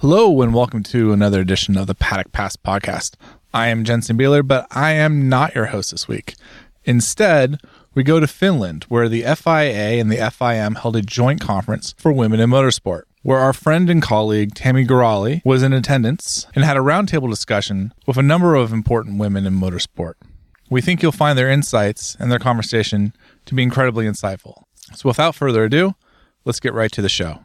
Hello, 0.00 0.42
and 0.42 0.54
welcome 0.54 0.84
to 0.84 1.12
another 1.12 1.40
edition 1.40 1.76
of 1.76 1.88
the 1.88 1.94
Paddock 1.96 2.30
Pass 2.30 2.54
podcast. 2.54 3.16
I 3.52 3.66
am 3.66 3.82
Jensen 3.82 4.16
Beeler, 4.16 4.46
but 4.46 4.68
I 4.70 4.92
am 4.92 5.28
not 5.28 5.56
your 5.56 5.66
host 5.66 5.90
this 5.90 6.06
week. 6.06 6.36
Instead, 6.84 7.58
we 7.96 8.04
go 8.04 8.20
to 8.20 8.28
Finland, 8.28 8.84
where 8.84 9.08
the 9.08 9.22
FIA 9.22 10.00
and 10.00 10.08
the 10.08 10.18
FIM 10.18 10.76
held 10.76 10.94
a 10.94 11.02
joint 11.02 11.40
conference 11.40 11.96
for 11.98 12.12
women 12.12 12.38
in 12.38 12.48
motorsport, 12.48 13.02
where 13.22 13.40
our 13.40 13.52
friend 13.52 13.90
and 13.90 14.00
colleague 14.00 14.54
Tammy 14.54 14.86
Gorali 14.86 15.44
was 15.44 15.64
in 15.64 15.72
attendance 15.72 16.46
and 16.54 16.64
had 16.64 16.76
a 16.76 16.80
roundtable 16.80 17.28
discussion 17.28 17.92
with 18.06 18.16
a 18.16 18.22
number 18.22 18.54
of 18.54 18.72
important 18.72 19.18
women 19.18 19.46
in 19.46 19.54
motorsport. 19.54 20.14
We 20.70 20.80
think 20.80 21.02
you'll 21.02 21.10
find 21.10 21.36
their 21.36 21.50
insights 21.50 22.16
and 22.20 22.30
their 22.30 22.38
conversation 22.38 23.16
to 23.46 23.54
be 23.56 23.64
incredibly 23.64 24.06
insightful. 24.06 24.62
So, 24.94 25.08
without 25.08 25.34
further 25.34 25.64
ado, 25.64 25.96
let's 26.44 26.60
get 26.60 26.72
right 26.72 26.92
to 26.92 27.02
the 27.02 27.08
show. 27.08 27.40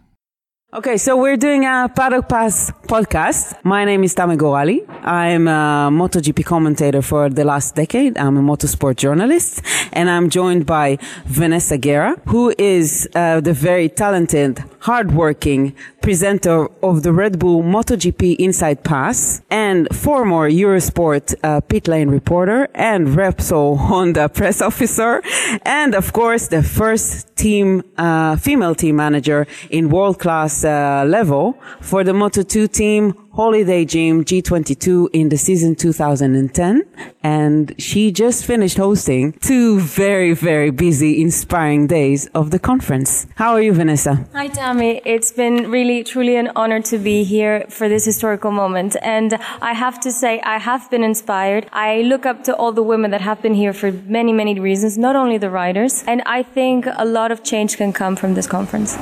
Okay, 0.75 0.97
so 0.97 1.15
we're 1.15 1.37
doing 1.37 1.65
a 1.65 1.87
Paddock 1.95 2.27
Pass 2.27 2.71
podcast. 2.87 3.53
My 3.63 3.85
name 3.85 4.03
is 4.03 4.15
Tammy 4.15 4.37
Gorali. 4.37 4.83
I'm 5.05 5.47
a 5.47 5.91
MotoGP 5.91 6.43
commentator 6.45 7.03
for 7.03 7.29
the 7.29 7.43
last 7.43 7.75
decade. 7.75 8.17
I'm 8.17 8.37
a 8.37 8.41
motorsport 8.41 8.95
journalist, 8.95 9.61
and 9.91 10.09
I'm 10.09 10.31
joined 10.31 10.65
by 10.65 10.97
Vanessa 11.25 11.77
Guerra, 11.77 12.19
who 12.25 12.55
is 12.57 13.07
uh, 13.13 13.39
the 13.39 13.53
very 13.53 13.87
talented, 13.87 14.63
hardworking 14.79 15.75
presenter 16.01 16.67
of 16.81 17.03
the 17.03 17.13
Red 17.13 17.37
Bull 17.37 17.61
MotoGP 17.61 18.37
Inside 18.37 18.83
Pass 18.83 19.43
and 19.51 19.87
former 19.95 20.49
Eurosport 20.49 21.35
uh, 21.43 21.61
pit 21.61 21.87
lane 21.87 22.09
reporter 22.09 22.67
and 22.73 23.09
Repsol 23.09 23.77
Honda 23.77 24.27
press 24.27 24.59
officer, 24.59 25.21
and 25.61 25.93
of 25.93 26.13
course 26.13 26.47
the 26.47 26.63
first 26.63 27.33
team 27.35 27.83
uh, 27.97 28.35
female 28.37 28.75
team 28.75 28.95
manager 28.95 29.45
in 29.69 29.89
world 29.89 30.17
class 30.19 30.62
uh, 30.63 31.03
level 31.07 31.57
for 31.81 32.03
the 32.03 32.13
Moto2 32.13 32.71
team 32.71 33.13
Holiday 33.35 33.83
Gym 33.83 34.23
G22 34.23 35.09
in 35.11 35.29
the 35.29 35.37
season 35.37 35.75
2010. 35.75 36.83
And 37.23 37.73
she 37.79 38.11
just 38.11 38.45
finished 38.45 38.77
hosting 38.77 39.33
two 39.33 39.79
very, 39.79 40.33
very 40.33 40.69
busy, 40.69 41.19
inspiring 41.19 41.87
days 41.87 42.27
of 42.35 42.51
the 42.51 42.59
conference. 42.59 43.25
How 43.35 43.53
are 43.53 43.61
you, 43.61 43.73
Vanessa? 43.73 44.27
Hi, 44.33 44.49
Tammy. 44.49 45.01
It's 45.03 45.31
been 45.31 45.71
really, 45.71 46.03
truly 46.03 46.35
an 46.35 46.51
honor 46.55 46.81
to 46.83 46.99
be 46.99 47.23
here 47.23 47.65
for 47.69 47.89
this 47.89 48.05
historical 48.05 48.51
moment. 48.51 48.95
And 49.01 49.33
I 49.61 49.73
have 49.73 49.99
to 50.01 50.11
say, 50.11 50.39
I 50.41 50.59
have 50.59 50.91
been 50.91 51.03
inspired. 51.03 51.65
I 51.73 52.01
look 52.01 52.27
up 52.27 52.43
to 52.43 52.55
all 52.55 52.71
the 52.71 52.83
women 52.83 53.09
that 53.11 53.21
have 53.21 53.41
been 53.41 53.55
here 53.55 53.73
for 53.73 53.91
many, 53.91 54.31
many 54.31 54.59
reasons, 54.59 54.95
not 54.95 55.15
only 55.15 55.39
the 55.39 55.49
riders. 55.49 56.03
And 56.05 56.21
I 56.27 56.43
think 56.43 56.85
a 56.85 57.05
lot 57.05 57.31
of 57.31 57.43
change 57.43 57.77
can 57.77 57.93
come 57.93 58.15
from 58.15 58.35
this 58.35 58.45
conference. 58.45 58.95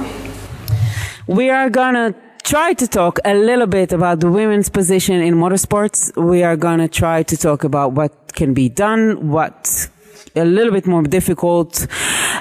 We 1.28 1.50
are 1.52 1.70
gonna 1.70 2.16
try 2.44 2.74
to 2.74 2.88
talk 2.88 3.20
a 3.24 3.36
little 3.36 3.68
bit 3.68 3.94
about 3.94 4.20
the 4.22 4.32
women's 4.32 4.70
position 4.70 5.22
in 5.22 5.36
motorsports. 5.36 6.12
We 6.16 6.44
are 6.44 6.58
to 6.58 6.88
try 6.88 7.22
to 7.24 7.38
talk 7.38 7.64
about 7.64 7.92
what 7.94 8.34
can 8.34 8.54
be 8.54 8.70
done, 8.70 9.30
what 9.30 9.90
a 10.36 10.46
little 10.46 10.74
bit 10.74 10.88
more 10.88 11.04
difficult. 11.04 11.86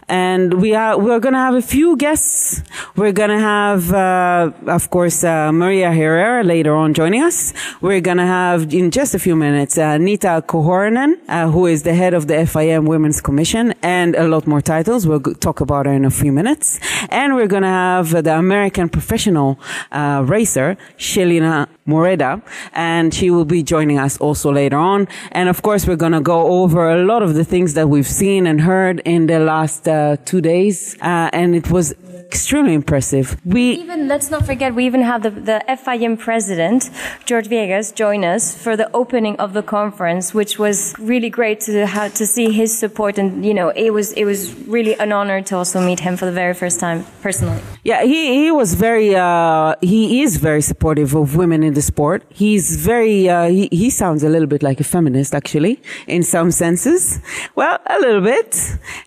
And 0.09 0.61
we 0.61 0.75
are, 0.75 0.99
we're 0.99 1.21
to 1.35 1.39
have 1.39 1.55
a 1.55 1.63
few 1.63 1.97
guests. 1.97 2.63
We're 2.97 3.13
to 3.31 3.39
have, 3.39 3.93
uh, 3.93 4.53
of 4.67 4.91
course, 4.91 5.25
uh, 5.25 5.53
Maria 5.53 5.93
Herrera 5.93 6.43
later 6.45 6.75
on 6.75 6.95
joining 6.95 7.23
us. 7.23 7.53
We're 7.81 8.01
to 8.19 8.27
have 8.27 8.73
in 8.73 8.91
just 8.91 9.15
a 9.15 9.19
few 9.19 9.37
minutes, 9.37 9.79
uh, 9.79 9.99
Nita 9.99 10.43
Korhonen, 10.47 11.19
uh, 11.29 11.51
who 11.51 11.67
is 11.67 11.83
the 11.83 11.95
head 11.95 12.15
of 12.15 12.27
the 12.27 12.35
FIM 12.35 12.87
Women's 12.87 13.21
Commission 13.21 13.75
and 13.83 14.15
a 14.17 14.27
lot 14.27 14.47
more 14.47 14.61
titles. 14.61 15.07
We'll 15.07 15.21
talk 15.21 15.61
about 15.61 15.87
her 15.87 15.93
in 15.93 16.05
a 16.05 16.11
few 16.11 16.33
minutes. 16.33 16.81
And 17.11 17.35
we're 17.35 17.49
to 17.63 17.69
have 17.69 18.11
the 18.25 18.37
American 18.37 18.89
professional, 18.89 19.59
uh, 19.93 20.25
racer, 20.27 20.77
Shelina 20.99 21.69
Moreda, 21.87 22.43
and 22.73 23.13
she 23.13 23.31
will 23.31 23.45
be 23.45 23.63
joining 23.63 23.99
us 23.99 24.17
also 24.19 24.53
later 24.53 24.77
on. 24.77 25.09
And 25.33 25.49
of 25.49 25.63
course, 25.63 25.87
we're 25.87 25.97
to 26.13 26.21
go 26.21 26.63
over 26.63 26.91
a 26.91 27.05
lot 27.05 27.23
of 27.23 27.35
the 27.35 27.45
things 27.45 27.75
that 27.75 27.89
we've 27.89 28.07
seen 28.07 28.47
and 28.47 28.61
heard 28.61 29.01
in 29.05 29.27
the 29.27 29.41
last 29.41 29.80
uh, 29.89 30.17
two 30.25 30.41
days. 30.41 30.97
Uh, 31.01 31.31
and 31.33 31.55
it 31.55 31.71
was 31.71 31.95
extremely 32.31 32.75
impressive. 32.75 33.27
We 33.45 33.65
even, 33.83 34.07
let's 34.07 34.31
not 34.31 34.43
forget, 34.47 34.69
we 34.79 34.85
even 34.87 35.03
have 35.03 35.21
the, 35.27 35.31
the 35.31 35.59
FIM 35.85 36.17
president, 36.17 36.91
George 37.29 37.49
Viegas, 37.49 37.87
join 38.05 38.21
us 38.25 38.43
for 38.65 38.77
the 38.77 38.89
opening 39.03 39.35
of 39.45 39.53
the 39.53 39.65
conference, 39.79 40.33
which 40.33 40.53
was 40.65 40.95
really 41.13 41.31
great 41.39 41.59
to 41.67 41.87
have, 41.87 42.15
to 42.15 42.25
see 42.35 42.53
his 42.53 42.71
support. 42.85 43.19
And, 43.19 43.45
you 43.45 43.55
know, 43.59 43.69
it 43.71 43.91
was, 43.91 44.13
it 44.13 44.25
was 44.33 44.41
really 44.77 44.95
an 45.05 45.11
honor 45.19 45.43
to 45.49 45.57
also 45.57 45.79
meet 45.81 46.01
him 46.07 46.17
for 46.17 46.27
the 46.27 46.37
very 46.45 46.55
first 46.55 46.79
time 46.79 47.05
personally. 47.21 47.61
Yeah, 47.83 48.05
he, 48.05 48.45
he 48.45 48.51
was 48.53 48.75
very, 48.75 49.17
uh, 49.17 49.75
he 49.81 50.23
is 50.23 50.37
very 50.37 50.63
supportive 50.63 51.15
of 51.15 51.35
women 51.35 51.63
in 51.65 51.75
the 51.75 51.83
sport. 51.83 52.23
He's 52.29 52.67
very, 52.93 53.29
uh, 53.29 53.49
he, 53.49 53.69
he 53.73 53.91
sounds 53.91 54.23
a 54.23 54.29
little 54.29 54.51
bit 54.55 54.63
like 54.63 54.79
a 54.79 54.85
feminist, 54.85 55.35
actually, 55.35 55.83
in 56.07 56.23
some 56.23 56.51
senses. 56.53 57.21
Well, 57.57 57.79
a 57.87 57.99
little 57.99 58.21
bit. 58.21 58.51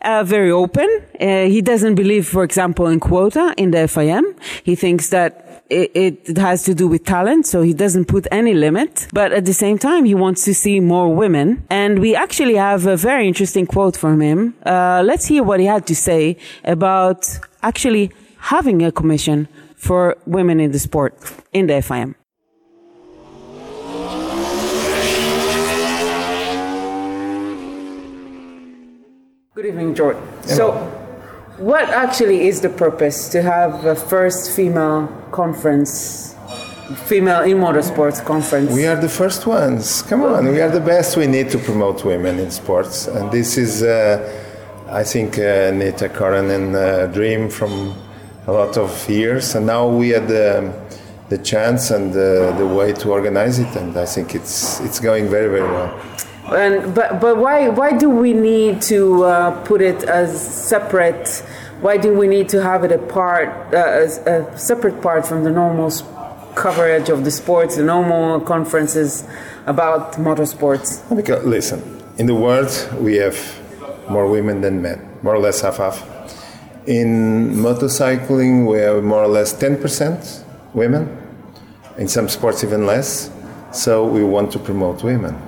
Uh, 0.01 0.23
very 0.25 0.51
open. 0.51 0.89
Uh, 1.21 1.45
he 1.55 1.61
doesn't 1.61 1.95
believe, 1.95 2.27
for 2.27 2.43
example, 2.43 2.87
in 2.87 2.99
quota 3.13 3.53
in 3.57 3.69
the 3.69 3.83
FIM. 3.95 4.23
He 4.63 4.75
thinks 4.75 5.09
that 5.09 5.31
it, 5.69 5.91
it, 6.05 6.37
has 6.37 6.63
to 6.63 6.73
do 6.73 6.87
with 6.87 7.03
talent, 7.05 7.45
so 7.45 7.61
he 7.61 7.73
doesn't 7.83 8.05
put 8.05 8.25
any 8.31 8.55
limit. 8.55 9.07
But 9.13 9.31
at 9.31 9.45
the 9.45 9.53
same 9.53 9.77
time, 9.77 10.03
he 10.05 10.15
wants 10.15 10.43
to 10.45 10.53
see 10.63 10.79
more 10.79 11.13
women. 11.13 11.47
And 11.69 11.99
we 11.99 12.15
actually 12.15 12.55
have 12.55 12.87
a 12.87 12.97
very 12.97 13.27
interesting 13.27 13.67
quote 13.67 13.95
from 13.95 14.19
him. 14.19 14.55
Uh, 14.65 15.03
let's 15.05 15.25
hear 15.27 15.43
what 15.43 15.59
he 15.59 15.67
had 15.67 15.85
to 15.91 15.95
say 15.95 16.37
about 16.63 17.19
actually 17.61 18.11
having 18.53 18.81
a 18.81 18.91
commission 18.91 19.47
for 19.75 20.17
women 20.25 20.59
in 20.59 20.71
the 20.71 20.79
sport 20.79 21.13
in 21.51 21.67
the 21.67 21.79
FIM. 21.87 22.15
Good 29.53 29.67
evening, 29.67 29.93
George. 29.93 30.17
Hello. 30.47 30.55
So, 30.57 31.02
what 31.57 31.87
actually 31.89 32.47
is 32.47 32.61
the 32.61 32.69
purpose 32.69 33.29
to 33.29 33.41
have 33.41 33.85
a 33.85 33.95
first 33.95 34.55
female 34.55 35.07
conference, 35.31 36.35
female 37.05 37.41
in 37.41 37.57
motorsports 37.57 38.23
conference? 38.25 38.71
We 38.71 38.87
are 38.87 38.95
the 38.99 39.09
first 39.09 39.45
ones. 39.45 40.01
Come 40.03 40.23
on, 40.23 40.47
we 40.47 40.61
are 40.61 40.69
the 40.69 40.79
best. 40.79 41.15
We 41.15 41.27
need 41.27 41.49
to 41.51 41.59
promote 41.59 42.03
women 42.03 42.39
in 42.39 42.49
sports, 42.51 43.07
and 43.07 43.31
this 43.31 43.57
is, 43.57 43.83
uh, 43.83 44.17
I 44.89 45.03
think, 45.03 45.37
uh, 45.37 45.71
Nita 45.71 46.09
Korhonen 46.09 46.75
uh, 46.75 47.07
dream 47.07 47.49
from 47.49 47.95
a 48.47 48.51
lot 48.51 48.77
of 48.77 49.09
years, 49.09 49.55
and 49.55 49.65
now 49.65 49.87
we 49.87 50.09
had 50.09 50.27
the, 50.27 50.73
the 51.29 51.37
chance 51.37 51.91
and 51.91 52.13
the, 52.13 52.53
the 52.57 52.67
way 52.67 52.93
to 52.93 53.11
organize 53.11 53.59
it, 53.59 53.73
and 53.75 53.95
I 53.95 54.05
think 54.05 54.35
it's 54.35 54.81
it's 54.81 54.99
going 54.99 55.29
very 55.29 55.49
very 55.49 55.69
well. 55.69 55.99
And 56.51 56.93
but 56.93 57.21
but 57.21 57.37
why 57.37 57.69
why 57.69 57.97
do 57.97 58.09
we 58.09 58.33
need 58.33 58.81
to 58.83 59.23
uh, 59.23 59.63
put 59.63 59.81
it 59.81 60.03
as 60.03 60.29
separate? 60.41 61.43
Why 61.81 61.97
do 61.97 62.13
we 62.13 62.27
need 62.27 62.49
to 62.49 62.61
have 62.61 62.83
it 62.83 62.91
apart, 62.91 63.49
part 63.71 63.73
uh, 63.73 64.51
a 64.53 64.57
separate 64.57 65.01
part 65.01 65.25
from 65.25 65.43
the 65.43 65.51
normal 65.51 65.91
coverage 66.55 67.09
of 67.09 67.23
the 67.23 67.31
sports, 67.31 67.75
the 67.77 67.83
normal 67.83 68.41
conferences 68.41 69.25
about 69.65 70.13
motorsports? 70.13 71.01
Because 71.15 71.45
listen, 71.45 71.81
in 72.17 72.25
the 72.25 72.35
world 72.35 72.71
we 72.99 73.15
have 73.15 73.37
more 74.09 74.27
women 74.27 74.61
than 74.61 74.81
men, 74.81 74.99
more 75.21 75.35
or 75.35 75.39
less 75.39 75.61
half 75.61 75.77
half. 75.77 76.09
In 76.85 77.53
motorcycling, 77.55 78.69
we 78.69 78.79
have 78.79 79.01
more 79.03 79.23
or 79.23 79.27
less 79.27 79.53
10% 79.53 80.43
women. 80.73 81.17
In 81.97 82.09
some 82.09 82.27
sports, 82.27 82.63
even 82.63 82.85
less. 82.85 83.31
So 83.71 84.05
we 84.05 84.21
want 84.23 84.51
to 84.51 84.59
promote 84.59 85.01
women. 85.03 85.39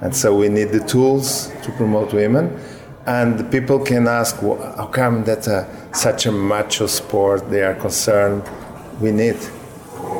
And 0.00 0.14
so 0.14 0.34
we 0.34 0.48
need 0.48 0.70
the 0.70 0.80
tools 0.80 1.52
to 1.62 1.72
promote 1.72 2.12
women. 2.12 2.58
And 3.06 3.50
people 3.50 3.78
can 3.78 4.06
ask, 4.06 4.42
well, 4.42 4.56
how 4.76 4.86
come 4.86 5.24
that's 5.24 5.46
a, 5.46 5.66
such 5.92 6.26
a 6.26 6.32
macho 6.32 6.86
sport? 6.86 7.50
They 7.50 7.62
are 7.62 7.74
concerned. 7.74 8.48
We 9.00 9.10
need. 9.10 9.36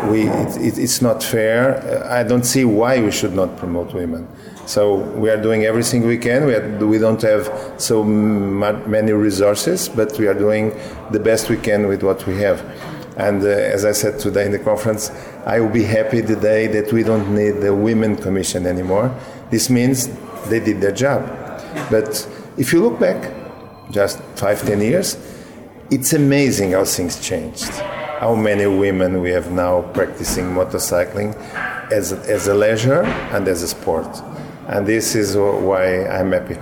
We, 0.05 0.29
it, 0.29 0.57
it, 0.57 0.79
it's 0.79 1.03
not 1.03 1.23
fair. 1.23 2.05
I 2.11 2.23
don't 2.23 2.45
see 2.45 2.65
why 2.65 3.01
we 3.01 3.11
should 3.11 3.35
not 3.35 3.57
promote 3.57 3.93
women. 3.93 4.27
So 4.67 4.95
we 4.95 5.31
are 5.31 5.41
doing 5.41 5.65
everything 5.65 6.07
we 6.07 6.17
can. 6.17 6.47
We, 6.47 6.55
are, 6.55 6.87
we 6.87 6.99
don't 6.99 7.21
have 7.23 7.75
so 7.77 8.05
many 8.05 9.13
resources, 9.13 9.89
but 9.89 10.17
we 10.19 10.29
are 10.29 10.35
doing 10.35 10.73
the 11.11 11.19
best 11.19 11.51
we 11.51 11.57
can 11.57 11.87
with 11.87 12.03
what 12.03 12.27
we 12.27 12.37
have. 12.37 12.61
And 13.17 13.43
uh, 13.43 13.49
as 13.49 13.85
I 13.85 13.93
said 13.93 14.19
today 14.19 14.47
in 14.47 14.53
the 14.53 14.59
conference, 14.59 15.11
I 15.45 15.61
will 15.61 15.69
be 15.71 15.83
happy 15.83 16.21
the 16.21 16.37
day 16.37 16.67
that 16.69 16.93
we 16.93 17.03
don't 17.03 17.35
need 17.35 17.61
the 17.61 17.75
Women 17.75 18.17
Commission 18.17 18.67
anymore. 18.67 19.15
This 19.51 19.69
means 19.71 20.09
they 20.49 20.61
did 20.61 20.81
their 20.81 20.93
job. 20.93 21.27
But 21.91 22.27
if 22.57 22.73
you 22.73 22.83
look 22.83 22.99
back, 22.99 23.33
just 23.91 24.21
five, 24.37 24.63
ten 24.63 24.81
years, 24.81 25.17
it's 25.91 26.13
amazing 26.13 26.73
how 26.73 26.85
things 26.85 27.21
changed. 27.21 27.69
How 28.21 28.35
many 28.35 28.67
women 28.67 29.21
we 29.21 29.31
have 29.31 29.51
now 29.51 29.83
practicing 29.93 30.45
motorcycling 30.45 31.35
as 31.91 32.13
as 32.13 32.47
a 32.47 32.55
leisure 32.55 33.03
and 33.33 33.49
as 33.49 33.63
a 33.63 33.69
sport. 33.69 34.23
And 34.69 34.87
this 34.87 35.15
is 35.15 35.37
why 35.37 36.07
I'm 36.07 36.33
happy. 36.33 36.57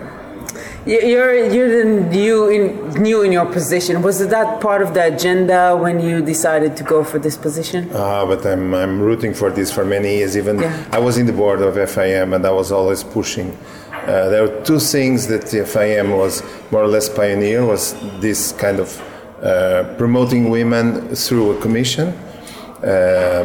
You- 0.87 1.01
You're 1.13 1.35
you're 1.55 1.73
the 1.79 1.85
new 2.19 2.49
in 2.49 2.63
new 3.03 3.23
in 3.23 3.33
your 3.33 3.47
position. 3.47 4.01
Was 4.03 4.27
that 4.27 4.61
part 4.61 4.81
of 4.83 4.95
the 4.95 5.05
agenda 5.15 5.77
when 5.77 6.01
you 6.01 6.23
decided 6.23 6.77
to 6.79 6.85
go 6.85 7.05
for 7.05 7.19
this 7.19 7.37
position? 7.37 7.91
Uh, 7.93 8.25
but 8.27 8.47
I'm, 8.47 8.73
I'm 8.75 9.01
rooting 9.01 9.35
for 9.35 9.51
this 9.51 9.71
for 9.71 9.85
many 9.85 10.17
years. 10.19 10.37
Even 10.37 10.59
Yeah. 10.61 10.73
I 10.93 10.99
was 10.99 11.19
in 11.19 11.27
the 11.27 11.33
board 11.33 11.61
of 11.61 11.75
FIM 11.75 12.33
and 12.35 12.47
I 12.47 12.51
was 12.51 12.73
always 12.73 13.03
pushing. 13.05 13.57
Uh, 14.07 14.29
there 14.31 14.43
were 14.47 14.61
two 14.65 14.79
things 14.79 15.27
that 15.27 15.43
the 15.51 15.59
FIM 15.65 16.17
was 16.17 16.43
more 16.71 16.83
or 16.83 16.89
less 16.89 17.09
pioneer 17.09 17.65
was 17.67 17.95
this 18.21 18.53
kind 18.53 18.79
of 18.81 18.89
uh, 19.43 19.95
promoting 19.99 20.49
women 20.49 21.15
through 21.15 21.57
a 21.57 21.61
commission. 21.61 22.09
Uh, 22.83 23.45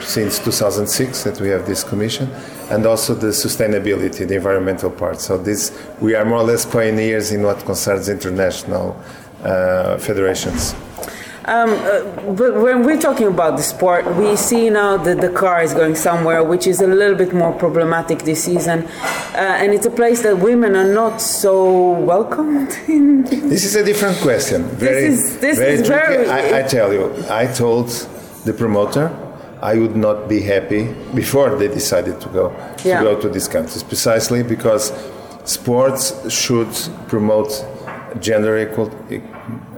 since 0.00 0.38
2006 0.38 1.24
that 1.24 1.40
we 1.40 1.48
have 1.48 1.66
this 1.66 1.82
commission, 1.82 2.28
and 2.70 2.84
also 2.86 3.14
the 3.14 3.28
sustainability, 3.28 4.26
the 4.26 4.34
environmental 4.36 4.90
part. 4.90 5.20
So 5.20 5.38
this 5.38 5.72
we 6.00 6.14
are 6.14 6.24
more 6.24 6.38
or 6.38 6.44
less 6.44 6.64
pioneers 6.66 7.32
in 7.32 7.42
what 7.42 7.64
concerns 7.64 8.08
international 8.08 8.96
uh, 9.42 9.98
federations. 9.98 10.74
But 11.44 12.60
when 12.60 12.82
we're 12.84 13.00
talking 13.00 13.26
about 13.28 13.56
the 13.56 13.62
sport, 13.62 14.04
we 14.16 14.36
see 14.36 14.68
now 14.68 14.98
that 14.98 15.20
Dakar 15.20 15.62
is 15.62 15.72
going 15.72 15.94
somewhere 15.94 16.44
which 16.44 16.66
is 16.66 16.80
a 16.82 16.86
little 16.86 17.16
bit 17.16 17.32
more 17.32 17.52
problematic 17.54 18.18
this 18.24 18.44
season, 18.44 18.84
uh, 18.84 19.36
and 19.62 19.72
it's 19.72 19.86
a 19.86 19.90
place 19.90 20.20
that 20.22 20.38
women 20.38 20.76
are 20.76 20.92
not 20.92 21.22
so 21.22 21.92
welcomed 21.92 22.70
in. 22.88 23.22
This 23.24 23.64
is 23.64 23.76
a 23.76 23.84
different 23.84 24.18
question. 24.18 24.64
Very, 24.76 25.06
is- 25.06 25.38
this 25.38 25.56
very 25.58 25.72
is 25.74 25.88
very- 25.88 26.28
I, 26.28 26.58
I 26.58 26.62
tell 26.64 26.92
you, 26.92 27.14
I 27.30 27.46
told 27.46 27.88
the 28.44 28.52
promoter 28.52 29.08
I 29.62 29.74
would 29.78 29.96
not 29.96 30.28
be 30.28 30.40
happy 30.40 30.94
before 31.14 31.56
they 31.56 31.68
decided 31.68 32.20
to 32.20 32.28
go 32.28 32.52
Yeah. 32.84 32.98
to 33.00 33.04
go 33.04 33.20
to 33.20 33.28
these 33.28 33.48
countries, 33.48 33.82
precisely 33.82 34.42
because 34.42 34.92
sports 35.44 36.12
should 36.30 36.68
promote 37.08 37.64
gender 38.20 38.58
equal, 38.58 38.90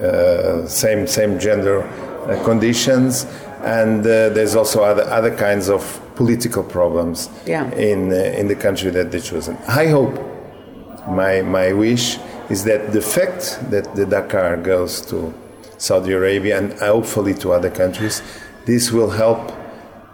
uh, 0.03 0.67
same 0.67 1.07
same 1.07 1.39
gender 1.39 1.83
uh, 1.83 2.43
conditions, 2.45 3.27
and 3.65 4.01
uh, 4.01 4.29
there's 4.35 4.55
also 4.57 4.83
other 4.83 5.05
other 5.19 5.31
kinds 5.35 5.69
of 5.69 6.01
political 6.17 6.63
problems 6.63 7.29
Yeah. 7.47 7.71
in 7.75 8.13
uh, 8.13 8.39
in 8.41 8.49
the 8.49 8.55
country 8.57 8.91
that 8.91 9.11
they 9.11 9.21
chosen. 9.21 9.57
I 9.69 9.87
hope 9.89 10.15
my 11.09 11.43
my 11.43 11.73
wish 11.73 12.19
is 12.51 12.65
that 12.65 12.93
the 12.93 13.01
fact 13.01 13.59
that 13.71 13.95
the 13.95 14.05
Dakar 14.07 14.57
goes 14.57 15.01
to 15.07 15.33
Saudi 15.79 16.13
Arabia 16.13 16.59
and 16.59 16.73
hopefully 16.81 17.35
to 17.35 17.53
other 17.53 17.71
countries, 17.71 18.23
this 18.67 18.93
will 18.93 19.11
help 19.11 19.53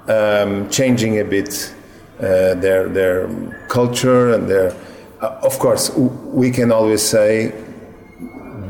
um, 0.09 0.69
changing 0.71 1.19
a 1.21 1.25
bit 1.25 1.75
uh, 2.19 2.55
their 2.55 2.89
their 2.89 3.29
culture 3.69 4.33
and 4.33 4.49
their. 4.49 4.75
Uh, 5.21 5.39
of 5.43 5.59
course, 5.59 5.91
we 5.97 6.51
can 6.51 6.73
always 6.73 7.03
say 7.03 7.53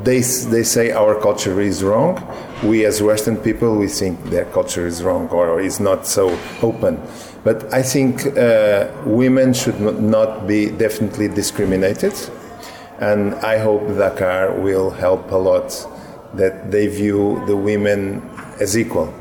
they 0.05 0.21
they 0.21 0.62
say 0.62 0.93
our 0.93 1.21
culture 1.21 1.61
is 1.61 1.83
wrong. 1.83 2.23
We 2.62 2.87
as 2.87 3.03
Western 3.03 3.37
people 3.37 3.77
we 3.77 3.88
think 3.88 4.23
their 4.31 4.47
culture 4.47 4.87
is 4.87 5.03
wrong 5.03 5.29
or 5.29 5.61
is 5.61 5.81
not 5.81 6.06
so 6.06 6.38
open. 6.62 7.00
But 7.44 7.73
I 7.73 7.83
think 7.83 8.27
uh, 8.37 8.88
women 9.05 9.53
should 9.53 9.81
not 9.81 10.47
be 10.47 10.71
definitely 10.71 11.29
discriminated, 11.29 12.15
and 12.99 13.35
I 13.37 13.59
hope 13.59 13.87
Dakar 13.87 14.53
will 14.59 14.91
help 14.91 15.31
a 15.31 15.37
lot 15.37 15.71
that 16.35 16.71
they 16.71 16.87
view 16.88 17.43
the 17.47 17.56
women 17.56 18.23
as 18.61 18.77
equal. 18.77 19.12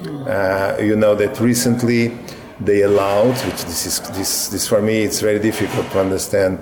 Uh, 0.00 0.78
you 0.80 0.96
know 0.96 1.14
that 1.14 1.38
recently 1.40 2.16
they 2.58 2.82
allowed, 2.82 3.34
which 3.44 3.64
this 3.64 3.84
is 3.84 4.00
this, 4.10 4.48
this 4.48 4.66
for 4.66 4.80
me 4.80 5.02
it's 5.02 5.20
very 5.20 5.38
difficult 5.38 5.90
to 5.90 6.00
understand. 6.00 6.58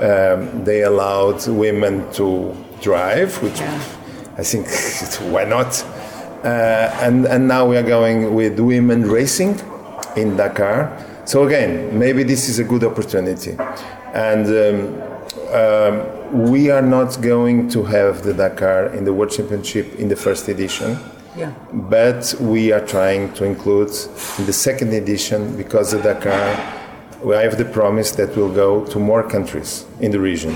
Um, 0.00 0.64
they 0.64 0.82
allowed 0.82 1.46
women 1.48 2.10
to 2.14 2.56
drive, 2.80 3.42
which 3.42 3.60
I 3.60 4.42
think 4.42 4.68
why 5.32 5.44
not? 5.44 5.84
Uh, 6.44 6.90
and 7.02 7.26
and 7.26 7.46
now 7.46 7.66
we 7.66 7.76
are 7.76 7.82
going 7.82 8.34
with 8.34 8.58
women 8.58 9.02
racing 9.02 9.60
in 10.16 10.36
Dakar. 10.36 11.04
So 11.26 11.46
again, 11.46 11.98
maybe 11.98 12.22
this 12.22 12.48
is 12.48 12.58
a 12.58 12.64
good 12.64 12.84
opportunity, 12.84 13.56
and. 14.14 14.46
Um, 14.46 15.08
um, 15.48 16.18
we 16.50 16.70
are 16.70 16.82
not 16.82 17.22
going 17.22 17.70
to 17.70 17.82
have 17.84 18.22
the 18.22 18.34
Dakar 18.34 18.88
in 18.88 19.04
the 19.04 19.14
World 19.14 19.30
Championship 19.30 19.94
in 19.94 20.08
the 20.08 20.16
first 20.16 20.46
edition 20.48 20.98
Yeah. 21.38 21.52
but 21.72 22.34
we 22.40 22.72
are 22.72 22.84
trying 22.84 23.32
to 23.34 23.44
include 23.44 23.90
in 24.38 24.46
the 24.46 24.52
second 24.52 24.92
edition 24.92 25.56
because 25.56 25.92
the 25.92 26.00
Dakar, 26.02 26.48
we 27.22 27.34
have 27.36 27.56
the 27.56 27.64
promise 27.64 28.10
that 28.12 28.36
we'll 28.36 28.52
go 28.52 28.84
to 28.86 28.98
more 28.98 29.22
countries 29.22 29.86
in 30.00 30.10
the 30.10 30.18
region. 30.18 30.54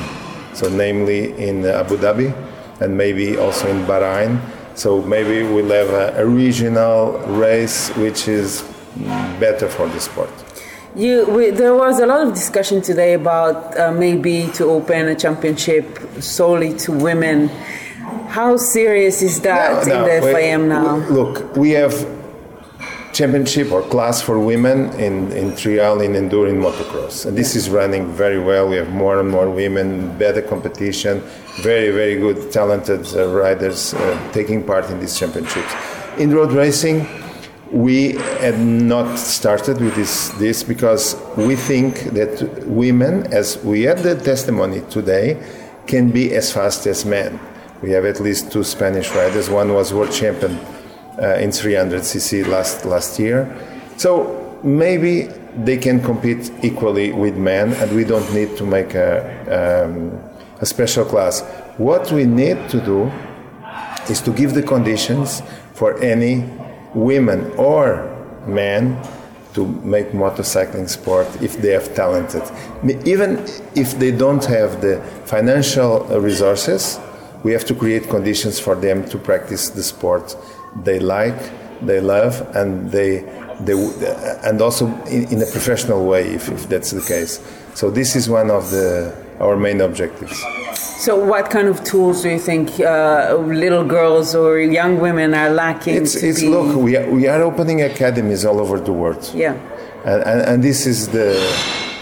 So, 0.55 0.69
namely 0.69 1.33
in 1.49 1.65
Abu 1.65 1.97
Dhabi 1.99 2.35
and 2.81 2.97
maybe 2.97 3.37
also 3.37 3.69
in 3.69 3.85
Bahrain. 3.87 4.41
So, 4.75 5.01
maybe 5.03 5.45
we'll 5.45 5.71
have 5.71 5.91
a, 5.91 6.23
a 6.23 6.27
regional 6.27 7.13
race 7.47 7.91
which 7.97 8.27
is 8.27 8.63
better 9.39 9.69
for 9.69 9.87
the 9.89 10.01
sport. 10.01 10.31
You, 10.95 11.25
we, 11.27 11.51
there 11.51 11.75
was 11.75 12.01
a 12.01 12.07
lot 12.07 12.27
of 12.27 12.35
discussion 12.35 12.83
today 12.83 13.15
about 13.15 13.79
uh, 13.79 13.93
maybe 13.93 14.49
to 14.55 14.65
open 14.65 15.09
a 15.09 15.15
championship 15.15 15.99
solely 16.21 16.77
to 16.81 16.93
women. 16.93 17.51
How 18.33 18.57
serious 18.57 19.21
is 19.21 19.41
that 19.43 19.87
No, 19.87 19.93
in 19.93 20.05
the 20.11 20.27
we- 20.27 20.33
FIM 20.33 20.69
now? 20.69 20.97
we- 20.97 21.15
Look, 21.15 21.55
we 21.55 21.71
have 21.73 21.95
championship 23.13 23.71
or 23.71 23.83
class 23.83 24.23
for 24.23 24.39
women 24.39 24.89
in, 24.99 25.31
in 25.33 25.55
trial 25.55 26.01
in 26.01 26.15
enduring 26.15 26.57
motocross. 26.57 27.27
And 27.27 27.37
this 27.37 27.55
is 27.55 27.69
running 27.69 28.11
very 28.11 28.41
well. 28.41 28.67
We 28.71 28.77
have 28.77 28.89
more 28.89 29.21
and 29.21 29.29
more 29.29 29.51
women, 29.51 30.17
better 30.17 30.41
competition, 30.41 31.23
very, 31.61 31.91
very 31.91 32.17
good, 32.19 32.51
talented 32.51 33.07
uh, 33.15 33.29
riders 33.29 33.93
uh, 33.93 33.99
taking 34.33 34.63
part 34.65 34.89
in 34.89 34.99
these 34.99 35.15
championships. 35.19 35.71
In 36.17 36.35
road 36.35 36.53
racing, 36.53 37.07
we 37.71 38.13
had 38.41 38.59
not 38.59 39.19
started 39.19 39.79
with 39.79 39.95
this, 39.95 40.31
this 40.45 40.63
because 40.63 41.17
we 41.37 41.55
think 41.55 41.93
that 42.15 42.33
women, 42.67 43.31
as 43.31 43.59
we 43.63 43.83
had 43.83 43.99
the 43.99 44.15
testimony 44.15 44.81
today, 44.89 45.37
can 45.87 46.11
be 46.11 46.33
as 46.35 46.51
fast 46.51 46.87
as 46.87 47.05
men. 47.05 47.39
We 47.83 47.91
have 47.91 48.05
at 48.05 48.21
least 48.21 48.53
two 48.53 48.63
Spanish 48.63 49.11
riders. 49.11 49.51
One 49.51 49.75
was 49.75 49.93
world 49.93 50.13
champion 50.13 50.53
uh, 51.21 51.35
in 51.41 51.51
300cc 51.51 52.47
last 52.47 52.85
last 52.85 53.19
year. 53.19 53.53
So 53.97 54.59
maybe 54.63 55.29
they 55.65 55.77
can 55.77 56.01
compete 56.01 56.51
equally 56.63 57.13
with 57.13 57.37
men, 57.37 57.73
and 57.75 57.91
we 57.93 58.05
don't 58.05 58.33
need 58.33 58.57
to 58.57 58.65
make 58.65 58.95
a, 58.95 59.85
um, 59.85 60.19
a 60.61 60.67
special 60.67 61.05
class. 61.05 61.43
What 61.77 62.13
we 62.13 62.25
need 62.25 62.69
to 62.71 62.81
do 62.81 63.11
is 64.09 64.21
to 64.23 64.31
give 64.31 64.55
the 64.55 64.63
conditions 64.63 65.43
for 65.75 66.01
any 66.01 66.49
women 66.95 67.51
or 67.57 68.09
men 68.47 68.97
to 69.55 69.67
make 69.67 70.13
motorcycling 70.13 70.89
sport 70.89 71.27
if 71.43 71.61
they 71.61 71.73
have 71.73 71.95
talented. 71.95 72.43
Even 73.05 73.45
if 73.75 73.99
they 73.99 74.11
don't 74.11 74.45
have 74.45 74.81
the 74.81 75.03
financial 75.27 76.05
resources, 76.21 76.99
we 77.43 77.53
have 77.53 77.65
to 77.67 77.75
create 77.75 78.09
conditions 78.09 78.59
for 78.59 78.75
them 78.75 79.05
to 79.09 79.19
practice 79.19 79.71
the 79.71 79.83
sport 79.83 80.37
they 80.85 80.99
like, 80.99 81.39
they 81.83 82.01
love, 82.01 82.41
and 82.55 82.91
they, 82.91 83.21
they 83.61 83.75
and 84.45 84.61
also 84.61 84.87
in, 85.07 85.25
in 85.33 85.43
a 85.43 85.47
professional 85.47 86.07
way 86.07 86.29
if, 86.29 86.49
if 86.49 86.69
that's 86.69 86.91
the 86.91 87.03
case. 87.03 87.41
So 87.75 87.91
this 87.91 88.17
is 88.17 88.29
one 88.29 88.51
of 88.51 88.71
the 88.71 89.15
our 89.41 89.57
main 89.57 89.81
objectives. 89.81 90.41
So, 91.05 91.17
what 91.17 91.51
kind 91.51 91.67
of 91.67 91.83
tools 91.83 92.23
do 92.23 92.31
you 92.31 92.39
think 92.39 92.79
uh, 92.79 93.37
little 93.45 93.85
girls 93.85 94.37
or 94.37 94.61
young 94.61 95.01
women 95.01 95.35
are 95.35 95.51
lacking? 95.51 95.97
It's, 95.97 96.15
it's 96.15 96.41
be, 96.41 96.49
look, 96.49 96.77
we 96.77 96.97
are, 96.97 97.11
we 97.11 97.27
are 97.27 97.43
opening 97.43 97.83
academies 97.83 98.45
all 98.45 98.61
over 98.61 98.79
the 98.79 98.93
world. 98.93 99.29
Yeah. 99.35 99.55
And, 100.05 100.23
and, 100.23 100.41
and 100.43 100.63
this 100.63 100.87
is 100.87 101.09
the, 101.09 101.37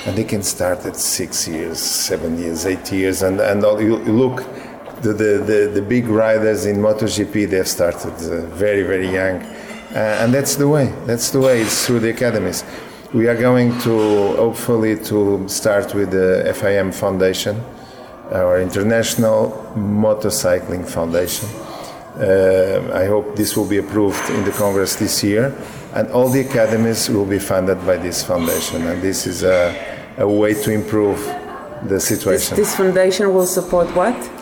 and 0.05 0.17
they 0.17 0.25
can 0.25 0.43
start 0.43 0.85
at 0.85 0.97
six 0.97 1.49
years, 1.49 1.79
seven 1.79 2.39
years, 2.39 2.67
eight 2.67 2.93
years, 2.93 3.23
and, 3.23 3.41
and 3.41 3.65
all, 3.65 3.81
you, 3.81 4.05
you 4.05 4.13
look, 4.13 4.45
the, 5.03 5.13
the, 5.13 5.71
the, 5.75 5.83
big 5.83 6.07
riders 6.09 6.67
in 6.67 6.77
MotoGP, 6.77 7.49
they've 7.49 7.67
started 7.67 8.13
uh, 8.13 8.47
very, 8.55 8.83
very 8.83 9.09
young. 9.11 9.43
Uh, 9.93 10.19
and 10.21 10.33
that's 10.33 10.57
the 10.57 10.69
way, 10.69 10.93
that's 11.07 11.31
the 11.31 11.41
way, 11.41 11.63
it's 11.63 11.87
through 11.87 12.01
the 12.01 12.11
academies. 12.11 12.65
We 13.13 13.27
are 13.27 13.37
going 13.37 13.77
to, 13.81 14.37
hopefully, 14.37 14.97
to 15.05 15.49
start 15.49 15.95
with 15.95 16.13
the 16.13 16.53
FIM 16.55 16.95
Foundation, 16.95 17.61
our 18.31 18.61
International 18.61 19.51
Motorcycling 19.77 20.87
Foundation. 20.87 21.49
Uh, 22.17 22.91
I 22.95 23.07
hope 23.07 23.35
this 23.35 23.57
will 23.57 23.67
be 23.69 23.79
approved 23.79 24.31
in 24.31 24.45
the 24.45 24.53
Congress 24.53 24.95
this 24.97 25.25
year, 25.25 25.57
and 25.95 26.09
all 26.11 26.29
the 26.29 26.41
academies 26.41 27.09
will 27.09 27.27
be 27.27 27.39
funded 27.39 27.85
by 27.85 27.97
this 27.97 28.23
foundation. 28.23 28.87
And 28.87 29.03
this 29.03 29.27
is 29.27 29.43
a, 29.43 29.75
a 30.19 30.29
way 30.29 30.55
to 30.55 30.71
improve 30.71 31.19
the 31.83 31.95
This, 31.95 32.09
situation. 32.09 32.57
this 32.57 32.77
foundation 32.77 33.33
will 33.35 33.47
support 33.47 33.89
what? 33.97 34.40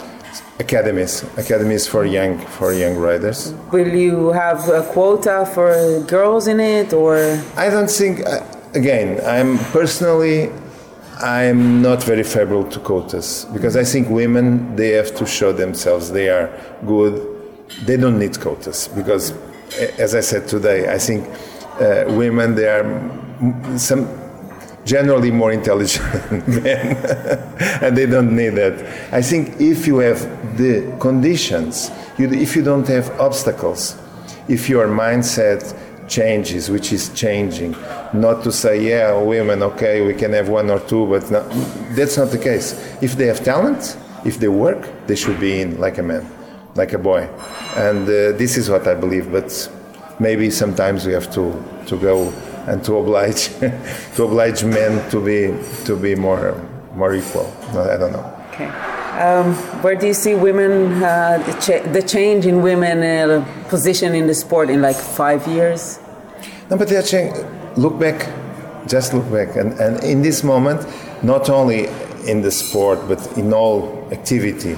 Academies, 0.59 1.25
academies 1.37 1.87
for 1.87 2.05
young 2.05 2.39
for 2.39 2.73
young 2.73 2.97
riders. 2.97 3.55
Will 3.73 3.95
you 3.95 4.33
have 4.33 4.69
a 4.69 4.83
quota 4.83 5.47
for 5.55 6.03
girls 6.07 6.47
in 6.49 6.61
it, 6.61 6.93
or 6.93 7.17
I 7.57 7.71
don't 7.71 7.91
think. 7.91 8.27
Uh, 8.27 8.45
again, 8.75 9.21
I'm 9.27 9.59
personally, 9.73 10.51
I'm 11.21 11.83
not 11.83 12.03
very 12.03 12.23
favorable 12.23 12.69
to 12.71 12.79
quotas 12.81 13.47
because 13.53 13.77
I 13.77 13.85
think 13.85 14.09
women 14.09 14.77
they 14.77 14.91
have 14.91 15.15
to 15.17 15.27
show 15.27 15.53
themselves 15.53 16.11
they 16.11 16.29
are 16.29 16.51
good. 16.87 17.15
They 17.85 17.97
don't 17.97 18.19
need 18.19 18.39
quotas 18.41 18.89
because, 18.89 19.33
as 19.99 20.15
I 20.15 20.21
said 20.21 20.49
today, 20.49 20.93
I 20.93 20.99
think 20.99 21.29
uh, 21.81 22.05
women 22.09 22.55
they 22.55 22.69
are 22.69 22.85
some 23.79 24.09
generally 24.89 25.31
more 25.31 25.53
intelligent 25.53 26.49
men, 26.49 26.97
and 27.83 27.97
they 27.97 28.07
don't 28.07 28.35
need 28.35 28.55
that. 28.55 28.75
I 29.13 29.21
think 29.21 29.61
if 29.61 29.87
you 29.87 29.99
have 29.99 30.21
the 30.57 30.97
conditions, 30.99 31.91
you, 32.17 32.33
if 32.33 32.57
you 32.57 32.63
don't 32.63 32.89
have 32.89 33.09
obstacles, 33.21 33.97
if 34.49 34.69
your 34.69 34.89
mindset 34.89 35.63
changes, 36.09 36.71
which 36.71 36.91
is 36.91 37.11
changing, 37.11 37.77
not 38.15 38.43
to 38.45 38.51
say, 38.51 38.89
yeah, 38.89 39.13
women, 39.21 39.63
okay, 39.63 40.01
we 40.07 40.15
can 40.15 40.33
have 40.33 40.49
one 40.49 40.71
or 40.71 40.81
two, 40.81 41.07
but 41.07 41.31
not, 41.31 41.45
that's 41.95 42.17
not 42.17 42.31
the 42.31 42.39
case. 42.39 42.73
If 43.03 43.17
they 43.17 43.27
have 43.27 43.45
talent, 43.45 43.99
if 44.25 44.41
they 44.41 44.49
work, 44.49 44.89
they 45.07 45.17
should 45.17 45.39
be 45.39 45.61
in 45.61 45.79
like 45.79 45.99
a 45.99 46.03
man, 46.03 46.27
like 46.75 46.95
a 46.95 46.99
boy. 46.99 47.29
And 47.77 48.05
uh, 48.05 48.33
this 48.39 48.57
is 48.57 48.71
what 48.71 48.87
I 48.89 48.95
believe, 48.95 49.31
but 49.31 49.51
maybe 50.19 50.51
sometimes 50.51 51.05
we 51.05 51.13
have 51.13 51.31
to, 51.35 51.63
to 51.89 51.97
go 51.99 52.33
and 52.69 52.85
to 52.85 52.97
oblige 52.97 53.49
to 54.15 54.25
oblige 54.25 54.65
men 54.65 55.11
to 55.11 55.21
be 55.21 55.53
to 55.85 55.97
be 55.97 56.15
more 56.15 56.55
more 56.95 57.15
equal. 57.15 57.53
I 57.71 57.97
don't 57.97 58.13
know. 58.13 58.39
Okay. 58.51 58.69
Um, 59.19 59.55
where 59.83 59.97
do 59.97 60.07
you 60.07 60.15
see 60.15 60.35
women 60.35 61.03
uh, 61.03 61.43
the, 61.45 61.53
cha- 61.55 61.93
the, 61.93 62.03
change 62.03 62.47
in 62.47 62.63
women 62.63 63.03
uh, 63.03 63.45
position 63.69 64.15
in 64.15 64.29
the 64.29 64.35
sport 64.35 64.71
in 64.71 64.81
like 64.81 64.97
five 64.97 65.47
years? 65.49 65.99
No, 66.71 66.77
but 66.77 66.89
they're 66.89 67.03
changing. 67.03 67.45
Look 67.77 67.99
back, 67.99 68.29
just 68.87 69.15
look 69.15 69.29
back, 69.33 69.57
and 69.57 69.73
and 69.81 70.03
in 70.05 70.23
this 70.23 70.45
moment, 70.45 70.87
not 71.23 71.49
only 71.49 71.89
in 72.27 72.43
the 72.43 72.51
sport 72.51 72.99
but 73.09 73.21
in 73.39 73.53
all 73.53 74.09
activity, 74.13 74.77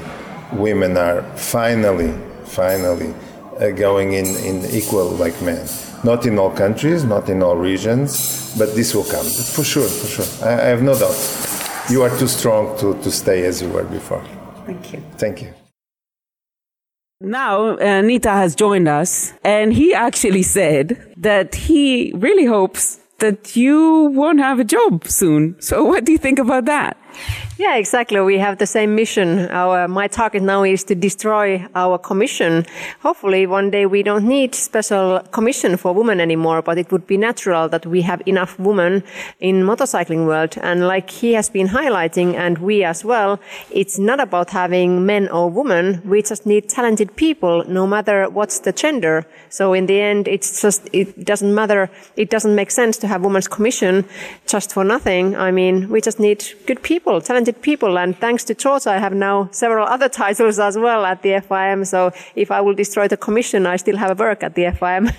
women 0.53 0.97
are 0.97 1.23
finally 1.37 2.15
finally 2.45 3.15
uh, 3.59 3.71
going 3.71 4.13
in 4.13 4.27
in 4.45 4.65
equal 4.71 5.11
like 5.11 5.41
men. 5.43 5.67
Not 6.03 6.27
in 6.27 6.39
all 6.39 6.51
countries, 6.51 7.05
not 7.05 7.29
in 7.29 7.43
all 7.43 7.57
regions, 7.57 8.57
but 8.57 8.75
this 8.75 8.95
will 8.95 9.05
come 9.05 9.27
for 9.27 9.65
sure, 9.65 9.87
for 9.87 10.07
sure. 10.07 10.49
I, 10.49 10.55
I 10.55 10.67
have 10.67 10.83
no 10.83 10.99
doubt. 10.99 11.19
You 11.91 12.03
are 12.03 12.19
too 12.19 12.29
strong 12.29 12.79
to, 12.79 12.95
to 13.03 13.11
stay 13.11 13.45
as 13.45 13.61
you 13.61 13.69
were 13.69 13.85
before. 13.85 14.25
Thank 14.65 14.93
you. 14.93 15.03
Thank 15.19 15.43
you. 15.43 15.53
Now, 17.21 17.77
uh, 17.77 18.01
Nita 18.01 18.31
has 18.31 18.55
joined 18.55 18.89
us, 18.89 19.35
and 19.45 19.75
he 19.75 19.93
actually 19.93 20.43
said 20.43 21.13
that 21.19 21.55
he 21.55 22.13
really 22.17 22.47
hopes 22.47 22.99
that 23.19 23.55
you 23.55 24.11
won't 24.15 24.41
have 24.41 24.59
a 24.59 24.65
job 24.65 25.07
soon. 25.07 25.61
So, 25.61 25.85
what 25.85 26.07
do 26.07 26.13
you 26.13 26.19
think 26.19 26.39
about 26.39 26.65
that? 26.65 26.97
Yeah, 27.61 27.77
exactly. 27.77 28.19
We 28.21 28.39
have 28.39 28.57
the 28.57 28.67
same 28.67 28.95
mission. 28.95 29.51
Our, 29.51 29.87
my 29.87 30.09
target 30.09 30.43
now 30.43 30.63
is 30.63 30.83
to 30.85 30.95
destroy 30.95 31.63
our 31.75 31.99
commission. 31.99 32.65
Hopefully 33.03 33.47
one 33.47 33.71
day 33.71 33.85
we 33.85 34.03
don't 34.03 34.27
need 34.27 34.55
special 34.55 35.21
commission 35.31 35.77
for 35.77 35.93
women 35.93 36.23
anymore, 36.23 36.63
but 36.63 36.79
it 36.79 36.91
would 36.91 37.07
be 37.07 37.19
natural 37.19 37.69
that 37.69 37.85
we 37.85 38.01
have 38.01 38.23
enough 38.25 38.59
women 38.59 39.05
in 39.41 39.63
motorcycling 39.63 40.25
world. 40.25 40.57
And 40.63 40.89
like 40.89 41.11
he 41.11 41.35
has 41.35 41.51
been 41.51 41.69
highlighting 41.69 42.35
and 42.35 42.57
we 42.57 42.83
as 42.83 43.05
well, 43.05 43.39
it's 43.71 43.99
not 43.99 44.21
about 44.21 44.49
having 44.49 45.05
men 45.05 45.29
or 45.29 45.51
women. 45.51 46.01
We 46.07 46.23
just 46.23 46.47
need 46.47 46.71
talented 46.71 47.15
people 47.17 47.63
no 47.69 47.87
matter 47.87 48.31
what's 48.31 48.61
the 48.61 48.73
gender. 48.73 49.27
So 49.51 49.75
in 49.75 49.85
the 49.85 50.01
end, 50.01 50.29
it's 50.29 50.63
just, 50.63 50.89
it 50.95 51.27
doesn't 51.27 51.55
matter. 51.55 51.91
It 52.17 52.31
doesn't 52.31 52.55
make 52.55 52.71
sense 52.71 52.97
to 52.99 53.07
have 53.07 53.21
women's 53.21 53.49
commission 53.49 54.07
just 54.47 54.73
for 54.73 54.83
nothing. 54.83 55.37
I 55.37 55.51
mean, 55.51 55.91
we 55.91 56.01
just 56.01 56.19
need 56.19 56.43
good 56.67 56.83
people, 56.83 57.21
talented 57.21 57.50
talented 57.51 57.63
people. 57.63 57.99
And 57.99 58.17
thanks 58.19 58.45
to 58.45 58.55
George, 58.55 58.87
I 58.87 58.99
have 58.99 59.15
now 59.15 59.49
several 59.53 59.87
other 59.87 60.09
titles 60.09 60.59
as 60.59 60.77
well 60.77 61.05
at 61.05 61.23
the 61.23 61.41
FIM. 61.49 61.87
So 61.87 62.13
if 62.35 62.51
I 62.51 62.61
will 62.61 62.75
destroy 62.75 63.09
the 63.09 63.17
commission, 63.17 63.67
I 63.67 63.77
still 63.77 63.97
have 63.97 64.11
a 64.11 64.25
work 64.25 64.43
at 64.43 64.55
the 64.55 64.65
FIM. 64.73 65.11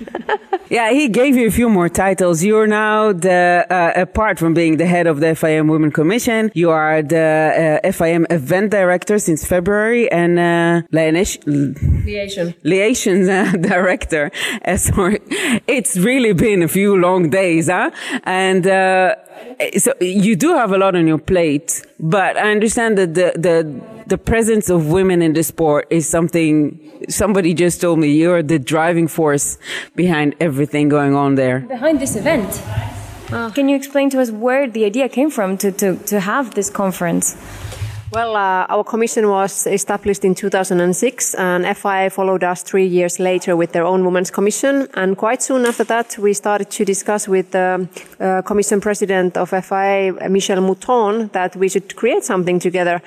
yeah, 0.69 0.91
he 0.91 1.07
gave 1.07 1.35
you 1.35 1.47
a 1.47 1.51
few 1.51 1.69
more 1.69 1.89
titles. 1.89 2.43
You're 2.43 2.67
now 2.67 3.13
the, 3.13 3.65
uh, 3.69 4.01
apart 4.01 4.39
from 4.39 4.53
being 4.53 4.77
the 4.77 4.87
head 4.87 5.07
of 5.07 5.19
the 5.19 5.35
FIM 5.35 5.69
Women 5.69 5.91
Commission, 5.91 6.51
you 6.53 6.69
are 6.69 7.01
the 7.01 7.79
uh, 7.83 7.91
FIM 7.91 8.25
event 8.29 8.71
director 8.71 9.19
since 9.19 9.45
February 9.45 10.09
and 10.11 10.39
uh, 10.39 10.81
liaison, 10.91 11.75
liaison 12.63 13.29
uh, 13.29 13.51
director. 13.73 14.31
Uh, 14.65 14.77
sorry, 14.77 15.19
it's 15.67 15.97
really 15.97 16.33
been 16.33 16.63
a 16.63 16.67
few 16.67 16.95
long 16.95 17.29
days, 17.29 17.67
huh? 17.67 17.91
And 18.23 18.65
uh, 18.67 19.15
so 19.77 19.93
you 19.99 20.35
do 20.35 20.55
have 20.55 20.71
a 20.71 20.77
lot 20.77 20.95
on 20.95 21.07
your 21.07 21.17
plate, 21.17 21.83
but 21.99 22.20
I 22.21 22.51
understand 22.51 22.97
that 22.97 23.13
the, 23.13 23.33
the, 23.35 23.81
the 24.07 24.17
presence 24.17 24.69
of 24.69 24.87
women 24.87 25.21
in 25.21 25.33
the 25.33 25.43
sport 25.43 25.87
is 25.89 26.07
something 26.07 26.79
somebody 27.09 27.53
just 27.53 27.81
told 27.81 27.99
me 27.99 28.07
you're 28.09 28.43
the 28.43 28.59
driving 28.59 29.07
force 29.07 29.57
behind 29.95 30.35
everything 30.39 30.89
going 30.89 31.15
on 31.15 31.35
there. 31.35 31.59
Behind 31.61 31.99
this 31.99 32.15
event. 32.15 32.61
Uh, 33.31 33.49
Can 33.51 33.69
you 33.69 33.75
explain 33.75 34.09
to 34.09 34.19
us 34.19 34.29
where 34.29 34.69
the 34.69 34.83
idea 34.83 35.07
came 35.07 35.29
from 35.29 35.57
to, 35.57 35.71
to, 35.71 35.95
to 35.95 36.19
have 36.19 36.53
this 36.53 36.69
conference? 36.69 37.35
Well, 38.13 38.35
uh, 38.35 38.65
our 38.67 38.83
commission 38.83 39.29
was 39.29 39.65
established 39.67 40.25
in 40.25 40.35
2006 40.35 41.33
and 41.35 41.65
FIA 41.77 42.09
followed 42.09 42.43
us 42.43 42.61
three 42.61 42.85
years 42.85 43.21
later 43.21 43.55
with 43.55 43.71
their 43.71 43.85
own 43.85 44.03
women's 44.03 44.29
commission. 44.29 44.89
And 44.95 45.17
quite 45.17 45.41
soon 45.41 45.65
after 45.65 45.85
that, 45.85 46.17
we 46.17 46.33
started 46.33 46.69
to 46.71 46.83
discuss 46.83 47.29
with 47.29 47.51
the 47.51 47.87
uh, 48.19 48.41
commission 48.41 48.81
president 48.81 49.37
of 49.37 49.51
FIA, 49.51 50.11
Michèle 50.27 50.61
Mouton, 50.61 51.31
that 51.31 51.55
we 51.55 51.69
should 51.69 51.95
create 51.95 52.25
something 52.25 52.59
together. 52.59 53.01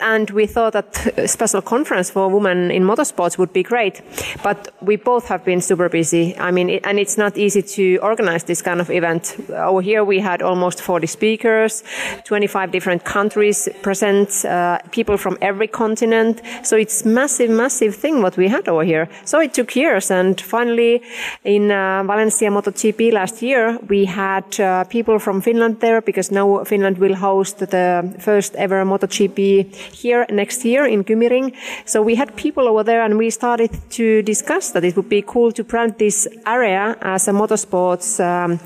And 0.00 0.30
we 0.30 0.46
thought 0.46 0.72
that 0.72 1.18
a 1.18 1.28
special 1.28 1.60
conference 1.60 2.08
for 2.08 2.30
women 2.30 2.70
in 2.70 2.84
motorsports 2.84 3.36
would 3.36 3.52
be 3.52 3.62
great. 3.62 4.00
But 4.42 4.74
we 4.80 4.96
both 4.96 5.28
have 5.28 5.44
been 5.44 5.60
super 5.60 5.90
busy. 5.90 6.34
I 6.38 6.52
mean, 6.52 6.70
it, 6.70 6.86
and 6.86 6.98
it's 6.98 7.18
not 7.18 7.36
easy 7.36 7.60
to 7.60 7.98
organize 7.98 8.44
this 8.44 8.62
kind 8.62 8.80
of 8.80 8.88
event. 8.88 9.36
Over 9.50 9.82
here, 9.82 10.04
we 10.04 10.20
had 10.20 10.40
almost 10.40 10.80
40 10.80 11.06
speakers, 11.06 11.84
25 12.24 12.70
different 12.70 13.04
countries 13.04 13.68
present 13.82 14.37
uh, 14.44 14.78
people 14.90 15.16
from 15.16 15.36
every 15.40 15.68
continent. 15.68 16.42
So 16.62 16.76
it's 16.76 17.04
massive, 17.04 17.50
massive 17.50 17.94
thing 17.94 18.22
what 18.22 18.36
we 18.36 18.48
had 18.48 18.68
over 18.68 18.84
here. 18.84 19.08
So 19.24 19.40
it 19.40 19.54
took 19.54 19.74
years, 19.76 20.10
and 20.10 20.40
finally, 20.40 21.02
in 21.44 21.70
uh, 21.70 22.02
Valencia 22.04 22.50
MotoGP 22.50 23.12
last 23.12 23.42
year, 23.42 23.78
we 23.88 24.04
had 24.04 24.60
uh, 24.60 24.84
people 24.84 25.18
from 25.18 25.40
Finland 25.40 25.80
there 25.80 26.00
because 26.00 26.30
now 26.30 26.64
Finland 26.64 26.98
will 26.98 27.14
host 27.14 27.58
the 27.58 28.14
first 28.18 28.54
ever 28.56 28.84
MotoGP 28.84 29.74
here 30.02 30.26
next 30.30 30.64
year 30.64 30.86
in 30.86 31.04
Kymiring. 31.04 31.54
So 31.84 32.02
we 32.02 32.14
had 32.16 32.34
people 32.36 32.68
over 32.68 32.84
there, 32.84 33.02
and 33.02 33.18
we 33.18 33.30
started 33.30 33.70
to 33.90 34.22
discuss 34.22 34.72
that 34.72 34.84
it 34.84 34.96
would 34.96 35.08
be 35.08 35.22
cool 35.22 35.52
to 35.52 35.64
brand 35.64 35.98
this 35.98 36.28
area 36.46 36.96
as 37.00 37.28
a 37.28 37.32
motorsports 37.32 38.20
um, 38.20 38.58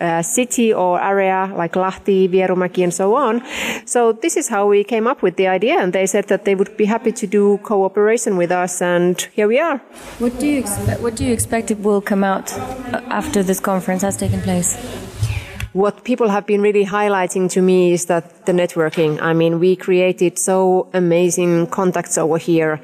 uh, 0.00 0.22
city 0.22 0.72
or 0.72 1.00
area 1.00 1.52
like 1.56 1.72
Lahti, 1.74 2.28
Vierumäki, 2.28 2.82
and 2.82 2.94
so 2.94 3.14
on. 3.14 3.42
So 3.84 4.12
this 4.12 4.36
is 4.36 4.48
how 4.48 4.66
we 4.66 4.84
came 4.84 5.06
up 5.06 5.19
with 5.22 5.36
the 5.36 5.46
idea 5.46 5.78
and 5.78 5.92
they 5.92 6.06
said 6.06 6.28
that 6.28 6.44
they 6.44 6.54
would 6.54 6.76
be 6.76 6.84
happy 6.84 7.12
to 7.12 7.26
do 7.26 7.58
cooperation 7.58 8.36
with 8.36 8.50
us 8.50 8.82
and 8.82 9.28
here 9.32 9.48
we 9.48 9.58
are. 9.58 9.78
What 10.18 10.38
do 10.38 10.46
you 10.46 10.58
expect, 10.58 11.00
what 11.00 11.16
do 11.16 11.24
you 11.24 11.32
expect 11.32 11.70
it 11.70 11.78
will 11.80 12.00
come 12.00 12.24
out 12.24 12.52
after 13.08 13.42
this 13.42 13.60
conference 13.60 14.02
has 14.02 14.16
taken 14.16 14.40
place? 14.40 14.76
What 15.72 16.02
people 16.02 16.28
have 16.28 16.46
been 16.46 16.60
really 16.60 16.84
highlighting 16.84 17.48
to 17.50 17.62
me 17.62 17.92
is 17.92 18.06
that 18.06 18.46
the 18.46 18.52
networking. 18.52 19.20
I 19.22 19.32
mean, 19.32 19.60
we 19.60 19.76
created 19.76 20.38
so 20.38 20.88
amazing 20.92 21.68
contacts 21.68 22.18
over 22.18 22.38
here. 22.38 22.80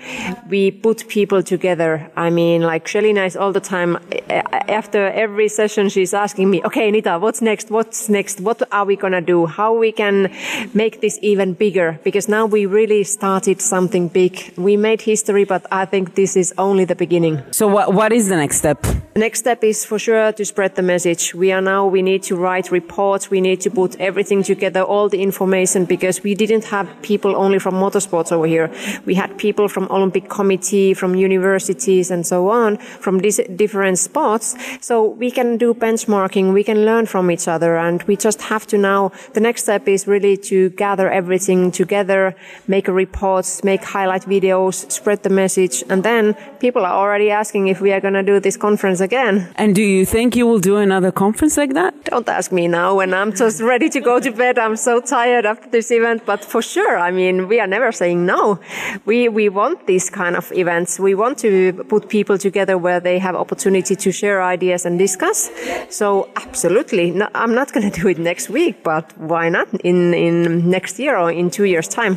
We 0.48 0.70
put 0.70 1.08
people 1.08 1.42
together. 1.42 2.10
I 2.16 2.30
mean, 2.30 2.62
like 2.62 2.86
Shelina 2.86 3.26
is 3.26 3.36
all 3.36 3.52
the 3.52 3.60
time, 3.60 3.96
eh, 4.12 4.20
eh, 4.28 4.42
after 4.68 5.08
every 5.08 5.48
session, 5.48 5.88
she's 5.88 6.14
asking 6.14 6.50
me, 6.50 6.62
okay, 6.64 6.90
Nita, 6.90 7.18
what's 7.18 7.42
next? 7.42 7.70
What's 7.70 8.08
next? 8.08 8.40
What 8.40 8.62
are 8.70 8.84
we 8.84 8.94
going 8.94 9.14
to 9.14 9.20
do? 9.20 9.46
How 9.46 9.74
we 9.74 9.90
can 9.90 10.32
make 10.74 11.00
this 11.00 11.18
even 11.22 11.54
bigger? 11.54 11.98
Because 12.04 12.28
now 12.28 12.46
we 12.46 12.66
really 12.66 13.02
started 13.02 13.60
something 13.60 14.08
big. 14.08 14.52
We 14.56 14.76
made 14.76 15.00
history, 15.02 15.44
but 15.44 15.66
I 15.72 15.86
think 15.86 16.14
this 16.14 16.36
is 16.36 16.54
only 16.56 16.84
the 16.84 16.94
beginning. 16.94 17.42
So 17.50 17.66
what, 17.66 17.92
what 17.94 18.12
is 18.12 18.28
the 18.28 18.36
next 18.36 18.58
step? 18.58 18.82
The 18.82 19.20
Next 19.20 19.40
step 19.40 19.64
is 19.64 19.84
for 19.84 19.98
sure 19.98 20.30
to 20.32 20.44
spread 20.44 20.76
the 20.76 20.82
message. 20.82 21.34
We 21.34 21.50
are 21.50 21.62
now, 21.62 21.86
we 21.86 22.02
need 22.02 22.22
to 22.24 22.36
write 22.36 22.70
reports. 22.80 23.22
We 23.36 23.40
need 23.48 23.60
to 23.66 23.70
put 23.80 23.90
everything 24.08 24.40
together, 24.52 24.82
all 24.92 25.06
the 25.14 25.20
information, 25.28 25.80
because 25.94 26.16
we 26.26 26.32
didn't 26.42 26.64
have 26.74 26.86
people 27.10 27.32
only 27.44 27.58
from 27.64 27.74
motorsports 27.84 28.30
over 28.36 28.48
here. 28.54 28.68
We 29.08 29.14
had 29.22 29.30
people 29.46 29.66
from 29.74 29.84
Olympic 29.96 30.24
Committee, 30.38 30.94
from 31.00 31.10
universities, 31.28 32.06
and 32.14 32.22
so 32.32 32.38
on, 32.62 32.76
from 33.04 33.14
different 33.62 33.98
spots. 34.08 34.46
So 34.88 34.94
we 35.22 35.30
can 35.38 35.48
do 35.64 35.68
benchmarking, 35.86 36.44
we 36.52 36.64
can 36.70 36.80
learn 36.88 37.04
from 37.06 37.30
each 37.34 37.46
other, 37.54 37.72
and 37.86 38.02
we 38.08 38.14
just 38.16 38.40
have 38.52 38.64
to 38.70 38.76
now. 38.78 39.00
The 39.34 39.42
next 39.48 39.60
step 39.66 39.82
is 39.96 40.06
really 40.14 40.36
to 40.50 40.70
gather 40.84 41.06
everything 41.20 41.70
together, 41.82 42.34
make 42.66 42.86
reports, 42.88 43.64
make 43.70 43.82
highlight 43.96 44.24
videos, 44.36 44.74
spread 44.90 45.22
the 45.22 45.30
message, 45.42 45.84
and 45.90 46.02
then 46.02 46.34
people 46.64 46.82
are 46.88 46.96
already 47.02 47.30
asking 47.30 47.68
if 47.68 47.80
we 47.80 47.92
are 47.94 48.00
going 48.00 48.18
to 48.20 48.22
do 48.32 48.40
this 48.40 48.56
conference 48.56 49.00
again. 49.00 49.34
And 49.56 49.74
do 49.74 49.82
you 49.82 50.04
think 50.04 50.36
you 50.36 50.46
will 50.46 50.60
do 50.60 50.76
another 50.76 51.12
conference 51.12 51.56
like 51.56 51.74
that? 51.74 51.92
Don't 52.04 52.28
ask 52.28 52.52
me 52.52 52.65
now 52.68 52.96
when 52.96 53.14
I'm 53.14 53.34
just 53.34 53.60
ready 53.60 53.88
to 53.90 54.00
go 54.00 54.20
to 54.20 54.30
bed. 54.30 54.58
I'm 54.58 54.76
so 54.76 55.00
tired 55.00 55.46
after 55.46 55.68
this 55.68 55.90
event, 55.90 56.24
but 56.26 56.44
for 56.44 56.62
sure, 56.62 56.98
I 56.98 57.10
mean, 57.10 57.48
we 57.48 57.60
are 57.60 57.66
never 57.66 57.92
saying 57.92 58.24
no. 58.26 58.60
We, 59.04 59.28
we 59.28 59.48
want 59.48 59.86
these 59.86 60.10
kind 60.10 60.36
of 60.36 60.50
events. 60.52 60.98
We 60.98 61.14
want 61.14 61.38
to 61.38 61.72
put 61.88 62.08
people 62.08 62.38
together 62.38 62.78
where 62.78 63.00
they 63.00 63.18
have 63.18 63.34
opportunity 63.34 63.96
to 63.96 64.12
share 64.12 64.42
ideas 64.42 64.86
and 64.86 64.98
discuss. 64.98 65.50
So 65.90 66.28
absolutely, 66.36 67.10
no, 67.10 67.28
I'm 67.34 67.54
not 67.54 67.72
going 67.72 67.90
to 67.90 68.00
do 68.00 68.08
it 68.08 68.18
next 68.18 68.48
week, 68.48 68.82
but 68.82 69.16
why 69.18 69.48
not 69.48 69.68
in, 69.80 70.14
in 70.14 70.70
next 70.70 70.98
year 70.98 71.16
or 71.16 71.30
in 71.30 71.50
two 71.50 71.64
years 71.64 71.88
time? 71.88 72.16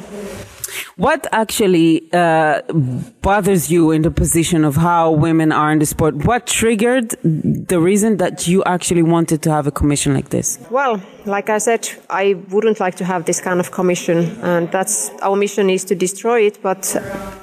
What 0.98 1.28
actually 1.32 2.12
uh, 2.14 2.62
bothers 3.22 3.72
you 3.72 3.92
in 3.92 4.02
the 4.02 4.12
position 4.12 4.66
of 4.66 4.76
how 4.76 5.12
women 5.12 5.52
are 5.52 5.72
in 5.72 5.80
the 5.80 5.86
sport? 5.86 6.16
What 6.26 6.48
triggered 6.48 7.16
the 7.24 7.80
reason 7.80 8.18
that 8.18 8.48
you 8.48 8.64
actually 8.66 9.04
wanted 9.04 9.42
to 9.44 9.52
have 9.52 9.68
a 9.68 9.72
commission 9.72 10.14
like 10.14 10.30
this? 10.30 10.60
Well, 10.70 11.02
like 11.26 11.50
I 11.50 11.58
said, 11.60 11.90
I 12.10 12.36
wouldn't 12.50 12.80
like 12.80 12.96
to 12.96 13.06
have 13.06 13.26
this 13.26 13.42
kind 13.42 13.60
of 13.60 13.72
commission, 13.72 14.18
and 14.42 14.72
that's 14.72 15.12
our 15.22 15.36
mission 15.36 15.70
is 15.70 15.84
to 15.86 15.96
destroy 15.96 16.42
it. 16.42 16.62
But 16.62 16.96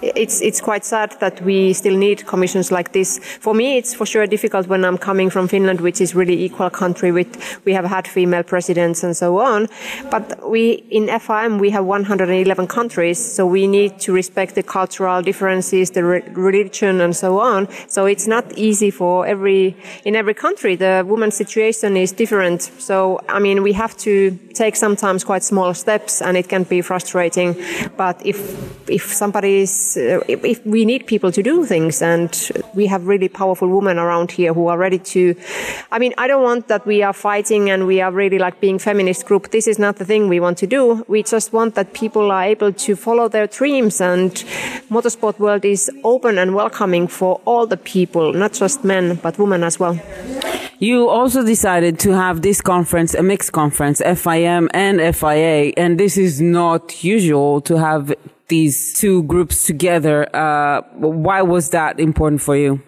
it's 0.02 0.40
it's 0.42 0.60
quite 0.60 0.84
sad 0.84 1.16
that 1.20 1.40
we 1.42 1.72
still 1.72 1.96
need 1.96 2.26
commissions 2.26 2.70
like 2.70 2.92
this. 2.92 3.18
For 3.40 3.54
me, 3.54 3.78
it's 3.78 3.94
for 3.94 4.06
sure 4.06 4.26
difficult 4.26 4.66
when 4.66 4.84
I'm 4.84 4.98
coming 4.98 5.30
from 5.30 5.48
Finland, 5.48 5.80
which 5.80 6.00
is 6.00 6.14
really 6.14 6.44
equal 6.44 6.70
country 6.70 7.12
with 7.12 7.60
we 7.64 7.72
have 7.72 7.84
had 7.84 8.06
female 8.06 8.42
presidents 8.42 9.04
and 9.04 9.16
so 9.16 9.38
on. 9.38 9.68
But 10.10 10.48
we 10.48 10.84
in 10.90 11.06
FIM 11.06 11.58
we 11.60 11.70
have 11.70 11.84
111 11.84 12.66
countries, 12.66 13.18
so 13.34 13.46
we 13.46 13.66
need 13.66 13.98
to 14.00 14.12
respect 14.12 14.54
the 14.54 14.62
cultural 14.62 15.22
differences, 15.22 15.90
the 15.90 16.04
re- 16.04 16.22
religion, 16.32 17.00
and 17.00 17.14
so 17.14 17.38
on. 17.38 17.68
So 17.88 18.06
it's 18.06 18.26
not 18.26 18.44
easy 18.56 18.90
for 18.90 19.26
every 19.26 19.76
in 20.04 20.16
every 20.16 20.34
country. 20.34 20.76
The 20.76 21.04
woman's 21.06 21.36
situation 21.36 21.96
is 21.96 22.12
different. 22.12 22.62
So 22.62 23.20
I 23.28 23.38
mean 23.38 23.62
we 23.62 23.72
have 23.72 23.96
to 23.98 24.38
take 24.56 24.74
sometimes 24.74 25.22
quite 25.22 25.44
small 25.44 25.74
steps 25.74 26.22
and 26.22 26.36
it 26.36 26.48
can 26.48 26.64
be 26.64 26.80
frustrating. 26.80 27.54
But 27.96 28.24
if, 28.24 28.38
if 28.88 29.12
somebody 29.12 29.60
is, 29.60 29.96
uh, 29.96 30.20
if, 30.28 30.44
if, 30.44 30.66
we 30.66 30.84
need 30.84 31.06
people 31.06 31.30
to 31.32 31.42
do 31.42 31.64
things 31.64 32.02
and 32.02 32.30
we 32.74 32.86
have 32.86 33.06
really 33.06 33.28
powerful 33.28 33.68
women 33.68 33.98
around 33.98 34.32
here 34.32 34.54
who 34.54 34.68
are 34.68 34.78
ready 34.78 34.98
to, 34.98 35.34
I 35.92 35.98
mean, 35.98 36.14
I 36.18 36.26
don't 36.26 36.42
want 36.42 36.68
that 36.68 36.86
we 36.86 37.02
are 37.02 37.12
fighting 37.12 37.70
and 37.70 37.86
we 37.86 38.00
are 38.00 38.10
really 38.10 38.38
like 38.38 38.60
being 38.60 38.78
feminist 38.78 39.26
group. 39.26 39.50
This 39.50 39.66
is 39.66 39.78
not 39.78 39.96
the 39.96 40.04
thing 40.04 40.28
we 40.28 40.40
want 40.40 40.58
to 40.58 40.66
do. 40.66 41.04
We 41.06 41.22
just 41.22 41.52
want 41.52 41.74
that 41.74 41.92
people 41.92 42.30
are 42.30 42.44
able 42.44 42.72
to 42.72 42.96
follow 43.06 43.28
their 43.28 43.46
dreams 43.46 44.00
and 44.00 44.32
motorsport 44.90 45.38
world 45.38 45.64
is 45.64 45.88
open 46.02 46.38
and 46.38 46.56
welcoming 46.56 47.06
for 47.06 47.40
all 47.44 47.64
the 47.64 47.76
people, 47.76 48.32
not 48.32 48.52
just 48.52 48.82
men, 48.82 49.14
but 49.22 49.38
women 49.38 49.62
as 49.62 49.78
well. 49.78 49.96
You 50.80 51.08
also 51.08 51.44
decided 51.44 52.00
to 52.00 52.10
have 52.10 52.42
this 52.42 52.60
conference, 52.60 53.14
a 53.14 53.22
mixed 53.22 53.52
conference, 53.52 54.00
FIM 54.00 54.68
and 54.74 54.96
FIA, 55.14 55.72
and 55.76 56.00
this 56.00 56.18
is 56.18 56.40
not 56.40 57.04
usual 57.04 57.60
to 57.60 57.78
have 57.78 58.12
these 58.48 58.94
two 58.94 59.22
groups 59.24 59.64
together. 59.64 60.28
Uh, 60.34 60.82
why 60.94 61.42
was 61.42 61.70
that 61.70 61.98
important 61.98 62.40
for 62.40 62.56
you? 62.56 62.80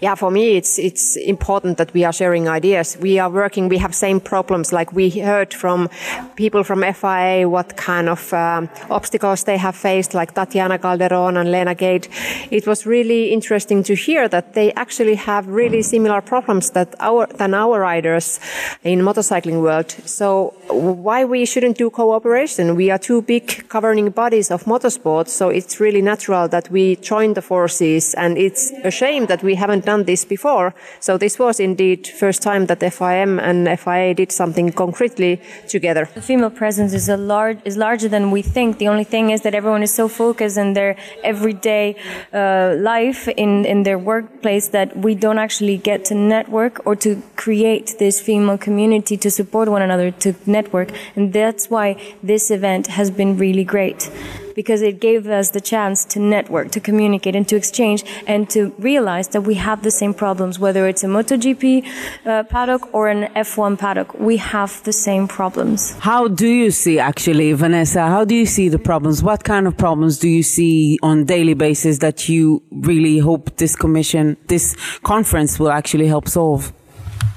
Yeah, 0.00 0.16
for 0.16 0.30
me, 0.30 0.56
it's 0.56 0.78
it's 0.78 1.16
important 1.16 1.78
that 1.78 1.94
we 1.94 2.04
are 2.04 2.12
sharing 2.12 2.48
ideas. 2.48 2.96
We 3.00 3.20
are 3.20 3.30
working. 3.30 3.68
We 3.68 3.78
have 3.78 3.94
same 3.94 4.20
problems. 4.20 4.72
Like 4.72 4.92
we 4.92 5.10
heard 5.10 5.54
from 5.54 5.88
people 6.34 6.64
from 6.64 6.82
FIA 6.82 7.48
what 7.48 7.76
kind 7.76 8.08
of 8.08 8.32
um, 8.32 8.68
obstacles 8.90 9.44
they 9.44 9.56
have 9.58 9.76
faced, 9.76 10.14
like 10.14 10.34
Tatiana 10.34 10.78
Calderon 10.78 11.36
and 11.36 11.52
Leena 11.52 11.74
Gade. 11.74 12.08
It 12.50 12.66
was 12.66 12.84
really 12.84 13.32
interesting 13.32 13.84
to 13.84 13.94
hear 13.94 14.28
that 14.28 14.54
they 14.54 14.72
actually 14.72 15.14
have 15.14 15.46
really 15.46 15.82
similar 15.82 16.20
problems 16.20 16.70
that 16.70 16.94
our 16.98 17.26
than 17.26 17.54
our 17.54 17.78
riders 17.78 18.40
in 18.82 19.00
motorcycling 19.00 19.62
world. 19.62 19.90
So 20.04 20.54
why 20.68 21.24
we 21.24 21.44
shouldn't 21.44 21.78
do 21.78 21.90
cooperation? 21.90 22.74
We 22.74 22.90
are 22.90 22.98
two 22.98 23.22
big 23.22 23.68
governing 23.68 24.10
bodies 24.10 24.50
of 24.50 24.66
motorsport, 24.92 25.28
so 25.28 25.48
it's 25.48 25.80
really 25.80 26.02
natural 26.02 26.48
that 26.48 26.70
we 26.70 26.96
join 26.96 27.34
the 27.34 27.42
forces. 27.42 28.14
And 28.14 28.38
it's 28.38 28.72
a 28.84 28.90
shame 28.90 29.26
that 29.26 29.42
we 29.42 29.54
haven't 29.54 29.84
done 29.84 30.04
this 30.04 30.24
before. 30.24 30.74
So 31.00 31.18
this 31.18 31.38
was 31.38 31.60
indeed 31.60 32.06
first 32.06 32.42
time 32.42 32.66
that 32.66 32.80
FIM 32.80 33.40
and 33.40 33.78
FIA 33.78 34.14
did 34.14 34.32
something 34.32 34.72
concretely 34.72 35.40
together. 35.68 36.08
The 36.14 36.22
female 36.22 36.50
presence 36.50 36.92
is 36.92 37.08
a 37.08 37.16
large 37.16 37.58
is 37.64 37.76
larger 37.76 38.08
than 38.08 38.30
we 38.30 38.42
think. 38.42 38.78
The 38.78 38.88
only 38.88 39.04
thing 39.04 39.30
is 39.30 39.42
that 39.42 39.54
everyone 39.54 39.82
is 39.82 39.94
so 39.94 40.08
focused 40.08 40.58
in 40.58 40.74
their 40.74 40.96
everyday 41.24 41.96
uh, 42.32 42.74
life 42.78 43.28
in 43.28 43.64
in 43.64 43.82
their 43.82 43.98
workplace 43.98 44.68
that 44.68 44.96
we 44.96 45.14
don't 45.14 45.38
actually 45.38 45.78
get 45.78 46.04
to 46.06 46.14
network 46.14 46.86
or 46.86 46.96
to 46.96 47.22
create 47.36 47.98
this 47.98 48.20
female 48.20 48.58
community 48.58 49.16
to 49.16 49.30
support 49.30 49.68
one 49.68 49.82
another 49.82 50.10
to 50.10 50.34
network, 50.46 50.90
and 51.16 51.32
that's 51.32 51.70
why 51.70 51.96
this 52.22 52.50
event 52.50 52.86
has 52.86 53.10
been 53.10 53.38
really 53.38 53.64
great 53.64 54.10
because 54.54 54.82
it 54.82 55.00
gave 55.00 55.26
us 55.26 55.50
the 55.50 55.60
chance 55.60 56.04
to 56.06 56.20
network, 56.20 56.70
to 56.72 56.80
communicate, 56.80 57.34
and 57.36 57.48
to 57.48 57.56
exchange, 57.56 58.04
and 58.26 58.48
to 58.50 58.74
realize 58.78 59.28
that 59.28 59.42
we 59.42 59.54
have 59.54 59.82
the 59.82 59.90
same 59.90 60.14
problems, 60.14 60.58
whether 60.58 60.86
it's 60.86 61.04
a 61.04 61.06
MotoGP 61.06 61.86
uh, 62.26 62.42
paddock 62.44 62.92
or 62.94 63.08
an 63.08 63.32
F1 63.34 63.78
paddock. 63.78 64.14
We 64.18 64.36
have 64.38 64.82
the 64.84 64.92
same 64.92 65.28
problems. 65.28 65.92
How 65.98 66.28
do 66.28 66.48
you 66.48 66.70
see, 66.70 66.98
actually, 66.98 67.52
Vanessa? 67.52 68.02
How 68.06 68.24
do 68.24 68.34
you 68.34 68.46
see 68.46 68.68
the 68.68 68.78
problems? 68.78 69.22
What 69.22 69.44
kind 69.44 69.66
of 69.66 69.76
problems 69.76 70.18
do 70.18 70.28
you 70.28 70.42
see 70.42 70.98
on 71.02 71.24
daily 71.24 71.54
basis 71.54 71.98
that 71.98 72.28
you 72.28 72.62
really 72.70 73.18
hope 73.18 73.56
this 73.56 73.76
commission, 73.76 74.36
this 74.48 74.76
conference 75.02 75.58
will 75.58 75.70
actually 75.70 76.06
help 76.06 76.28
solve? 76.28 76.72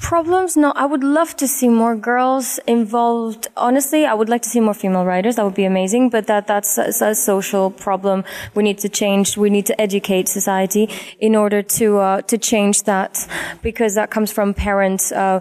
Problems? 0.05 0.55
No, 0.55 0.71
I 0.75 0.85
would 0.85 1.03
love 1.03 1.35
to 1.37 1.47
see 1.47 1.67
more 1.67 1.95
girls 1.95 2.59
involved. 2.67 3.47
Honestly, 3.57 4.05
I 4.05 4.13
would 4.13 4.29
like 4.29 4.43
to 4.43 4.49
see 4.49 4.59
more 4.59 4.75
female 4.75 5.03
riders. 5.03 5.37
That 5.37 5.45
would 5.45 5.55
be 5.55 5.65
amazing. 5.65 6.11
But 6.11 6.27
that 6.27 6.45
that's 6.45 6.77
a, 6.77 6.93
a 7.03 7.15
social 7.15 7.71
problem. 7.71 8.23
We 8.53 8.61
need 8.61 8.77
to 8.85 8.87
change. 8.87 9.35
We 9.35 9.49
need 9.49 9.65
to 9.65 9.81
educate 9.81 10.27
society 10.27 10.91
in 11.19 11.35
order 11.35 11.63
to 11.79 11.97
uh, 11.97 12.21
to 12.21 12.37
change 12.37 12.83
that, 12.83 13.27
because 13.63 13.95
that 13.95 14.11
comes 14.11 14.31
from 14.31 14.53
parents 14.53 15.11
uh, 15.11 15.39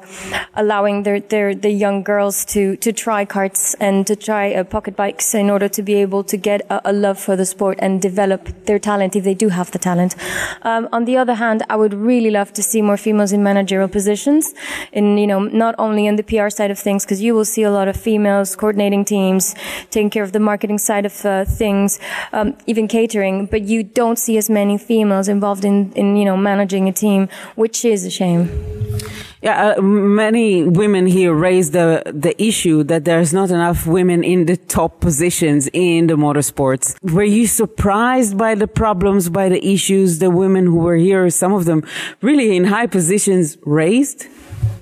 allowing 0.55 1.03
their 1.03 1.21
their 1.21 1.55
the 1.55 1.71
young 1.71 2.03
girls 2.03 2.47
to 2.47 2.77
to 2.77 2.91
try 2.91 3.27
carts 3.27 3.75
and 3.81 4.07
to 4.07 4.17
try 4.17 4.55
uh, 4.55 4.65
pocket 4.65 4.97
bikes 4.97 5.35
in 5.35 5.51
order 5.51 5.69
to 5.69 5.83
be 5.83 5.93
able 5.97 6.25
to 6.25 6.39
get 6.39 6.63
a, 6.71 6.91
a, 6.91 6.93
love 6.93 7.19
for 7.21 7.37
the 7.37 7.45
sport 7.45 7.79
and 7.83 8.01
develop 8.01 8.49
their 8.65 8.79
talent 8.79 9.15
if 9.15 9.25
they 9.25 9.35
do 9.35 9.51
have 9.51 9.71
the 9.73 9.79
talent. 9.79 10.17
Um, 10.63 10.89
on 10.91 11.05
the 11.05 11.19
other 11.19 11.35
hand, 11.35 11.63
I 11.69 11.77
would 11.77 11.93
really 11.93 12.31
love 12.31 12.55
to 12.55 12.63
see 12.63 12.81
more 12.81 12.97
females 12.97 13.31
in 13.31 13.43
managerial 13.43 13.89
positions 13.89 14.54
in, 14.93 15.19
you 15.19 15.27
know, 15.27 15.41
not 15.41 15.75
only 15.79 16.07
in 16.07 16.17
the 16.17 16.23
PR 16.23 16.49
side 16.49 16.71
of 16.71 16.79
things, 16.79 17.05
because 17.05 17.21
you 17.21 17.35
will 17.35 17.45
see 17.45 17.63
a 17.63 17.71
lot 17.71 17.89
of 17.89 17.97
females 17.97 18.57
coordinating 18.57 19.05
teams, 19.05 19.55
taking 19.91 20.11
care 20.11 20.23
of 20.23 20.33
the 20.33 20.41
marketing 20.41 20.79
side 20.79 21.07
of 21.07 21.25
uh, 21.25 21.45
things, 21.45 21.99
um, 22.33 22.57
even 22.67 22.89
catering, 22.89 23.47
but 23.47 23.63
you 23.63 23.83
don't 23.83 24.19
see 24.19 24.37
as 24.37 24.49
many 24.51 24.79
females 24.79 25.29
involved 25.29 25.65
in, 25.65 25.93
in, 25.93 26.17
you 26.17 26.25
know, 26.25 26.37
managing 26.37 26.89
a 26.89 26.93
team, 26.93 27.29
which 27.57 27.85
is 27.85 28.05
a 28.05 28.11
shame. 28.11 28.49
Yeah, 29.45 29.75
uh, 29.77 29.83
many 29.83 30.65
women 30.65 31.07
here 31.07 31.35
raise 31.35 31.73
the 31.73 32.03
the 32.07 32.35
issue 32.43 32.83
that 32.85 33.05
there's 33.05 33.35
not 33.35 33.51
enough 33.51 33.87
women 33.87 34.25
in 34.25 34.47
the 34.47 34.57
top 34.57 35.01
positions 35.01 35.69
in 35.75 36.07
the 36.07 36.15
motorsports. 36.15 36.97
Were 37.03 37.31
you 37.39 37.47
surprised 37.47 38.39
by 38.39 38.55
the 38.55 38.67
problems, 38.67 39.29
by 39.29 39.51
the 39.51 39.63
issues 39.63 40.19
the 40.19 40.31
women 40.31 40.65
who 40.65 40.77
were 40.77 40.97
here, 40.97 41.29
some 41.29 41.53
of 41.53 41.67
them 41.67 41.85
really 42.23 42.57
in 42.57 42.65
high 42.65 42.87
positions, 42.87 43.59
raised? 43.67 44.29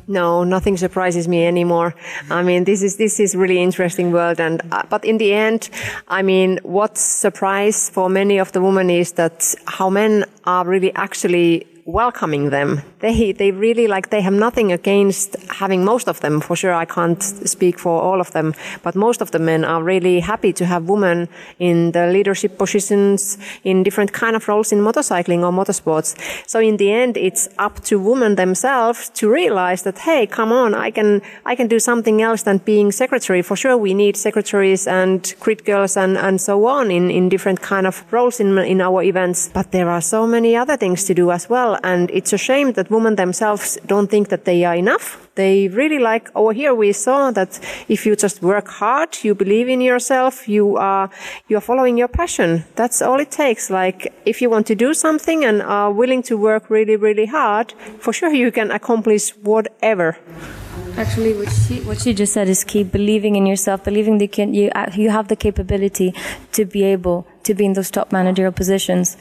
No, 0.08 0.44
nothing 0.44 0.76
surprises 0.76 1.28
me 1.28 1.46
anymore. 1.46 1.94
I 2.28 2.42
mean, 2.42 2.64
this 2.64 2.82
is 2.82 2.96
this 2.96 3.20
is 3.20 3.36
really 3.36 3.62
interesting 3.62 4.10
world, 4.10 4.40
and 4.40 4.60
uh, 4.72 4.82
but 4.90 5.04
in 5.04 5.18
the 5.18 5.32
end, 5.32 5.70
I 6.08 6.22
mean, 6.22 6.58
what 6.64 6.98
surprise 6.98 7.88
for 7.88 8.08
many 8.08 8.38
of 8.38 8.50
the 8.52 8.60
women 8.60 8.90
is 8.90 9.12
that 9.12 9.54
how 9.66 9.90
men 9.90 10.24
are 10.44 10.66
really 10.66 10.92
actually 10.94 11.66
welcoming 11.92 12.50
them. 12.50 12.80
They 13.00 13.32
they 13.32 13.50
really 13.50 13.86
like 13.86 14.10
they 14.10 14.22
have 14.22 14.32
nothing 14.32 14.72
against 14.72 15.36
having 15.50 15.84
most 15.84 16.08
of 16.08 16.20
them. 16.20 16.40
For 16.40 16.56
sure, 16.56 16.72
I 16.72 16.86
can't 16.86 17.22
speak 17.22 17.78
for 17.78 18.00
all 18.00 18.20
of 18.20 18.30
them, 18.32 18.54
but 18.82 18.94
most 18.94 19.20
of 19.20 19.30
the 19.30 19.38
men 19.38 19.64
are 19.64 19.82
really 19.82 20.20
happy 20.20 20.52
to 20.54 20.64
have 20.64 20.88
women 20.88 21.28
in 21.58 21.92
the 21.92 22.06
leadership 22.06 22.58
positions 22.58 23.38
in 23.64 23.82
different 23.82 24.12
kind 24.12 24.36
of 24.36 24.48
roles 24.48 24.72
in 24.72 24.78
motorcycling 24.78 25.42
or 25.44 25.52
motorsports. 25.52 26.14
So 26.46 26.58
in 26.60 26.76
the 26.78 26.90
end, 26.90 27.16
it's 27.16 27.48
up 27.58 27.80
to 27.84 27.98
women 27.98 28.36
themselves 28.36 29.10
to 29.10 29.28
realize 29.30 29.82
that 29.82 29.98
hey, 29.98 30.26
come 30.26 30.52
on, 30.52 30.74
I 30.74 30.90
can 30.90 31.20
I 31.44 31.54
can 31.56 31.68
do 31.68 31.78
something 31.78 32.22
else 32.22 32.42
than 32.42 32.58
being 32.58 32.92
secretary. 32.92 33.42
For 33.42 33.56
sure, 33.56 33.76
we 33.76 33.92
need 33.94 34.16
secretaries 34.16 34.86
and 34.86 35.34
grid 35.40 35.64
girls 35.64 35.96
and 35.96 36.16
and 36.16 36.40
so 36.40 36.64
on 36.66 36.90
in 36.90 37.10
in 37.10 37.28
different 37.28 37.60
kind 37.60 37.86
of 37.86 38.04
roles 38.12 38.40
in 38.40 38.58
in 38.58 38.80
our 38.80 39.02
events. 39.02 39.50
But 39.52 39.72
there 39.72 39.90
are 39.90 40.00
so 40.00 40.26
many 40.26 40.56
other 40.56 40.76
things 40.76 41.04
to 41.04 41.14
do 41.14 41.30
as 41.30 41.50
well 41.50 41.81
And 41.82 42.10
it's 42.10 42.32
a 42.32 42.38
shame 42.38 42.72
that 42.72 42.90
women 42.90 43.16
themselves 43.16 43.78
don't 43.86 44.10
think 44.10 44.28
that 44.28 44.44
they 44.44 44.64
are 44.64 44.74
enough. 44.74 45.28
They 45.34 45.68
really 45.68 45.98
like 45.98 46.30
over 46.34 46.52
here 46.52 46.74
we 46.74 46.92
saw 46.92 47.30
that 47.30 47.58
if 47.88 48.04
you 48.04 48.14
just 48.16 48.42
work 48.42 48.68
hard, 48.68 49.16
you 49.24 49.34
believe 49.34 49.68
in 49.68 49.80
yourself, 49.80 50.46
you 50.48 50.76
are 50.76 51.08
you 51.48 51.56
are 51.56 51.60
following 51.60 51.96
your 51.96 52.08
passion. 52.08 52.64
That's 52.76 53.00
all 53.00 53.18
it 53.18 53.30
takes. 53.30 53.70
Like 53.70 54.12
if 54.26 54.42
you 54.42 54.50
want 54.50 54.66
to 54.66 54.74
do 54.74 54.92
something 54.92 55.44
and 55.44 55.62
are 55.62 55.90
willing 55.90 56.22
to 56.24 56.36
work 56.36 56.68
really, 56.68 56.96
really 56.96 57.26
hard, 57.26 57.72
for 57.98 58.12
sure 58.12 58.32
you 58.32 58.52
can 58.52 58.70
accomplish 58.70 59.30
whatever. 59.36 60.18
Actually, 60.98 61.32
what 61.32 61.50
she 61.50 61.80
what 61.80 62.00
she 62.02 62.12
just 62.12 62.34
said 62.34 62.48
is 62.48 62.64
key. 62.64 62.84
Believing 62.84 63.36
in 63.36 63.46
yourself, 63.46 63.82
believing 63.84 64.18
that 64.18 64.24
you 64.24 64.28
can 64.28 64.52
you 64.52 64.70
you 64.94 65.08
have 65.08 65.28
the 65.28 65.36
capability 65.36 66.14
to 66.52 66.66
be 66.66 66.84
able 66.84 67.26
to 67.44 67.54
be 67.54 67.64
in 67.64 67.72
those 67.72 67.90
top 67.90 68.12
managerial 68.12 68.52
positions. 68.52 69.16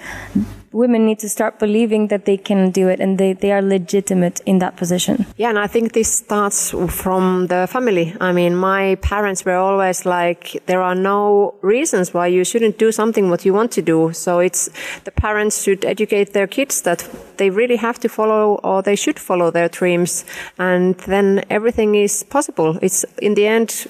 Women 0.71 1.05
need 1.05 1.19
to 1.19 1.27
start 1.27 1.59
believing 1.59 2.07
that 2.07 2.23
they 2.23 2.37
can 2.37 2.71
do 2.71 2.87
it 2.87 3.01
and 3.01 3.17
they, 3.17 3.33
they 3.33 3.51
are 3.51 3.61
legitimate 3.61 4.39
in 4.45 4.59
that 4.59 4.77
position. 4.77 5.25
Yeah, 5.35 5.49
and 5.49 5.59
I 5.59 5.67
think 5.67 5.91
this 5.91 6.15
starts 6.19 6.71
from 6.87 7.47
the 7.47 7.67
family. 7.69 8.15
I 8.21 8.31
mean, 8.31 8.55
my 8.55 8.95
parents 9.01 9.43
were 9.43 9.57
always 9.57 10.05
like, 10.05 10.63
there 10.67 10.81
are 10.81 10.95
no 10.95 11.55
reasons 11.61 12.13
why 12.13 12.27
you 12.27 12.45
shouldn't 12.45 12.77
do 12.77 12.93
something 12.93 13.29
what 13.29 13.43
you 13.43 13.53
want 13.53 13.73
to 13.73 13.81
do. 13.81 14.13
So 14.13 14.39
it's 14.39 14.69
the 15.03 15.11
parents 15.11 15.61
should 15.61 15.83
educate 15.83 16.31
their 16.31 16.47
kids 16.47 16.83
that 16.83 17.05
they 17.35 17.49
really 17.49 17.75
have 17.75 17.99
to 17.99 18.07
follow 18.07 18.61
or 18.63 18.81
they 18.81 18.95
should 18.95 19.19
follow 19.19 19.51
their 19.51 19.67
dreams. 19.67 20.23
And 20.57 20.95
then 20.99 21.43
everything 21.49 21.95
is 21.95 22.23
possible. 22.23 22.79
It's 22.81 23.03
in 23.21 23.33
the 23.33 23.45
end, 23.45 23.87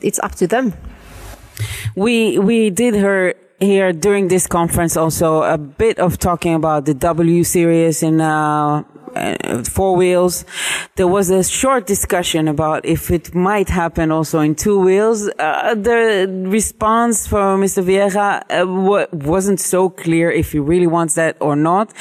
it's 0.00 0.18
up 0.18 0.34
to 0.36 0.48
them. 0.48 0.72
We, 1.94 2.38
we 2.38 2.70
did 2.70 2.94
her 2.96 3.34
here 3.60 3.92
during 3.92 4.28
this 4.28 4.46
conference 4.46 4.96
also 4.96 5.42
a 5.42 5.58
bit 5.58 5.98
of 5.98 6.18
talking 6.18 6.54
about 6.54 6.86
the 6.86 6.94
W 6.94 7.44
series 7.44 8.02
in 8.02 8.20
uh, 8.20 8.82
uh, 9.14 9.62
four 9.64 9.96
wheels. 9.96 10.44
There 10.96 11.08
was 11.08 11.30
a 11.30 11.44
short 11.44 11.86
discussion 11.86 12.48
about 12.48 12.84
if 12.84 13.10
it 13.10 13.34
might 13.34 13.68
happen 13.68 14.10
also 14.10 14.40
in 14.40 14.54
two 14.54 14.78
wheels. 14.78 15.28
Uh, 15.38 15.74
the 15.74 16.26
response 16.46 17.26
from 17.26 17.60
Mr. 17.60 17.84
Vieira 17.84 18.42
uh, 18.50 19.06
wasn't 19.12 19.60
so 19.60 19.90
clear 19.90 20.30
if 20.30 20.52
he 20.52 20.58
really 20.58 20.86
wants 20.86 21.14
that 21.14 21.36
or 21.40 21.54
not. 21.54 21.92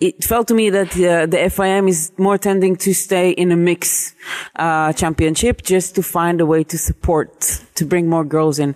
It 0.00 0.24
felt 0.24 0.48
to 0.48 0.54
me 0.54 0.70
that 0.70 0.92
uh, 0.92 1.26
the 1.26 1.36
FIM 1.36 1.86
is 1.86 2.10
more 2.16 2.38
tending 2.38 2.76
to 2.76 2.94
stay 2.94 3.30
in 3.30 3.52
a 3.52 3.56
mix 3.56 4.14
uh, 4.56 4.94
championship 4.94 5.62
just 5.62 5.94
to 5.96 6.02
find 6.02 6.40
a 6.40 6.46
way 6.46 6.64
to 6.64 6.78
support, 6.78 7.60
to 7.74 7.84
bring 7.84 8.08
more 8.08 8.24
girls 8.24 8.58
in. 8.58 8.74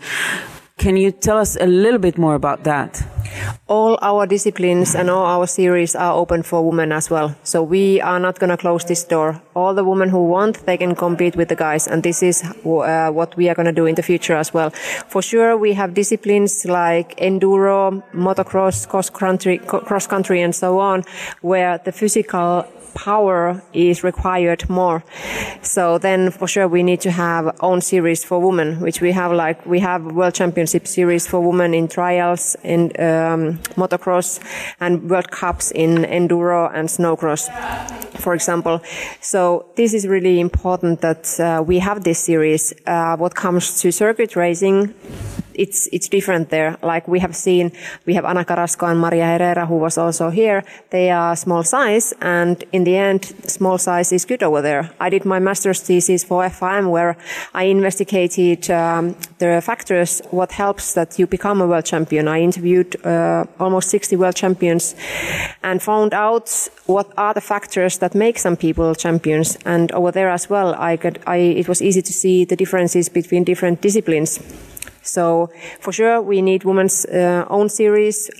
Can 0.77 0.97
you 0.97 1.13
tell 1.13 1.39
us 1.39 1.57
a 1.61 1.67
little 1.67 2.01
bit 2.01 2.19
more 2.19 2.35
about 2.35 2.65
that? 2.65 3.01
All 3.69 3.97
our 4.03 4.27
disciplines 4.27 4.95
and 4.95 5.09
all 5.09 5.25
our 5.25 5.47
series 5.47 5.95
are 5.95 6.13
open 6.13 6.43
for 6.43 6.67
women 6.67 6.91
as 6.93 7.09
well. 7.09 7.35
So 7.45 7.63
we 7.63 8.01
are 8.01 8.19
not 8.19 8.39
going 8.39 8.51
to 8.51 8.57
close 8.57 8.85
this 8.85 9.05
door. 9.05 9.41
All 9.55 9.73
the 9.73 9.85
women 9.85 10.09
who 10.09 10.27
want, 10.27 10.67
they 10.67 10.77
can 10.77 10.95
compete 10.95 11.37
with 11.37 11.49
the 11.49 11.57
guys. 11.57 11.87
And 11.87 12.03
this 12.03 12.23
is 12.23 12.43
uh, 12.43 13.11
what 13.13 13.37
we 13.37 13.49
are 13.49 13.55
going 13.55 13.67
to 13.67 13.73
do 13.73 13.87
in 13.87 13.95
the 13.95 14.03
future 14.03 14.35
as 14.35 14.53
well. 14.53 14.71
For 15.09 15.23
sure, 15.23 15.57
we 15.57 15.75
have 15.75 15.95
disciplines 15.95 16.65
like 16.65 17.17
enduro, 17.19 18.03
motocross, 18.13 18.87
cross 18.89 19.09
country, 19.11 19.59
cross 19.59 20.09
country 20.09 20.43
and 20.43 20.55
so 20.55 20.81
on, 20.81 21.05
where 21.41 21.79
the 21.79 21.93
physical 21.93 22.67
power 22.95 23.63
is 23.73 24.05
required 24.05 24.69
more. 24.69 25.05
So 25.63 25.99
then 25.99 26.31
for 26.31 26.47
sure 26.49 26.69
we 26.69 26.83
need 26.83 27.01
to 27.03 27.11
have 27.11 27.57
own 27.61 27.81
series 27.81 28.25
for 28.25 28.41
women, 28.41 28.81
which 28.81 29.01
we 29.01 29.13
have 29.13 29.33
like, 29.33 29.65
we 29.67 29.81
have 29.81 30.05
world 30.05 30.35
championship 30.35 30.87
series 30.87 31.27
for 31.27 31.41
women 31.41 31.75
in 31.75 31.89
trials, 31.89 32.57
in 32.63 32.93
um, 32.99 33.59
motocross 33.77 34.41
and 34.81 35.11
world 35.11 35.31
cups 35.31 35.71
in 35.71 36.05
enduro 36.05 36.71
and 36.75 36.89
snowcross, 36.89 37.49
for 38.19 38.35
example. 38.35 38.81
So 39.21 39.67
this 39.77 39.95
is 39.95 40.07
really 40.07 40.41
important 40.41 41.01
that 41.01 41.41
uh, 41.41 41.63
we 41.63 41.79
have 41.81 42.05
this 42.05 42.19
series. 42.19 42.73
Uh, 42.87 43.17
what 43.17 43.35
comes 43.35 43.81
to 43.81 43.93
circuit 43.93 44.37
racing, 44.37 44.95
it's 45.55 45.89
it's 45.93 46.09
different 46.09 46.51
there. 46.51 46.77
Like 46.83 47.09
we 47.09 47.21
have 47.21 47.35
seen, 47.35 47.73
we 48.07 48.15
have 48.15 48.25
Ana 48.25 48.45
Carrasco 48.45 48.87
and 48.87 49.01
Maria 49.01 49.27
Herrera, 49.27 49.67
who 49.67 49.77
was 49.77 49.99
also 49.99 50.31
here. 50.31 50.65
They 50.91 51.11
are 51.11 51.37
small 51.37 51.63
size, 51.63 52.15
and 52.21 52.65
in 52.73 52.85
the 52.85 52.97
end, 52.97 53.25
small 53.47 53.79
size 53.79 54.13
is 54.13 54.25
good 54.25 54.43
over 54.43 54.63
there. 54.63 54.91
I 55.01 55.11
did 55.11 55.25
my 55.25 55.39
master's 55.39 55.81
thesis 55.81 56.25
for 56.25 56.45
FIM, 56.49 56.91
where 56.91 57.17
I 57.55 57.65
investigated 57.65 58.71
um, 58.71 59.17
the 59.39 59.61
factors 59.61 60.23
what 60.31 60.53
helps 60.53 60.95
that 60.95 61.19
you 61.19 61.27
become 61.27 61.61
a 61.61 61.67
world 61.67 61.85
champion. 61.85 62.29
I 62.29 62.41
interviewed 62.41 63.05
uh, 63.05 63.45
almost 63.59 63.91
60 63.91 64.17
world 64.17 64.37
champions, 64.37 64.95
and 65.63 65.83
found 65.83 66.15
out 66.15 66.51
what 66.87 67.13
are 67.17 67.35
the 67.35 67.41
factors 67.41 67.99
that 67.99 68.15
make 68.15 68.39
some 68.39 68.57
people 68.57 68.95
champions. 68.95 69.57
And 69.65 69.93
over 69.93 70.11
there 70.11 70.31
as 70.31 70.51
well, 70.51 70.75
I 70.79 70.97
could, 70.97 71.19
I 71.27 71.37
it 71.37 71.69
was 71.69 71.81
easy 71.83 72.03
to 72.03 72.13
see 72.13 72.45
the 72.45 72.57
differences 72.57 73.09
between 73.09 73.45
different 73.45 73.81
disciplines. 73.81 74.41
So 75.05 75.51
for 75.81 75.93
sure, 75.93 76.21
we 76.21 76.43
need 76.43 76.65
women's 76.65 77.05
uh, 77.05 77.45
own 77.49 77.69
series. 77.69 78.31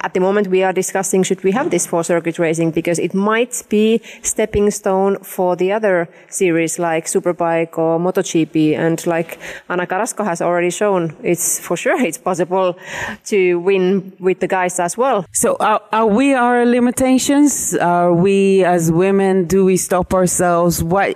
At 0.00 0.14
the 0.14 0.20
moment, 0.20 0.46
we 0.48 0.62
are 0.62 0.72
discussing 0.72 1.24
should 1.24 1.42
we 1.42 1.50
have 1.50 1.70
this 1.70 1.86
for 1.86 2.04
circuit 2.04 2.38
racing 2.38 2.70
because 2.70 3.00
it 3.00 3.12
might 3.12 3.64
be 3.68 4.00
stepping 4.22 4.70
stone 4.70 5.18
for 5.18 5.56
the 5.56 5.72
other 5.72 6.08
series 6.28 6.78
like 6.78 7.06
Superbike 7.06 7.76
or 7.76 7.98
MotoGP. 7.98 8.76
And 8.78 9.04
like 9.06 9.38
Ana 9.68 9.86
Carrasco 9.86 10.22
has 10.22 10.40
already 10.40 10.70
shown, 10.70 11.16
it's 11.24 11.58
for 11.58 11.76
sure 11.76 12.00
it's 12.00 12.18
possible 12.18 12.78
to 13.24 13.58
win 13.58 14.12
with 14.20 14.38
the 14.38 14.46
guys 14.46 14.78
as 14.78 14.96
well. 14.96 15.26
So 15.32 15.56
are, 15.58 15.82
are 15.92 16.06
we 16.06 16.34
our 16.34 16.64
limitations? 16.64 17.74
Are 17.74 18.12
we 18.12 18.64
as 18.64 18.92
women? 18.92 19.46
Do 19.46 19.64
we 19.64 19.76
stop 19.76 20.14
ourselves? 20.14 20.84
Why? 20.84 21.14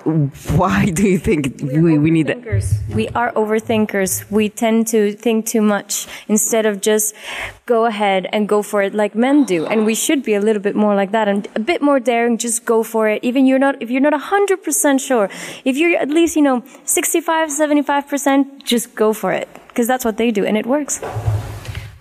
Why 0.57 0.87
do 0.87 1.07
you 1.07 1.18
think 1.18 1.61
we, 1.62 1.96
we 1.98 2.11
need 2.11 2.26
that? 2.26 2.38
We 2.92 3.09
are 3.11 3.33
overthinkers. 3.33 4.29
We 4.31 4.48
tend 4.48 4.80
to 4.87 5.12
think 5.12 5.47
too 5.47 5.61
much 5.61 6.07
instead 6.29 6.66
of 6.66 6.81
just 6.81 7.14
go 7.66 7.85
ahead 7.87 8.29
and 8.33 8.49
go 8.49 8.62
for 8.62 8.83
it 8.83 8.95
like 8.95 9.14
men 9.14 9.45
do. 9.45 9.66
And 9.66 9.87
we 9.87 9.95
should 9.95 10.23
be 10.23 10.35
a 10.35 10.40
little 10.40 10.62
bit 10.62 10.77
more 10.77 10.95
like 10.95 11.12
that 11.12 11.29
and 11.29 11.49
a 11.55 11.61
bit 11.61 11.83
more 11.83 12.01
daring. 12.01 12.38
Just 12.38 12.64
go 12.64 12.83
for 12.83 13.09
it. 13.09 13.23
Even 13.23 13.47
you're 13.47 13.59
not, 13.59 13.81
if 13.83 13.90
you're 13.90 14.01
not 14.01 14.12
100% 14.12 15.01
sure, 15.01 15.29
if 15.64 15.77
you're 15.77 15.99
at 15.99 16.09
least, 16.09 16.37
you 16.37 16.43
know, 16.43 16.62
65, 16.85 17.49
75%, 17.49 18.64
just 18.64 18.95
go 18.95 19.12
for 19.12 19.33
it. 19.33 19.49
Because 19.69 19.87
that's 19.87 20.05
what 20.05 20.16
they 20.16 20.31
do 20.31 20.45
and 20.45 20.57
it 20.57 20.66
works. 20.66 21.01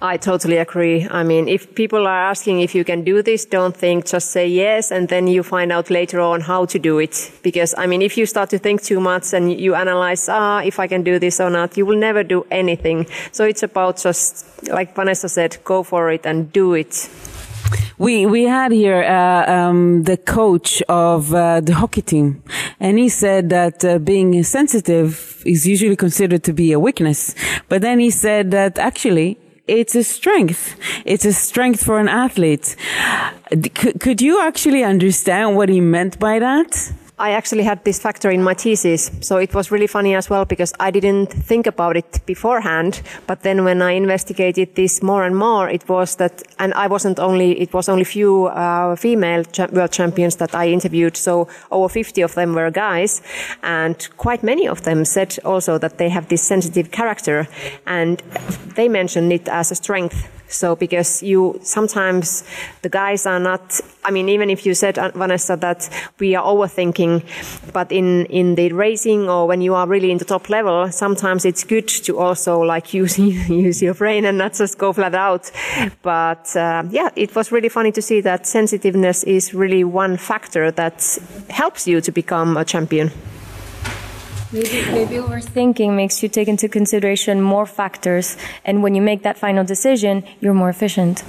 I 0.01 0.15
totally 0.15 0.55
agree. 0.55 1.05
I 1.11 1.23
mean, 1.23 1.49
if 1.49 1.75
people 1.75 2.07
are 2.07 2.29
asking 2.31 2.61
if 2.61 2.73
you 2.73 2.85
can 2.85 3.03
do 3.03 3.21
this, 3.21 3.43
don't 3.43 3.75
think, 3.75 4.05
just 4.05 4.31
say 4.31 4.47
yes, 4.47 4.91
and 4.91 5.09
then 5.09 5.27
you 5.27 5.43
find 5.43 5.73
out 5.73 5.89
later 5.89 6.21
on 6.21 6.39
how 6.39 6.65
to 6.65 6.79
do 6.79 6.99
it. 6.99 7.31
Because, 7.43 7.75
I 7.77 7.85
mean, 7.85 8.01
if 8.01 8.17
you 8.17 8.25
start 8.25 8.49
to 8.51 8.57
think 8.57 8.81
too 8.81 9.01
much 9.01 9.33
and 9.33 9.59
you 9.59 9.75
analyze, 9.75 10.29
ah, 10.29 10.61
if 10.63 10.79
I 10.79 10.87
can 10.87 11.03
do 11.03 11.19
this 11.19 11.41
or 11.41 11.49
not, 11.49 11.75
you 11.75 11.85
will 11.85 11.97
never 11.97 12.23
do 12.23 12.45
anything. 12.49 13.07
So 13.33 13.43
it's 13.43 13.61
about 13.61 13.97
just, 13.97 14.45
like 14.69 14.95
Vanessa 14.95 15.27
said, 15.27 15.57
go 15.65 15.83
for 15.83 16.11
it 16.11 16.25
and 16.25 16.49
do 16.53 16.75
it. 16.75 17.09
We 17.97 18.25
we 18.25 18.43
had 18.43 18.71
here 18.71 19.03
uh, 19.03 19.51
um, 19.51 20.03
the 20.03 20.15
coach 20.15 20.81
of 20.87 21.33
uh, 21.33 21.59
the 21.59 21.73
hockey 21.73 22.01
team, 22.01 22.41
and 22.79 22.97
he 22.97 23.09
said 23.09 23.49
that 23.49 23.83
uh, 23.83 23.99
being 23.99 24.41
sensitive 24.43 25.43
is 25.45 25.67
usually 25.67 25.97
considered 25.97 26.43
to 26.45 26.53
be 26.53 26.71
a 26.71 26.79
weakness. 26.79 27.35
But 27.67 27.81
then 27.81 27.99
he 27.99 28.09
said 28.09 28.51
that 28.51 28.79
actually 28.79 29.37
it's 29.69 29.95
a 29.95 30.03
strength. 30.03 30.75
It's 31.05 31.25
a 31.25 31.33
strength 31.33 31.83
for 31.83 31.99
an 31.99 32.07
athlete. 32.07 32.75
Could, 33.75 33.99
could 33.99 34.21
you 34.21 34.41
actually 34.41 34.83
understand 34.83 35.55
what 35.55 35.69
he 35.69 35.81
meant 35.81 36.19
by 36.19 36.39
that? 36.39 36.91
I 37.19 37.31
actually 37.31 37.63
had 37.63 37.83
this 37.83 37.99
factor 37.99 38.29
in 38.31 38.41
my 38.41 38.53
thesis. 38.53 39.11
So 39.21 39.37
it 39.37 39.53
was 39.53 39.71
really 39.71 39.87
funny 39.87 40.15
as 40.15 40.29
well 40.29 40.45
because 40.45 40.73
I 40.79 40.89
didn't 40.89 41.27
think 41.27 41.67
about 41.67 41.97
it 41.97 42.25
beforehand. 42.25 43.01
But 43.27 43.43
then 43.43 43.65
when 43.65 43.81
I 43.81 43.91
investigated 43.91 44.75
this 44.75 45.03
more 45.03 45.23
and 45.23 45.35
more, 45.35 45.69
it 45.69 45.87
was 45.89 46.15
that, 46.15 46.41
and 46.59 46.73
I 46.73 46.87
wasn't 46.87 47.19
only, 47.19 47.59
it 47.59 47.73
was 47.73 47.89
only 47.89 48.05
few 48.05 48.45
uh, 48.47 48.95
female 48.95 49.43
cha- 49.43 49.67
world 49.67 49.91
champions 49.91 50.37
that 50.37 50.55
I 50.55 50.69
interviewed. 50.69 51.17
So 51.17 51.49
over 51.71 51.89
50 51.89 52.21
of 52.21 52.35
them 52.35 52.53
were 52.55 52.71
guys. 52.71 53.21
And 53.63 53.95
quite 54.17 54.41
many 54.41 54.67
of 54.67 54.83
them 54.83 55.03
said 55.03 55.37
also 55.43 55.77
that 55.77 55.97
they 55.97 56.09
have 56.09 56.29
this 56.29 56.41
sensitive 56.41 56.91
character. 56.91 57.47
And 57.85 58.23
they 58.75 58.87
mentioned 58.87 59.33
it 59.33 59.49
as 59.49 59.71
a 59.71 59.75
strength 59.75 60.38
so 60.49 60.75
because 60.75 61.23
you 61.23 61.59
sometimes 61.63 62.43
the 62.81 62.89
guys 62.89 63.25
are 63.25 63.39
not. 63.39 63.79
I 64.03 64.11
mean, 64.11 64.29
even 64.29 64.49
if 64.49 64.65
you 64.65 64.73
said 64.73 64.97
uh, 64.97 65.11
Vanessa 65.13 65.55
that 65.57 65.89
we 66.19 66.35
are 66.35 66.43
overthinking, 66.43 67.23
but 67.71 67.91
in 67.91 68.25
in 68.25 68.55
the 68.55 68.71
racing 68.73 69.29
or 69.29 69.47
when 69.47 69.61
you 69.61 69.75
are 69.75 69.87
really 69.87 70.11
in 70.11 70.17
the 70.17 70.25
top 70.25 70.49
level, 70.49 70.91
sometimes 70.91 71.45
it's 71.45 71.63
good 71.63 71.87
to 71.87 72.17
also 72.17 72.59
like 72.59 72.93
use 73.01 73.17
use 73.19 73.81
your 73.81 73.93
brain 73.93 74.25
and 74.25 74.37
not 74.37 74.53
just 74.53 74.77
go 74.77 74.91
flat 74.91 75.15
out. 75.15 75.51
But 76.01 76.55
uh, 76.55 76.83
yeah, 76.89 77.09
it 77.15 77.35
was 77.35 77.51
really 77.51 77.69
funny 77.69 77.91
to 77.91 78.01
see 78.01 78.21
that 78.21 78.47
sensitiveness 78.47 79.23
is 79.23 79.53
really 79.53 79.83
one 79.83 80.17
factor 80.17 80.71
that 80.71 81.17
helps 81.49 81.87
you 81.87 82.01
to 82.01 82.11
become 82.11 82.57
a 82.57 82.65
champion. 82.65 83.11
Maybe, 84.51 84.81
maybe 84.91 85.15
overthinking 85.15 85.95
makes 85.95 86.23
you 86.23 86.29
take 86.29 86.47
into 86.47 86.67
consideration 86.67 87.41
more 87.41 87.67
factors, 87.67 88.35
and 88.65 88.81
when 88.81 88.95
you 88.95 89.01
make 89.01 89.21
that 89.23 89.37
final 89.37 89.63
decision, 89.63 90.23
you're 90.39 90.55
more 90.55 90.69
efficient. 90.69 91.23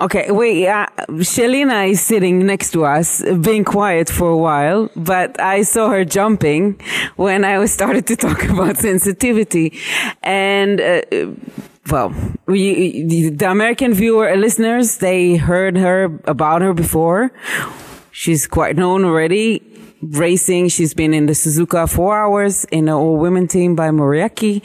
Okay, 0.00 0.30
wait. 0.30 0.66
Uh, 0.66 0.86
is 1.08 2.00
sitting 2.00 2.46
next 2.46 2.70
to 2.72 2.86
us, 2.86 3.22
being 3.40 3.64
quiet 3.64 4.08
for 4.08 4.30
a 4.30 4.36
while, 4.36 4.90
but 4.96 5.38
I 5.38 5.62
saw 5.62 5.90
her 5.90 6.04
jumping 6.04 6.80
when 7.16 7.44
I 7.44 7.64
started 7.66 8.06
to 8.06 8.16
talk 8.16 8.42
about 8.48 8.76
sensitivity, 8.78 9.78
and. 10.22 10.80
Uh, 10.80 11.02
well, 11.90 12.14
we, 12.46 13.30
the 13.30 13.50
American 13.50 13.94
viewer 13.94 14.36
listeners, 14.36 14.98
they 14.98 15.36
heard 15.36 15.76
her 15.76 16.04
about 16.24 16.62
her 16.62 16.72
before. 16.72 17.32
She's 18.12 18.46
quite 18.46 18.76
known 18.76 19.04
already 19.04 19.69
racing. 20.02 20.68
She's 20.68 20.94
been 20.94 21.14
in 21.14 21.26
the 21.26 21.32
Suzuka 21.32 21.90
four 21.90 22.16
hours 22.16 22.64
in 22.66 22.86
the 22.86 22.92
all 22.92 23.16
women 23.16 23.46
team 23.46 23.74
by 23.74 23.88
Moriwaki. 23.90 24.62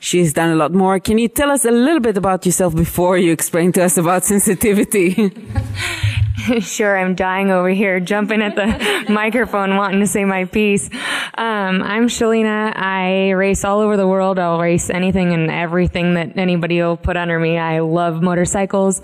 She's 0.00 0.32
done 0.32 0.50
a 0.50 0.56
lot 0.56 0.72
more. 0.72 0.98
Can 1.00 1.18
you 1.18 1.28
tell 1.28 1.50
us 1.50 1.64
a 1.64 1.70
little 1.70 2.00
bit 2.00 2.16
about 2.16 2.46
yourself 2.46 2.74
before 2.74 3.18
you 3.18 3.32
explain 3.32 3.72
to 3.72 3.84
us 3.84 3.96
about 3.96 4.24
sensitivity? 4.24 5.32
sure, 6.60 6.96
I'm 6.96 7.14
dying 7.14 7.50
over 7.50 7.68
here, 7.68 8.00
jumping 8.00 8.42
at 8.42 8.54
the 8.54 9.06
microphone, 9.12 9.76
wanting 9.76 10.00
to 10.00 10.06
say 10.06 10.24
my 10.24 10.44
piece. 10.44 10.88
Um, 11.34 11.82
I'm 11.82 12.06
Shelina. 12.08 12.76
I 12.76 13.30
race 13.30 13.64
all 13.64 13.80
over 13.80 13.96
the 13.96 14.06
world. 14.06 14.38
I'll 14.38 14.60
race 14.60 14.90
anything 14.90 15.32
and 15.32 15.50
everything 15.50 16.14
that 16.14 16.36
anybody 16.36 16.80
will 16.80 16.96
put 16.96 17.16
under 17.16 17.38
me. 17.38 17.58
I 17.58 17.80
love 17.80 18.22
motorcycles, 18.22 19.02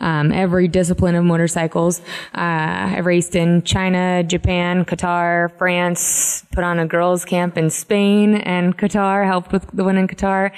um, 0.00 0.30
every 0.32 0.68
discipline 0.68 1.14
of 1.14 1.24
motorcycles. 1.24 2.00
Uh, 2.34 2.94
I've 2.96 3.06
raced 3.06 3.34
in 3.34 3.62
China, 3.62 4.22
Japan, 4.22 4.84
Qatar, 4.84 5.56
France, 5.58 6.44
put 6.52 6.62
on 6.62 6.78
a 6.78 6.86
girls' 6.86 7.24
camp 7.24 7.56
in 7.56 7.70
Spain 7.70 8.36
and 8.36 8.76
Qatar, 8.76 9.26
helped 9.26 9.52
with 9.52 9.66
the 9.72 9.82
one 9.82 9.96
in 9.96 10.06
Qatar. 10.06 10.52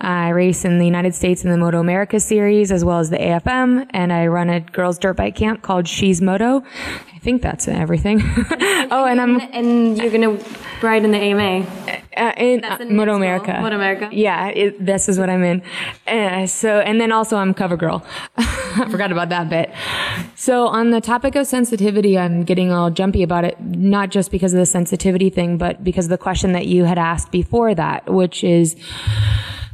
I 0.00 0.28
race 0.28 0.64
in 0.64 0.78
the 0.78 0.86
United 0.86 1.14
States 1.14 1.44
in 1.44 1.50
the 1.50 1.56
Moto 1.56 1.80
America 1.80 2.20
series 2.20 2.70
as 2.70 2.84
well 2.84 3.00
as 3.00 3.10
the 3.10 3.18
AFM, 3.18 3.86
and 3.90 4.12
I 4.12 4.26
run 4.26 4.48
a 4.48 4.60
girls' 4.60 4.98
dirt 4.98 5.16
bike 5.16 5.34
camp 5.34 5.62
called 5.72 5.88
She's 5.88 6.20
Moto. 6.20 6.62
I 7.14 7.18
think 7.20 7.40
that's 7.40 7.66
everything. 7.66 8.20
oh, 8.90 9.06
and 9.08 9.18
I'm 9.18 9.40
and 9.40 9.96
you're 9.96 10.10
gonna 10.10 10.38
ride 10.82 11.02
in 11.02 11.12
the 11.12 11.18
AMA. 11.18 11.66
uh, 12.14 12.32
in 12.36 12.62
uh, 12.62 12.84
Moto 12.90 13.14
America. 13.14 13.58
Moto 13.58 13.76
America. 13.76 14.10
Yeah, 14.12 14.48
it, 14.48 14.84
this 14.84 15.08
is 15.08 15.18
what 15.18 15.30
I'm 15.30 15.42
in. 15.42 15.62
Uh, 16.06 16.46
so, 16.46 16.80
and 16.80 17.00
then 17.00 17.10
also 17.10 17.38
I'm 17.38 17.54
cover 17.54 17.78
girl. 17.78 18.04
I 18.36 18.86
forgot 18.90 19.12
about 19.12 19.30
that 19.30 19.48
bit. 19.48 19.72
So 20.34 20.66
on 20.66 20.90
the 20.90 21.00
topic 21.00 21.36
of 21.36 21.46
sensitivity, 21.46 22.18
I'm 22.18 22.44
getting 22.44 22.70
all 22.70 22.90
jumpy 22.90 23.22
about 23.22 23.46
it, 23.46 23.58
not 23.60 24.10
just 24.10 24.30
because 24.30 24.52
of 24.52 24.58
the 24.58 24.66
sensitivity 24.66 25.30
thing, 25.30 25.56
but 25.56 25.82
because 25.82 26.04
of 26.04 26.10
the 26.10 26.18
question 26.18 26.52
that 26.52 26.66
you 26.66 26.84
had 26.84 26.98
asked 26.98 27.30
before 27.30 27.74
that, 27.74 28.12
which 28.12 28.44
is, 28.44 28.76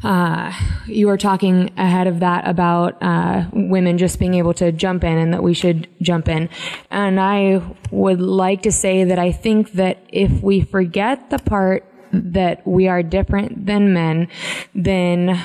uh, 0.04 0.52
you 0.87 1.06
were 1.06 1.18
talking 1.18 1.72
ahead 1.76 2.06
of 2.06 2.20
that 2.20 2.46
about 2.46 3.02
uh, 3.02 3.46
women 3.52 3.98
just 3.98 4.18
being 4.18 4.34
able 4.34 4.54
to 4.54 4.70
jump 4.72 5.04
in 5.04 5.18
and 5.18 5.32
that 5.32 5.42
we 5.42 5.54
should 5.54 5.88
jump 6.00 6.28
in. 6.28 6.48
And 6.90 7.18
I 7.20 7.62
would 7.90 8.20
like 8.20 8.62
to 8.62 8.72
say 8.72 9.04
that 9.04 9.18
I 9.18 9.32
think 9.32 9.72
that 9.72 9.98
if 10.08 10.42
we 10.42 10.61
forget 10.61 11.30
the 11.30 11.38
part 11.38 11.84
that 12.12 12.66
we 12.66 12.88
are 12.88 13.02
different 13.02 13.66
than 13.66 13.92
men, 13.92 14.28
then 14.74 15.40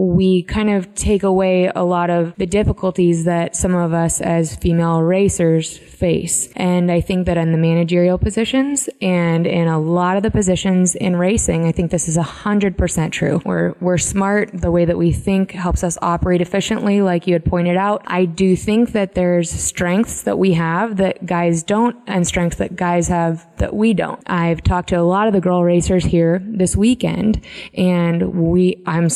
we 0.00 0.42
kind 0.42 0.70
of 0.70 0.94
take 0.94 1.22
away 1.22 1.70
a 1.74 1.84
lot 1.84 2.08
of 2.08 2.34
the 2.36 2.46
difficulties 2.46 3.24
that 3.24 3.54
some 3.54 3.74
of 3.74 3.92
us 3.92 4.20
as 4.22 4.56
female 4.56 5.02
racers 5.02 5.76
face. 5.76 6.48
And 6.56 6.90
I 6.90 7.02
think 7.02 7.26
that 7.26 7.36
in 7.36 7.52
the 7.52 7.58
managerial 7.58 8.16
positions 8.16 8.88
and 9.02 9.46
in 9.46 9.68
a 9.68 9.78
lot 9.78 10.16
of 10.16 10.22
the 10.22 10.30
positions 10.30 10.94
in 10.94 11.16
racing, 11.16 11.66
I 11.66 11.72
think 11.72 11.90
this 11.90 12.08
is 12.08 12.16
a 12.16 12.22
hundred 12.22 12.78
percent 12.78 13.12
true. 13.12 13.42
We're, 13.44 13.74
we're 13.80 13.98
smart. 13.98 14.50
The 14.54 14.70
way 14.70 14.86
that 14.86 14.96
we 14.96 15.12
think 15.12 15.52
helps 15.52 15.84
us 15.84 15.98
operate 16.00 16.40
efficiently, 16.40 17.02
like 17.02 17.26
you 17.26 17.34
had 17.34 17.44
pointed 17.44 17.76
out. 17.76 18.02
I 18.06 18.24
do 18.24 18.56
think 18.56 18.92
that 18.92 19.14
there's 19.14 19.50
strengths 19.50 20.22
that 20.22 20.38
we 20.38 20.54
have 20.54 20.96
that 20.96 21.26
guys 21.26 21.62
don't 21.62 21.96
and 22.06 22.26
strengths 22.26 22.56
that 22.56 22.74
guys 22.74 23.08
have 23.08 23.46
that 23.58 23.74
we 23.74 23.92
don't. 23.92 24.22
I've 24.26 24.62
talked 24.62 24.88
to 24.90 24.94
a 24.96 25.02
lot 25.02 25.26
of 25.26 25.34
the 25.34 25.40
girl 25.40 25.62
racers 25.62 26.04
here 26.04 26.42
this 26.42 26.74
weekend 26.74 27.44
and 27.74 28.32
we, 28.34 28.82
I'm 28.86 29.08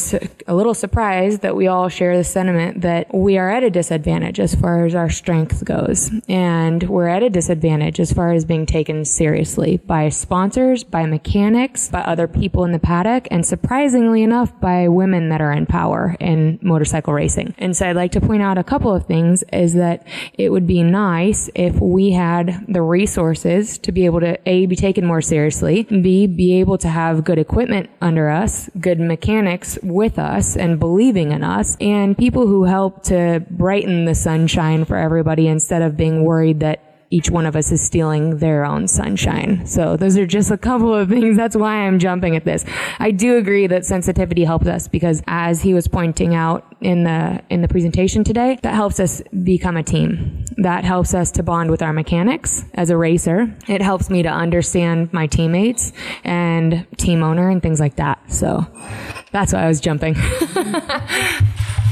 a 0.46 0.54
little 0.54 0.73
surprised 0.74 1.40
that 1.42 1.56
we 1.56 1.66
all 1.66 1.88
share 1.88 2.16
the 2.16 2.24
sentiment 2.24 2.82
that 2.82 3.12
we 3.14 3.38
are 3.38 3.50
at 3.50 3.62
a 3.62 3.70
disadvantage 3.70 4.40
as 4.40 4.54
far 4.54 4.84
as 4.84 4.94
our 4.94 5.10
strength 5.10 5.64
goes. 5.64 6.10
And 6.28 6.82
we're 6.84 7.08
at 7.08 7.22
a 7.22 7.30
disadvantage 7.30 8.00
as 8.00 8.12
far 8.12 8.32
as 8.32 8.44
being 8.44 8.66
taken 8.66 9.04
seriously 9.04 9.78
by 9.78 10.08
sponsors, 10.08 10.84
by 10.84 11.06
mechanics, 11.06 11.88
by 11.88 12.00
other 12.00 12.28
people 12.28 12.64
in 12.64 12.72
the 12.72 12.78
paddock, 12.78 13.28
and 13.30 13.46
surprisingly 13.46 14.22
enough, 14.22 14.58
by 14.60 14.88
women 14.88 15.28
that 15.28 15.40
are 15.40 15.52
in 15.52 15.66
power 15.66 16.16
in 16.20 16.58
motorcycle 16.62 17.12
racing. 17.12 17.54
And 17.58 17.76
so 17.76 17.88
I'd 17.88 17.96
like 17.96 18.12
to 18.12 18.20
point 18.20 18.42
out 18.42 18.58
a 18.58 18.64
couple 18.64 18.94
of 18.94 19.06
things 19.06 19.44
is 19.52 19.74
that 19.74 20.06
it 20.34 20.50
would 20.50 20.66
be 20.66 20.82
nice 20.82 21.50
if 21.54 21.80
we 21.80 22.12
had 22.12 22.64
the 22.68 22.82
resources 22.82 23.78
to 23.78 23.92
be 23.92 24.06
able 24.06 24.20
to 24.20 24.38
A, 24.48 24.66
be 24.66 24.76
taken 24.76 25.06
more 25.06 25.22
seriously, 25.22 25.84
B, 25.84 26.26
be 26.26 26.60
able 26.60 26.78
to 26.78 26.88
have 26.88 27.24
good 27.24 27.38
equipment 27.38 27.90
under 28.00 28.28
us, 28.28 28.70
good 28.80 29.00
mechanics 29.00 29.78
with 29.82 30.18
us, 30.18 30.53
and 30.56 30.78
believing 30.78 31.32
in 31.32 31.42
us 31.42 31.76
and 31.80 32.16
people 32.16 32.46
who 32.46 32.64
help 32.64 33.02
to 33.04 33.44
brighten 33.50 34.04
the 34.04 34.14
sunshine 34.14 34.84
for 34.84 34.96
everybody 34.96 35.48
instead 35.48 35.82
of 35.82 35.96
being 35.96 36.24
worried 36.24 36.60
that 36.60 36.80
each 37.14 37.30
one 37.30 37.46
of 37.46 37.54
us 37.54 37.70
is 37.70 37.80
stealing 37.80 38.38
their 38.38 38.64
own 38.64 38.88
sunshine. 38.88 39.64
So 39.66 39.96
those 39.96 40.18
are 40.18 40.26
just 40.26 40.50
a 40.50 40.58
couple 40.58 40.92
of 40.92 41.08
things. 41.08 41.36
That's 41.36 41.54
why 41.54 41.76
I'm 41.86 42.00
jumping 42.00 42.34
at 42.34 42.44
this. 42.44 42.64
I 42.98 43.12
do 43.12 43.36
agree 43.36 43.68
that 43.68 43.86
sensitivity 43.86 44.42
helps 44.42 44.66
us 44.66 44.88
because 44.88 45.22
as 45.28 45.62
he 45.62 45.74
was 45.74 45.86
pointing 45.86 46.34
out 46.34 46.66
in 46.80 47.04
the, 47.04 47.40
in 47.50 47.62
the 47.62 47.68
presentation 47.68 48.24
today, 48.24 48.58
that 48.64 48.74
helps 48.74 48.98
us 48.98 49.22
become 49.44 49.76
a 49.76 49.84
team. 49.84 50.44
That 50.56 50.82
helps 50.82 51.14
us 51.14 51.30
to 51.32 51.44
bond 51.44 51.70
with 51.70 51.82
our 51.82 51.92
mechanics 51.92 52.64
as 52.74 52.90
a 52.90 52.96
racer. 52.96 53.54
It 53.68 53.80
helps 53.80 54.10
me 54.10 54.24
to 54.24 54.28
understand 54.28 55.12
my 55.12 55.28
teammates 55.28 55.92
and 56.24 56.84
team 56.96 57.22
owner 57.22 57.48
and 57.48 57.62
things 57.62 57.78
like 57.78 57.94
that. 57.96 58.18
So 58.28 58.66
that's 59.30 59.52
why 59.52 59.62
I 59.62 59.68
was 59.68 59.80
jumping. 59.80 60.16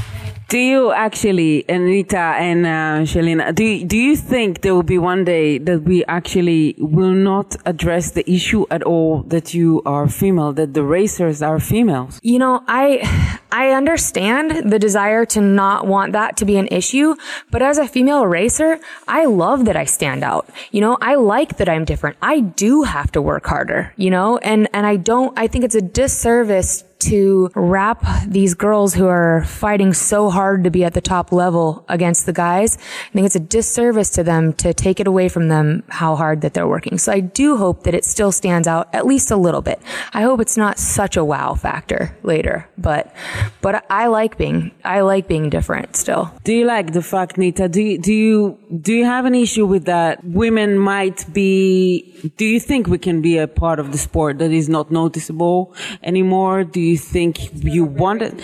Do 0.52 0.58
you 0.58 0.92
actually, 0.92 1.64
Anita 1.66 2.18
and 2.18 2.66
uh, 2.66 3.06
Shelina, 3.10 3.54
do, 3.54 3.86
do 3.86 3.96
you 3.96 4.14
think 4.16 4.60
there 4.60 4.74
will 4.74 4.82
be 4.82 4.98
one 4.98 5.24
day 5.24 5.56
that 5.56 5.84
we 5.84 6.04
actually 6.04 6.74
will 6.76 7.14
not 7.14 7.56
address 7.64 8.10
the 8.10 8.30
issue 8.30 8.66
at 8.70 8.82
all 8.82 9.22
that 9.28 9.54
you 9.54 9.80
are 9.86 10.10
female, 10.10 10.52
that 10.52 10.74
the 10.74 10.84
racers 10.84 11.40
are 11.40 11.58
females? 11.58 12.20
You 12.22 12.38
know, 12.38 12.62
I, 12.68 13.40
I 13.50 13.70
understand 13.70 14.70
the 14.70 14.78
desire 14.78 15.24
to 15.24 15.40
not 15.40 15.86
want 15.86 16.12
that 16.12 16.36
to 16.36 16.44
be 16.44 16.58
an 16.58 16.68
issue, 16.70 17.14
but 17.50 17.62
as 17.62 17.78
a 17.78 17.88
female 17.88 18.26
racer, 18.26 18.78
I 19.08 19.24
love 19.24 19.64
that 19.64 19.76
I 19.76 19.86
stand 19.86 20.22
out. 20.22 20.50
You 20.70 20.82
know, 20.82 20.98
I 21.00 21.14
like 21.14 21.56
that 21.56 21.68
I'm 21.70 21.86
different. 21.86 22.18
I 22.20 22.40
do 22.40 22.82
have 22.82 23.10
to 23.12 23.22
work 23.22 23.46
harder, 23.46 23.94
you 23.96 24.10
know, 24.10 24.36
and, 24.36 24.68
and 24.74 24.86
I 24.86 24.96
don't, 24.96 25.32
I 25.38 25.46
think 25.46 25.64
it's 25.64 25.74
a 25.74 25.80
disservice 25.80 26.84
to 27.08 27.50
wrap 27.54 28.04
these 28.26 28.54
girls 28.54 28.94
who 28.94 29.06
are 29.06 29.44
fighting 29.44 29.92
so 29.92 30.30
hard 30.30 30.64
to 30.64 30.70
be 30.70 30.84
at 30.84 30.94
the 30.94 31.00
top 31.00 31.32
level 31.32 31.84
against 31.88 32.26
the 32.26 32.32
guys. 32.32 32.76
I 32.76 33.12
think 33.12 33.26
it's 33.26 33.36
a 33.36 33.40
disservice 33.40 34.10
to 34.10 34.22
them 34.22 34.52
to 34.54 34.74
take 34.74 35.00
it 35.00 35.06
away 35.06 35.28
from 35.28 35.48
them 35.48 35.82
how 35.88 36.16
hard 36.16 36.40
that 36.42 36.54
they're 36.54 36.68
working. 36.68 36.98
So 36.98 37.12
I 37.12 37.20
do 37.20 37.56
hope 37.56 37.84
that 37.84 37.94
it 37.94 38.04
still 38.04 38.32
stands 38.32 38.68
out 38.68 38.88
at 38.92 39.06
least 39.06 39.30
a 39.30 39.36
little 39.36 39.62
bit. 39.62 39.80
I 40.12 40.22
hope 40.22 40.40
it's 40.40 40.56
not 40.56 40.78
such 40.78 41.16
a 41.16 41.24
wow 41.24 41.54
factor 41.54 42.16
later, 42.22 42.68
but, 42.78 43.14
but 43.60 43.84
I 43.90 44.06
like 44.06 44.38
being, 44.38 44.72
I 44.84 45.00
like 45.00 45.28
being 45.28 45.50
different 45.50 45.96
still. 45.96 46.32
Do 46.44 46.52
you 46.52 46.64
like 46.64 46.92
the 46.92 47.02
fact, 47.02 47.38
Nita? 47.38 47.68
Do 47.68 47.82
you, 47.82 47.98
do 47.98 48.12
you, 48.12 48.58
do 48.80 48.92
you 48.92 49.04
have 49.04 49.24
an 49.24 49.34
issue 49.34 49.66
with 49.66 49.84
that? 49.86 50.24
Women 50.24 50.78
might 50.78 51.32
be, 51.32 52.30
do 52.36 52.44
you 52.44 52.60
think 52.60 52.86
we 52.86 52.98
can 52.98 53.20
be 53.22 53.38
a 53.38 53.48
part 53.48 53.78
of 53.78 53.92
the 53.92 53.98
sport 53.98 54.38
that 54.38 54.50
is 54.50 54.68
not 54.68 54.90
noticeable 54.90 55.74
anymore? 56.02 56.64
Do 56.64 56.80
you 56.80 56.91
you 56.92 56.98
think 56.98 57.64
you 57.64 57.84
want 57.84 58.22
it. 58.22 58.34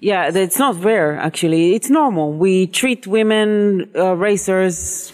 Yeah, 0.00 0.30
it's 0.34 0.58
not 0.58 0.82
rare, 0.84 1.16
actually. 1.16 1.74
It's 1.74 1.88
normal. 1.88 2.32
We 2.32 2.66
treat 2.66 3.06
women 3.06 3.90
uh, 3.94 4.14
racers 4.16 5.12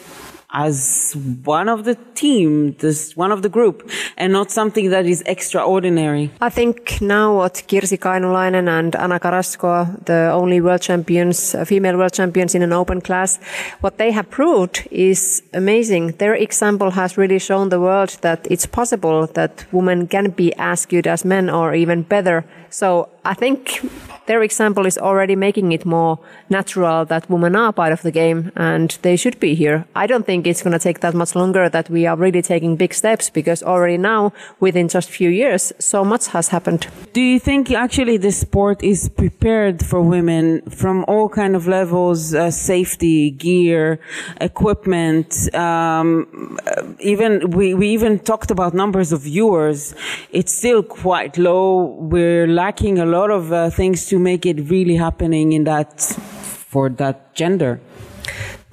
as 0.50 1.14
one 1.44 1.68
of 1.68 1.84
the 1.84 1.94
team, 2.14 2.72
this 2.78 3.16
one 3.16 3.32
of 3.32 3.42
the 3.42 3.48
group, 3.48 3.90
and 4.16 4.32
not 4.32 4.50
something 4.50 4.88
that 4.90 5.04
is 5.04 5.22
extraordinary. 5.26 6.30
I 6.40 6.48
think 6.48 7.00
now 7.02 7.36
what 7.36 7.54
Kirsi 7.68 7.98
Kainulainen 7.98 8.68
and 8.68 8.96
Ana 8.96 9.20
Carrasco, 9.20 9.84
the 10.06 10.30
only 10.32 10.60
world 10.60 10.80
champions, 10.80 11.54
female 11.66 11.98
world 11.98 12.14
champions 12.14 12.54
in 12.54 12.62
an 12.62 12.72
open 12.72 13.00
class, 13.00 13.38
what 13.80 13.98
they 13.98 14.10
have 14.10 14.30
proved 14.30 14.88
is 14.90 15.42
amazing. 15.52 16.12
Their 16.12 16.34
example 16.34 16.92
has 16.92 17.18
really 17.18 17.38
shown 17.38 17.68
the 17.68 17.80
world 17.80 18.16
that 18.22 18.46
it's 18.50 18.66
possible 18.66 19.26
that 19.34 19.66
women 19.70 20.06
can 20.06 20.30
be 20.30 20.54
as 20.56 20.86
good 20.86 21.06
as 21.06 21.24
men 21.24 21.50
or 21.50 21.74
even 21.74 22.02
better 22.02 22.44
so 22.70 23.08
I 23.24 23.34
think 23.34 23.80
their 24.26 24.42
example 24.42 24.86
is 24.86 24.98
already 24.98 25.36
making 25.36 25.72
it 25.72 25.84
more 25.86 26.18
natural 26.50 27.04
that 27.06 27.28
women 27.30 27.56
are 27.56 27.72
part 27.72 27.92
of 27.92 28.02
the 28.02 28.10
game 28.10 28.52
and 28.56 28.96
they 29.02 29.16
should 29.16 29.40
be 29.40 29.54
here. 29.54 29.86
I 29.94 30.06
don't 30.06 30.26
think 30.26 30.46
it's 30.46 30.62
going 30.62 30.72
to 30.72 30.78
take 30.78 31.00
that 31.00 31.14
much 31.14 31.34
longer 31.34 31.68
that 31.68 31.90
we 31.90 32.06
are 32.06 32.16
really 32.16 32.42
taking 32.42 32.76
big 32.76 32.94
steps 32.94 33.30
because 33.30 33.62
already 33.62 33.98
now, 33.98 34.32
within 34.60 34.88
just 34.88 35.10
few 35.10 35.30
years, 35.30 35.72
so 35.78 36.04
much 36.04 36.28
has 36.28 36.48
happened. 36.48 36.86
Do 37.12 37.20
you 37.20 37.38
think 37.38 37.70
actually 37.70 38.18
the 38.18 38.32
sport 38.32 38.82
is 38.82 39.08
prepared 39.08 39.84
for 39.84 40.00
women 40.00 40.62
from 40.70 41.04
all 41.08 41.28
kind 41.28 41.56
of 41.56 41.66
levels, 41.66 42.34
uh, 42.34 42.50
safety, 42.50 43.30
gear, 43.30 43.98
equipment, 44.40 45.52
um, 45.54 46.58
even 47.00 47.50
we, 47.50 47.74
we 47.74 47.88
even 47.88 48.18
talked 48.18 48.50
about 48.50 48.74
numbers 48.74 49.12
of 49.12 49.22
viewers. 49.22 49.94
It's 50.32 50.52
still 50.52 50.82
quite 50.82 51.38
low. 51.38 51.96
We're 51.98 52.46
lacking 52.46 52.98
a 52.98 53.06
lot 53.06 53.17
of 53.26 53.52
uh, 53.52 53.70
things 53.70 54.06
to 54.06 54.18
make 54.18 54.46
it 54.46 54.70
really 54.70 54.96
happening 54.96 55.52
in 55.52 55.64
that 55.64 56.00
for 56.00 56.88
that 56.88 57.34
gender 57.34 57.80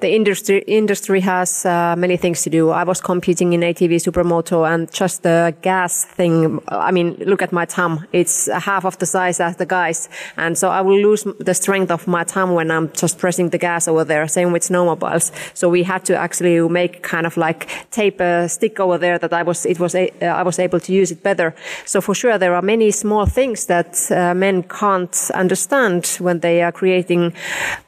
the 0.00 0.14
industry 0.14 0.58
industry 0.66 1.20
has 1.20 1.64
uh, 1.64 1.94
many 1.96 2.18
things 2.18 2.42
to 2.42 2.50
do. 2.50 2.70
I 2.70 2.84
was 2.84 3.00
competing 3.00 3.54
in 3.54 3.60
ATV 3.60 3.96
Supermoto 3.96 4.68
and 4.68 4.92
just 4.92 5.22
the 5.22 5.54
gas 5.62 6.04
thing. 6.04 6.60
I 6.68 6.90
mean, 6.92 7.16
look 7.20 7.40
at 7.40 7.50
my 7.50 7.64
thumb. 7.64 8.06
It's 8.12 8.46
half 8.52 8.84
of 8.84 8.98
the 8.98 9.06
size 9.06 9.40
as 9.40 9.56
the 9.56 9.64
guys. 9.64 10.10
And 10.36 10.58
so 10.58 10.68
I 10.68 10.82
will 10.82 11.00
lose 11.00 11.24
the 11.40 11.54
strength 11.54 11.90
of 11.90 12.06
my 12.06 12.24
thumb 12.24 12.52
when 12.52 12.70
I'm 12.70 12.92
just 12.92 13.18
pressing 13.18 13.48
the 13.50 13.58
gas 13.58 13.88
over 13.88 14.04
there. 14.04 14.28
Same 14.28 14.52
with 14.52 14.64
snowmobiles. 14.64 15.32
So 15.54 15.70
we 15.70 15.82
had 15.82 16.04
to 16.04 16.16
actually 16.16 16.60
make 16.68 17.02
kind 17.02 17.26
of 17.26 17.38
like 17.38 17.66
tape 17.90 18.20
a 18.20 18.48
stick 18.50 18.78
over 18.78 18.98
there 18.98 19.18
that 19.18 19.32
I 19.32 19.42
was, 19.42 19.64
it 19.64 19.80
was, 19.80 19.94
a, 19.94 20.10
uh, 20.20 20.26
I 20.26 20.42
was 20.42 20.58
able 20.58 20.80
to 20.80 20.92
use 20.92 21.10
it 21.10 21.22
better. 21.22 21.54
So 21.86 22.02
for 22.02 22.14
sure, 22.14 22.36
there 22.36 22.54
are 22.54 22.62
many 22.62 22.90
small 22.90 23.24
things 23.24 23.64
that 23.66 23.96
uh, 24.10 24.34
men 24.34 24.62
can't 24.64 25.30
understand 25.32 26.18
when 26.20 26.40
they 26.40 26.62
are 26.62 26.72
creating 26.72 27.32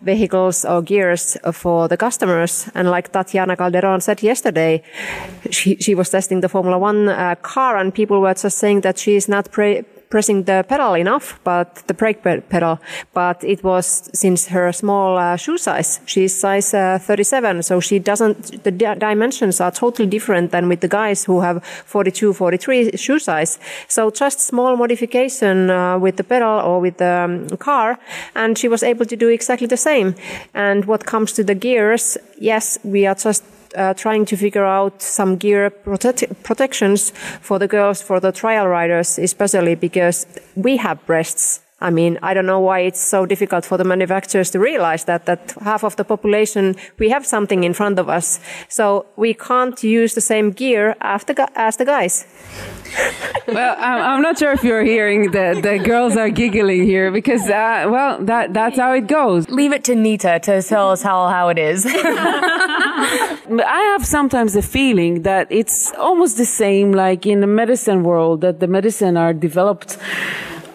vehicles 0.00 0.64
or 0.64 0.80
gears 0.80 1.36
for 1.52 1.86
the 1.86 1.97
customers. 1.98 2.68
And 2.74 2.90
like 2.90 3.12
Tatiana 3.12 3.56
Calderon 3.56 4.00
said 4.00 4.22
yesterday, 4.22 4.82
she, 5.50 5.76
she 5.76 5.94
was 5.94 6.10
testing 6.10 6.40
the 6.40 6.48
Formula 6.48 6.78
One 6.78 7.08
uh, 7.08 7.34
car 7.42 7.76
and 7.76 7.92
people 7.92 8.20
were 8.20 8.34
just 8.34 8.58
saying 8.58 8.80
that 8.82 8.98
she 8.98 9.16
is 9.16 9.28
not 9.28 9.50
pre- 9.50 9.84
pressing 10.10 10.44
the 10.44 10.64
pedal 10.68 10.94
enough, 10.94 11.38
but 11.44 11.86
the 11.86 11.94
brake 11.94 12.22
pedal. 12.22 12.78
But 13.12 13.44
it 13.44 13.62
was 13.62 14.10
since 14.14 14.48
her 14.48 14.72
small 14.72 15.18
uh, 15.18 15.36
shoe 15.36 15.58
size. 15.58 16.00
She's 16.06 16.38
size 16.38 16.72
uh, 16.74 16.98
37, 17.00 17.62
so 17.62 17.80
she 17.80 17.98
doesn't. 17.98 18.64
The 18.64 18.70
di- 18.70 18.94
dimensions 18.94 19.60
are 19.60 19.70
totally 19.70 20.08
different 20.08 20.50
than 20.50 20.68
with 20.68 20.80
the 20.80 20.88
guys 20.88 21.24
who 21.24 21.40
have 21.40 21.64
42, 21.64 22.32
43 22.32 22.96
shoe 22.96 23.18
size. 23.18 23.58
So 23.88 24.10
just 24.10 24.40
small 24.40 24.76
modification 24.76 25.70
uh, 25.70 25.98
with 25.98 26.16
the 26.16 26.24
pedal 26.24 26.60
or 26.60 26.80
with 26.80 26.98
the 26.98 27.48
um, 27.50 27.56
car, 27.58 27.98
and 28.34 28.56
she 28.56 28.68
was 28.68 28.82
able 28.82 29.06
to 29.06 29.16
do 29.16 29.28
exactly 29.28 29.66
the 29.66 29.76
same. 29.76 30.14
And 30.54 30.84
what 30.86 31.04
comes 31.04 31.32
to 31.32 31.44
the 31.44 31.54
gears, 31.54 32.16
yes, 32.38 32.78
we 32.82 33.06
are 33.06 33.14
just 33.14 33.44
uh, 33.76 33.94
trying 33.94 34.24
to 34.26 34.36
figure 34.36 34.64
out 34.64 35.02
some 35.02 35.36
gear 35.36 35.70
prote- 35.70 36.42
protections 36.42 37.10
for 37.40 37.58
the 37.58 37.68
girls, 37.68 38.02
for 38.02 38.20
the 38.20 38.32
trial 38.32 38.66
riders, 38.68 39.18
especially 39.18 39.74
because 39.74 40.26
we 40.56 40.76
have 40.76 41.04
breasts. 41.06 41.60
I 41.80 41.90
mean, 41.90 42.18
I 42.22 42.34
don't 42.34 42.46
know 42.46 42.58
why 42.58 42.80
it's 42.80 43.00
so 43.00 43.24
difficult 43.24 43.64
for 43.64 43.76
the 43.76 43.84
manufacturers 43.84 44.50
to 44.50 44.58
realize 44.58 45.04
that, 45.04 45.26
that 45.26 45.54
half 45.62 45.84
of 45.84 45.94
the 45.94 46.04
population, 46.04 46.74
we 46.98 47.08
have 47.10 47.24
something 47.24 47.62
in 47.62 47.72
front 47.72 48.00
of 48.00 48.08
us. 48.08 48.40
So 48.68 49.06
we 49.16 49.32
can't 49.32 49.80
use 49.84 50.14
the 50.14 50.20
same 50.20 50.50
gear 50.50 50.96
the, 51.26 51.48
as 51.54 51.76
the 51.76 51.84
guys. 51.84 52.26
Well, 53.46 53.76
I'm 53.78 54.22
not 54.22 54.38
sure 54.38 54.52
if 54.52 54.62
you're 54.62 54.84
hearing 54.84 55.30
that 55.32 55.62
the 55.62 55.78
girls 55.78 56.16
are 56.16 56.30
giggling 56.30 56.84
here 56.84 57.10
because, 57.10 57.42
uh, 57.48 57.86
well, 57.88 58.22
that, 58.24 58.54
that's 58.54 58.76
how 58.78 58.92
it 58.92 59.06
goes. 59.06 59.48
Leave 59.48 59.72
it 59.72 59.84
to 59.84 59.94
Nita 59.94 60.40
to 60.42 60.62
tell 60.62 60.90
us 60.90 61.02
how, 61.02 61.28
how 61.28 61.48
it 61.48 61.58
is. 61.58 61.86
I 63.50 63.90
have 63.92 64.04
sometimes 64.04 64.56
a 64.56 64.62
feeling 64.62 65.22
that 65.22 65.46
it's 65.50 65.92
almost 65.94 66.36
the 66.36 66.44
same 66.44 66.92
like 66.92 67.26
in 67.26 67.40
the 67.40 67.46
medicine 67.46 68.02
world, 68.02 68.40
that 68.42 68.60
the 68.60 68.66
medicine 68.66 69.16
are 69.16 69.32
developed 69.32 69.98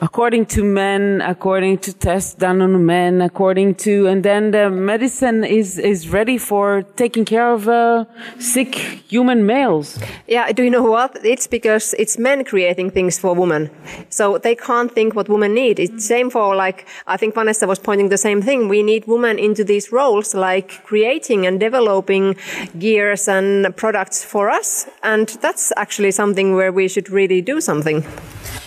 according 0.04 0.46
to 0.46 0.63
men, 0.66 1.22
according 1.22 1.78
to 1.78 1.94
tests 1.94 2.34
done 2.34 2.62
on 2.62 2.86
men, 2.86 3.22
according 3.22 3.74
to, 3.74 4.06
and 4.08 4.22
then 4.22 4.52
the 4.52 4.70
medicine 4.70 5.46
is, 5.46 5.80
is 5.80 6.10
ready 6.10 6.38
for 6.38 6.84
taking 6.98 7.24
care 7.24 7.50
of 7.54 7.70
uh, 7.70 8.04
sick 8.38 8.76
human 9.08 9.46
males. 9.46 9.98
Yeah, 10.28 10.52
do 10.52 10.62
you 10.63 10.70
know 10.70 10.84
what? 10.84 11.18
It's 11.24 11.48
because 11.48 11.96
it's 11.98 12.18
men 12.18 12.44
creating 12.44 12.92
things 12.92 13.18
for 13.18 13.34
women. 13.34 13.70
So 14.10 14.38
they 14.38 14.56
can't 14.56 14.92
think 14.92 15.16
what 15.16 15.30
women 15.30 15.54
need. 15.54 15.80
It's 15.80 16.06
same 16.06 16.30
for 16.30 16.54
like, 16.54 16.86
I 17.08 17.16
think 17.16 17.34
Vanessa 17.34 17.66
was 17.66 17.80
pointing 17.80 18.10
the 18.10 18.18
same 18.18 18.42
thing. 18.42 18.68
We 18.68 18.84
need 18.84 19.08
women 19.08 19.39
into 19.39 19.63
these 19.63 19.94
roles, 19.94 20.34
like 20.34 20.84
creating 20.84 21.48
and 21.48 21.62
developing 21.62 22.36
gears 22.78 23.30
and 23.30 23.74
products 23.78 24.22
for 24.26 24.50
us. 24.50 24.86
And 25.02 25.30
that's 25.39 25.72
actually 25.78 26.12
something 26.12 26.56
where 26.56 26.74
we 26.74 26.89
should 26.89 27.10
really 27.10 27.42
do 27.42 27.62
something. 27.62 28.04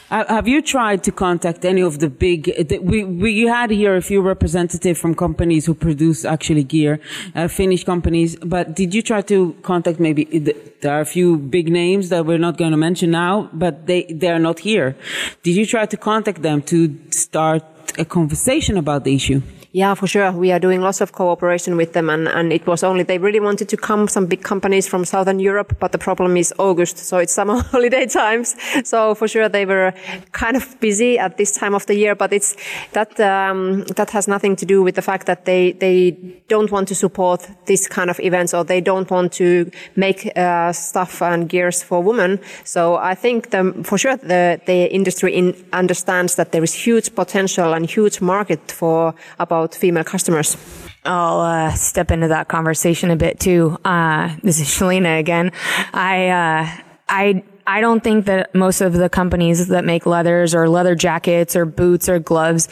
Have 0.09 0.47
you 0.47 0.62
tried 0.62 1.03
to 1.05 1.11
contact 1.11 1.64
any 1.64 1.81
of 1.81 1.99
the 1.99 2.09
big? 2.09 2.53
We 2.81 3.03
we 3.03 3.40
had 3.42 3.71
here 3.71 3.97
a 3.97 4.03
few 4.03 4.21
representatives 4.21 5.01
from 5.01 5.16
companies 5.16 5.66
who 5.66 5.75
produce 5.75 6.25
actually 6.25 6.62
gear, 6.62 7.01
uh, 7.35 7.49
Finnish 7.49 7.83
companies. 7.83 8.37
But 8.37 8.77
did 8.77 8.95
you 8.95 9.03
try 9.03 9.23
to 9.23 9.57
contact 9.62 9.99
maybe? 9.99 10.25
There 10.81 10.92
are 10.92 11.01
a 11.01 11.11
few 11.16 11.38
big 11.38 11.73
names 11.73 12.11
that 12.11 12.25
we're 12.25 12.38
not 12.38 12.57
going 12.57 12.71
to 12.71 12.77
mention 12.77 13.11
now, 13.11 13.51
but 13.53 13.87
they 13.87 14.05
they 14.05 14.29
are 14.29 14.38
not 14.38 14.61
here. 14.61 14.95
Did 15.42 15.57
you 15.57 15.66
try 15.66 15.87
to 15.87 15.97
contact 15.97 16.40
them 16.40 16.62
to 16.62 16.97
start 17.11 17.64
a 17.99 18.05
conversation 18.05 18.77
about 18.77 19.03
the 19.03 19.12
issue? 19.12 19.42
Yeah, 19.77 19.93
for 19.93 20.07
sure. 20.07 20.33
We 20.33 20.53
are 20.53 20.59
doing 20.59 20.81
lots 20.81 21.03
of 21.03 21.12
cooperation 21.12 21.77
with 21.77 21.93
them 21.93 22.09
and, 22.09 22.29
and 22.29 22.51
it 22.51 22.67
was 22.67 22.83
only, 22.83 23.03
they 23.03 23.19
really 23.19 23.41
wanted 23.41 23.69
to 23.69 23.77
come, 23.77 24.09
some 24.09 24.25
big 24.25 24.43
companies 24.43 24.89
from 24.89 25.05
Southern 25.05 25.39
Europe, 25.39 25.77
but 25.79 25.93
the 25.93 25.99
problem 25.99 26.39
is 26.39 26.55
August, 26.57 26.97
so 26.97 27.19
it's 27.19 27.35
summer 27.35 27.61
holiday 27.73 28.07
times. 28.07 28.57
So 28.85 29.15
for 29.15 29.29
sure 29.29 29.51
they 29.51 29.67
were 29.67 29.93
kind 30.33 30.57
of 30.57 30.81
busy 30.81 31.19
at 31.19 31.37
this 31.37 31.53
time 31.53 31.75
of 31.75 31.85
the 31.85 31.95
year, 31.95 32.15
but 32.15 32.33
it's, 32.33 32.57
that, 32.93 33.21
um, 33.21 33.85
that 33.97 34.09
has 34.12 34.27
nothing 34.27 34.57
to 34.57 34.65
do 34.65 34.83
with 34.83 34.95
the 34.95 35.03
fact 35.03 35.27
that 35.27 35.45
they, 35.45 35.73
they 35.73 36.12
don't 36.49 36.73
want 36.73 36.89
to 36.89 36.95
support 36.95 37.47
this 37.67 37.87
kind 37.87 38.09
of 38.09 38.19
events 38.21 38.55
or 38.55 38.65
they 38.65 38.81
don't 38.81 39.11
want 39.11 39.31
to 39.33 39.71
make, 39.95 40.35
uh, 40.39 40.73
stuff 40.73 41.21
and 41.21 41.51
gears 41.51 41.83
for 41.83 42.03
women. 42.03 42.41
So 42.65 42.97
I 42.97 43.15
think 43.15 43.51
the, 43.51 43.75
for 43.85 43.99
sure 43.99 44.17
the, 44.17 44.59
the 44.65 44.91
industry 44.91 45.35
in, 45.35 45.55
understands 45.75 46.37
that 46.37 46.53
there 46.53 46.65
is 46.65 46.73
huge 46.73 47.15
potential 47.15 47.75
and 47.75 47.85
huge 47.85 48.23
market 48.23 48.73
for 48.73 49.15
about 49.39 49.65
about 49.66 49.79
female 49.79 50.05
customers? 50.05 50.57
I'll 51.05 51.40
uh, 51.40 51.74
step 51.74 52.11
into 52.11 52.29
that 52.29 52.48
conversation 52.48 53.11
a 53.11 53.16
bit 53.16 53.38
too. 53.38 53.79
Uh, 53.85 54.35
this 54.42 54.61
is 54.61 54.66
Shelina 54.79 55.18
again. 55.18 55.52
I, 55.92 56.29
uh, 56.29 56.83
I, 57.09 57.44
I 57.66 57.81
don't 57.81 58.02
think 58.02 58.26
that 58.26 58.55
most 58.55 58.81
of 58.81 58.92
the 58.92 59.09
companies 59.09 59.68
that 59.68 59.85
make 59.85 60.07
leathers 60.07 60.55
or 60.55 60.68
leather 60.68 60.94
jackets 60.94 61.57
or 61.57 61.64
boots 61.64 62.09
or 62.09 62.18
gloves 62.18 62.68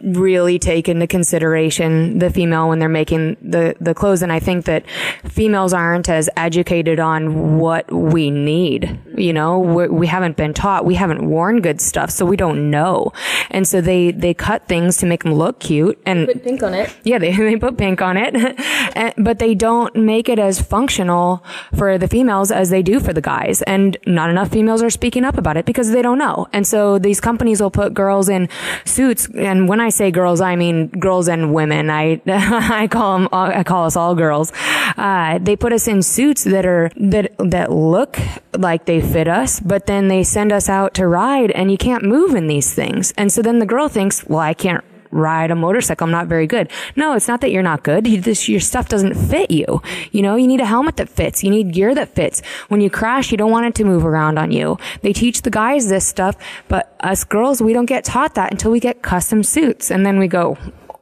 really 0.00 0.58
take 0.58 0.88
into 0.88 1.06
consideration 1.06 2.18
the 2.18 2.30
female 2.30 2.68
when 2.68 2.78
they're 2.78 2.88
making 2.88 3.36
the, 3.42 3.74
the 3.80 3.94
clothes. 3.94 4.22
And 4.22 4.32
I 4.32 4.40
think 4.40 4.64
that 4.66 4.84
females 5.24 5.72
aren't 5.72 6.08
as 6.08 6.28
educated 6.36 7.00
on 7.00 7.58
what 7.58 7.90
we 7.90 8.30
need. 8.30 8.98
You 9.16 9.32
know, 9.32 9.58
We're, 9.58 9.90
we 9.90 10.06
have 10.06 10.22
not 10.22 10.36
been 10.36 10.54
taught. 10.54 10.84
We 10.84 10.94
haven't 10.94 11.26
worn 11.26 11.60
good 11.60 11.80
stuff, 11.80 12.10
so 12.10 12.26
we 12.26 12.36
don't 12.36 12.70
know. 12.70 13.12
And 13.50 13.66
so 13.66 13.80
they, 13.80 14.10
they 14.10 14.34
cut 14.34 14.66
things 14.66 14.98
to 14.98 15.06
make 15.06 15.22
them 15.22 15.34
look 15.34 15.60
cute 15.60 16.00
and 16.04 16.26
put 16.26 16.44
pink 16.44 16.62
on 16.62 16.74
it. 16.74 16.94
Yeah, 17.04 17.18
they, 17.18 17.32
they 17.36 17.56
put 17.56 17.78
pink 17.78 18.02
on 18.02 18.16
it, 18.16 18.34
and, 18.96 19.14
but 19.16 19.38
they 19.38 19.54
don't 19.54 19.94
make 19.96 20.28
it 20.28 20.38
as 20.38 20.60
functional 20.60 21.44
for 21.74 21.98
the 21.98 22.08
females 22.08 22.50
as 22.50 22.70
they 22.70 22.82
do 22.82 23.00
for 23.00 23.12
the 23.12 23.20
guys. 23.20 23.62
And 23.62 23.96
not 24.06 24.30
enough 24.30 24.50
females 24.50 24.82
are 24.82 24.90
speaking 24.90 25.24
up 25.24 25.38
about 25.38 25.56
it 25.56 25.64
because 25.64 25.90
they 25.90 26.02
don't 26.02 26.18
know. 26.18 26.46
And 26.52 26.66
so 26.66 26.98
these 26.98 27.20
companies 27.20 27.60
will 27.60 27.70
put 27.70 27.94
girls 27.94 28.28
in 28.28 28.48
suits. 28.84 29.28
And 29.34 29.68
when 29.68 29.80
I 29.80 29.85
say 29.90 30.10
girls, 30.10 30.40
I 30.40 30.56
mean 30.56 30.88
girls 30.88 31.28
and 31.28 31.52
women. 31.54 31.90
I 31.90 32.20
I 32.26 32.88
call 32.88 33.18
them 33.18 33.28
I 33.32 33.62
call 33.62 33.86
us 33.86 33.96
all 33.96 34.14
girls. 34.14 34.52
Uh, 34.96 35.38
they 35.38 35.56
put 35.56 35.72
us 35.72 35.88
in 35.88 36.02
suits 36.02 36.44
that 36.44 36.66
are 36.66 36.90
that 36.96 37.32
that 37.38 37.70
look 37.70 38.18
like 38.56 38.86
they 38.86 39.00
fit 39.00 39.28
us, 39.28 39.60
but 39.60 39.86
then 39.86 40.08
they 40.08 40.22
send 40.22 40.52
us 40.52 40.68
out 40.68 40.94
to 40.94 41.06
ride, 41.06 41.50
and 41.52 41.70
you 41.70 41.78
can't 41.78 42.04
move 42.04 42.34
in 42.34 42.46
these 42.46 42.74
things. 42.74 43.12
And 43.16 43.32
so 43.32 43.42
then 43.42 43.58
the 43.58 43.66
girl 43.66 43.88
thinks, 43.88 44.24
well, 44.26 44.40
I 44.40 44.54
can't 44.54 44.84
ride 45.10 45.50
a 45.50 45.54
motorcycle. 45.54 46.04
I'm 46.04 46.10
not 46.10 46.26
very 46.26 46.46
good. 46.46 46.70
No, 46.94 47.14
it's 47.14 47.28
not 47.28 47.40
that 47.40 47.50
you're 47.50 47.62
not 47.62 47.82
good. 47.82 48.06
You, 48.06 48.20
this, 48.20 48.48
your 48.48 48.60
stuff 48.60 48.88
doesn't 48.88 49.14
fit 49.14 49.50
you. 49.50 49.82
You 50.12 50.22
know, 50.22 50.36
you 50.36 50.46
need 50.46 50.60
a 50.60 50.66
helmet 50.66 50.96
that 50.96 51.08
fits. 51.08 51.42
You 51.42 51.50
need 51.50 51.72
gear 51.72 51.94
that 51.94 52.14
fits. 52.14 52.42
When 52.68 52.80
you 52.80 52.90
crash, 52.90 53.30
you 53.30 53.38
don't 53.38 53.50
want 53.50 53.66
it 53.66 53.74
to 53.76 53.84
move 53.84 54.04
around 54.04 54.38
on 54.38 54.50
you. 54.50 54.78
They 55.02 55.12
teach 55.12 55.42
the 55.42 55.50
guys 55.50 55.88
this 55.88 56.06
stuff, 56.06 56.36
but 56.68 56.94
us 57.00 57.24
girls, 57.24 57.60
we 57.62 57.72
don't 57.72 57.86
get 57.86 58.04
taught 58.04 58.34
that 58.34 58.50
until 58.52 58.70
we 58.70 58.80
get 58.80 59.02
custom 59.02 59.42
suits. 59.42 59.90
And 59.90 60.04
then 60.04 60.18
we 60.18 60.28
go, 60.28 60.56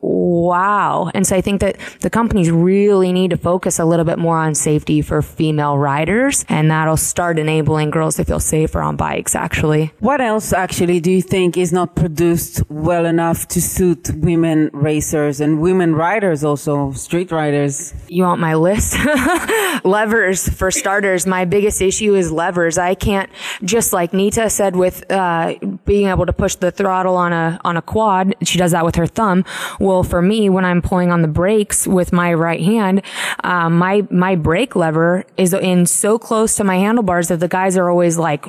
wow. 0.04 1.10
And 1.14 1.26
so 1.26 1.36
I 1.36 1.40
think 1.40 1.60
that 1.60 1.78
the 2.00 2.10
companies 2.10 2.50
really 2.50 3.12
need 3.12 3.30
to 3.30 3.36
focus 3.36 3.78
a 3.78 3.84
little 3.84 4.04
bit 4.04 4.18
more 4.18 4.36
on 4.36 4.54
safety 4.54 5.00
for 5.02 5.22
female 5.22 5.78
riders, 5.78 6.44
and 6.48 6.70
that'll 6.70 6.96
start 6.96 7.38
enabling 7.38 7.90
girls 7.90 8.16
to 8.16 8.24
feel 8.24 8.40
safer 8.40 8.80
on 8.80 8.96
bikes, 8.96 9.34
actually. 9.34 9.92
What 10.00 10.20
else 10.20 10.52
actually 10.52 11.00
do 11.00 11.10
you 11.10 11.22
think 11.22 11.56
is 11.56 11.72
not 11.72 11.94
produced 11.94 12.62
well 12.68 13.06
enough 13.06 13.48
to 13.48 13.62
suit 13.62 14.10
women 14.14 14.70
racers 14.72 15.40
and 15.40 15.60
women 15.60 15.94
riders 15.94 16.44
also, 16.44 16.92
street 16.92 17.30
riders? 17.32 17.94
You 18.08 18.24
want 18.24 18.40
my 18.40 18.54
list? 18.54 18.96
levers, 19.84 20.48
for 20.48 20.70
starters. 20.70 21.26
My 21.26 21.44
biggest 21.44 21.80
issue 21.80 22.14
is 22.14 22.30
levers. 22.30 22.78
I 22.78 22.94
can't, 22.94 23.30
just 23.62 23.92
like 23.92 24.12
Nita 24.12 24.50
said 24.50 24.76
with, 24.76 25.10
uh, 25.10 25.54
being 25.84 26.08
able 26.08 26.26
to 26.26 26.32
push 26.32 26.54
the 26.56 26.70
throttle 26.70 27.16
on 27.16 27.32
a, 27.32 27.60
on 27.64 27.76
a 27.76 27.82
quad, 27.82 28.34
she 28.42 28.58
does 28.58 28.72
that 28.72 28.84
with 28.84 28.96
her 28.96 29.06
thumb. 29.06 29.44
Well, 29.80 29.93
for 30.02 30.20
me, 30.20 30.48
when 30.48 30.64
I'm 30.64 30.82
pulling 30.82 31.12
on 31.12 31.22
the 31.22 31.28
brakes 31.28 31.86
with 31.86 32.12
my 32.12 32.32
right 32.34 32.60
hand, 32.60 33.02
um, 33.42 33.78
my, 33.78 34.06
my 34.10 34.34
brake 34.34 34.74
lever 34.74 35.24
is 35.36 35.54
in 35.54 35.86
so 35.86 36.18
close 36.18 36.56
to 36.56 36.64
my 36.64 36.76
handlebars 36.76 37.28
that 37.28 37.40
the 37.40 37.48
guys 37.48 37.76
are 37.76 37.88
always 37.88 38.18
like, 38.18 38.46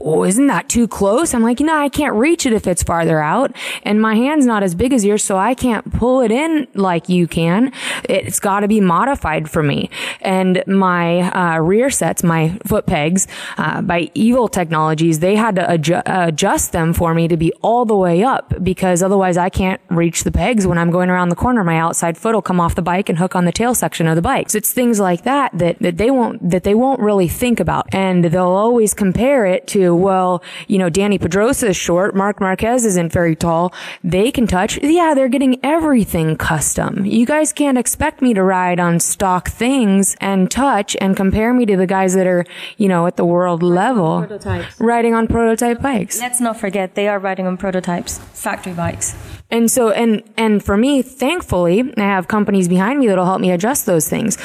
Oh, 0.00 0.24
isn't 0.24 0.46
that 0.48 0.68
too 0.68 0.86
close? 0.86 1.34
I'm 1.34 1.42
like, 1.42 1.60
no, 1.60 1.74
I 1.74 1.88
can't 1.88 2.14
reach 2.14 2.46
it 2.46 2.52
if 2.52 2.66
it's 2.66 2.82
farther 2.82 3.20
out. 3.20 3.54
And 3.84 4.00
my 4.00 4.14
hand's 4.14 4.44
not 4.44 4.62
as 4.62 4.74
big 4.74 4.92
as 4.92 5.04
yours, 5.04 5.24
so 5.24 5.38
I 5.38 5.54
can't 5.54 5.90
pull 5.94 6.20
it 6.20 6.30
in 6.30 6.66
like 6.74 7.08
you 7.08 7.26
can. 7.26 7.72
It's 8.04 8.40
got 8.40 8.60
to 8.60 8.68
be 8.68 8.80
modified 8.80 9.48
for 9.50 9.62
me. 9.62 9.90
And 10.20 10.62
my 10.66 11.20
uh, 11.20 11.58
rear 11.60 11.90
sets, 11.90 12.22
my 12.22 12.58
foot 12.66 12.86
pegs, 12.86 13.26
uh, 13.56 13.82
by 13.82 14.10
Evil 14.14 14.48
Technologies, 14.48 15.20
they 15.20 15.36
had 15.36 15.56
to 15.56 15.62
adju- 15.62 16.02
adjust 16.04 16.72
them 16.72 16.92
for 16.92 17.14
me 17.14 17.28
to 17.28 17.36
be 17.36 17.52
all 17.62 17.84
the 17.84 17.96
way 17.96 18.22
up 18.22 18.62
because 18.62 19.02
otherwise 19.02 19.36
I 19.36 19.48
can't 19.48 19.80
reach 19.88 20.24
the 20.24 20.32
pegs 20.32 20.66
when 20.66 20.76
I'm 20.76 20.83
going 20.90 21.10
around 21.10 21.28
the 21.28 21.36
corner. 21.36 21.64
My 21.64 21.78
outside 21.78 22.16
foot 22.18 22.34
will 22.34 22.42
come 22.42 22.60
off 22.60 22.74
the 22.74 22.82
bike 22.82 23.08
and 23.08 23.18
hook 23.18 23.34
on 23.36 23.44
the 23.44 23.52
tail 23.52 23.74
section 23.74 24.06
of 24.06 24.16
the 24.16 24.22
bike. 24.22 24.50
So 24.50 24.58
it's 24.58 24.72
things 24.72 25.00
like 25.00 25.24
that 25.24 25.56
that, 25.58 25.78
that 25.80 25.96
they 25.96 26.10
won't, 26.10 26.50
that 26.50 26.64
they 26.64 26.74
won't 26.74 27.00
really 27.00 27.28
think 27.28 27.60
about. 27.60 27.92
And 27.94 28.24
they'll 28.24 28.44
always 28.44 28.94
compare 28.94 29.46
it 29.46 29.66
to, 29.68 29.94
well, 29.94 30.42
you 30.68 30.78
know, 30.78 30.90
Dani 30.90 31.20
Pedrosa 31.20 31.68
is 31.68 31.76
short. 31.76 32.14
Marc 32.14 32.40
Marquez 32.40 32.84
isn't 32.84 33.12
very 33.12 33.36
tall. 33.36 33.72
They 34.02 34.30
can 34.30 34.46
touch. 34.46 34.78
Yeah, 34.82 35.14
they're 35.14 35.28
getting 35.28 35.58
everything 35.64 36.36
custom. 36.36 37.04
You 37.04 37.26
guys 37.26 37.52
can't 37.52 37.78
expect 37.78 38.22
me 38.22 38.34
to 38.34 38.42
ride 38.42 38.80
on 38.80 39.00
stock 39.00 39.48
things 39.48 40.16
and 40.20 40.50
touch 40.50 40.96
and 41.00 41.16
compare 41.16 41.52
me 41.54 41.66
to 41.66 41.76
the 41.76 41.86
guys 41.86 42.14
that 42.14 42.26
are, 42.26 42.44
you 42.76 42.88
know, 42.88 43.06
at 43.06 43.16
the 43.16 43.24
world 43.24 43.62
level. 43.62 44.20
Prototypes. 44.20 44.80
Riding 44.80 45.14
on 45.14 45.26
prototype 45.26 45.80
bikes. 45.80 46.20
Let's 46.20 46.40
not 46.40 46.58
forget 46.58 46.94
they 46.94 47.08
are 47.08 47.18
riding 47.18 47.46
on 47.46 47.56
prototypes, 47.56 48.20
factory 48.44 48.74
bikes. 48.74 49.16
And 49.50 49.70
so, 49.70 49.90
and, 49.90 50.22
and 50.36 50.64
for 50.64 50.76
me, 50.76 51.02
thankfully, 51.02 51.92
I 51.96 52.02
have 52.02 52.28
companies 52.28 52.68
behind 52.68 52.98
me 53.00 53.06
that'll 53.08 53.24
help 53.24 53.40
me 53.40 53.50
adjust 53.50 53.86
those 53.86 54.08
things. 54.08 54.38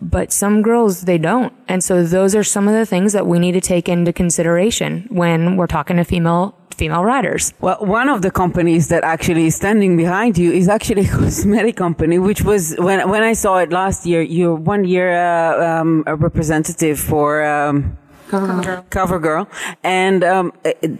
But 0.00 0.32
some 0.32 0.62
girls, 0.62 1.02
they 1.02 1.18
don't. 1.18 1.52
And 1.68 1.82
so 1.84 2.04
those 2.04 2.34
are 2.34 2.44
some 2.44 2.68
of 2.68 2.74
the 2.74 2.86
things 2.86 3.12
that 3.12 3.26
we 3.26 3.38
need 3.38 3.52
to 3.52 3.60
take 3.60 3.88
into 3.88 4.12
consideration 4.12 5.06
when 5.10 5.56
we're 5.56 5.66
talking 5.66 5.96
to 5.96 6.04
female 6.04 6.54
female 6.74 7.04
riders. 7.04 7.52
Well, 7.60 7.78
one 7.80 8.08
of 8.08 8.22
the 8.22 8.30
companies 8.30 8.88
that 8.88 9.04
actually 9.04 9.46
is 9.46 9.56
standing 9.56 9.96
behind 9.96 10.38
you 10.38 10.50
is 10.52 10.68
actually 10.68 11.04
a 11.10 11.10
cosmetic 11.10 11.76
company, 11.76 12.18
which 12.18 12.42
was 12.42 12.74
when 12.78 12.98
when 13.08 13.22
I 13.22 13.34
saw 13.34 13.58
it 13.58 13.70
last 13.70 14.06
year. 14.06 14.22
You're 14.22 14.54
one 14.54 14.84
year 14.84 15.08
uh, 15.12 15.80
um, 15.80 16.04
a 16.06 16.14
representative 16.16 16.98
for 16.98 17.44
um, 17.44 17.98
Cover 18.90 19.18
Girl, 19.18 19.48
and 19.82 20.24
um, 20.24 20.52
it, 20.64 20.98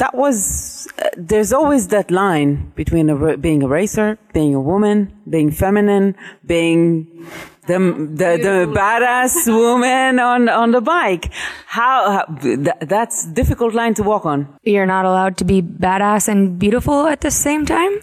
that 0.00 0.14
was. 0.14 0.88
Uh, 0.98 1.08
there's 1.16 1.52
always 1.52 1.88
that 1.88 2.10
line 2.10 2.72
between 2.74 3.08
a, 3.10 3.36
being 3.36 3.62
a 3.62 3.68
racer, 3.68 4.18
being 4.32 4.54
a 4.54 4.60
woman, 4.60 4.96
being 5.28 5.50
feminine, 5.50 6.16
being 6.44 7.26
the 7.70 7.78
the, 7.78 8.38
the 8.42 8.72
badass 8.74 9.46
woman 9.60 10.18
on 10.18 10.48
on 10.48 10.72
the 10.72 10.80
bike. 10.80 11.30
How, 11.66 12.10
how 12.10 12.24
th- 12.42 12.66
that's 12.80 13.26
difficult 13.26 13.74
line 13.74 13.94
to 13.94 14.02
walk 14.02 14.26
on. 14.26 14.48
You're 14.64 14.86
not 14.86 15.04
allowed 15.04 15.36
to 15.36 15.44
be 15.44 15.62
badass 15.62 16.28
and 16.28 16.58
beautiful 16.58 17.06
at 17.06 17.20
the 17.20 17.30
same 17.30 17.64
time. 17.64 17.92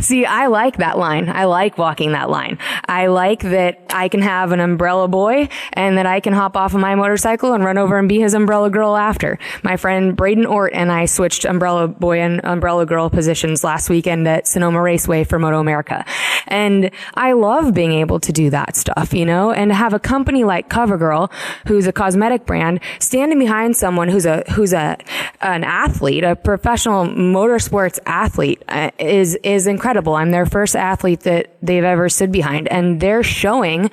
See, 0.00 0.24
I 0.24 0.48
like 0.48 0.78
that 0.78 0.98
line. 0.98 1.28
I 1.28 1.44
like 1.44 1.78
walking 1.78 2.12
that 2.12 2.30
line. 2.30 2.58
I 2.88 3.06
like 3.06 3.42
that 3.42 3.80
I 3.90 4.08
can 4.08 4.22
have 4.22 4.50
an 4.50 4.58
umbrella 4.58 5.06
boy 5.06 5.48
and 5.72 5.98
that 5.98 6.06
I 6.06 6.18
can 6.18 6.32
hop 6.32 6.56
off 6.56 6.74
of 6.74 6.80
my 6.80 6.96
motorcycle 6.96 7.52
and 7.52 7.64
run 7.64 7.78
over 7.78 7.96
and 7.96 8.08
be 8.08 8.18
his 8.18 8.34
umbrella 8.34 8.68
girl 8.68 8.96
after. 8.96 9.38
My 9.62 9.76
friend 9.76 10.16
Braeden 10.16 10.46
Ortt 10.46 10.72
and 10.74 10.90
I 10.90 11.06
switched 11.06 11.44
umbrella 11.44 11.86
boy 11.86 12.20
and 12.20 12.44
umbrella 12.44 12.86
girl 12.86 13.08
positions 13.08 13.62
last 13.62 13.88
weekend 13.88 14.26
at 14.26 14.48
Sonoma 14.48 14.82
Raceway 14.82 15.22
for 15.22 15.38
Moto 15.38 15.60
America. 15.60 16.04
And 16.48 16.90
I 17.14 17.34
love 17.38 17.74
being 17.74 17.92
able 17.92 18.20
to 18.20 18.32
do 18.32 18.50
that 18.50 18.76
stuff, 18.76 19.12
you 19.12 19.24
know, 19.24 19.52
and 19.52 19.72
have 19.72 19.92
a 19.92 19.98
company 19.98 20.44
like 20.44 20.68
CoverGirl, 20.68 21.30
who's 21.66 21.86
a 21.86 21.92
cosmetic 21.92 22.46
brand, 22.46 22.80
standing 22.98 23.38
behind 23.38 23.76
someone 23.76 24.08
who's 24.08 24.26
a, 24.26 24.42
who's 24.52 24.72
a, 24.72 24.96
an 25.40 25.64
athlete, 25.64 26.24
a 26.24 26.36
professional 26.36 27.06
motorsports 27.06 27.98
athlete 28.06 28.62
uh, 28.68 28.90
is, 28.98 29.36
is 29.42 29.66
incredible. 29.66 30.14
I'm 30.14 30.30
their 30.30 30.46
first 30.46 30.76
athlete 30.76 31.20
that 31.20 31.56
they've 31.62 31.84
ever 31.84 32.08
stood 32.08 32.32
behind 32.32 32.68
and 32.68 33.00
they're 33.00 33.22
showing, 33.22 33.90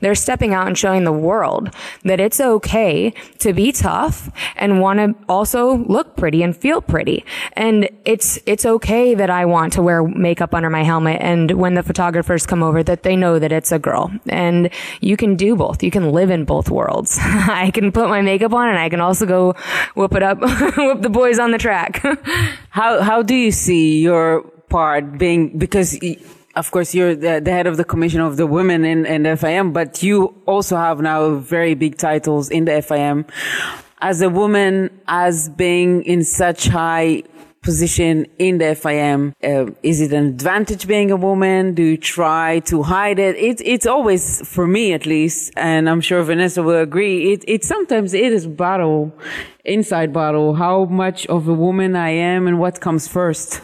they're 0.00 0.14
stepping 0.14 0.54
out 0.54 0.66
and 0.66 0.78
showing 0.78 1.04
the 1.04 1.12
world 1.12 1.70
that 2.04 2.20
it's 2.20 2.40
okay 2.40 3.12
to 3.38 3.52
be 3.52 3.72
tough 3.72 4.30
and 4.56 4.80
want 4.80 4.98
to 4.98 5.14
also 5.28 5.76
look 5.78 6.16
pretty 6.16 6.42
and 6.42 6.56
feel 6.56 6.80
pretty. 6.80 7.24
And 7.52 7.88
it's, 8.04 8.38
it's 8.46 8.64
okay 8.64 9.14
that 9.14 9.30
I 9.30 9.44
want 9.44 9.72
to 9.74 9.82
wear 9.82 10.02
makeup 10.02 10.54
under 10.54 10.70
my 10.70 10.82
helmet. 10.82 11.18
And 11.20 11.50
when 11.52 11.74
the 11.74 11.82
photographers 11.82 12.46
come 12.46 12.62
over 12.62 12.75
that 12.82 13.02
they 13.02 13.16
know 13.16 13.38
that 13.38 13.52
it's 13.52 13.72
a 13.72 13.78
girl 13.78 14.10
and 14.28 14.70
you 15.00 15.16
can 15.16 15.36
do 15.36 15.56
both. 15.56 15.82
You 15.82 15.90
can 15.90 16.12
live 16.12 16.30
in 16.30 16.44
both 16.44 16.70
worlds. 16.70 17.18
I 17.20 17.70
can 17.72 17.92
put 17.92 18.08
my 18.08 18.20
makeup 18.20 18.52
on 18.52 18.68
and 18.68 18.78
I 18.78 18.88
can 18.88 19.00
also 19.00 19.26
go 19.26 19.54
whoop 19.94 20.14
it 20.14 20.22
up, 20.22 20.40
whoop 20.76 21.02
the 21.02 21.10
boys 21.10 21.38
on 21.38 21.50
the 21.50 21.58
track. 21.58 22.02
How 22.70 23.00
how 23.00 23.22
do 23.22 23.34
you 23.34 23.50
see 23.50 24.00
your 24.00 24.42
part 24.68 25.16
being 25.18 25.56
because 25.56 25.98
of 26.56 26.70
course 26.70 26.94
you're 26.94 27.14
the, 27.14 27.40
the 27.40 27.50
head 27.50 27.66
of 27.66 27.76
the 27.76 27.84
commission 27.84 28.20
of 28.20 28.36
the 28.36 28.46
women 28.46 28.84
in, 28.84 29.06
in 29.06 29.22
the 29.22 29.30
FIM, 29.30 29.72
but 29.72 30.02
you 30.02 30.34
also 30.46 30.76
have 30.76 31.00
now 31.00 31.36
very 31.36 31.74
big 31.74 31.96
titles 31.96 32.50
in 32.50 32.64
the 32.64 32.72
FIM. 32.72 33.28
As 34.00 34.20
a 34.20 34.28
woman, 34.28 34.90
as 35.08 35.48
being 35.48 36.02
in 36.02 36.22
such 36.22 36.68
high 36.68 37.22
position 37.66 38.26
in 38.38 38.58
the 38.58 38.70
FIM, 38.82 39.20
uh, 39.42 39.72
is 39.82 40.00
it 40.00 40.12
an 40.12 40.26
advantage 40.28 40.86
being 40.86 41.10
a 41.10 41.16
woman? 41.16 41.74
Do 41.74 41.82
you 41.82 41.98
try 41.98 42.60
to 42.70 42.76
hide 42.94 43.18
it? 43.18 43.34
It's 43.48 43.62
it's 43.74 43.86
always 43.94 44.22
for 44.54 44.66
me 44.76 44.84
at 44.98 45.04
least, 45.04 45.52
and 45.56 45.82
I'm 45.90 46.00
sure 46.08 46.22
Vanessa 46.22 46.62
will 46.62 46.80
agree. 46.90 47.32
It 47.32 47.40
it 47.54 47.64
sometimes 47.64 48.14
it 48.14 48.32
is 48.38 48.46
battle, 48.46 49.00
inside 49.64 50.12
battle. 50.12 50.54
How 50.54 50.76
much 51.04 51.26
of 51.26 51.40
a 51.48 51.56
woman 51.66 51.90
I 52.08 52.10
am 52.32 52.46
and 52.48 52.56
what 52.62 52.74
comes 52.86 53.04
first. 53.08 53.60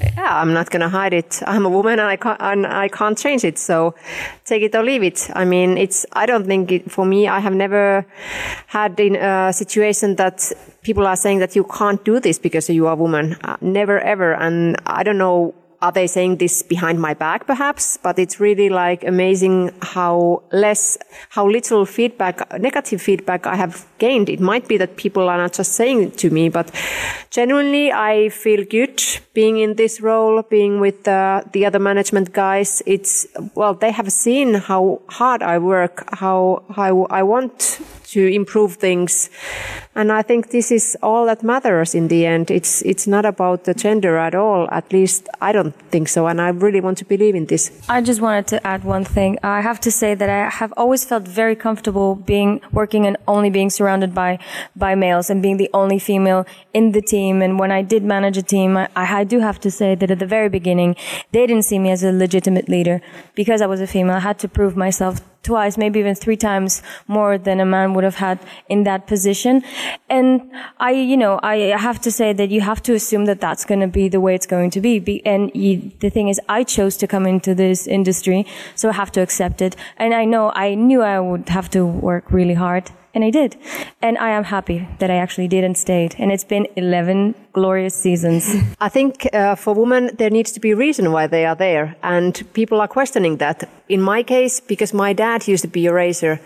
Yeah, 0.00 0.40
I'm 0.40 0.52
not 0.52 0.70
going 0.70 0.80
to 0.80 0.88
hide 0.88 1.12
it. 1.12 1.42
I'm 1.46 1.66
a 1.66 1.68
woman 1.68 1.98
and 1.98 2.08
I 2.08 2.16
can't, 2.16 2.40
and 2.40 2.66
I 2.66 2.88
can't 2.88 3.18
change 3.18 3.44
it. 3.44 3.58
So 3.58 3.94
take 4.44 4.62
it 4.62 4.74
or 4.74 4.82
leave 4.82 5.02
it. 5.02 5.28
I 5.34 5.44
mean, 5.44 5.76
it's, 5.76 6.06
I 6.12 6.26
don't 6.26 6.46
think 6.46 6.72
it, 6.72 6.90
for 6.90 7.04
me, 7.04 7.28
I 7.28 7.38
have 7.38 7.54
never 7.54 8.06
had 8.66 8.98
in 8.98 9.16
a 9.16 9.52
situation 9.52 10.16
that 10.16 10.52
people 10.82 11.06
are 11.06 11.16
saying 11.16 11.40
that 11.40 11.54
you 11.54 11.64
can't 11.64 12.02
do 12.04 12.18
this 12.18 12.38
because 12.38 12.70
you 12.70 12.86
are 12.86 12.94
a 12.94 12.96
woman. 12.96 13.34
Uh, 13.44 13.56
never 13.60 14.00
ever. 14.00 14.34
And 14.34 14.76
I 14.86 15.02
don't 15.02 15.18
know 15.18 15.54
are 15.82 15.92
they 15.92 16.06
saying 16.06 16.36
this 16.36 16.62
behind 16.62 17.00
my 17.00 17.14
back 17.14 17.46
perhaps? 17.46 17.96
But 17.96 18.18
it's 18.18 18.38
really 18.40 18.68
like 18.68 19.04
amazing 19.04 19.72
how 19.82 20.42
less 20.52 20.98
how 21.30 21.48
little 21.48 21.86
feedback 21.86 22.36
negative 22.58 23.00
feedback 23.00 23.46
i 23.46 23.56
have 23.56 23.86
gained. 23.98 24.28
It 24.28 24.40
might 24.40 24.68
be 24.68 24.76
that 24.76 24.96
people 24.96 25.28
are 25.28 25.38
not 25.38 25.52
just 25.52 25.72
saying 25.72 26.02
it 26.02 26.18
to 26.18 26.30
me 26.30 26.48
but 26.48 26.70
genuinely 27.30 27.92
i 27.92 28.28
feel 28.28 28.64
good 28.64 29.02
being 29.34 29.58
in 29.58 29.76
this 29.76 30.00
role 30.00 30.42
being 30.42 30.80
with 30.80 31.06
uh, 31.08 31.42
the 31.52 31.64
other 31.66 31.78
management 31.78 32.32
guys. 32.32 32.82
It's 32.86 33.26
well 33.54 33.74
they 33.74 33.90
have 33.90 34.10
seen 34.12 34.54
how 34.54 35.00
hard 35.08 35.42
i 35.42 35.58
work 35.58 36.04
how 36.12 36.62
how 36.76 37.06
i 37.10 37.22
want 37.22 37.80
to 38.12 38.20
improve 38.40 38.74
things 38.74 39.30
and 39.94 40.12
i 40.12 40.22
think 40.22 40.50
this 40.50 40.70
is 40.70 40.96
all 41.02 41.26
that 41.26 41.42
matters 41.42 41.94
in 41.94 42.08
the 42.08 42.26
end 42.26 42.50
it's 42.50 42.82
it's 42.82 43.06
not 43.06 43.24
about 43.24 43.64
the 43.64 43.74
gender 43.74 44.16
at 44.18 44.34
all 44.34 44.68
at 44.70 44.92
least 44.92 45.28
i 45.40 45.50
don't 45.52 45.74
think 45.92 46.08
so 46.08 46.26
and 46.26 46.40
i 46.40 46.48
really 46.48 46.80
want 46.80 46.98
to 46.98 47.04
believe 47.04 47.34
in 47.34 47.46
this 47.46 47.70
I 47.88 48.00
just 48.00 48.20
wanted 48.20 48.46
to 48.48 48.66
add 48.66 48.84
one 48.84 49.04
thing. 49.04 49.38
I 49.42 49.60
have 49.62 49.80
to 49.80 49.90
say 49.90 50.14
that 50.14 50.28
I 50.28 50.48
have 50.48 50.72
always 50.76 51.04
felt 51.04 51.26
very 51.26 51.56
comfortable 51.56 52.14
being 52.14 52.60
working 52.72 53.06
and 53.06 53.16
only 53.26 53.50
being 53.50 53.70
surrounded 53.70 54.14
by 54.14 54.38
by 54.76 54.94
males 54.94 55.30
and 55.30 55.42
being 55.42 55.56
the 55.56 55.70
only 55.74 55.98
female 55.98 56.46
in 56.72 56.92
the 56.92 57.02
team. 57.02 57.42
And 57.42 57.58
when 57.58 57.72
I 57.72 57.82
did 57.82 58.04
manage 58.04 58.36
a 58.36 58.42
team, 58.42 58.76
I, 58.76 58.88
I 58.94 59.24
do 59.24 59.40
have 59.40 59.58
to 59.60 59.70
say 59.70 59.94
that 59.94 60.10
at 60.10 60.18
the 60.18 60.26
very 60.26 60.48
beginning, 60.48 60.96
they 61.32 61.46
didn't 61.46 61.64
see 61.64 61.78
me 61.78 61.90
as 61.90 62.02
a 62.04 62.12
legitimate 62.12 62.68
leader 62.68 63.00
because 63.34 63.60
I 63.60 63.66
was 63.66 63.80
a 63.80 63.86
female. 63.86 64.16
I 64.16 64.20
had 64.20 64.38
to 64.40 64.48
prove 64.48 64.76
myself 64.76 65.20
twice, 65.42 65.76
maybe 65.76 65.98
even 66.00 66.14
three 66.14 66.36
times 66.36 66.82
more 67.08 67.38
than 67.38 67.60
a 67.60 67.64
man 67.64 67.94
would 67.94 68.04
have 68.04 68.16
had 68.16 68.38
in 68.68 68.84
that 68.84 69.06
position. 69.06 69.62
And 70.08 70.50
I, 70.78 70.92
you 70.92 71.16
know, 71.16 71.40
I 71.42 71.56
have 71.78 72.00
to 72.02 72.10
say 72.10 72.32
that 72.32 72.50
you 72.50 72.60
have 72.60 72.82
to 72.82 72.94
assume 72.94 73.24
that 73.26 73.40
that's 73.40 73.64
going 73.64 73.80
to 73.80 73.86
be 73.86 74.08
the 74.08 74.20
way 74.20 74.34
it's 74.34 74.46
going 74.46 74.70
to 74.70 74.80
be. 74.80 75.24
And 75.24 75.50
you, 75.54 75.90
the 76.00 76.10
thing 76.10 76.28
is, 76.28 76.40
I 76.48 76.64
chose 76.64 76.96
to 76.98 77.06
come 77.06 77.26
into 77.26 77.54
this 77.54 77.86
industry, 77.86 78.46
so 78.74 78.90
I 78.90 78.92
have 78.92 79.12
to 79.12 79.20
accept 79.20 79.62
it. 79.62 79.76
And 79.96 80.14
I 80.14 80.24
know 80.24 80.52
I 80.54 80.74
knew 80.74 81.02
I 81.02 81.18
would 81.20 81.48
have 81.48 81.70
to 81.70 81.86
work 81.86 82.30
really 82.30 82.54
hard 82.54 82.90
and 83.14 83.24
I 83.24 83.30
did. 83.30 83.56
And 84.00 84.18
I 84.18 84.30
am 84.30 84.44
happy 84.44 84.88
that 84.98 85.10
I 85.10 85.16
actually 85.16 85.48
did 85.48 85.64
and 85.64 85.76
stayed. 85.76 86.14
And 86.18 86.30
it's 86.30 86.44
been 86.44 86.66
11 86.76 87.34
glorious 87.52 87.94
seasons. 87.94 88.54
I 88.80 88.88
think 88.88 89.28
uh, 89.32 89.54
for 89.56 89.74
women, 89.74 90.10
there 90.16 90.30
needs 90.30 90.52
to 90.52 90.60
be 90.60 90.70
a 90.70 90.76
reason 90.76 91.12
why 91.12 91.26
they 91.26 91.44
are 91.44 91.56
there. 91.56 91.96
And 92.02 92.42
people 92.52 92.80
are 92.80 92.88
questioning 92.88 93.38
that. 93.38 93.68
In 93.88 94.00
my 94.00 94.22
case, 94.22 94.60
because 94.60 94.94
my 94.94 95.12
dad 95.12 95.48
used 95.48 95.62
to 95.62 95.68
be 95.68 95.86
a 95.86 95.92
racer, 95.92 96.40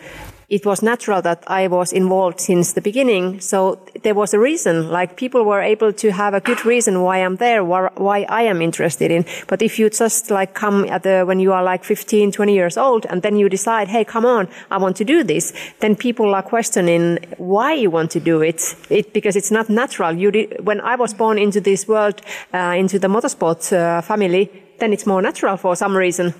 it 0.48 0.66
was 0.66 0.82
natural 0.82 1.22
that 1.22 1.42
I 1.46 1.68
was 1.68 1.92
involved 1.92 2.40
since 2.40 2.72
the 2.72 2.80
beginning. 2.80 3.40
So 3.40 3.78
there 4.02 4.14
was 4.14 4.34
a 4.34 4.38
reason, 4.38 4.90
like 4.90 5.16
people 5.16 5.44
were 5.44 5.60
able 5.60 5.92
to 5.92 6.12
have 6.12 6.34
a 6.34 6.40
good 6.40 6.64
reason 6.64 7.02
why 7.02 7.18
I'm 7.18 7.36
there, 7.36 7.64
why 7.64 8.26
I 8.28 8.42
am 8.42 8.60
interested 8.60 9.10
in. 9.10 9.24
But 9.48 9.62
if 9.62 9.78
you 9.78 9.90
just 9.90 10.30
like 10.30 10.54
come 10.54 10.84
at 10.86 11.02
the, 11.02 11.24
when 11.24 11.40
you 11.40 11.52
are 11.52 11.62
like 11.62 11.84
15, 11.84 12.32
20 12.32 12.54
years 12.54 12.76
old 12.76 13.06
and 13.06 13.22
then 13.22 13.36
you 13.36 13.48
decide, 13.48 13.88
hey, 13.88 14.04
come 14.04 14.26
on, 14.26 14.48
I 14.70 14.78
want 14.78 14.96
to 14.96 15.04
do 15.04 15.24
this, 15.24 15.52
then 15.80 15.96
people 15.96 16.34
are 16.34 16.42
questioning 16.42 17.18
why 17.38 17.72
you 17.74 17.90
want 17.90 18.10
to 18.12 18.20
do 18.20 18.42
it. 18.42 18.74
It, 18.90 19.12
because 19.12 19.36
it's 19.36 19.50
not 19.50 19.68
natural. 19.68 20.12
You 20.12 20.30
did, 20.30 20.64
when 20.64 20.80
I 20.80 20.96
was 20.96 21.14
born 21.14 21.38
into 21.38 21.60
this 21.60 21.88
world, 21.88 22.20
uh, 22.52 22.74
into 22.76 22.98
the 22.98 23.08
motorsport 23.08 23.72
uh, 23.72 24.02
family, 24.02 24.63
then 24.84 24.92
it's 24.92 25.06
more 25.06 25.22
natural 25.22 25.56
for 25.56 25.74
some 25.74 25.96
reason. 25.96 26.32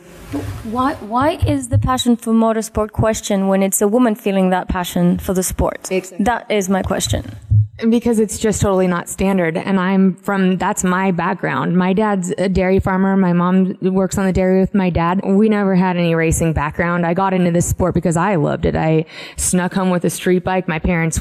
Why, 0.64 0.94
why 0.96 1.38
is 1.46 1.68
the 1.68 1.78
passion 1.78 2.14
for 2.16 2.34
motorsport 2.34 2.92
question 2.92 3.48
when 3.48 3.62
it's 3.62 3.80
a 3.80 3.88
woman 3.88 4.14
feeling 4.14 4.50
that 4.50 4.68
passion 4.68 5.18
for 5.18 5.32
the 5.32 5.42
sport? 5.42 5.90
Exactly. 5.90 6.24
That 6.24 6.50
is 6.50 6.68
my 6.68 6.82
question 6.82 7.24
because 7.78 8.20
it's 8.20 8.38
just 8.38 8.62
totally 8.62 8.86
not 8.86 9.08
standard. 9.08 9.56
And 9.56 9.80
I'm 9.80 10.14
from, 10.14 10.58
that's 10.58 10.84
my 10.84 11.10
background. 11.10 11.76
My 11.76 11.92
dad's 11.92 12.32
a 12.38 12.48
dairy 12.48 12.78
farmer. 12.78 13.16
My 13.16 13.32
mom 13.32 13.76
works 13.80 14.16
on 14.16 14.26
the 14.26 14.32
dairy 14.32 14.60
with 14.60 14.74
my 14.74 14.90
dad. 14.90 15.20
We 15.24 15.48
never 15.48 15.74
had 15.74 15.96
any 15.96 16.14
racing 16.14 16.52
background. 16.52 17.04
I 17.04 17.14
got 17.14 17.34
into 17.34 17.50
this 17.50 17.68
sport 17.68 17.94
because 17.94 18.16
I 18.16 18.36
loved 18.36 18.64
it. 18.64 18.76
I 18.76 19.06
snuck 19.36 19.74
home 19.74 19.90
with 19.90 20.04
a 20.04 20.10
street 20.10 20.44
bike. 20.44 20.68
My 20.68 20.78
parents 20.78 21.20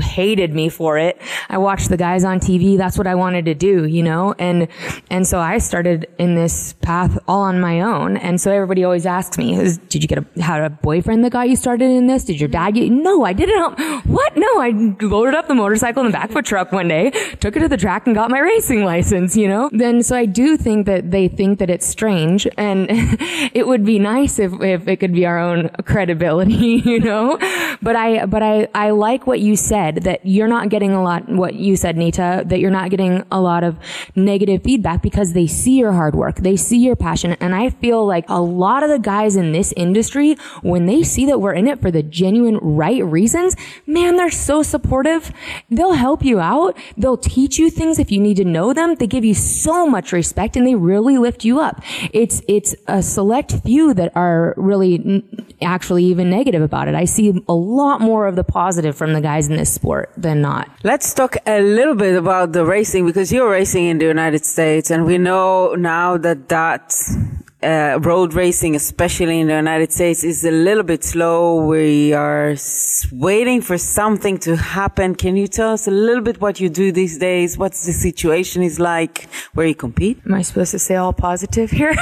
hated 0.00 0.54
me 0.54 0.68
for 0.68 0.96
it. 0.96 1.20
I 1.48 1.58
watched 1.58 1.88
the 1.88 1.96
guys 1.96 2.22
on 2.22 2.38
TV. 2.38 2.78
That's 2.78 2.96
what 2.96 3.08
I 3.08 3.16
wanted 3.16 3.44
to 3.46 3.54
do, 3.54 3.84
you 3.84 4.04
know? 4.04 4.34
And, 4.38 4.68
and 5.10 5.26
so 5.26 5.40
I 5.40 5.58
started 5.58 6.08
in 6.18 6.36
this 6.36 6.74
path 6.74 7.18
all 7.26 7.42
on 7.42 7.60
my 7.60 7.80
own. 7.80 8.16
And 8.16 8.40
so 8.40 8.52
everybody 8.52 8.84
always 8.84 9.06
asks 9.06 9.36
me, 9.36 9.56
did 9.88 10.02
you 10.02 10.08
get 10.08 10.18
a, 10.18 10.42
had 10.42 10.62
a 10.62 10.70
boyfriend 10.70 11.24
that 11.24 11.30
got 11.30 11.48
you 11.48 11.56
started 11.56 11.90
in 11.90 12.06
this? 12.06 12.24
Did 12.24 12.38
your 12.38 12.48
dad 12.48 12.74
get, 12.74 12.92
no, 12.92 13.24
I 13.24 13.32
didn't. 13.32 13.80
What? 14.10 14.36
No, 14.36 14.60
I 14.60 14.70
loaded 15.00 15.34
up 15.34 15.46
the 15.46 15.54
motorcycle 15.54 15.79
motorcycle 15.80 16.04
in 16.04 16.12
the 16.12 16.12
back 16.12 16.28
of 16.28 16.36
a 16.36 16.42
truck 16.42 16.72
one 16.72 16.88
day, 16.88 17.10
took 17.40 17.56
it 17.56 17.60
to 17.60 17.68
the 17.68 17.76
track 17.76 18.06
and 18.06 18.14
got 18.14 18.30
my 18.30 18.38
racing 18.38 18.84
license, 18.84 19.34
you 19.34 19.48
know? 19.48 19.70
Then, 19.72 20.02
so 20.02 20.14
I 20.14 20.26
do 20.26 20.58
think 20.58 20.84
that 20.86 21.10
they 21.10 21.26
think 21.26 21.58
that 21.58 21.70
it's 21.70 21.86
strange 21.86 22.46
and 22.58 22.86
it 23.54 23.66
would 23.66 23.84
be 23.84 23.98
nice 23.98 24.38
if, 24.38 24.52
if 24.60 24.86
it 24.86 24.96
could 24.98 25.14
be 25.14 25.24
our 25.24 25.38
own 25.38 25.70
credibility, 25.86 26.52
you 26.84 27.00
know? 27.00 27.38
But 27.80 27.96
I, 27.96 28.26
but 28.26 28.42
I, 28.42 28.68
I 28.74 28.90
like 28.90 29.26
what 29.26 29.40
you 29.40 29.56
said 29.56 30.02
that 30.02 30.20
you're 30.24 30.48
not 30.48 30.68
getting 30.68 30.92
a 30.92 31.02
lot, 31.02 31.28
what 31.30 31.54
you 31.54 31.76
said, 31.76 31.96
Nita, 31.96 32.42
that 32.46 32.60
you're 32.60 32.70
not 32.70 32.90
getting 32.90 33.24
a 33.30 33.40
lot 33.40 33.64
of 33.64 33.78
negative 34.14 34.62
feedback 34.62 35.00
because 35.00 35.32
they 35.32 35.46
see 35.46 35.78
your 35.78 35.92
hard 35.92 36.14
work. 36.14 36.36
They 36.36 36.56
see 36.56 36.78
your 36.78 36.96
passion. 36.96 37.36
And 37.40 37.54
I 37.54 37.70
feel 37.70 38.06
like 38.06 38.26
a 38.28 38.42
lot 38.42 38.82
of 38.82 38.90
the 38.90 38.98
guys 38.98 39.34
in 39.34 39.52
this 39.52 39.72
industry, 39.78 40.36
when 40.60 40.84
they 40.84 41.02
see 41.02 41.24
that 41.26 41.40
we're 41.40 41.54
in 41.54 41.66
it 41.66 41.80
for 41.80 41.90
the 41.90 42.02
genuine 42.02 42.58
right 42.58 43.02
reasons, 43.02 43.56
man, 43.86 44.16
they're 44.16 44.30
so 44.30 44.62
supportive. 44.62 45.32
They'll 45.70 45.92
help 45.92 46.24
you 46.24 46.40
out. 46.40 46.76
They'll 46.96 47.16
teach 47.16 47.58
you 47.58 47.70
things 47.70 47.98
if 47.98 48.10
you 48.10 48.20
need 48.20 48.36
to 48.38 48.44
know 48.44 48.72
them. 48.72 48.96
They 48.96 49.06
give 49.06 49.24
you 49.24 49.34
so 49.34 49.86
much 49.86 50.12
respect 50.12 50.56
and 50.56 50.66
they 50.66 50.74
really 50.74 51.18
lift 51.18 51.44
you 51.44 51.60
up. 51.60 51.82
It's, 52.12 52.42
it's 52.48 52.74
a 52.88 53.02
select 53.02 53.52
few 53.64 53.94
that 53.94 54.12
are 54.16 54.54
really 54.56 55.24
actually 55.62 56.04
even 56.04 56.30
negative 56.30 56.62
about 56.62 56.88
it. 56.88 56.94
I 56.94 57.04
see 57.04 57.44
a 57.48 57.54
lot 57.54 58.00
more 58.00 58.26
of 58.26 58.36
the 58.36 58.44
positive 58.44 58.96
from 58.96 59.12
the 59.12 59.20
guys 59.20 59.48
in 59.48 59.56
this 59.56 59.72
sport 59.72 60.12
than 60.16 60.40
not. 60.40 60.70
Let's 60.82 61.14
talk 61.14 61.36
a 61.46 61.60
little 61.60 61.94
bit 61.94 62.16
about 62.16 62.52
the 62.52 62.64
racing 62.64 63.06
because 63.06 63.32
you're 63.32 63.50
racing 63.50 63.86
in 63.86 63.98
the 63.98 64.06
United 64.06 64.44
States 64.44 64.90
and 64.90 65.04
we 65.04 65.18
know 65.18 65.74
now 65.74 66.16
that 66.16 66.48
that 66.48 66.92
uh, 67.62 67.98
road 68.02 68.32
racing, 68.34 68.74
especially 68.74 69.38
in 69.40 69.48
the 69.48 69.54
United 69.54 69.92
States, 69.92 70.24
is 70.24 70.44
a 70.44 70.50
little 70.50 70.82
bit 70.82 71.04
slow. 71.04 71.64
We 71.66 72.12
are 72.14 72.56
waiting 73.12 73.60
for 73.60 73.76
something 73.76 74.38
to 74.38 74.56
happen. 74.56 75.14
Can 75.14 75.36
you 75.36 75.46
tell 75.46 75.72
us 75.72 75.86
a 75.86 75.90
little 75.90 76.22
bit 76.22 76.40
what 76.40 76.58
you 76.60 76.68
do 76.68 76.90
these 76.90 77.18
days? 77.18 77.58
What's 77.58 77.84
the 77.84 77.92
situation 77.92 78.62
is 78.62 78.80
like 78.80 79.28
where 79.54 79.66
you 79.66 79.74
compete? 79.74 80.20
Am 80.24 80.34
I 80.34 80.42
supposed 80.42 80.70
to 80.70 80.78
say 80.78 80.96
all 80.96 81.12
positive 81.12 81.70
here? 81.70 81.90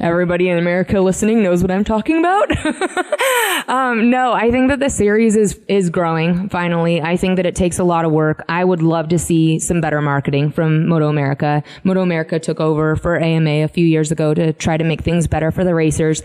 Everybody 0.00 0.48
in 0.48 0.58
America 0.58 1.00
listening 1.00 1.42
knows 1.42 1.62
what 1.62 1.70
I'm 1.70 1.84
talking 1.84 2.18
about. 2.18 2.50
um, 3.68 4.10
no, 4.10 4.32
I 4.32 4.50
think 4.50 4.68
that 4.68 4.80
the 4.80 4.90
series 4.90 5.36
is 5.36 5.60
is 5.68 5.90
growing. 5.90 6.48
Finally, 6.48 7.00
I 7.00 7.16
think 7.16 7.36
that 7.36 7.46
it 7.46 7.54
takes 7.54 7.78
a 7.78 7.84
lot 7.84 8.04
of 8.04 8.12
work. 8.12 8.44
I 8.48 8.64
would 8.64 8.82
love 8.82 9.08
to 9.10 9.18
see 9.18 9.58
some 9.58 9.80
better 9.80 10.02
marketing 10.02 10.50
from 10.50 10.88
Moto 10.88 11.08
America. 11.08 11.62
Moto 11.84 12.02
America 12.02 12.31
America 12.32 12.44
took 12.44 12.60
over 12.60 12.96
for 12.96 13.18
AMA 13.18 13.64
a 13.64 13.68
few 13.68 13.86
years 13.86 14.10
ago 14.10 14.32
to 14.34 14.52
try 14.54 14.76
to 14.76 14.84
make 14.84 15.02
things 15.02 15.26
better 15.26 15.50
for 15.50 15.64
the 15.64 15.74
racers. 15.74 16.22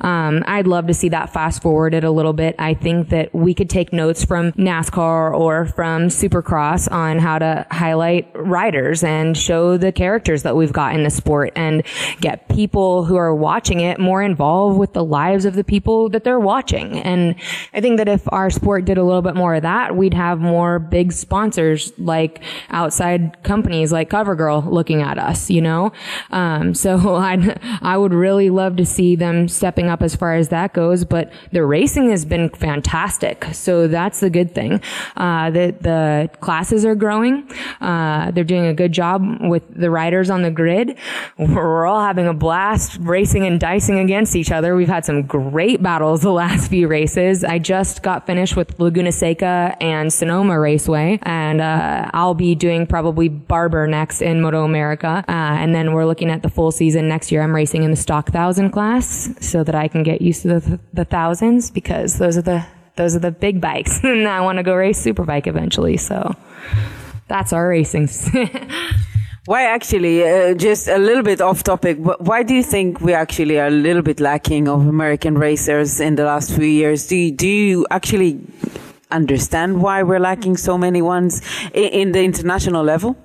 Um, 0.00 0.44
I'd 0.46 0.66
love 0.66 0.86
to 0.86 0.94
see 0.94 1.08
that 1.10 1.32
fast 1.32 1.62
forwarded 1.62 2.04
a 2.04 2.10
little 2.10 2.32
bit. 2.32 2.54
I 2.58 2.74
think 2.74 3.08
that 3.08 3.34
we 3.34 3.54
could 3.54 3.68
take 3.68 3.92
notes 3.92 4.24
from 4.24 4.52
NASCAR 4.52 5.36
or 5.36 5.66
from 5.66 6.08
Supercross 6.08 6.90
on 6.90 7.18
how 7.18 7.38
to 7.38 7.66
highlight 7.70 8.30
riders 8.34 9.02
and 9.02 9.36
show 9.36 9.76
the 9.76 9.90
characters 9.90 10.44
that 10.44 10.54
we've 10.54 10.72
got 10.72 10.94
in 10.94 11.02
the 11.02 11.10
sport 11.10 11.52
and 11.56 11.82
get 12.20 12.48
people 12.48 13.04
who 13.04 13.16
are 13.16 13.34
watching 13.34 13.80
it 13.80 13.98
more 13.98 14.22
involved 14.22 14.78
with 14.78 14.92
the 14.92 15.04
lives 15.04 15.44
of 15.44 15.54
the 15.54 15.64
people 15.64 16.08
that 16.10 16.22
they're 16.22 16.40
watching. 16.40 16.98
And 17.00 17.34
I 17.74 17.80
think 17.80 17.98
that 17.98 18.08
if 18.08 18.22
our 18.32 18.50
sport 18.50 18.84
did 18.84 18.98
a 18.98 19.02
little 19.02 19.22
bit 19.22 19.34
more 19.34 19.54
of 19.54 19.62
that, 19.62 19.96
we'd 19.96 20.14
have 20.14 20.38
more 20.38 20.78
big 20.78 21.12
sponsors 21.12 21.92
like 21.98 22.42
outside 22.70 23.42
companies 23.42 23.90
like 23.92 24.10
CoverGirl 24.10 24.70
looking 24.70 25.02
at 25.02 25.18
us 25.18 25.47
you 25.50 25.60
know? 25.60 25.92
Um, 26.30 26.74
so 26.74 27.14
I, 27.16 27.56
I 27.82 27.96
would 27.96 28.12
really 28.12 28.50
love 28.50 28.76
to 28.76 28.86
see 28.86 29.16
them 29.16 29.48
stepping 29.48 29.88
up 29.88 30.02
as 30.02 30.14
far 30.14 30.34
as 30.34 30.48
that 30.48 30.72
goes, 30.72 31.04
but 31.04 31.32
the 31.52 31.64
racing 31.64 32.10
has 32.10 32.24
been 32.24 32.50
fantastic. 32.50 33.46
So 33.52 33.88
that's 33.88 34.20
the 34.20 34.30
good 34.30 34.54
thing. 34.54 34.80
Uh, 35.16 35.50
the, 35.50 35.74
the 35.80 36.30
classes 36.40 36.84
are 36.84 36.94
growing. 36.94 37.50
Uh, 37.80 38.30
they're 38.30 38.44
doing 38.44 38.66
a 38.66 38.74
good 38.74 38.92
job 38.92 39.24
with 39.40 39.62
the 39.74 39.90
riders 39.90 40.30
on 40.30 40.42
the 40.42 40.50
grid. 40.50 40.96
We're 41.36 41.86
all 41.86 42.02
having 42.02 42.26
a 42.26 42.34
blast 42.34 42.98
racing 43.00 43.46
and 43.46 43.60
dicing 43.60 43.98
against 43.98 44.36
each 44.36 44.50
other. 44.50 44.74
We've 44.74 44.88
had 44.88 45.04
some 45.04 45.22
great 45.22 45.82
battles 45.82 46.22
the 46.22 46.32
last 46.32 46.68
few 46.68 46.88
races. 46.88 47.44
I 47.44 47.58
just 47.58 48.02
got 48.02 48.26
finished 48.26 48.56
with 48.56 48.78
Laguna 48.78 49.12
Seca 49.12 49.76
and 49.80 50.12
Sonoma 50.12 50.58
Raceway, 50.58 51.18
and 51.22 51.60
uh, 51.60 52.10
I'll 52.12 52.34
be 52.34 52.54
doing 52.54 52.86
probably 52.86 53.28
Barber 53.28 53.86
next 53.86 54.22
in 54.22 54.40
Moto 54.40 54.64
America. 54.64 55.24
Uh, 55.38 55.54
and 55.62 55.72
then 55.72 55.92
we're 55.92 56.04
looking 56.04 56.30
at 56.30 56.42
the 56.42 56.50
full 56.50 56.72
season 56.72 57.06
next 57.06 57.30
year. 57.30 57.42
I'm 57.42 57.54
racing 57.54 57.84
in 57.84 57.92
the 57.92 57.96
stock 57.96 58.30
thousand 58.30 58.70
class 58.70 59.30
so 59.40 59.62
that 59.62 59.72
I 59.72 59.86
can 59.86 60.02
get 60.02 60.20
used 60.20 60.42
to 60.42 60.58
the, 60.58 60.80
the 60.92 61.04
thousands 61.04 61.70
because 61.70 62.18
those 62.18 62.36
are 62.36 62.42
the 62.42 62.66
those 62.96 63.14
are 63.14 63.20
the 63.20 63.30
big 63.30 63.60
bikes, 63.60 64.00
and 64.02 64.26
I 64.26 64.40
want 64.40 64.56
to 64.58 64.64
go 64.64 64.74
race 64.74 65.00
superbike 65.00 65.46
eventually. 65.46 65.96
So 65.96 66.34
that's 67.28 67.52
our 67.52 67.68
racing. 67.68 68.08
Why 69.44 69.62
actually, 69.62 70.28
uh, 70.28 70.54
just 70.54 70.88
a 70.88 70.98
little 70.98 71.22
bit 71.22 71.40
off 71.40 71.62
topic, 71.62 71.96
why 71.98 72.42
do 72.42 72.52
you 72.54 72.62
think 72.62 73.00
we 73.00 73.14
actually 73.14 73.58
are 73.58 73.68
a 73.68 73.70
little 73.70 74.02
bit 74.02 74.20
lacking 74.20 74.68
of 74.68 74.86
American 74.86 75.38
racers 75.38 76.00
in 76.00 76.16
the 76.16 76.24
last 76.24 76.54
few 76.54 76.66
years? 76.66 77.06
Do 77.06 77.16
you, 77.16 77.30
do 77.30 77.48
you 77.48 77.86
actually 77.90 78.40
understand 79.10 79.80
why 79.80 80.02
we're 80.02 80.20
lacking 80.20 80.58
so 80.58 80.76
many 80.76 81.00
ones 81.00 81.40
in, 81.72 81.88
in 82.00 82.12
the 82.12 82.22
international 82.22 82.84
level? 82.84 83.16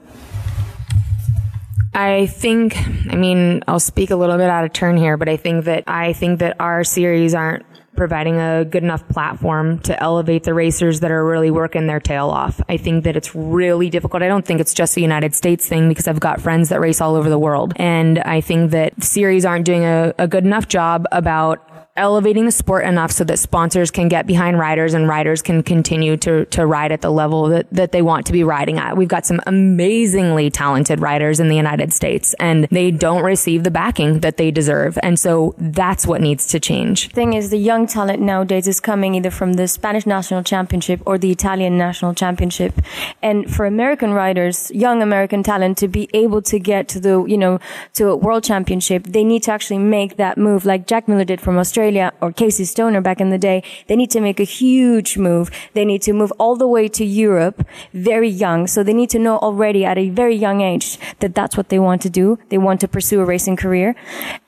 I 1.95 2.25
think, 2.25 2.75
I 3.09 3.15
mean, 3.15 3.61
I'll 3.67 3.79
speak 3.79 4.09
a 4.09 4.15
little 4.15 4.37
bit 4.37 4.49
out 4.49 4.65
of 4.65 4.73
turn 4.73 4.97
here, 4.97 5.15
but 5.17 5.29
I 5.29 5.37
think 5.37 5.65
that 5.65 5.83
I 5.87 6.13
think 6.13 6.39
that 6.39 6.55
our 6.59 6.83
series 6.83 7.35
aren't 7.35 7.65
providing 7.95 8.39
a 8.39 8.65
good 8.65 8.83
enough 8.83 9.07
platform 9.09 9.79
to 9.79 10.01
elevate 10.01 10.43
the 10.43 10.53
racers 10.53 11.01
that 11.01 11.11
are 11.11 11.23
really 11.23 11.51
working 11.51 11.85
their 11.85 11.99
tail 11.99 12.29
off. 12.29 12.59
I 12.67 12.77
think 12.77 13.03
that 13.03 13.15
it's 13.15 13.35
really 13.35 13.89
difficult. 13.91 14.23
I 14.23 14.27
don't 14.27 14.45
think 14.45 14.59
it's 14.59 14.73
just 14.73 14.97
a 14.97 15.01
United 15.01 15.35
States 15.35 15.67
thing 15.67 15.89
because 15.89 16.07
I've 16.07 16.19
got 16.19 16.41
friends 16.41 16.69
that 16.69 16.79
race 16.79 17.01
all 17.01 17.15
over 17.15 17.29
the 17.29 17.37
world. 17.37 17.73
And 17.75 18.19
I 18.19 18.41
think 18.41 18.71
that 18.71 19.03
series 19.03 19.45
aren't 19.45 19.65
doing 19.65 19.83
a, 19.83 20.13
a 20.17 20.27
good 20.27 20.43
enough 20.43 20.67
job 20.67 21.05
about 21.11 21.61
elevating 21.95 22.45
the 22.45 22.51
sport 22.51 22.85
enough 22.85 23.11
so 23.11 23.23
that 23.23 23.37
sponsors 23.37 23.91
can 23.91 24.07
get 24.07 24.25
behind 24.25 24.57
riders 24.57 24.95
and 24.95 25.07
riders 25.07 25.43
can 25.43 25.61
continue 25.61 26.17
to, 26.17 26.45
to 26.45 26.65
ride 26.65 26.91
at 26.91 27.01
the 27.01 27.11
level 27.11 27.49
that, 27.49 27.67
that 27.71 27.91
they 27.91 28.01
want 28.01 28.25
to 28.25 28.33
be 28.33 28.43
riding 28.43 28.79
at. 28.79 28.97
We've 28.97 29.07
got 29.07 29.27
some 29.27 29.39
amazingly 29.45 30.49
talented 30.49 30.99
riders 30.99 31.39
in 31.39 31.49
the 31.49 31.55
United 31.55 31.93
States 31.93 32.33
and 32.39 32.63
they 32.71 32.89
don't 32.89 33.23
receive 33.23 33.63
the 33.63 33.69
backing 33.69 34.21
that 34.21 34.37
they 34.37 34.49
deserve. 34.49 34.97
And 35.03 35.19
so 35.19 35.53
that's 35.59 36.07
what 36.07 36.19
needs 36.19 36.47
to 36.47 36.59
change. 36.59 37.11
Thing 37.11 37.33
is, 37.33 37.51
the 37.51 37.59
young 37.59 37.85
talent 37.85 38.21
nowadays 38.21 38.67
is 38.67 38.79
coming 38.79 39.13
either 39.13 39.29
from 39.29 39.53
the 39.53 39.67
Spanish 39.67 40.07
national 40.07 40.41
championship 40.41 40.99
or 41.05 41.19
the 41.19 41.29
Italian 41.29 41.77
national 41.77 42.15
championship. 42.15 42.73
And 43.21 43.53
for 43.53 43.67
American 43.67 44.13
riders, 44.13 44.71
young 44.71 45.03
American 45.03 45.43
talent 45.43 45.77
to 45.79 45.87
be 45.87 46.09
able 46.15 46.41
to 46.41 46.57
get 46.57 46.87
to 46.87 46.99
the, 46.99 47.23
you 47.25 47.37
know, 47.37 47.59
to 47.93 48.09
a 48.09 48.15
world 48.15 48.43
championship, 48.43 49.03
they 49.03 49.23
need 49.23 49.43
to 49.43 49.51
actually 49.51 49.77
make 49.77 50.17
that 50.17 50.39
move 50.39 50.65
like 50.65 50.87
Jack 50.87 51.07
Miller 51.07 51.23
did 51.23 51.39
from 51.39 51.59
Australia 51.59 51.82
Australia 51.83 52.13
or 52.21 52.31
Casey 52.31 52.63
Stoner 52.63 53.01
back 53.01 53.19
in 53.19 53.29
the 53.29 53.37
day, 53.37 53.61
they 53.87 53.97
need 53.97 54.09
to 54.11 54.21
make 54.21 54.39
a 54.39 54.45
huge 54.45 55.17
move. 55.17 55.51
They 55.73 55.83
need 55.83 56.01
to 56.03 56.13
move 56.13 56.31
all 56.39 56.55
the 56.55 56.67
way 56.67 56.87
to 56.87 57.03
Europe 57.03 57.67
very 57.93 58.29
young. 58.29 58.67
So 58.67 58.83
they 58.83 58.93
need 58.93 59.09
to 59.09 59.19
know 59.19 59.37
already 59.39 59.83
at 59.83 59.97
a 59.97 60.09
very 60.09 60.35
young 60.35 60.61
age 60.61 60.97
that 61.19 61.35
that's 61.35 61.57
what 61.57 61.67
they 61.67 61.79
want 61.79 62.01
to 62.03 62.09
do. 62.09 62.39
They 62.47 62.57
want 62.57 62.79
to 62.81 62.87
pursue 62.87 63.19
a 63.19 63.25
racing 63.25 63.57
career. 63.57 63.95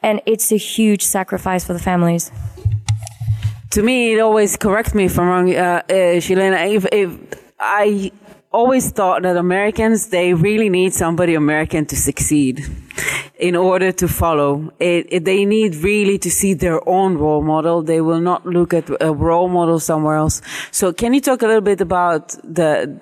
And 0.01 0.21
it's 0.25 0.53
a 0.53 0.57
huge 0.57 1.01
sacrifice 1.01 1.65
for 1.65 1.73
the 1.73 1.83
families. 1.91 2.31
To 3.71 3.83
me, 3.83 4.13
it 4.13 4.19
always 4.21 4.55
correct 4.55 4.95
me 4.95 5.05
if 5.05 5.19
I'm 5.19 5.27
wrong, 5.27 5.53
uh, 5.53 5.83
uh, 5.89 6.23
Shelina, 6.23 6.57
if, 6.71 6.85
if 6.93 7.09
I 7.59 8.11
always 8.55 8.89
thought 8.91 9.23
that 9.23 9.35
Americans, 9.35 10.07
they 10.07 10.33
really 10.33 10.69
need 10.69 10.93
somebody 10.93 11.35
American 11.35 11.85
to 11.87 11.95
succeed 11.95 12.65
in 13.37 13.55
order 13.55 13.91
to 13.91 14.07
follow. 14.07 14.71
It, 14.79 15.07
it, 15.15 15.25
they 15.25 15.43
need 15.45 15.75
really 15.75 16.17
to 16.19 16.31
see 16.31 16.53
their 16.53 16.79
own 16.87 17.17
role 17.17 17.43
model. 17.43 17.81
They 17.81 18.01
will 18.01 18.21
not 18.21 18.45
look 18.45 18.73
at 18.73 18.89
a 19.01 19.13
role 19.13 19.49
model 19.49 19.79
somewhere 19.79 20.15
else. 20.15 20.41
So 20.71 20.93
can 20.93 21.13
you 21.13 21.21
talk 21.21 21.41
a 21.41 21.47
little 21.47 21.67
bit 21.71 21.81
about 21.81 22.29
the, 22.43 22.97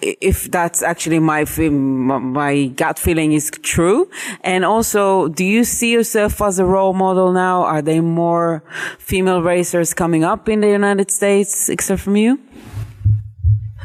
if 0.00 0.50
that's 0.50 0.82
actually 0.82 1.18
my 1.18 1.44
my 1.58 2.66
gut 2.82 2.98
feeling 2.98 3.32
is 3.32 3.50
true 3.62 4.08
and 4.42 4.64
also 4.64 5.28
do 5.28 5.44
you 5.44 5.64
see 5.64 5.90
yourself 5.92 6.40
as 6.40 6.60
a 6.60 6.64
role 6.64 6.92
model 6.92 7.32
now 7.32 7.64
are 7.64 7.82
there 7.82 8.02
more 8.02 8.62
female 8.98 9.42
racers 9.42 9.94
coming 9.94 10.22
up 10.22 10.48
in 10.48 10.60
the 10.60 10.68
united 10.68 11.10
states 11.10 11.68
except 11.68 12.00
from 12.00 12.14
you 12.14 12.38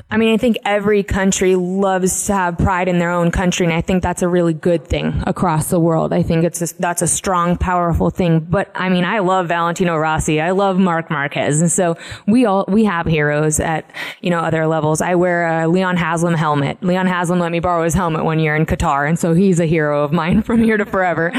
I 0.10 0.16
mean, 0.16 0.34
I 0.34 0.38
think 0.38 0.58
every 0.64 1.04
country 1.04 1.58
loves 1.58 2.28
to 2.28 2.34
have 2.34 2.58
pride 2.58 2.88
in 2.88 2.98
their 2.98 3.12
own 3.12 3.30
country, 3.30 3.66
and 3.66 3.74
I 3.74 3.82
think 3.82 4.02
that's 4.02 4.22
a 4.22 4.28
really 4.30 4.54
good 4.54 4.88
thing 4.88 5.22
across 5.28 5.70
the 5.70 5.82
world. 5.82 6.14
I 6.14 6.24
think 6.24 6.46
it's 6.46 6.62
a, 6.62 6.74
that's 6.80 7.02
a 7.02 7.08
strong, 7.08 7.58
powerful 7.58 8.10
thing. 8.10 8.40
But 8.40 8.72
I 8.74 8.88
mean, 8.88 9.04
I 9.04 9.20
love 9.20 9.50
Valentino 9.50 9.98
Rossi, 9.98 10.40
I 10.40 10.52
love 10.52 10.80
Marc 10.80 11.10
Marquez, 11.10 11.60
and 11.60 11.70
so 11.70 11.98
we 12.26 12.46
all 12.46 12.64
we 12.70 12.86
have 12.86 13.06
heroes 13.06 13.60
at 13.60 13.92
you 14.22 14.30
know 14.30 14.40
other 14.40 14.66
levels. 14.66 15.02
I 15.02 15.16
wear 15.16 15.64
a 15.64 15.68
Leon 15.68 15.98
Haslam 15.98 16.36
helmet. 16.36 16.82
Leon 16.82 17.08
Haslam 17.08 17.40
let 17.40 17.52
me 17.52 17.60
borrow 17.60 17.84
his 17.84 17.94
helmet 17.94 18.24
one 18.24 18.40
year 18.40 18.56
in 18.56 18.66
Qatar, 18.66 19.10
and 19.10 19.20
so 19.20 19.34
he's 19.34 19.60
a 19.60 19.66
hero 19.66 20.06
of 20.06 20.14
mine 20.14 20.42
from 20.48 20.64
here 20.64 20.78
to 20.78 20.86
forever. 20.86 21.34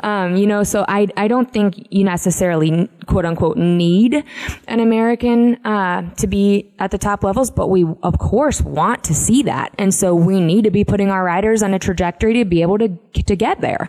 Um, 0.00 0.36
you 0.36 0.46
know, 0.46 0.62
so 0.62 0.86
I 0.88 1.08
I 1.18 1.28
don't 1.28 1.52
think 1.52 1.86
you 1.90 2.04
necessarily 2.04 2.88
quote 3.06 3.24
unquote 3.24 3.56
need 3.56 4.24
an 4.68 4.80
American 4.80 5.54
uh, 5.64 6.12
to 6.14 6.26
be 6.26 6.72
at 6.78 6.90
the 6.90 6.98
top 6.98 7.24
levels, 7.24 7.50
but 7.50 7.68
we 7.68 7.84
of 8.02 8.18
course 8.18 8.60
want 8.60 9.04
to 9.04 9.14
see 9.14 9.42
that. 9.42 9.72
And 9.78 9.94
so 9.94 10.14
we 10.14 10.40
need 10.40 10.64
to 10.64 10.70
be 10.70 10.84
putting 10.84 11.10
our 11.10 11.24
riders 11.24 11.62
on 11.62 11.74
a 11.74 11.78
trajectory 11.78 12.34
to 12.34 12.44
be 12.44 12.62
able 12.62 12.78
to, 12.78 12.88
to 13.22 13.36
get 13.36 13.60
there. 13.60 13.88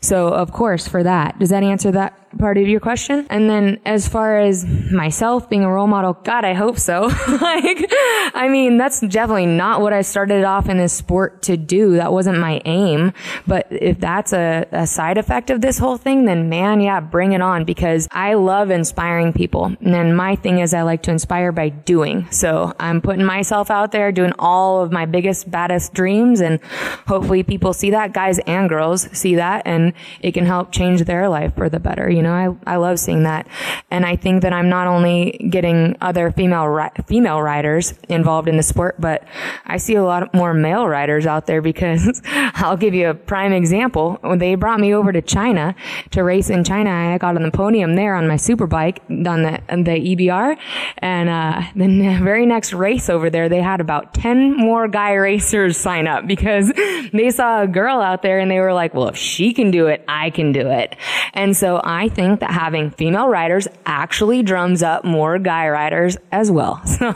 So 0.00 0.28
of 0.28 0.52
course 0.52 0.86
for 0.88 1.02
that, 1.02 1.38
does 1.38 1.50
that 1.50 1.62
answer 1.62 1.90
that 1.92 2.26
part 2.38 2.58
of 2.58 2.68
your 2.68 2.80
question. 2.80 3.26
And 3.30 3.48
then 3.48 3.80
as 3.84 4.08
far 4.08 4.38
as 4.38 4.64
myself 4.64 5.48
being 5.48 5.64
a 5.64 5.70
role 5.70 5.86
model, 5.86 6.14
God, 6.24 6.44
I 6.44 6.54
hope 6.54 6.78
so. 6.78 7.02
like, 7.40 7.86
I 8.34 8.48
mean, 8.50 8.76
that's 8.76 9.00
definitely 9.00 9.46
not 9.46 9.80
what 9.80 9.92
I 9.92 10.02
started 10.02 10.44
off 10.44 10.68
in 10.68 10.76
this 10.76 10.92
sport 10.92 11.42
to 11.42 11.56
do. 11.56 11.96
That 11.96 12.12
wasn't 12.12 12.38
my 12.38 12.60
aim. 12.64 13.12
But 13.46 13.66
if 13.70 13.98
that's 13.98 14.32
a, 14.32 14.66
a 14.72 14.86
side 14.86 15.18
effect 15.18 15.50
of 15.50 15.60
this 15.60 15.78
whole 15.78 15.96
thing, 15.96 16.24
then 16.24 16.48
man, 16.48 16.80
yeah, 16.80 17.00
bring 17.00 17.32
it 17.32 17.40
on 17.40 17.64
because 17.64 18.06
I 18.10 18.34
love 18.34 18.55
inspiring 18.70 19.32
people. 19.32 19.64
And 19.80 19.94
then 19.94 20.14
my 20.14 20.36
thing 20.36 20.58
is 20.58 20.74
I 20.74 20.82
like 20.82 21.02
to 21.04 21.10
inspire 21.10 21.52
by 21.52 21.70
doing. 21.70 22.30
So 22.30 22.74
I'm 22.78 23.00
putting 23.00 23.24
myself 23.24 23.70
out 23.70 23.92
there 23.92 24.12
doing 24.12 24.32
all 24.38 24.82
of 24.82 24.92
my 24.92 25.06
biggest, 25.06 25.50
baddest 25.50 25.94
dreams. 25.94 26.40
And 26.40 26.62
hopefully 27.06 27.42
people 27.42 27.72
see 27.72 27.90
that, 27.90 28.12
guys 28.12 28.38
and 28.40 28.68
girls 28.68 29.08
see 29.16 29.36
that, 29.36 29.62
and 29.64 29.94
it 30.20 30.32
can 30.32 30.44
help 30.44 30.70
change 30.70 31.04
their 31.04 31.30
life 31.30 31.54
for 31.56 31.70
the 31.70 31.80
better, 31.80 32.10
you 32.10 32.22
know? 32.22 32.26
know, 32.26 32.58
I, 32.66 32.74
I 32.74 32.76
love 32.76 32.98
seeing 32.98 33.22
that. 33.22 33.46
And 33.90 34.04
I 34.04 34.16
think 34.16 34.42
that 34.42 34.52
I'm 34.52 34.68
not 34.68 34.86
only 34.86 35.48
getting 35.50 35.96
other 36.00 36.30
female, 36.30 36.66
ri- 36.66 36.90
female 37.06 37.40
riders 37.40 37.94
involved 38.08 38.48
in 38.48 38.56
the 38.56 38.62
sport, 38.62 38.96
but 39.00 39.24
I 39.64 39.78
see 39.78 39.94
a 39.94 40.04
lot 40.04 40.34
more 40.34 40.52
male 40.52 40.86
riders 40.86 41.26
out 41.26 41.46
there 41.46 41.62
because 41.62 42.20
I'll 42.26 42.76
give 42.76 42.94
you 42.94 43.08
a 43.08 43.14
prime 43.14 43.52
example. 43.52 44.18
When 44.20 44.38
they 44.38 44.54
brought 44.54 44.80
me 44.80 44.92
over 44.92 45.12
to 45.12 45.22
China 45.22 45.74
to 46.10 46.22
race 46.22 46.50
in 46.50 46.64
China, 46.64 46.90
I 46.90 47.18
got 47.18 47.36
on 47.36 47.42
the 47.42 47.50
podium 47.50 47.94
there 47.94 48.14
on 48.14 48.28
my 48.28 48.36
super 48.46 48.66
bike 48.66 49.02
on 49.10 49.42
the, 49.42 49.60
the 49.68 50.16
EBR. 50.16 50.56
And, 50.98 51.28
uh, 51.28 51.62
the 51.74 52.18
very 52.22 52.46
next 52.46 52.72
race 52.72 53.08
over 53.08 53.30
there, 53.30 53.48
they 53.48 53.60
had 53.60 53.80
about 53.80 54.14
10 54.14 54.56
more 54.56 54.88
guy 54.88 55.12
racers 55.12 55.76
sign 55.76 56.06
up 56.06 56.26
because 56.26 56.72
they 57.12 57.30
saw 57.30 57.62
a 57.62 57.66
girl 57.66 58.00
out 58.00 58.22
there 58.22 58.38
and 58.38 58.50
they 58.50 58.60
were 58.60 58.72
like, 58.72 58.94
well, 58.94 59.08
if 59.08 59.16
she 59.16 59.52
can 59.52 59.70
do 59.70 59.86
it, 59.86 60.04
I 60.08 60.30
can 60.30 60.52
do 60.52 60.68
it. 60.68 60.96
And 61.34 61.56
so 61.56 61.80
I 61.84 62.08
think 62.08 62.40
that 62.40 62.50
having 62.50 62.90
female 62.90 63.28
riders 63.28 63.68
actually 63.84 64.42
drums 64.42 64.82
up 64.82 65.04
more 65.04 65.38
guy 65.38 65.68
riders 65.68 66.16
as 66.32 66.50
well. 66.50 66.82
So. 66.96 67.12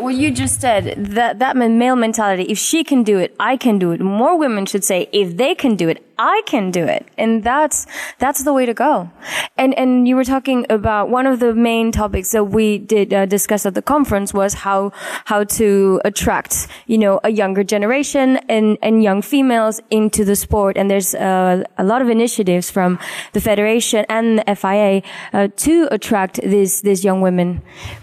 what 0.00 0.16
you 0.16 0.30
just 0.30 0.60
said, 0.60 1.06
that, 1.14 1.38
that 1.38 1.56
male 1.56 1.96
mentality, 1.96 2.42
if 2.44 2.58
she 2.58 2.84
can 2.84 3.02
do 3.02 3.18
it, 3.18 3.34
I 3.40 3.56
can 3.56 3.78
do 3.78 3.92
it. 3.92 4.00
More 4.00 4.38
women 4.38 4.66
should 4.66 4.84
say, 4.84 5.08
if 5.12 5.38
they 5.38 5.54
can 5.54 5.76
do 5.76 5.88
it, 5.88 6.04
I 6.22 6.42
can 6.46 6.70
do 6.70 6.84
it. 6.84 7.04
And 7.18 7.42
that's, 7.42 7.84
that's 8.18 8.44
the 8.44 8.52
way 8.52 8.64
to 8.64 8.72
go. 8.72 9.10
And, 9.56 9.74
and 9.74 10.06
you 10.06 10.14
were 10.14 10.22
talking 10.22 10.64
about 10.70 11.10
one 11.10 11.26
of 11.26 11.40
the 11.40 11.52
main 11.52 11.90
topics 11.90 12.30
that 12.30 12.44
we 12.44 12.78
did 12.78 13.12
uh, 13.12 13.26
discuss 13.26 13.66
at 13.66 13.74
the 13.74 13.82
conference 13.82 14.32
was 14.32 14.54
how, 14.54 14.92
how 15.24 15.42
to 15.58 16.00
attract, 16.04 16.68
you 16.86 16.96
know, 16.96 17.18
a 17.24 17.30
younger 17.30 17.64
generation 17.64 18.36
and, 18.48 18.78
and 18.82 19.02
young 19.02 19.20
females 19.20 19.80
into 19.90 20.24
the 20.24 20.36
sport. 20.36 20.76
And 20.76 20.88
there's 20.88 21.12
uh, 21.16 21.64
a 21.76 21.82
lot 21.82 22.00
of 22.02 22.08
initiatives 22.08 22.70
from 22.70 23.00
the 23.32 23.40
federation 23.40 24.06
and 24.08 24.38
the 24.38 24.54
FIA 24.54 25.02
uh, 25.32 25.48
to 25.56 25.88
attract 25.90 26.40
these, 26.40 26.82
these 26.82 27.02
young 27.04 27.20
women. 27.20 27.62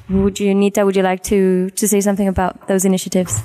Would 0.09 0.41
you, 0.41 0.53
Nita, 0.53 0.86
would 0.86 0.97
you 0.97 1.03
like 1.03 1.24
to, 1.24 1.70
to 1.70 1.88
say 1.88 2.01
something 2.01 2.28
about 2.28 2.67
those 2.67 2.84
initiatives? 2.84 3.41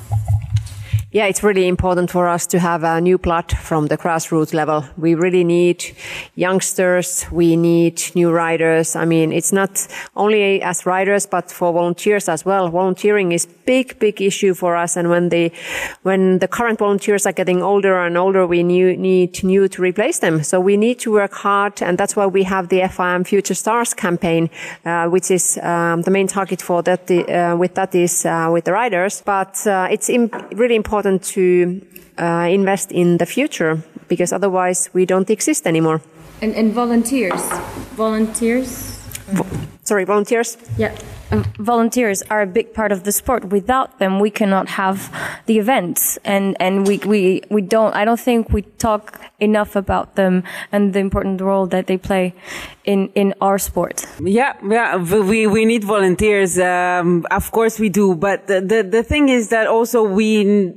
Yeah, 1.15 1.27
it's 1.27 1.45
really 1.45 1.69
important 1.69 2.11
for 2.11 2.27
us 2.27 2.45
to 2.49 2.59
have 2.59 2.83
a 2.83 3.01
new 3.01 3.19
blood 3.19 3.53
from 3.53 3.87
the 3.87 3.97
grassroots 3.97 4.53
level. 4.53 4.85
We 4.97 5.15
really 5.15 5.45
need 5.45 5.95
youngsters. 6.35 7.25
We 7.31 7.55
need 7.55 8.03
new 8.17 8.33
riders. 8.33 8.97
I 8.97 9.05
mean, 9.05 9.33
it's 9.33 9.53
not 9.53 9.87
only 10.17 10.61
as 10.61 10.87
riders, 10.87 11.25
but 11.25 11.53
for 11.53 11.73
volunteers 11.73 12.29
as 12.29 12.45
well. 12.45 12.69
Volunteering 12.69 13.31
is 13.31 13.47
big, 13.47 13.97
big 14.01 14.21
issue 14.21 14.55
for 14.55 14.75
us. 14.75 14.97
And 14.97 15.09
when 15.09 15.29
the, 15.29 15.53
when 16.03 16.41
the 16.41 16.49
current 16.49 16.81
volunteers 16.81 17.27
are 17.27 17.33
getting 17.33 17.63
older 17.63 17.97
and 18.01 18.19
older, 18.19 18.45
we 18.45 18.65
new, 18.65 18.97
need 18.97 19.45
new 19.45 19.69
to 19.69 19.83
replace 19.83 20.19
them. 20.19 20.43
So 20.43 20.59
we 20.59 20.77
need 20.77 20.99
to 20.99 21.13
work 21.13 21.33
hard. 21.33 21.81
And 21.81 21.97
that's 21.97 22.17
why 22.17 22.27
we 22.27 22.43
have 22.43 22.71
the 22.71 22.81
FIM 22.81 23.25
Future 23.25 23.55
Stars 23.55 23.95
campaign, 23.95 24.51
uh, 24.85 25.07
which 25.07 25.31
is, 25.31 25.59
um, 25.63 26.03
the 26.03 26.11
main 26.11 26.27
target 26.27 26.61
for 26.61 26.83
that, 26.83 27.09
uh, 27.09 27.57
with 27.57 27.77
that 27.77 27.95
is, 27.95 28.27
uh, 28.27 28.51
with 28.53 28.65
the 28.65 28.73
riders. 28.73 29.23
But, 29.25 29.65
uh, 29.65 29.87
it's 29.93 30.11
imp- 30.11 30.35
really 30.57 30.75
important 30.75 31.04
important 31.05 31.23
to 31.23 31.81
uh, 32.19 32.49
invest 32.51 32.93
in 32.93 33.19
the 33.19 33.27
future 33.27 33.83
because 34.09 34.33
otherwise 34.33 34.89
we 34.95 35.05
don't 35.07 35.31
exist 35.31 35.67
anymore. 35.67 36.01
And, 36.41 36.55
and 36.55 36.73
volunteers, 36.73 37.43
volunteers. 37.97 38.94
Vo- 39.29 39.47
sorry, 39.85 40.05
volunteers. 40.05 40.57
Yeah, 40.77 40.95
volunteers 41.59 42.23
are 42.31 42.43
a 42.43 42.47
big 42.47 42.75
part 42.75 42.93
of 42.93 43.05
the 43.05 43.13
sport. 43.13 43.47
Without 43.47 43.99
them, 43.99 44.21
we 44.21 44.31
cannot 44.31 44.69
have 44.69 45.11
the 45.47 45.59
events, 45.59 46.19
and 46.25 46.57
and 46.61 46.87
we 46.87 46.99
we 46.99 47.43
we 47.51 47.63
don't. 47.63 47.95
I 47.95 48.05
don't 48.05 48.21
think 48.21 48.51
we 48.53 48.63
talk 48.79 49.21
enough 49.41 49.77
about 49.77 50.15
them 50.15 50.43
and 50.73 50.93
the 50.93 51.01
important 51.01 51.41
role 51.41 51.67
that 51.69 51.87
they 51.87 51.97
play 51.97 52.35
in 52.85 53.09
in 53.15 53.35
our 53.41 53.59
sport. 53.59 54.05
Yeah, 54.21 54.55
yeah, 54.69 54.97
we 54.97 55.47
we 55.47 55.65
need 55.65 55.85
volunteers. 55.85 56.59
Um, 56.59 57.27
of 57.31 57.51
course, 57.51 57.79
we 57.79 57.89
do. 57.89 58.15
But 58.15 58.47
the, 58.47 58.61
the 58.61 58.83
the 58.83 59.03
thing 59.03 59.29
is 59.29 59.49
that 59.49 59.67
also 59.67 60.03
we 60.03 60.73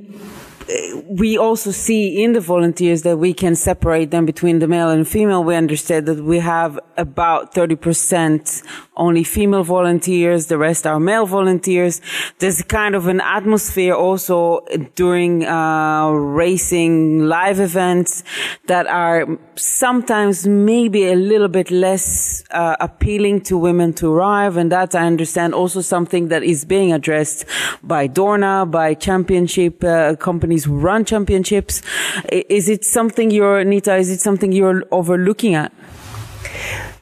we 1.08 1.38
also 1.38 1.70
see 1.70 2.22
in 2.22 2.32
the 2.32 2.40
volunteers 2.40 3.02
that 3.02 3.16
we 3.16 3.32
can 3.32 3.54
separate 3.54 4.10
them 4.10 4.26
between 4.26 4.58
the 4.58 4.68
male 4.68 4.90
and 4.90 5.08
female. 5.08 5.42
We 5.42 5.54
understand 5.56 6.06
that 6.06 6.22
we 6.22 6.40
have 6.40 6.78
about 6.96 7.54
30% 7.54 8.62
only 8.96 9.24
female 9.24 9.62
volunteers. 9.62 10.46
The 10.46 10.58
rest 10.58 10.86
are 10.86 11.00
male 11.00 11.24
volunteers. 11.24 12.00
There's 12.38 12.60
kind 12.62 12.94
of 12.94 13.06
an 13.06 13.20
atmosphere 13.20 13.94
also 13.94 14.60
during, 14.94 15.46
uh, 15.46 16.10
racing 16.10 17.26
live 17.26 17.60
events 17.60 18.24
that 18.66 18.86
are 18.86 19.26
sometimes 19.54 20.46
maybe 20.46 21.08
a 21.08 21.14
little 21.14 21.48
bit 21.48 21.70
less, 21.70 22.42
uh, 22.50 22.76
appealing 22.80 23.40
to 23.42 23.56
women 23.56 23.92
to 23.94 24.12
arrive. 24.12 24.56
And 24.56 24.70
that 24.72 24.94
I 24.94 25.06
understand 25.06 25.54
also 25.54 25.80
something 25.80 26.28
that 26.28 26.42
is 26.42 26.64
being 26.64 26.92
addressed 26.92 27.44
by 27.82 28.08
Dorna, 28.08 28.70
by 28.70 28.94
championship, 28.94 29.82
uh, 29.84 30.16
companies 30.16 30.57
who 30.64 30.78
run 30.78 31.04
championships. 31.04 31.82
Is 32.30 32.68
it 32.68 32.84
something 32.84 33.30
you're, 33.30 33.64
Nita, 33.64 33.96
is 33.96 34.10
it 34.10 34.20
something 34.20 34.52
you're 34.52 34.84
overlooking 34.90 35.54
at? 35.54 35.72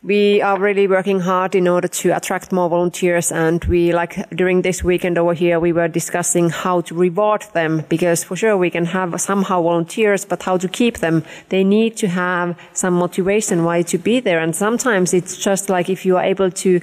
We 0.07 0.41
are 0.41 0.57
really 0.61 0.87
working 0.87 1.19
hard 1.19 1.57
in 1.57 1.67
order 1.67 1.89
to 1.89 2.11
attract 2.11 2.53
more 2.53 2.69
volunteers 2.69 3.33
and 3.33 3.65
we 3.65 3.93
like 3.93 4.15
during 4.31 4.63
this 4.63 4.85
weekend 4.85 5.19
over 5.19 5.35
here 5.35 5.59
we 5.59 5.73
were 5.73 5.89
discussing 5.89 6.49
how 6.49 6.81
to 6.81 6.95
reward 6.95 7.45
them 7.55 7.85
because 7.89 8.23
for 8.23 8.37
sure 8.37 8.57
we 8.57 8.71
can 8.71 8.85
have 8.85 9.21
somehow 9.21 9.61
volunteers 9.61 10.25
but 10.25 10.41
how 10.45 10.57
to 10.57 10.69
keep 10.69 10.99
them 10.99 11.25
they 11.49 11.65
need 11.65 11.97
to 11.97 12.07
have 12.07 12.57
some 12.73 12.95
motivation 12.95 13.65
why 13.65 13.83
to 13.83 13.99
be 13.99 14.21
there 14.21 14.39
and 14.39 14.55
sometimes 14.55 15.13
it's 15.13 15.37
just 15.37 15.69
like 15.69 15.91
if 15.91 16.07
you 16.07 16.17
are 16.17 16.25
able 16.25 16.53
to 16.53 16.81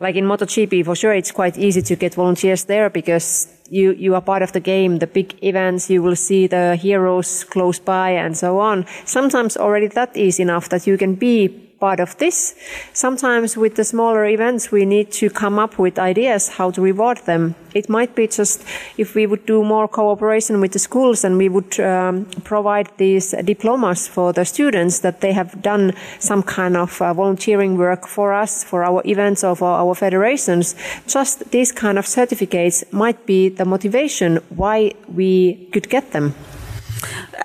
like 0.00 0.16
in 0.16 0.24
MotoGP 0.24 0.86
for 0.86 0.96
sure 0.96 1.12
it's 1.12 1.32
quite 1.32 1.58
easy 1.58 1.82
to 1.82 1.96
get 1.96 2.14
volunteers 2.14 2.64
there 2.64 2.88
because 2.88 3.46
you, 3.70 3.92
you 3.92 4.14
are 4.14 4.20
part 4.20 4.42
of 4.42 4.52
the 4.52 4.60
game, 4.60 4.98
the 4.98 5.06
big 5.06 5.42
events, 5.42 5.88
you 5.88 6.02
will 6.02 6.16
see 6.16 6.46
the 6.46 6.76
heroes 6.76 7.44
close 7.44 7.78
by 7.78 8.10
and 8.10 8.36
so 8.36 8.58
on. 8.58 8.84
Sometimes 9.06 9.56
already 9.56 9.88
that 9.88 10.14
is 10.14 10.38
enough 10.38 10.68
that 10.68 10.86
you 10.86 10.98
can 10.98 11.14
be 11.14 11.64
part 11.80 12.00
of 12.00 12.16
this. 12.18 12.54
Sometimes 12.92 13.56
with 13.56 13.74
the 13.74 13.84
smaller 13.84 14.24
events, 14.26 14.70
we 14.70 14.84
need 14.84 15.10
to 15.12 15.30
come 15.30 15.58
up 15.58 15.78
with 15.78 15.98
ideas 15.98 16.48
how 16.48 16.70
to 16.70 16.80
reward 16.80 17.18
them. 17.26 17.54
It 17.74 17.88
might 17.88 18.14
be 18.14 18.26
just 18.28 18.64
if 18.96 19.14
we 19.14 19.26
would 19.26 19.46
do 19.46 19.64
more 19.64 19.88
cooperation 19.88 20.60
with 20.60 20.72
the 20.72 20.78
schools 20.78 21.24
and 21.24 21.36
we 21.36 21.48
would 21.48 21.78
um, 21.80 22.26
provide 22.44 22.88
these 22.96 23.34
diplomas 23.44 24.06
for 24.06 24.32
the 24.32 24.44
students 24.44 25.00
that 25.00 25.20
they 25.20 25.32
have 25.32 25.60
done 25.60 25.92
some 26.18 26.42
kind 26.42 26.76
of 26.76 27.02
uh, 27.02 27.12
volunteering 27.12 27.76
work 27.76 28.06
for 28.06 28.32
us, 28.32 28.62
for 28.62 28.84
our 28.84 29.02
events 29.04 29.42
or 29.42 29.56
for 29.56 29.72
our 29.72 29.94
federations. 29.94 30.76
Just 31.06 31.50
these 31.50 31.72
kind 31.72 31.98
of 31.98 32.06
certificates 32.06 32.84
might 32.92 33.26
be 33.26 33.48
the 33.48 33.64
motivation 33.64 34.36
why 34.50 34.92
we 35.08 35.68
could 35.72 35.88
get 35.88 36.12
them. 36.12 36.34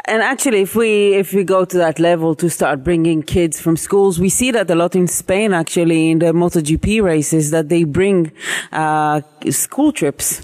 And 0.05 0.23
actually, 0.23 0.61
if 0.61 0.75
we 0.75 1.13
if 1.13 1.33
we 1.33 1.43
go 1.43 1.65
to 1.65 1.77
that 1.77 1.99
level 1.99 2.33
to 2.35 2.49
start 2.49 2.83
bringing 2.83 3.21
kids 3.21 3.59
from 3.59 3.77
schools, 3.77 4.19
we 4.19 4.29
see 4.29 4.51
that 4.51 4.69
a 4.69 4.75
lot 4.75 4.95
in 4.95 5.07
Spain. 5.07 5.53
Actually, 5.53 6.11
in 6.11 6.19
the 6.19 6.27
MotoGP 6.27 7.03
races, 7.03 7.51
that 7.51 7.69
they 7.69 7.83
bring 7.83 8.31
uh, 8.71 9.21
school 9.49 9.91
trips. 9.91 10.41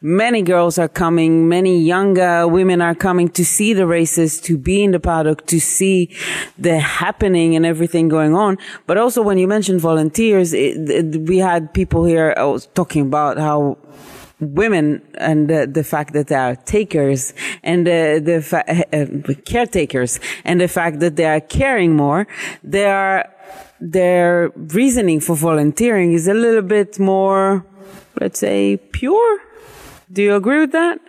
Many 0.00 0.42
girls 0.42 0.78
are 0.78 0.88
coming. 0.88 1.48
Many 1.48 1.80
younger 1.80 2.46
women 2.46 2.80
are 2.80 2.94
coming 2.94 3.28
to 3.30 3.44
see 3.44 3.72
the 3.72 3.84
races, 3.84 4.40
to 4.42 4.56
be 4.56 4.84
in 4.84 4.92
the 4.92 5.00
paddock, 5.00 5.46
to 5.46 5.58
see 5.58 6.14
the 6.56 6.78
happening 6.78 7.56
and 7.56 7.66
everything 7.66 8.08
going 8.08 8.34
on. 8.34 8.58
But 8.86 8.96
also, 8.96 9.22
when 9.22 9.38
you 9.38 9.48
mentioned 9.48 9.80
volunteers, 9.80 10.52
it, 10.52 10.88
it, 10.88 11.22
we 11.22 11.38
had 11.38 11.74
people 11.74 12.04
here 12.04 12.32
uh, 12.36 12.60
talking 12.74 13.02
about 13.02 13.38
how 13.38 13.78
women 14.40 15.02
and 15.14 15.48
the, 15.48 15.84
fact 15.84 16.12
that 16.12 16.28
they 16.28 16.34
are 16.34 16.56
takers 16.56 17.32
and 17.62 17.86
the, 17.86 18.20
the 18.24 18.42
fa- 18.42 18.64
uh, 18.68 19.34
caretakers 19.44 20.20
and 20.44 20.60
the 20.60 20.68
fact 20.68 21.00
that 21.00 21.16
they 21.16 21.24
are 21.24 21.40
caring 21.40 21.96
more, 21.96 22.26
they 22.62 22.84
are, 22.84 23.28
their 23.80 24.50
reasoning 24.56 25.20
for 25.20 25.36
volunteering 25.36 26.12
is 26.12 26.28
a 26.28 26.34
little 26.34 26.62
bit 26.62 26.98
more, 26.98 27.64
let's 28.20 28.38
say, 28.38 28.76
pure. 28.92 29.40
Do 30.12 30.22
you 30.22 30.34
agree 30.34 30.60
with 30.60 30.72
that? 30.72 31.00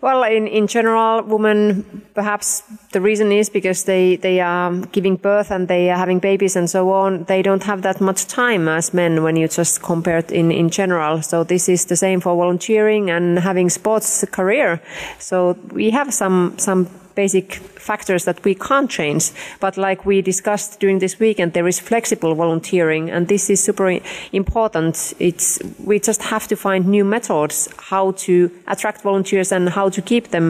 Well, 0.00 0.22
in, 0.22 0.46
in 0.46 0.66
general, 0.66 1.22
women, 1.22 2.02
perhaps 2.14 2.62
the 2.92 3.00
reason 3.00 3.32
is 3.32 3.50
because 3.50 3.84
they, 3.84 4.16
they 4.16 4.40
are 4.40 4.74
giving 4.92 5.16
birth 5.16 5.50
and 5.50 5.68
they 5.68 5.90
are 5.90 5.98
having 5.98 6.18
babies 6.18 6.56
and 6.56 6.68
so 6.68 6.90
on. 6.90 7.24
They 7.24 7.42
don't 7.42 7.62
have 7.64 7.82
that 7.82 8.00
much 8.00 8.26
time 8.26 8.68
as 8.68 8.94
men 8.94 9.22
when 9.22 9.36
you 9.36 9.48
just 9.48 9.82
compare 9.82 10.18
it 10.18 10.30
in, 10.30 10.50
in 10.50 10.70
general. 10.70 11.22
So 11.22 11.44
this 11.44 11.68
is 11.68 11.86
the 11.86 11.96
same 11.96 12.20
for 12.20 12.34
volunteering 12.34 13.10
and 13.10 13.38
having 13.38 13.68
sports 13.70 14.24
career. 14.30 14.80
So 15.18 15.58
we 15.72 15.90
have 15.90 16.12
some, 16.14 16.54
some 16.58 16.88
basic 17.22 17.46
factors 17.90 18.22
that 18.24 18.38
we 18.44 18.54
can't 18.68 18.90
change. 18.98 19.22
But 19.64 19.76
like 19.76 20.00
we 20.10 20.16
discussed 20.32 20.80
during 20.82 20.98
this 21.00 21.14
weekend, 21.24 21.52
there 21.52 21.68
is 21.72 21.78
flexible 21.90 22.34
volunteering, 22.34 23.10
and 23.14 23.22
this 23.28 23.50
is 23.50 23.58
super 23.68 23.88
important. 24.32 24.94
It's 25.18 25.48
we 25.90 25.96
just 25.98 26.22
have 26.32 26.44
to 26.48 26.56
find 26.56 26.80
new 26.96 27.04
methods 27.16 27.56
how 27.90 28.12
to 28.24 28.32
attract 28.72 28.98
volunteers 29.02 29.52
and 29.52 29.68
how 29.78 29.86
to 29.96 30.00
keep 30.10 30.24
them, 30.36 30.46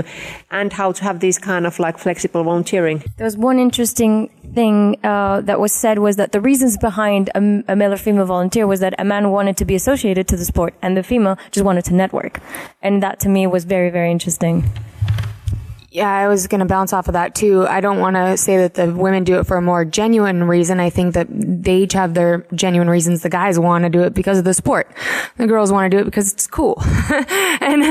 and 0.50 0.72
how 0.80 0.92
to 0.92 1.02
have 1.08 1.18
this 1.26 1.38
kind 1.38 1.64
of 1.66 1.78
like 1.78 1.96
flexible 1.98 2.42
volunteering. 2.50 2.98
There 3.16 3.28
was 3.30 3.38
one 3.50 3.58
interesting 3.66 4.12
thing 4.54 4.78
uh, 5.04 5.40
that 5.48 5.58
was 5.64 5.72
said 5.72 5.96
was 5.98 6.14
that 6.16 6.30
the 6.36 6.40
reasons 6.50 6.76
behind 6.90 7.24
a, 7.34 7.40
a 7.72 7.74
male 7.80 7.92
or 7.92 8.00
female 8.06 8.26
volunteer 8.26 8.66
was 8.66 8.80
that 8.80 8.94
a 8.98 9.04
man 9.04 9.24
wanted 9.30 9.56
to 9.56 9.64
be 9.64 9.74
associated 9.74 10.24
to 10.30 10.36
the 10.36 10.44
sport, 10.44 10.72
and 10.82 10.96
the 10.96 11.02
female 11.02 11.36
just 11.54 11.64
wanted 11.64 11.84
to 11.84 11.94
network, 12.02 12.34
and 12.82 13.02
that 13.02 13.14
to 13.22 13.28
me 13.28 13.42
was 13.56 13.62
very 13.64 13.90
very 13.90 14.10
interesting. 14.16 14.56
Yeah, 15.92 16.08
I 16.08 16.28
was 16.28 16.46
going 16.46 16.60
to 16.60 16.66
bounce 16.66 16.92
off 16.92 17.08
of 17.08 17.14
that 17.14 17.34
too. 17.34 17.66
I 17.66 17.80
don't 17.80 17.98
want 17.98 18.14
to 18.14 18.36
say 18.36 18.58
that 18.58 18.74
the 18.74 18.94
women 18.94 19.24
do 19.24 19.40
it 19.40 19.44
for 19.44 19.56
a 19.56 19.62
more 19.62 19.84
genuine 19.84 20.44
reason. 20.44 20.78
I 20.78 20.88
think 20.88 21.14
that 21.14 21.26
they 21.28 21.78
each 21.78 21.94
have 21.94 22.14
their 22.14 22.46
genuine 22.54 22.88
reasons. 22.88 23.22
The 23.22 23.28
guys 23.28 23.58
want 23.58 23.82
to 23.82 23.90
do 23.90 24.02
it 24.02 24.14
because 24.14 24.38
of 24.38 24.44
the 24.44 24.54
sport. 24.54 24.88
The 25.36 25.48
girls 25.48 25.72
want 25.72 25.90
to 25.90 25.96
do 25.96 26.00
it 26.00 26.04
because 26.04 26.32
it's 26.32 26.46
cool. 26.46 26.80
and, 27.60 27.82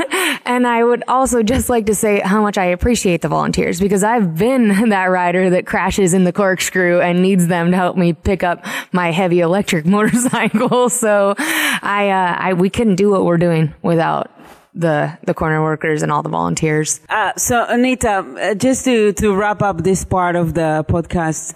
and 0.46 0.66
I 0.66 0.82
would 0.82 1.04
also 1.08 1.42
just 1.42 1.68
like 1.68 1.84
to 1.86 1.94
say 1.94 2.20
how 2.20 2.40
much 2.40 2.56
I 2.56 2.64
appreciate 2.66 3.20
the 3.20 3.28
volunteers 3.28 3.80
because 3.80 4.02
I've 4.02 4.34
been 4.34 4.88
that 4.88 5.04
rider 5.04 5.50
that 5.50 5.66
crashes 5.66 6.14
in 6.14 6.24
the 6.24 6.32
corkscrew 6.32 7.02
and 7.02 7.20
needs 7.20 7.48
them 7.48 7.70
to 7.70 7.76
help 7.76 7.98
me 7.98 8.14
pick 8.14 8.42
up 8.42 8.64
my 8.92 9.10
heavy 9.10 9.40
electric 9.40 9.84
motorcycle. 10.00 10.88
So 10.88 11.34
I, 11.36 12.08
uh, 12.08 12.36
I, 12.38 12.54
we 12.54 12.70
couldn't 12.70 12.96
do 12.96 13.10
what 13.10 13.26
we're 13.26 13.36
doing 13.36 13.74
without 13.82 14.30
the 14.74 15.18
the 15.24 15.34
corner 15.34 15.62
workers 15.62 16.02
and 16.02 16.12
all 16.12 16.22
the 16.22 16.28
volunteers. 16.28 17.00
Uh, 17.08 17.32
so 17.36 17.76
Nita, 17.76 18.10
uh, 18.10 18.54
just 18.54 18.84
to 18.84 19.12
to 19.14 19.34
wrap 19.34 19.62
up 19.62 19.82
this 19.82 20.04
part 20.04 20.36
of 20.36 20.54
the 20.54 20.84
podcast, 20.88 21.54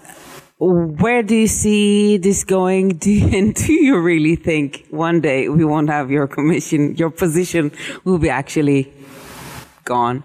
where 0.59 1.23
do 1.23 1.35
you 1.35 1.47
see 1.47 2.17
this 2.17 2.43
going? 2.43 2.89
Do 2.97 3.11
you, 3.11 3.37
and 3.37 3.53
do 3.53 3.73
you 3.73 3.99
really 3.99 4.35
think 4.35 4.85
one 4.89 5.21
day 5.21 5.49
we 5.49 5.65
won't 5.65 5.89
have 5.89 6.09
your 6.09 6.27
commission, 6.27 6.95
your 6.95 7.09
position 7.09 7.71
will 8.03 8.17
be 8.17 8.29
actually 8.29 8.91
gone? 9.83 10.23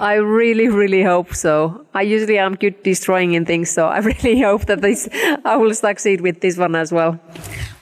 I 0.00 0.14
really, 0.14 0.66
really 0.68 1.04
hope 1.04 1.34
so. 1.34 1.86
I 1.94 2.02
usually 2.02 2.36
am 2.36 2.56
good 2.56 2.82
destroying 2.82 3.34
in 3.34 3.46
things, 3.46 3.70
so 3.70 3.86
I 3.86 3.98
really 4.10 4.40
hope 4.40 4.66
that 4.66 4.80
this 4.80 5.08
I 5.44 5.56
will 5.56 5.74
succeed 5.74 6.20
with 6.20 6.40
this 6.40 6.58
one 6.58 6.74
as 6.74 6.90
well. 6.90 7.12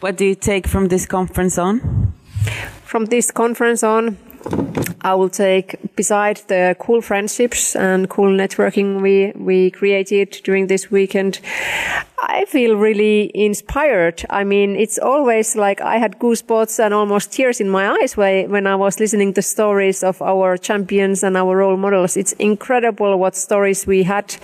What 0.01 0.16
do 0.16 0.26
you 0.26 0.35
take 0.35 0.66
from 0.66 0.89
this 0.89 1.07
conference 1.07 1.57
on? 1.57 2.12
From 2.93 3.07
this 3.07 3.30
conference 3.30 3.82
on, 3.82 4.18
I 5.01 5.14
will 5.14 5.30
take, 5.30 5.97
beside 5.97 6.43
the 6.49 6.76
cool 6.78 7.01
friendships 7.01 7.74
and 7.74 8.07
cool 8.11 8.28
networking 8.28 9.01
we, 9.01 9.32
we 9.34 9.70
created 9.70 10.38
during 10.45 10.66
this 10.66 10.90
weekend, 10.90 11.40
I 12.24 12.44
feel 12.44 12.76
really 12.76 13.32
inspired. 13.34 14.24
I 14.30 14.44
mean, 14.44 14.76
it's 14.76 14.96
always 14.96 15.56
like 15.56 15.80
I 15.80 15.98
had 15.98 16.20
goosebumps 16.20 16.78
and 16.78 16.94
almost 16.94 17.32
tears 17.32 17.60
in 17.60 17.68
my 17.68 17.90
eyes 17.90 18.16
when 18.16 18.64
I 18.64 18.76
was 18.76 19.00
listening 19.00 19.34
to 19.34 19.42
stories 19.42 20.04
of 20.04 20.22
our 20.22 20.56
champions 20.56 21.24
and 21.24 21.36
our 21.36 21.56
role 21.56 21.76
models. 21.76 22.16
It's 22.16 22.32
incredible 22.34 23.18
what 23.18 23.34
stories 23.34 23.88
we 23.88 24.04
had 24.04 24.36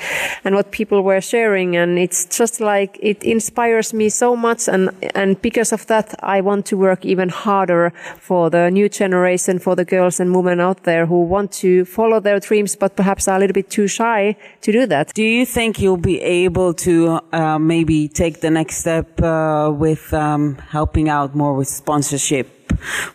and 0.44 0.56
what 0.56 0.72
people 0.72 1.02
were 1.02 1.20
sharing. 1.20 1.76
And 1.76 2.00
it's 2.00 2.24
just 2.24 2.60
like, 2.60 2.98
it 3.00 3.22
inspires 3.22 3.94
me 3.94 4.08
so 4.08 4.34
much. 4.34 4.68
And, 4.68 4.90
and 5.14 5.40
because 5.40 5.72
of 5.72 5.86
that, 5.86 6.16
I 6.20 6.40
want 6.40 6.66
to 6.66 6.76
work 6.76 7.04
even 7.04 7.28
harder 7.28 7.92
for 8.18 8.50
the 8.50 8.72
new 8.72 8.88
generation, 8.88 9.60
for 9.60 9.76
the 9.76 9.84
girls 9.84 10.18
and 10.18 10.34
women 10.34 10.58
out 10.58 10.82
there 10.82 11.06
who 11.06 11.22
want 11.22 11.52
to 11.52 11.84
follow 11.84 12.18
their 12.18 12.40
dreams, 12.40 12.74
but 12.74 12.96
perhaps 12.96 13.28
are 13.28 13.36
a 13.36 13.38
little 13.38 13.54
bit 13.54 13.70
too 13.70 13.86
shy 13.86 14.34
to 14.62 14.72
do 14.72 14.84
that. 14.86 15.14
Do 15.14 15.22
you 15.22 15.46
think 15.46 15.78
you'll 15.78 15.96
be 15.96 16.20
able 16.20 16.74
to 16.74 17.20
um, 17.32 17.67
maybe 17.68 18.08
take 18.08 18.40
the 18.40 18.50
next 18.50 18.78
step 18.78 19.20
uh, 19.20 19.70
with 19.84 20.12
um, 20.14 20.56
helping 20.76 21.08
out 21.08 21.34
more 21.34 21.54
with 21.54 21.68
sponsorship, 21.68 22.48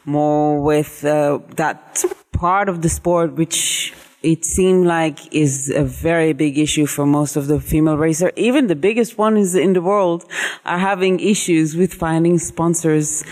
more 0.06 0.62
with 0.62 1.04
uh, 1.04 1.40
that 1.58 2.04
part 2.32 2.70
of 2.70 2.82
the 2.84 2.90
sport 2.90 3.34
which 3.34 3.94
it 4.22 4.46
seemed 4.46 4.86
like 4.86 5.18
is 5.34 5.70
a 5.70 5.84
very 5.84 6.32
big 6.32 6.58
issue 6.58 6.86
for 6.86 7.06
most 7.06 7.36
of 7.36 7.48
the 7.48 7.60
female 7.60 7.98
racer. 7.98 8.32
Even 8.38 8.68
the 8.68 8.76
biggest 8.76 9.18
ones 9.18 9.54
in 9.54 9.74
the 9.74 9.82
world 9.82 10.24
are 10.66 10.80
having 10.80 11.20
issues 11.20 11.76
with 11.76 11.94
finding 11.94 12.40
sponsors 12.40 13.26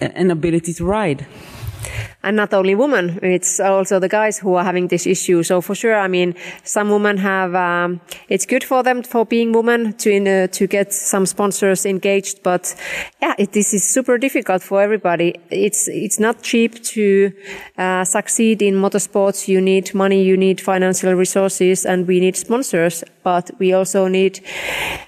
and 0.00 0.32
ability 0.32 0.72
to 0.74 0.84
ride. 0.84 1.26
And 2.22 2.36
not 2.36 2.52
only 2.52 2.74
women, 2.74 3.18
it's 3.22 3.60
also 3.60 3.98
the 3.98 4.08
guys 4.08 4.38
who 4.38 4.54
are 4.54 4.64
having 4.64 4.88
this 4.88 5.06
issue. 5.06 5.42
So 5.42 5.60
for 5.60 5.74
sure, 5.74 5.98
I 5.98 6.06
mean, 6.06 6.34
some 6.64 6.90
women 6.90 7.16
have, 7.16 7.54
um, 7.54 8.00
it's 8.28 8.44
good 8.44 8.62
for 8.62 8.82
them 8.82 9.02
for 9.02 9.24
being 9.24 9.52
women 9.52 9.94
to, 9.94 10.44
uh, 10.44 10.46
to 10.48 10.66
get 10.66 10.92
some 10.92 11.24
sponsors 11.24 11.86
engaged. 11.86 12.42
But 12.42 12.74
yeah, 13.22 13.34
it, 13.38 13.52
this 13.52 13.72
is 13.72 13.88
super 13.88 14.18
difficult 14.18 14.62
for 14.62 14.82
everybody. 14.82 15.34
It's, 15.50 15.88
it's 15.88 16.20
not 16.20 16.42
cheap 16.42 16.82
to 16.84 17.32
uh, 17.78 18.04
succeed 18.04 18.60
in 18.60 18.74
motorsports. 18.74 19.48
You 19.48 19.60
need 19.60 19.94
money, 19.94 20.22
you 20.22 20.36
need 20.36 20.60
financial 20.60 21.14
resources, 21.14 21.86
and 21.86 22.06
we 22.06 22.20
need 22.20 22.36
sponsors. 22.36 23.02
But 23.22 23.50
we 23.58 23.72
also 23.72 24.08
need 24.08 24.40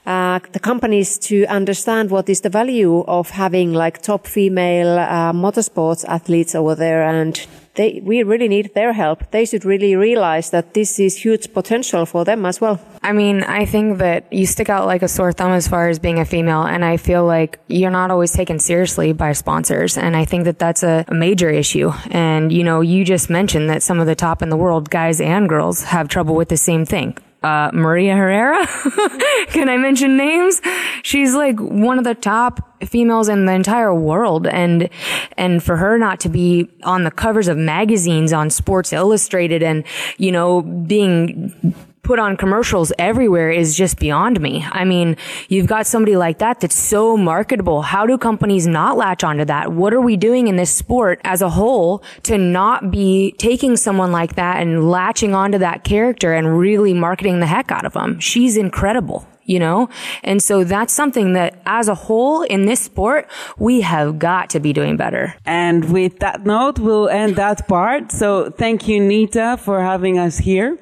uh, 0.07 0.41
the 0.53 0.61
companies 0.61 1.19
to 1.19 1.47
understand 1.47 2.11
what 2.11 2.29
is 2.29 2.41
the 2.43 2.51
value 2.51 3.01
of 3.01 3.31
having 3.31 3.73
like 3.73 4.03
top 4.03 4.27
female 4.27 4.99
uh, 4.99 5.33
motorsports 5.33 6.05
athletes 6.07 6.55
over 6.55 6.75
there 6.75 7.02
and 7.03 7.47
they, 7.75 8.01
we 8.03 8.23
really 8.23 8.49
need 8.49 8.75
their 8.75 8.93
help. 8.93 9.31
They 9.31 9.45
should 9.45 9.65
really 9.65 9.97
realize 9.97 10.51
that 10.51 10.75
this 10.75 10.99
is 10.99 11.17
huge 11.17 11.53
potential 11.53 12.05
for 12.05 12.25
them 12.25 12.45
as 12.45 12.61
well. 12.61 12.81
I 13.03 13.13
mean, 13.13 13.43
I 13.43 13.65
think 13.65 13.99
that 13.99 14.31
you 14.33 14.47
stick 14.47 14.69
out 14.69 14.87
like 14.87 15.03
a 15.03 15.09
sore 15.09 15.33
thumb 15.33 15.53
as 15.53 15.69
far 15.69 15.89
as 15.89 15.99
being 15.99 16.19
a 16.19 16.25
female, 16.25 16.63
and 16.63 16.85
I 16.85 16.97
feel 16.97 17.25
like 17.25 17.59
you're 17.69 17.91
not 17.91 18.11
always 18.11 18.33
taken 18.33 18.59
seriously 18.59 19.13
by 19.13 19.33
sponsors, 19.33 19.97
and 19.97 20.17
I 20.17 20.25
think 20.25 20.45
that 20.45 20.59
that's 20.59 20.83
a, 20.83 21.05
a 21.09 21.15
major 21.15 21.51
issue. 21.51 21.93
And 22.11 22.53
you 22.53 22.63
know, 22.63 22.81
you 22.81 23.05
just 23.05 23.31
mentioned 23.31 23.71
that 23.71 23.83
some 23.83 24.01
of 24.01 24.07
the 24.07 24.15
top 24.15 24.43
in 24.43 24.51
the 24.51 24.57
world, 24.57 24.91
guys 24.91 25.21
and 25.21 25.49
girls, 25.49 25.85
have 25.85 26.09
trouble 26.09 26.35
with 26.35 26.49
the 26.49 26.57
same 26.57 26.85
thing 26.85 27.17
uh, 27.43 27.70
Maria 27.72 28.14
Herrera. 28.16 28.66
Can 29.49 29.68
I 29.68 29.76
mention 29.76 30.16
names? 30.16 30.61
She's 31.03 31.34
like 31.34 31.59
one 31.59 31.99
of 31.99 32.05
the 32.05 32.14
top 32.14 32.80
females 32.84 33.28
in 33.28 33.47
the 33.47 33.53
entire 33.53 33.95
world. 33.95 34.47
And, 34.47 34.88
and 35.36 35.62
for 35.62 35.76
her 35.76 35.99
not 35.99 36.20
to 36.20 36.28
be 36.28 36.68
on 36.82 37.05
the 37.05 37.11
covers 37.11 37.49
of 37.49 37.57
magazines 37.57 38.32
on 38.32 38.51
Sports 38.51 38.93
Illustrated 38.93 39.62
and, 39.62 39.84
you 40.18 40.32
know, 40.32 40.62
being 40.62 41.74
put 42.03 42.19
on 42.19 42.37
commercials 42.37 42.93
everywhere 42.99 43.49
is 43.49 43.77
just 43.77 43.97
beyond 43.99 44.41
me. 44.41 44.67
I 44.73 44.85
mean, 44.85 45.17
you've 45.49 45.69
got 45.69 45.87
somebody 45.87 46.17
like 46.17 46.39
that 46.39 46.59
that's 46.59 46.75
so 46.75 47.17
marketable. 47.17 47.83
How 47.83 48.07
do 48.07 48.19
companies 48.19 48.67
not 48.67 48.97
latch 48.97 49.23
onto 49.23 49.45
that? 49.45 49.73
What 49.73 49.95
are 49.95 50.01
we 50.01 50.17
doing 50.17 50.49
in 50.49 50.57
this 50.57 50.71
sport 50.71 51.21
as 51.23 51.43
a 51.43 51.49
whole 51.51 52.03
to 52.25 52.39
not 52.39 52.91
be 52.91 53.37
taking 53.39 53.77
someone 53.77 54.11
like 54.11 54.35
that 54.35 54.61
and 54.61 54.91
latching 54.91 55.33
onto 55.33 55.59
that 55.59 55.85
character 55.85 56.35
and 56.35 56.59
really 56.59 56.93
marketing 56.93 57.39
the 57.39 57.47
heck 57.47 57.71
out 57.71 57.85
of 57.85 57.93
them? 57.93 58.19
She's 58.19 58.57
incredible 58.57 59.27
you 59.45 59.59
know? 59.59 59.89
And 60.23 60.41
so 60.41 60.63
that's 60.63 60.93
something 60.93 61.33
that 61.33 61.61
as 61.67 61.89
a 61.89 61.97
whole 61.97 62.43
in 62.43 62.67
this 62.67 62.79
sport, 62.79 63.29
we 63.59 63.81
have 63.81 64.21
got 64.21 64.51
to 64.51 64.61
be 64.61 64.73
doing 64.73 64.97
better. 64.97 65.35
And 65.45 65.93
with 65.93 66.21
that 66.21 66.47
note, 66.47 66.79
we'll 66.79 67.09
end 67.09 67.35
that 67.37 67.67
part. 67.67 68.13
So 68.13 68.51
thank 68.51 68.87
you, 68.87 69.01
Nita, 69.01 69.59
for 69.61 69.83
having 69.83 70.17
us 70.17 70.39
here. 70.39 70.79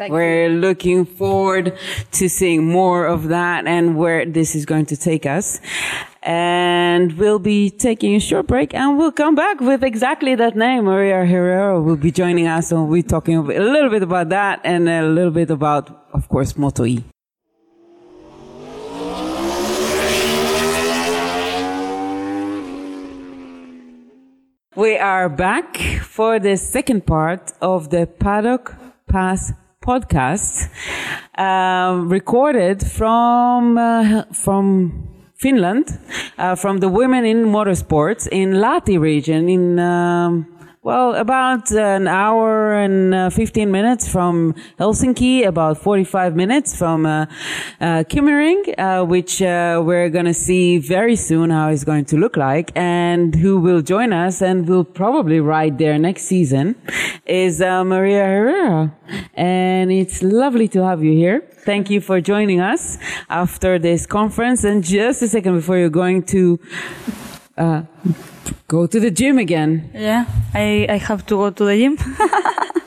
Thank 0.00 0.14
We're 0.14 0.48
looking 0.48 1.04
forward 1.04 1.76
to 2.12 2.28
seeing 2.30 2.64
more 2.64 3.04
of 3.04 3.28
that 3.28 3.66
and 3.66 3.98
where 3.98 4.24
this 4.24 4.54
is 4.54 4.64
going 4.64 4.86
to 4.86 4.96
take 4.96 5.26
us. 5.26 5.60
And 6.22 7.18
we'll 7.18 7.38
be 7.38 7.68
taking 7.68 8.14
a 8.14 8.18
short 8.18 8.46
break 8.46 8.72
and 8.72 8.96
we'll 8.96 9.12
come 9.12 9.34
back 9.34 9.60
with 9.60 9.84
exactly 9.84 10.34
that 10.36 10.56
name. 10.56 10.84
Maria 10.84 11.26
Herrera 11.26 11.82
will 11.82 11.98
be 11.98 12.10
joining 12.10 12.46
us 12.46 12.72
and 12.72 12.88
we'll 12.88 13.02
be 13.02 13.02
talking 13.02 13.36
a 13.36 13.42
little 13.42 13.90
bit 13.90 14.02
about 14.02 14.30
that 14.30 14.62
and 14.64 14.88
a 14.88 15.02
little 15.02 15.30
bit 15.30 15.50
about, 15.50 16.06
of 16.14 16.30
course, 16.30 16.56
Moto 16.56 16.86
E. 16.86 17.04
We 24.74 24.96
are 24.96 25.28
back 25.28 25.76
for 25.76 26.38
the 26.38 26.56
second 26.56 27.04
part 27.04 27.52
of 27.60 27.90
the 27.90 28.06
Paddock 28.06 28.74
Pass 29.06 29.52
podcast, 29.90 30.70
uh, 31.36 31.98
recorded 32.06 32.78
from 32.98 33.76
uh, 33.76 34.22
from 34.32 34.64
Finland, 35.34 35.86
uh, 36.38 36.54
from 36.54 36.78
the 36.78 36.88
Women 36.88 37.24
in 37.24 37.38
Motorsports 37.46 38.28
in 38.30 38.48
Lahti 38.62 38.96
region 39.00 39.48
in. 39.48 39.78
Um, 39.78 40.59
well, 40.82 41.14
about 41.14 41.70
an 41.72 42.08
hour 42.08 42.72
and 42.72 43.14
uh, 43.14 43.28
15 43.28 43.70
minutes 43.70 44.08
from 44.08 44.54
Helsinki, 44.78 45.46
about 45.46 45.76
45 45.76 46.34
minutes 46.34 46.74
from 46.74 47.04
uh, 47.04 47.26
uh, 47.82 48.04
KymiRing, 48.04 48.78
uh, 48.78 49.04
which 49.04 49.42
uh, 49.42 49.82
we're 49.84 50.08
going 50.08 50.24
to 50.24 50.32
see 50.32 50.78
very 50.78 51.16
soon 51.16 51.50
how 51.50 51.68
it's 51.68 51.84
going 51.84 52.06
to 52.06 52.16
look 52.16 52.38
like. 52.38 52.72
And 52.74 53.34
who 53.34 53.60
will 53.60 53.82
join 53.82 54.14
us 54.14 54.40
and 54.40 54.66
will 54.66 54.84
probably 54.84 55.38
ride 55.38 55.76
there 55.76 55.98
next 55.98 56.22
season 56.22 56.76
is 57.26 57.60
uh, 57.60 57.84
Maria 57.84 58.24
Herrera. 58.24 58.96
And 59.34 59.92
it's 59.92 60.22
lovely 60.22 60.68
to 60.68 60.82
have 60.84 61.04
you 61.04 61.12
here. 61.12 61.42
Thank 61.58 61.90
you 61.90 62.00
for 62.00 62.22
joining 62.22 62.62
us 62.62 62.96
after 63.28 63.78
this 63.78 64.06
conference. 64.06 64.64
And 64.64 64.82
just 64.82 65.20
a 65.20 65.28
second 65.28 65.56
before 65.56 65.76
you're 65.76 65.90
going 65.90 66.22
to 66.34 66.58
uh, 67.56 67.82
go 68.68 68.86
to 68.86 69.00
the 69.00 69.10
gym 69.10 69.38
again. 69.38 69.90
Yeah, 69.94 70.26
I, 70.54 70.86
I 70.88 70.96
have 70.98 71.26
to 71.26 71.36
go 71.36 71.50
to 71.50 71.64
the 71.64 71.76
gym. 71.76 71.98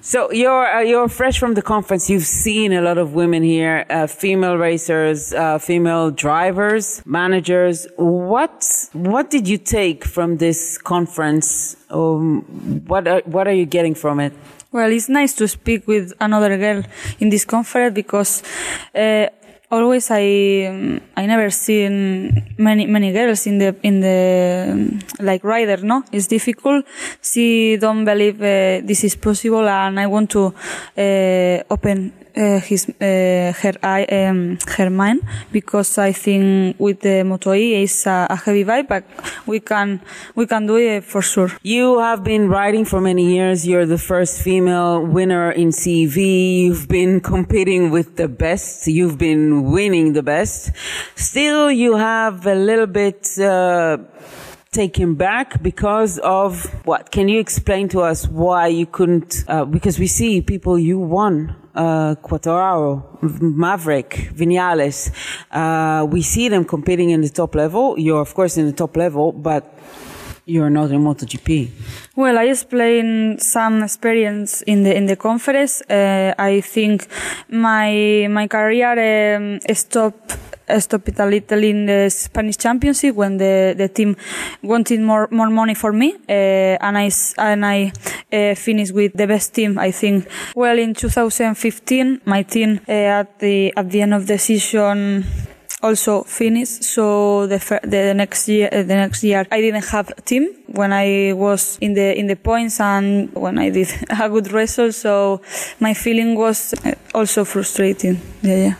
So 0.00 0.32
you're 0.32 0.66
uh, 0.66 0.80
you're 0.80 1.08
fresh 1.08 1.38
from 1.38 1.54
the 1.54 1.62
conference. 1.62 2.08
You've 2.08 2.26
seen 2.26 2.72
a 2.72 2.80
lot 2.80 2.98
of 2.98 3.14
women 3.14 3.42
here, 3.42 3.84
uh, 3.90 4.06
female 4.06 4.56
racers, 4.56 5.32
uh, 5.32 5.58
female 5.58 6.10
drivers, 6.10 7.02
managers. 7.04 7.86
What 7.96 8.64
what 8.92 9.30
did 9.30 9.46
you 9.46 9.58
take 9.58 10.04
from 10.04 10.38
this 10.38 10.78
conference? 10.78 11.76
Um, 11.90 12.42
what 12.86 13.06
are, 13.06 13.22
what 13.24 13.46
are 13.46 13.52
you 13.52 13.66
getting 13.66 13.94
from 13.94 14.20
it? 14.20 14.32
well, 14.70 14.92
it's 14.92 15.08
nice 15.08 15.32
to 15.34 15.48
speak 15.48 15.86
with 15.86 16.12
another 16.20 16.56
girl 16.58 16.82
in 17.20 17.30
this 17.30 17.44
conference 17.44 17.94
because 17.94 18.42
uh, 18.94 19.26
always 19.70 20.10
I 20.10 20.66
um, 20.68 21.00
I 21.16 21.26
never 21.26 21.50
seen 21.50 22.54
many 22.58 22.86
many 22.86 23.12
girls 23.12 23.46
in 23.46 23.58
the 23.58 23.76
in 23.82 24.00
the 24.00 24.68
um, 24.72 24.98
like 25.20 25.44
rider. 25.44 25.78
No, 25.78 26.04
it's 26.12 26.26
difficult. 26.26 26.84
She 27.22 27.76
don't 27.76 28.04
believe 28.04 28.40
uh, 28.40 28.86
this 28.86 29.04
is 29.04 29.16
possible, 29.16 29.68
and 29.68 30.00
I 30.00 30.06
want 30.06 30.30
to 30.30 30.54
uh, 30.96 31.62
open. 31.70 32.12
Uh, 32.38 32.60
his 32.60 32.88
uh, 33.00 33.52
her 33.60 33.74
um, 33.82 34.58
her 34.76 34.90
mind 34.90 35.20
because 35.50 35.98
I 35.98 36.12
think 36.12 36.78
with 36.78 37.00
the 37.00 37.24
Moto 37.24 37.52
E 37.52 37.82
is 37.82 38.06
a, 38.06 38.28
a 38.30 38.36
heavy 38.36 38.64
vibe 38.64 38.86
but 38.86 39.02
we 39.44 39.58
can 39.58 40.00
we 40.36 40.46
can 40.46 40.64
do 40.66 40.76
it 40.76 41.02
for 41.02 41.20
sure. 41.20 41.50
You 41.64 41.98
have 41.98 42.22
been 42.22 42.48
riding 42.48 42.84
for 42.84 43.00
many 43.00 43.34
years. 43.34 43.66
You're 43.66 43.86
the 43.86 43.98
first 43.98 44.40
female 44.40 45.04
winner 45.04 45.50
in 45.50 45.70
CEV. 45.70 46.16
You've 46.62 46.86
been 46.86 47.20
competing 47.20 47.90
with 47.90 48.14
the 48.14 48.28
best. 48.28 48.86
You've 48.86 49.18
been 49.18 49.72
winning 49.72 50.12
the 50.12 50.22
best. 50.22 50.70
Still, 51.16 51.72
you 51.72 51.96
have 51.96 52.46
a 52.46 52.54
little 52.54 52.86
bit, 52.86 53.38
uh, 53.38 53.98
taken 54.70 55.14
back 55.14 55.62
because 55.62 56.18
of 56.18 56.64
what? 56.84 57.10
Can 57.10 57.28
you 57.28 57.40
explain 57.40 57.88
to 57.90 58.00
us 58.00 58.28
why 58.28 58.68
you 58.68 58.86
couldn't, 58.86 59.44
uh, 59.48 59.64
because 59.64 59.98
we 59.98 60.06
see 60.06 60.40
people 60.42 60.78
you 60.78 60.98
won. 60.98 61.56
Uh, 61.74 62.16
Maverick, 63.20 64.10
Vinales. 64.34 65.12
Uh, 65.50 66.04
we 66.06 66.22
see 66.22 66.48
them 66.48 66.64
competing 66.64 67.10
in 67.10 67.20
the 67.20 67.28
top 67.28 67.54
level. 67.54 67.96
You're 67.98 68.20
of 68.20 68.34
course 68.34 68.56
in 68.56 68.66
the 68.66 68.72
top 68.72 68.96
level, 68.96 69.30
but 69.30 69.78
you're 70.44 70.70
not 70.70 70.90
in 70.90 71.04
MotoGP. 71.04 71.70
Well, 72.16 72.38
I 72.38 72.44
explained 72.44 73.42
some 73.42 73.82
experience 73.82 74.62
in 74.62 74.82
the 74.82 74.96
in 74.96 75.06
the 75.06 75.14
conference. 75.14 75.82
Uh, 75.82 76.34
I 76.38 76.62
think 76.62 77.06
my 77.48 78.26
my 78.30 78.48
career 78.48 79.36
um, 79.36 79.60
stopped 79.74 80.36
stopped 80.78 81.18
a 81.18 81.26
little 81.26 81.62
in 81.64 81.86
the 81.86 82.10
Spanish 82.10 82.56
Championship 82.56 83.14
when 83.14 83.38
the, 83.38 83.74
the 83.76 83.88
team 83.88 84.16
wanted 84.62 85.00
more 85.00 85.28
more 85.30 85.50
money 85.50 85.74
for 85.74 85.92
me, 85.92 86.14
uh, 86.28 86.32
and 86.86 86.98
I 86.98 87.10
and 87.38 87.64
I 87.64 87.92
uh, 88.32 88.54
finished 88.54 88.92
with 88.92 89.12
the 89.14 89.26
best 89.26 89.54
team. 89.54 89.78
I 89.78 89.90
think. 89.90 90.28
Well, 90.54 90.78
in 90.78 90.94
2015, 90.94 92.22
my 92.24 92.42
team 92.42 92.80
uh, 92.88 92.92
at 92.92 93.38
the 93.38 93.72
at 93.76 93.90
the 93.90 94.02
end 94.02 94.14
of 94.14 94.26
the 94.26 94.38
season 94.38 95.24
also 95.82 96.22
finished. 96.24 96.84
So 96.84 97.46
the 97.46 97.58
the 97.82 98.14
next 98.14 98.48
year, 98.48 98.68
the 98.70 98.84
next 98.84 99.22
year, 99.24 99.46
I 99.50 99.60
didn't 99.60 99.84
have 99.86 100.10
a 100.16 100.20
team 100.20 100.48
when 100.66 100.92
I 100.92 101.32
was 101.34 101.78
in 101.80 101.94
the 101.94 102.18
in 102.18 102.26
the 102.26 102.36
points 102.36 102.80
and 102.80 103.32
when 103.34 103.58
I 103.58 103.70
did 103.70 103.88
a 104.10 104.28
good 104.28 104.52
result. 104.52 104.94
So 104.94 105.40
my 105.80 105.94
feeling 105.94 106.34
was 106.34 106.74
also 107.14 107.44
frustrating. 107.44 108.20
Yeah, 108.42 108.56
yeah. 108.56 108.74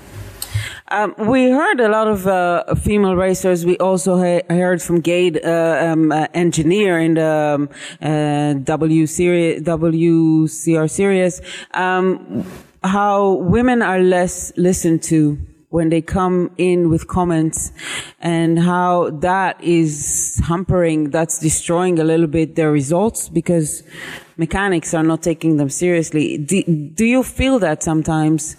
Um, 0.90 1.14
we 1.18 1.50
heard 1.50 1.80
a 1.80 1.88
lot 1.88 2.08
of 2.08 2.26
uh, 2.26 2.74
female 2.76 3.14
racers. 3.14 3.66
We 3.66 3.76
also 3.76 4.22
he- 4.22 4.42
heard 4.48 4.80
from 4.80 5.00
Gade, 5.00 5.38
uh, 5.44 5.90
um, 5.92 6.10
uh, 6.10 6.28
engineer 6.32 6.98
in 6.98 7.14
the 7.14 7.28
um, 7.56 7.68
uh, 8.00 8.54
W 8.54 9.06
series, 9.06 9.62
WCR 9.62 10.88
series, 10.88 11.42
um, 11.74 12.46
how 12.82 13.32
women 13.34 13.82
are 13.82 14.00
less 14.00 14.50
listened 14.56 15.02
to 15.04 15.36
when 15.68 15.90
they 15.90 16.00
come 16.00 16.50
in 16.56 16.88
with 16.88 17.06
comments 17.06 17.70
and 18.20 18.58
how 18.58 19.10
that 19.10 19.62
is 19.62 20.40
hampering, 20.44 21.10
that's 21.10 21.38
destroying 21.38 21.98
a 21.98 22.04
little 22.04 22.26
bit 22.26 22.56
their 22.56 22.72
results 22.72 23.28
because 23.28 23.82
mechanics 24.38 24.94
are 24.94 25.02
not 25.02 25.22
taking 25.22 25.58
them 25.58 25.68
seriously. 25.68 26.38
Do, 26.38 26.62
do 26.62 27.04
you 27.04 27.22
feel 27.22 27.58
that 27.58 27.82
sometimes? 27.82 28.56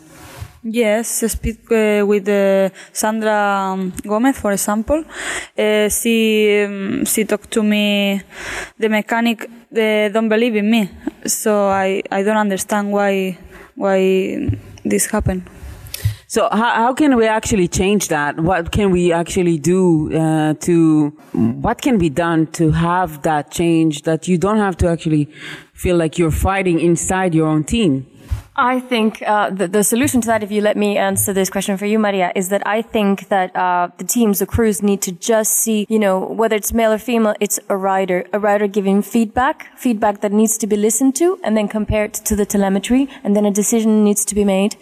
Yes, 0.62 1.24
I 1.24 1.28
speak 1.28 1.72
uh, 1.72 2.04
with 2.06 2.28
uh, 2.28 2.70
Sandra 2.92 3.72
um, 3.72 3.94
Gomez, 4.06 4.38
for 4.38 4.52
example. 4.52 5.06
Uh, 5.58 5.88
she 5.88 6.64
um, 6.66 7.06
she 7.06 7.24
talked 7.24 7.50
to 7.52 7.64
me. 7.64 8.22
The 8.78 8.90
mechanic 8.90 9.50
they 9.72 10.10
don't 10.10 10.28
believe 10.28 10.58
in 10.58 10.70
me, 10.70 10.90
so 11.26 11.70
I, 11.70 12.02
I 12.12 12.24
don't 12.24 12.36
understand 12.36 12.92
why 12.92 13.38
why 13.76 14.50
this 14.84 15.06
happened. 15.06 15.44
So 16.28 16.50
how, 16.52 16.76
how 16.76 16.94
can 16.94 17.16
we 17.16 17.26
actually 17.26 17.68
change 17.70 18.10
that? 18.10 18.38
What 18.40 18.72
can 18.72 18.92
we 18.92 19.12
actually 19.12 19.58
do 19.58 20.14
uh, 20.14 20.54
to, 20.60 21.10
what 21.34 21.82
can 21.82 21.98
be 21.98 22.10
done 22.10 22.46
to 22.52 22.70
have 22.70 23.24
that 23.24 23.50
change 23.50 24.04
that 24.04 24.28
you 24.28 24.38
don't 24.38 24.58
have 24.58 24.78
to 24.78 24.88
actually 24.88 25.26
feel 25.74 25.98
like 25.98 26.20
you're 26.20 26.30
fighting 26.30 26.80
inside 26.80 27.34
your 27.34 27.48
own 27.48 27.64
team? 27.64 28.06
I 28.62 28.80
think 28.80 29.24
uh, 29.26 29.50
the, 29.52 29.68
the 29.68 29.84
solution 29.84 30.20
to 30.22 30.28
that, 30.28 30.44
if 30.44 30.52
you 30.52 30.62
let 30.62 30.76
me 30.76 30.98
answer 30.98 31.32
this 31.32 31.50
question 31.50 31.78
for 31.78 31.86
you, 31.86 31.98
Maria, 31.98 32.32
is 32.36 32.50
that 32.50 32.62
I 32.68 32.82
think 32.82 33.30
that 33.30 33.56
uh, 33.56 33.90
the 33.98 34.04
teams, 34.04 34.40
the 34.40 34.46
crews, 34.46 34.84
need 34.84 35.02
to 35.04 35.12
just 35.14 35.54
see, 35.54 35.86
you 35.90 35.98
know, 35.98 36.20
whether 36.20 36.56
it's 36.56 36.74
male 36.74 36.92
or 36.92 36.98
female, 36.98 37.36
it's 37.40 37.60
a 37.70 37.78
rider, 37.78 38.26
a 38.34 38.40
rider 38.40 38.68
giving 38.68 39.02
feedback, 39.02 39.78
feedback 39.78 40.22
that 40.22 40.34
needs 40.34 40.58
to 40.58 40.68
be 40.68 40.76
listened 40.76 41.16
to, 41.16 41.40
and 41.44 41.56
then 41.56 41.68
compared 41.68 42.14
to 42.14 42.36
the 42.36 42.46
telemetry, 42.46 43.08
and 43.24 43.36
then 43.36 43.46
a 43.46 43.52
decision 43.52 44.04
needs 44.04 44.26
to 44.26 44.36
be 44.36 44.44
made. 44.44 44.76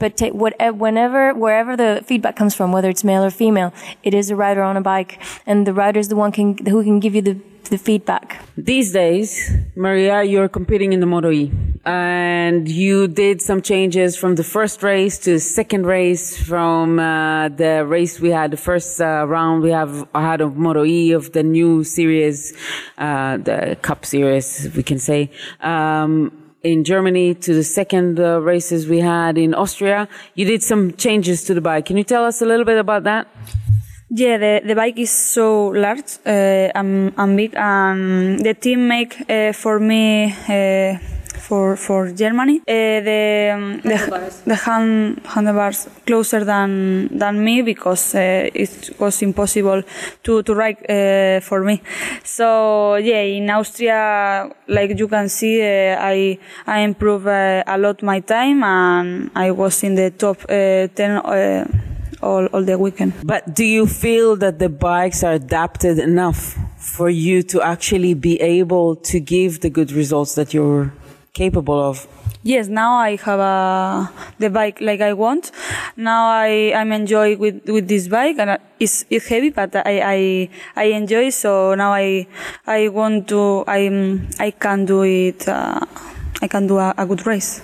But 0.00 0.20
whatever, 0.32 0.76
whenever, 0.76 1.34
wherever 1.34 1.76
the 1.76 2.02
feedback 2.04 2.34
comes 2.34 2.54
from, 2.54 2.72
whether 2.72 2.88
it's 2.88 3.04
male 3.04 3.22
or 3.22 3.30
female, 3.30 3.72
it 4.02 4.14
is 4.14 4.30
a 4.30 4.36
rider 4.36 4.62
on 4.62 4.76
a 4.76 4.80
bike, 4.80 5.22
and 5.46 5.66
the 5.66 5.72
rider 5.72 6.00
is 6.00 6.08
the 6.08 6.16
one 6.16 6.32
can, 6.32 6.58
who 6.66 6.82
can 6.82 6.98
give 6.98 7.14
you 7.14 7.22
the 7.22 7.36
the 7.72 7.78
feedback. 7.78 8.26
These 8.56 8.92
days, 8.92 9.50
Maria, 9.74 10.22
you're 10.22 10.48
competing 10.48 10.92
in 10.92 11.00
the 11.00 11.06
Moto 11.06 11.30
E 11.30 11.50
and 11.84 12.68
you 12.68 13.08
did 13.08 13.40
some 13.40 13.60
changes 13.62 14.14
from 14.14 14.36
the 14.36 14.44
first 14.44 14.82
race 14.82 15.18
to 15.24 15.30
the 15.32 15.40
second 15.40 15.84
race 15.86 16.36
from 16.36 16.98
uh, 16.98 17.48
the 17.48 17.84
race 17.84 18.20
we 18.20 18.28
had 18.28 18.50
the 18.50 18.62
first 18.70 19.00
uh, 19.00 19.26
round 19.26 19.62
we 19.62 19.70
have 19.70 20.06
had 20.14 20.40
of 20.42 20.56
Moto 20.56 20.84
E 20.84 21.12
of 21.12 21.32
the 21.32 21.42
new 21.42 21.82
series, 21.82 22.52
uh, 22.98 23.38
the 23.38 23.76
Cup 23.80 24.04
series, 24.04 24.70
we 24.76 24.82
can 24.82 24.98
say. 24.98 25.30
Um, 25.60 26.30
in 26.62 26.84
Germany 26.84 27.34
to 27.34 27.54
the 27.54 27.64
second 27.64 28.20
uh, 28.20 28.40
races 28.40 28.86
we 28.86 29.00
had 29.00 29.36
in 29.36 29.54
Austria, 29.54 30.08
you 30.34 30.44
did 30.44 30.62
some 30.62 30.92
changes 30.92 31.42
to 31.44 31.54
the 31.54 31.60
bike. 31.60 31.86
Can 31.86 31.96
you 31.96 32.04
tell 32.04 32.24
us 32.24 32.40
a 32.42 32.46
little 32.46 32.66
bit 32.66 32.78
about 32.78 33.02
that? 33.04 33.26
Yeah, 34.14 34.36
the, 34.36 34.60
the 34.66 34.74
bike 34.74 34.98
is 34.98 35.10
so 35.10 35.68
large 35.68 36.18
uh, 36.26 36.68
and, 36.74 37.14
and 37.16 37.34
big, 37.34 37.54
and 37.56 38.38
the 38.40 38.52
team 38.52 38.86
make 38.86 39.16
uh, 39.30 39.54
for 39.54 39.80
me 39.80 40.34
uh, 40.50 40.98
for 41.38 41.76
for 41.76 42.12
Germany 42.12 42.58
uh, 42.58 43.00
the 43.00 43.52
um, 43.54 43.80
the, 43.80 44.42
the 44.44 44.54
hand, 44.54 45.18
handlebars 45.24 45.88
closer 46.04 46.44
than 46.44 47.08
than 47.16 47.42
me 47.42 47.62
because 47.62 48.14
uh, 48.14 48.50
it 48.52 48.90
was 49.00 49.22
impossible 49.22 49.82
to 50.24 50.42
to 50.42 50.54
ride 50.54 50.76
uh, 50.90 51.40
for 51.40 51.64
me. 51.64 51.80
So 52.22 52.96
yeah, 52.96 53.22
in 53.22 53.48
Austria, 53.48 54.50
like 54.68 54.98
you 54.98 55.08
can 55.08 55.30
see, 55.30 55.62
I 55.62 56.38
I 56.66 56.80
improved 56.80 57.28
a 57.28 57.78
lot 57.78 58.02
my 58.02 58.20
time 58.20 58.62
and 58.62 59.30
I 59.34 59.52
was 59.52 59.82
in 59.82 59.94
the 59.94 60.10
top 60.10 60.36
ten 60.48 61.22
all, 62.22 62.46
all 62.46 62.62
the 62.62 62.78
weekend. 62.78 63.12
But 63.24 63.54
do 63.54 63.64
you 63.64 63.86
feel 63.86 64.36
that 64.36 64.58
the 64.58 64.68
bikes 64.68 65.22
are 65.24 65.32
adapted 65.32 65.98
enough 65.98 66.56
for 66.78 67.10
you 67.10 67.42
to 67.44 67.62
actually 67.62 68.14
be 68.14 68.40
able 68.40 68.96
to 68.96 69.20
give 69.20 69.60
the 69.60 69.70
good 69.70 69.92
results 69.92 70.34
that 70.34 70.54
you're 70.54 70.92
capable 71.32 71.80
of? 71.80 72.06
Yes, 72.44 72.66
now 72.66 72.96
I 72.96 73.14
have 73.16 73.38
a, 73.38 74.10
the 74.40 74.50
bike 74.50 74.80
like 74.80 75.00
I 75.00 75.12
want. 75.12 75.52
Now 75.96 76.28
I, 76.28 76.72
I'm 76.74 76.90
enjoy 76.90 77.36
with, 77.36 77.64
with 77.66 77.86
this 77.86 78.08
bike 78.08 78.36
and 78.38 78.58
it's, 78.80 79.04
it's 79.10 79.28
heavy, 79.28 79.50
but 79.50 79.76
I, 79.76 80.00
I, 80.02 80.48
I 80.74 80.84
enjoy. 80.86 81.30
So 81.30 81.76
now 81.76 81.92
I, 81.92 82.26
I 82.66 82.88
want 82.88 83.28
to, 83.28 83.62
I, 83.68 84.18
I 84.40 84.50
can 84.50 84.86
do 84.86 85.02
it, 85.02 85.46
uh, 85.48 85.78
I 86.40 86.48
can 86.48 86.66
do 86.66 86.78
a, 86.78 86.92
a 86.98 87.06
good 87.06 87.24
race. 87.26 87.62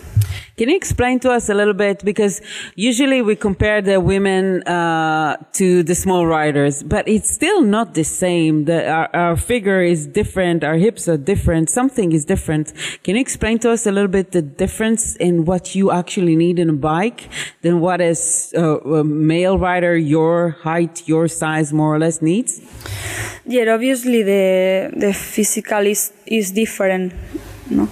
Can 0.58 0.68
you 0.68 0.76
explain 0.76 1.20
to 1.20 1.30
us 1.30 1.48
a 1.48 1.54
little 1.54 1.72
bit? 1.72 2.04
Because 2.04 2.40
usually 2.74 3.22
we 3.22 3.36
compare 3.36 3.80
the 3.80 4.00
women 4.00 4.64
uh, 4.64 5.36
to 5.52 5.84
the 5.84 5.94
small 5.94 6.26
riders, 6.26 6.82
but 6.82 7.06
it's 7.06 7.30
still 7.30 7.62
not 7.62 7.94
the 7.94 8.02
same. 8.02 8.64
The, 8.64 8.90
our, 8.90 9.08
our, 9.14 9.36
figure 9.36 9.80
is 9.80 10.08
different. 10.08 10.64
Our 10.64 10.74
hips 10.74 11.06
are 11.08 11.16
different. 11.16 11.70
Something 11.70 12.10
is 12.10 12.24
different. 12.24 12.72
Can 13.04 13.14
you 13.14 13.20
explain 13.20 13.60
to 13.60 13.70
us 13.70 13.86
a 13.86 13.92
little 13.92 14.10
bit 14.10 14.32
the 14.32 14.42
difference 14.42 15.14
in 15.14 15.44
what 15.44 15.76
you 15.76 15.92
actually 15.92 16.34
need 16.34 16.58
in 16.58 16.70
a 16.70 16.80
bike 16.90 17.28
than 17.62 17.78
what 17.78 18.00
a, 18.00 18.16
a 18.56 19.04
male 19.04 19.60
rider, 19.60 19.96
your 19.96 20.56
height, 20.62 21.06
your 21.06 21.28
size, 21.28 21.72
more 21.72 21.94
or 21.94 22.00
less 22.00 22.20
needs? 22.20 22.60
Yeah, 23.46 23.72
obviously 23.72 24.24
the 24.24 24.90
the 24.96 25.12
physical 25.14 25.86
is 25.86 26.12
is 26.26 26.50
different 26.50 27.12
no? 27.70 27.88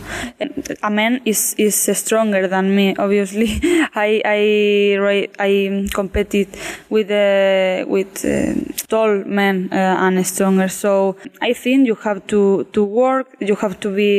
A 0.82 0.90
man 0.90 1.20
is 1.24 1.54
is 1.58 1.76
stronger 1.98 2.48
than 2.48 2.74
me 2.74 2.94
obviously. 2.96 3.60
I 3.94 4.22
i 4.24 5.28
i 5.38 5.88
competed 5.92 6.48
with 6.90 7.10
uh, 7.10 7.84
with 7.88 8.24
uh, 8.24 8.54
tall 8.88 9.24
men 9.24 9.68
uh, 9.72 10.04
and 10.04 10.26
stronger. 10.26 10.68
So 10.68 11.16
i 11.40 11.52
think 11.52 11.86
you 11.86 11.96
have 12.06 12.26
to 12.28 12.64
to 12.72 12.84
work 12.84 13.26
you 13.40 13.56
have 13.56 13.78
to 13.80 13.88
be 13.94 14.10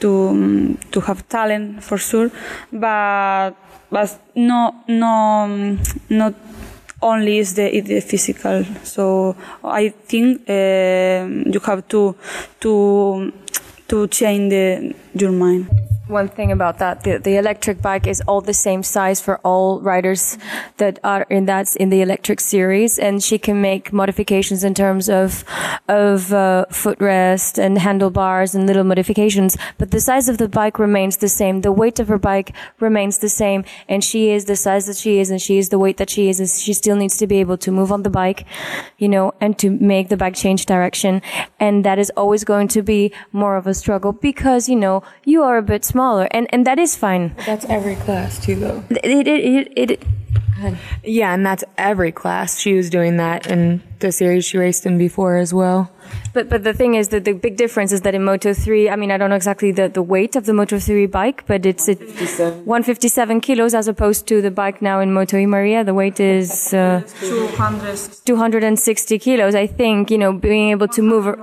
to 0.00 0.76
to 0.92 1.00
have 1.00 1.28
talent 1.28 1.82
for 1.82 1.98
sure. 1.98 2.30
But 2.72 3.52
but 3.90 4.18
no 4.34 4.74
no 4.88 5.76
not 6.08 6.34
only 7.00 7.38
is 7.38 7.54
the, 7.54 7.80
the 7.80 8.00
physical. 8.00 8.64
So 8.82 9.36
i 9.64 9.88
think 9.88 10.48
uh, 10.48 11.26
you 11.54 11.60
have 11.64 11.86
to 11.88 12.14
to 12.60 13.32
to 13.88 14.06
change 14.08 14.50
the, 14.50 14.94
your 15.14 15.32
mind 15.32 15.68
one 16.08 16.28
thing 16.28 16.50
about 16.52 16.78
that. 16.78 17.04
The, 17.04 17.18
the 17.18 17.36
electric 17.36 17.82
bike 17.82 18.06
is 18.06 18.22
all 18.26 18.40
the 18.40 18.54
same 18.54 18.82
size 18.82 19.20
for 19.20 19.38
all 19.38 19.80
riders 19.80 20.38
that 20.78 20.98
are 21.04 21.22
in 21.28 21.44
that 21.46 21.76
in 21.76 21.90
the 21.90 22.00
electric 22.00 22.40
series 22.40 22.98
and 22.98 23.22
she 23.22 23.38
can 23.38 23.60
make 23.60 23.92
modifications 23.92 24.64
in 24.64 24.74
terms 24.74 25.08
of 25.08 25.44
of 25.88 26.32
uh, 26.32 26.64
footrest 26.70 27.58
and 27.58 27.78
handlebars 27.78 28.54
and 28.54 28.66
little 28.66 28.84
modifications 28.84 29.56
but 29.76 29.90
the 29.90 30.00
size 30.00 30.28
of 30.28 30.38
the 30.38 30.48
bike 30.48 30.78
remains 30.78 31.18
the 31.18 31.28
same. 31.28 31.60
The 31.60 31.72
weight 31.72 32.00
of 32.00 32.08
her 32.08 32.18
bike 32.18 32.54
remains 32.80 33.18
the 33.18 33.28
same 33.28 33.64
and 33.88 34.02
she 34.02 34.30
is 34.30 34.46
the 34.46 34.56
size 34.56 34.86
that 34.86 34.96
she 34.96 35.18
is 35.18 35.30
and 35.30 35.40
she 35.40 35.58
is 35.58 35.68
the 35.68 35.78
weight 35.78 35.98
that 35.98 36.10
she 36.10 36.28
is 36.28 36.40
and 36.40 36.48
she 36.48 36.72
still 36.72 36.96
needs 36.96 37.16
to 37.18 37.26
be 37.26 37.38
able 37.40 37.58
to 37.58 37.70
move 37.70 37.92
on 37.92 38.02
the 38.02 38.10
bike 38.10 38.46
you 38.98 39.08
know 39.08 39.34
and 39.40 39.58
to 39.58 39.70
make 39.70 40.08
the 40.08 40.16
bike 40.16 40.34
change 40.34 40.66
direction. 40.66 41.20
And 41.60 41.84
that 41.84 41.98
is 41.98 42.10
always 42.16 42.44
going 42.44 42.68
to 42.68 42.82
be 42.82 43.12
more 43.32 43.56
of 43.56 43.66
a 43.66 43.74
struggle 43.74 44.12
because 44.12 44.68
you 44.68 44.76
know 44.76 45.02
you 45.24 45.42
are 45.42 45.58
a 45.58 45.62
bit 45.62 45.84
small 45.84 45.97
smaller, 45.98 46.28
and 46.30 46.46
and 46.54 46.64
that 46.64 46.78
is 46.78 46.94
fine. 46.94 47.34
That's 47.44 47.64
every 47.66 47.96
class 47.96 48.38
too, 48.38 48.54
though. 48.54 48.84
It 48.90 49.26
it 49.26 49.26
it. 49.26 49.90
it, 49.90 50.04
yeah, 51.02 51.34
and 51.34 51.44
that's 51.46 51.64
every 51.76 52.12
class. 52.12 52.58
She 52.58 52.74
was 52.74 52.90
doing 52.90 53.16
that 53.16 53.46
in 53.46 53.82
the 53.98 54.10
series 54.12 54.44
she 54.44 54.58
raced 54.58 54.86
in 54.86 54.98
before 54.98 55.36
as 55.36 55.52
well. 55.54 55.90
But 56.32 56.48
but 56.48 56.64
the 56.64 56.74
thing 56.74 56.94
is 56.94 57.08
that 57.08 57.24
the 57.24 57.32
big 57.32 57.56
difference 57.56 57.92
is 57.92 58.02
that 58.02 58.14
in 58.14 58.24
Moto 58.24 58.52
3, 58.54 58.90
I 58.90 58.96
mean, 58.96 59.10
I 59.10 59.16
don't 59.16 59.30
know 59.30 59.36
exactly 59.36 59.72
the, 59.72 59.88
the 59.88 60.02
weight 60.02 60.36
of 60.36 60.46
the 60.46 60.52
Moto 60.52 60.78
3 60.78 61.06
bike, 61.06 61.44
but 61.46 61.64
it's 61.66 61.88
157. 61.88 62.64
157 62.64 63.40
kilos 63.40 63.74
as 63.74 63.88
opposed 63.88 64.26
to 64.28 64.40
the 64.40 64.50
bike 64.50 64.82
now 64.82 65.00
in 65.00 65.12
Moto 65.12 65.36
E 65.38 65.46
Maria. 65.46 65.84
The 65.84 65.94
weight 65.94 66.20
is 66.20 66.74
uh, 66.74 67.02
260 68.24 69.18
kilos. 69.18 69.54
I 69.54 69.66
think, 69.66 70.10
you 70.10 70.18
know, 70.18 70.32
being 70.32 70.70
able 70.70 70.88
to 70.88 71.02
move. 71.02 71.36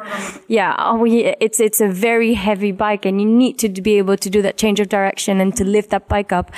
Yeah, 0.47 0.75
oh, 0.77 1.05
it's, 1.05 1.59
it's 1.59 1.81
a 1.81 1.87
very 1.87 2.33
heavy 2.33 2.71
bike 2.71 3.05
and 3.05 3.19
you 3.19 3.27
need 3.27 3.57
to 3.59 3.69
be 3.69 3.97
able 3.97 4.17
to 4.17 4.29
do 4.29 4.41
that 4.41 4.57
change 4.57 4.79
of 4.79 4.89
direction 4.89 5.41
and 5.41 5.55
to 5.57 5.63
lift 5.63 5.89
that 5.89 6.07
bike 6.07 6.31
up. 6.31 6.51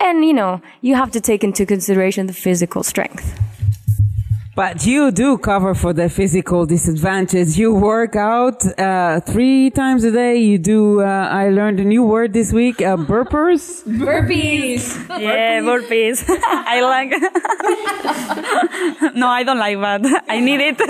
And, 0.00 0.24
you 0.24 0.32
know, 0.32 0.60
you 0.80 0.94
have 0.94 1.10
to 1.12 1.20
take 1.20 1.44
into 1.44 1.66
consideration 1.66 2.26
the 2.26 2.32
physical 2.32 2.82
strength. 2.82 3.38
But 4.54 4.86
you 4.86 5.10
do 5.10 5.36
cover 5.36 5.74
for 5.74 5.92
the 5.92 6.08
physical 6.08 6.64
disadvantage. 6.64 7.58
You 7.58 7.74
work 7.74 8.14
out 8.14 8.64
uh, 8.78 9.18
three 9.18 9.70
times 9.70 10.04
a 10.04 10.12
day. 10.12 10.36
You 10.36 10.58
do. 10.58 11.00
Uh, 11.00 11.28
I 11.28 11.50
learned 11.50 11.80
a 11.80 11.84
new 11.84 12.04
word 12.04 12.32
this 12.32 12.52
week: 12.52 12.80
uh, 12.80 12.96
burpers. 12.96 13.82
burpees. 13.84 14.94
yeah, 15.20 15.60
burpees. 15.60 16.24
I 16.28 16.80
like. 16.82 17.10
no, 19.16 19.26
I 19.26 19.42
don't 19.42 19.58
like 19.58 19.80
that. 19.80 20.24
I 20.28 20.38
need 20.38 20.60
it. 20.60 20.80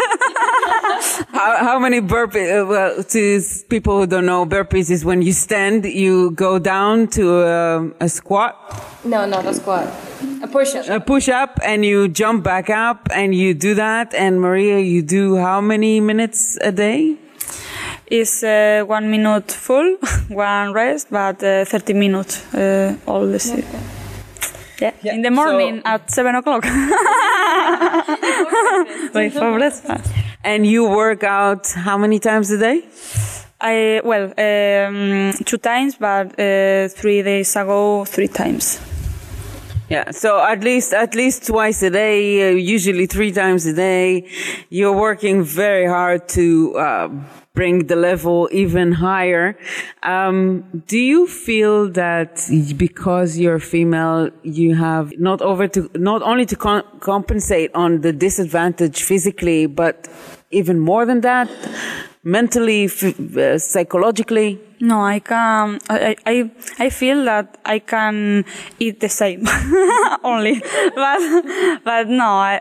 how, 1.33 1.57
how 1.65 1.79
many 1.79 2.03
burpees? 2.03 2.63
Uh, 2.63 2.67
well, 2.67 3.03
to 3.03 3.43
people 3.71 4.01
who 4.01 4.07
don't 4.07 4.27
know, 4.27 4.45
burpees 4.45 4.91
is 4.91 5.07
when 5.07 5.23
you 5.23 5.33
stand, 5.33 5.87
you 5.87 6.33
go 6.33 6.59
down 6.59 7.09
to 7.17 7.41
a, 7.41 7.91
a 8.01 8.11
squat. 8.11 8.55
No, 9.07 9.25
not 9.25 9.47
a 9.47 9.55
squat. 9.55 10.14
A 10.43 10.47
push 10.47 10.75
up. 10.75 10.89
A 10.89 11.01
push 11.01 11.29
up, 11.29 11.59
and 11.63 11.85
you 11.85 12.09
jump 12.09 12.45
back 12.45 12.71
up, 12.71 13.09
and 13.13 13.35
you 13.35 13.55
do 13.55 13.75
that. 13.75 14.15
And 14.15 14.41
Maria, 14.41 14.79
you 14.79 15.03
do 15.03 15.37
how 15.37 15.61
many 15.61 16.01
minutes 16.01 16.57
a 16.61 16.73
day? 16.73 17.17
Is 18.07 18.45
uh, 18.45 18.85
one 18.87 19.11
minute 19.11 19.51
full, 19.51 19.97
one 20.29 20.73
rest, 20.73 21.09
but 21.11 21.43
uh, 21.43 21.65
30 21.65 21.95
minutes 21.95 22.55
uh, 22.55 22.97
all 23.07 23.27
the 23.27 23.37
okay. 23.37 23.65
Yeah. 24.81 24.93
yeah. 25.03 25.15
in 25.15 25.23
the 25.23 25.31
morning 25.31 25.81
so, 25.83 25.87
at 25.87 26.11
seven 26.11 26.35
o'clock. 26.35 26.65
Wait 29.15 29.33
for 29.33 29.53
breakfast. 29.53 29.87
And 30.43 30.67
you 30.67 30.89
work 30.89 31.23
out 31.25 31.69
how 31.69 31.97
many 31.97 32.19
times 32.19 32.51
a 32.51 32.59
day? 32.59 32.83
I 33.61 34.01
well 34.05 34.33
um, 34.37 35.33
two 35.45 35.59
times, 35.59 35.95
but 35.97 36.39
uh, 36.39 36.89
three 36.89 37.23
days 37.23 37.57
ago 37.57 38.05
three 38.05 38.29
times. 38.29 38.81
Yeah, 39.91 40.13
so 40.13 40.43
at 40.43 40.65
least 40.65 40.95
at 40.95 41.15
least 41.15 41.47
twice 41.47 41.83
a 41.83 41.91
day, 41.91 42.49
uh, 42.49 42.55
usually 42.55 43.07
three 43.07 43.31
times 43.33 43.67
a 43.67 43.75
day. 43.75 44.27
You're 44.71 44.97
working 44.97 45.43
very 45.45 45.87
hard 45.87 46.27
to 46.31 46.75
uh, 46.79 47.09
bring 47.53 47.87
the 47.87 47.95
level 47.95 48.49
even 48.51 48.93
higher. 48.93 49.59
Um, 50.03 50.65
do 50.87 50.99
you 50.99 51.27
feel 51.27 51.91
that 51.91 52.49
because 52.79 53.39
you're 53.39 53.59
female, 53.59 54.31
you 54.43 54.75
have 54.75 55.13
not 55.19 55.43
over 55.43 55.69
to 55.69 55.91
not 55.95 56.23
only 56.23 56.47
to 56.47 56.57
compensate 57.01 57.71
on 57.75 58.01
the 58.01 58.13
disadvantage 58.13 59.03
physically, 59.03 59.67
but 59.67 60.09
even 60.51 60.79
more 60.79 61.05
than 61.05 61.21
that, 61.21 61.51
mentally, 62.25 62.85
f- 62.85 63.19
uh, 63.37 63.59
psychologically? 63.59 64.59
No, 64.81 65.01
I 65.03 65.21
can. 65.21 65.79
I, 65.89 66.17
I 66.27 66.51
I 66.79 66.91
feel 66.91 67.25
that 67.25 67.59
I 67.65 67.79
can 67.79 68.45
eat 68.79 69.01
the 69.01 69.09
same 69.09 69.47
only, 70.25 70.61
but 70.95 71.21
but 71.85 72.09
no. 72.09 72.25
I, 72.25 72.61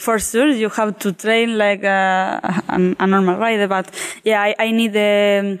for 0.00 0.18
sure 0.18 0.48
you 0.48 0.68
have 0.68 0.98
to 0.98 1.12
train 1.12 1.56
like 1.56 1.84
a, 1.84 2.40
a, 2.68 2.94
a 2.98 3.06
normal 3.06 3.36
rider 3.38 3.68
but 3.68 3.88
yeah 4.24 4.42
i, 4.42 4.54
I 4.58 4.70
need 4.72 4.94
um, 4.96 5.60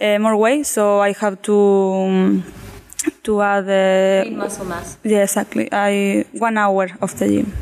uh, 0.00 0.18
more 0.18 0.34
weight 0.34 0.66
so 0.66 0.98
i 1.00 1.12
have 1.12 1.42
to 1.42 1.54
um, 1.54 2.42
to 3.22 3.42
add 3.42 3.68
uh, 3.68 4.30
muscle 4.30 4.64
mass 4.64 4.96
yeah 5.04 5.22
exactly 5.22 5.68
i 5.70 6.24
one 6.32 6.56
hour 6.56 6.88
of 7.02 7.16
the 7.18 7.28
gym 7.28 7.52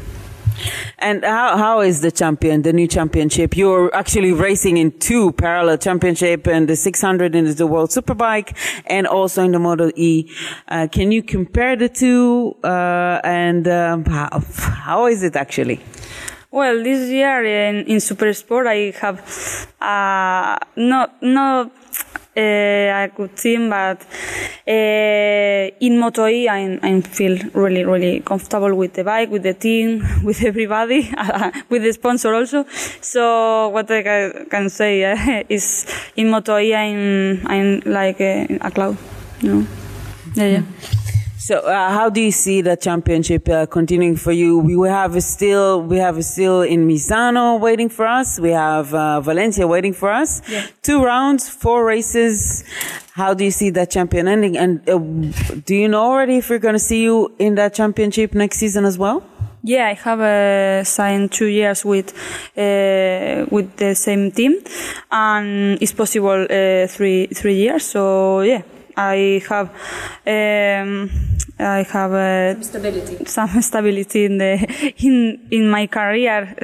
and 0.98 1.24
how, 1.24 1.56
how 1.56 1.80
is 1.80 2.00
the 2.00 2.10
champion, 2.10 2.62
the 2.62 2.72
new 2.72 2.86
championship? 2.86 3.56
You're 3.56 3.94
actually 3.94 4.32
racing 4.32 4.76
in 4.76 4.92
two 4.98 5.32
parallel 5.32 5.78
championship 5.78 6.46
and 6.46 6.68
the 6.68 6.76
600 6.76 7.34
in 7.34 7.54
the 7.54 7.66
World 7.66 7.90
Superbike 7.90 8.56
and 8.86 9.06
also 9.06 9.42
in 9.42 9.52
the 9.52 9.58
Moto 9.58 9.90
E. 9.96 10.30
Uh, 10.68 10.88
can 10.90 11.12
you 11.12 11.22
compare 11.22 11.76
the 11.76 11.88
two? 11.88 12.56
Uh, 12.62 13.20
and 13.24 13.66
um, 13.68 14.04
how, 14.04 14.42
how 14.56 15.06
is 15.06 15.22
it 15.22 15.36
actually? 15.36 15.80
Well, 16.50 16.84
this 16.84 17.10
year 17.10 17.44
in, 17.44 17.84
in 17.86 17.98
Super 17.98 18.32
Sport, 18.32 18.68
I 18.68 18.94
have 19.00 19.66
uh, 19.80 20.56
not 20.76 21.20
not 21.20 21.72
uh, 22.36 22.40
a 22.40 23.10
good 23.14 23.36
team, 23.36 23.70
but 23.70 24.02
uh, 24.66 25.70
in 25.80 25.98
Moto 25.98 26.26
E, 26.26 26.48
I, 26.48 26.78
I 26.82 27.00
feel 27.00 27.38
really 27.52 27.84
really 27.84 28.20
comfortable 28.20 28.74
with 28.74 28.94
the 28.94 29.04
bike, 29.04 29.30
with 29.30 29.42
the 29.42 29.54
team, 29.54 30.02
with 30.24 30.42
everybody, 30.42 31.12
with 31.68 31.82
the 31.82 31.92
sponsor 31.92 32.34
also. 32.34 32.64
So 33.00 33.68
what 33.68 33.90
I 33.90 34.46
can 34.50 34.68
say 34.68 35.04
uh, 35.04 35.42
is 35.48 35.86
in 36.16 36.30
Moto 36.30 36.58
E, 36.58 36.74
I'm 36.74 37.46
I'm 37.46 37.80
like 37.84 38.20
a, 38.20 38.58
a 38.60 38.70
cloud, 38.70 38.96
you 39.40 39.54
know. 39.54 39.66
Yeah, 40.34 40.46
yeah. 40.46 40.62
So, 41.44 41.58
uh, 41.58 41.90
how 41.90 42.08
do 42.08 42.22
you 42.22 42.30
see 42.30 42.62
the 42.62 42.74
championship 42.74 43.50
uh, 43.50 43.66
continuing 43.66 44.16
for 44.16 44.32
you? 44.32 44.60
We 44.60 44.88
have 44.88 45.22
still 45.22 45.82
we 45.82 45.98
have 45.98 46.24
still 46.24 46.62
in 46.62 46.88
Misano 46.88 47.60
waiting 47.60 47.90
for 47.90 48.06
us. 48.06 48.40
We 48.40 48.48
have 48.52 48.94
uh, 48.94 49.20
Valencia 49.20 49.66
waiting 49.66 49.92
for 49.92 50.10
us. 50.10 50.40
Yeah. 50.48 50.66
Two 50.80 51.04
rounds, 51.04 51.50
four 51.50 51.84
races. 51.84 52.64
How 53.12 53.34
do 53.34 53.44
you 53.44 53.50
see 53.50 53.68
that 53.76 53.90
champion 53.90 54.26
ending? 54.26 54.56
And 54.56 54.88
uh, 54.88 54.96
do 55.66 55.74
you 55.74 55.86
know 55.86 56.04
already 56.12 56.38
if 56.38 56.48
we're 56.48 56.58
going 56.58 56.76
to 56.76 56.86
see 56.90 57.02
you 57.02 57.30
in 57.38 57.56
that 57.56 57.74
championship 57.74 58.34
next 58.34 58.56
season 58.56 58.86
as 58.86 58.96
well? 58.96 59.22
Yeah, 59.62 59.88
I 59.88 59.94
have 59.94 60.20
uh, 60.20 60.84
signed 60.84 61.30
two 61.30 61.48
years 61.48 61.84
with 61.84 62.14
uh, 62.56 63.44
with 63.50 63.76
the 63.76 63.94
same 63.94 64.32
team, 64.32 64.60
and 65.12 65.76
it's 65.82 65.92
possible 65.92 66.46
uh, 66.48 66.86
three 66.86 67.26
three 67.26 67.56
years. 67.56 67.84
So 67.84 68.40
yeah, 68.40 68.62
I 68.96 69.42
have 69.48 69.70
um, 70.26 71.10
I 71.58 71.82
have 71.82 72.12
uh, 72.12 72.54
some 72.54 72.62
stability. 72.62 73.24
Some 73.26 73.62
stability 73.62 74.24
in 74.24 74.38
the 74.38 74.92
in 74.98 75.40
in 75.50 75.68
my 75.68 75.86
career 75.86 76.54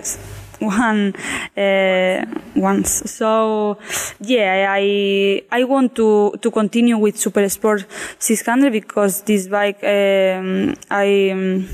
one 0.61 1.15
uh, 1.57 2.25
once. 2.55 3.11
So 3.11 3.79
yeah, 4.21 4.67
I 4.69 5.43
I 5.51 5.65
want 5.65 5.95
to 5.97 6.35
to 6.41 6.51
continue 6.51 6.99
with 6.99 7.19
Super 7.19 7.49
Sport 7.49 7.87
600 8.19 8.73
because 8.73 9.23
this 9.23 9.49
bike 9.49 9.83
um, 9.83 10.75
I 10.91 11.31
um, 11.31 11.69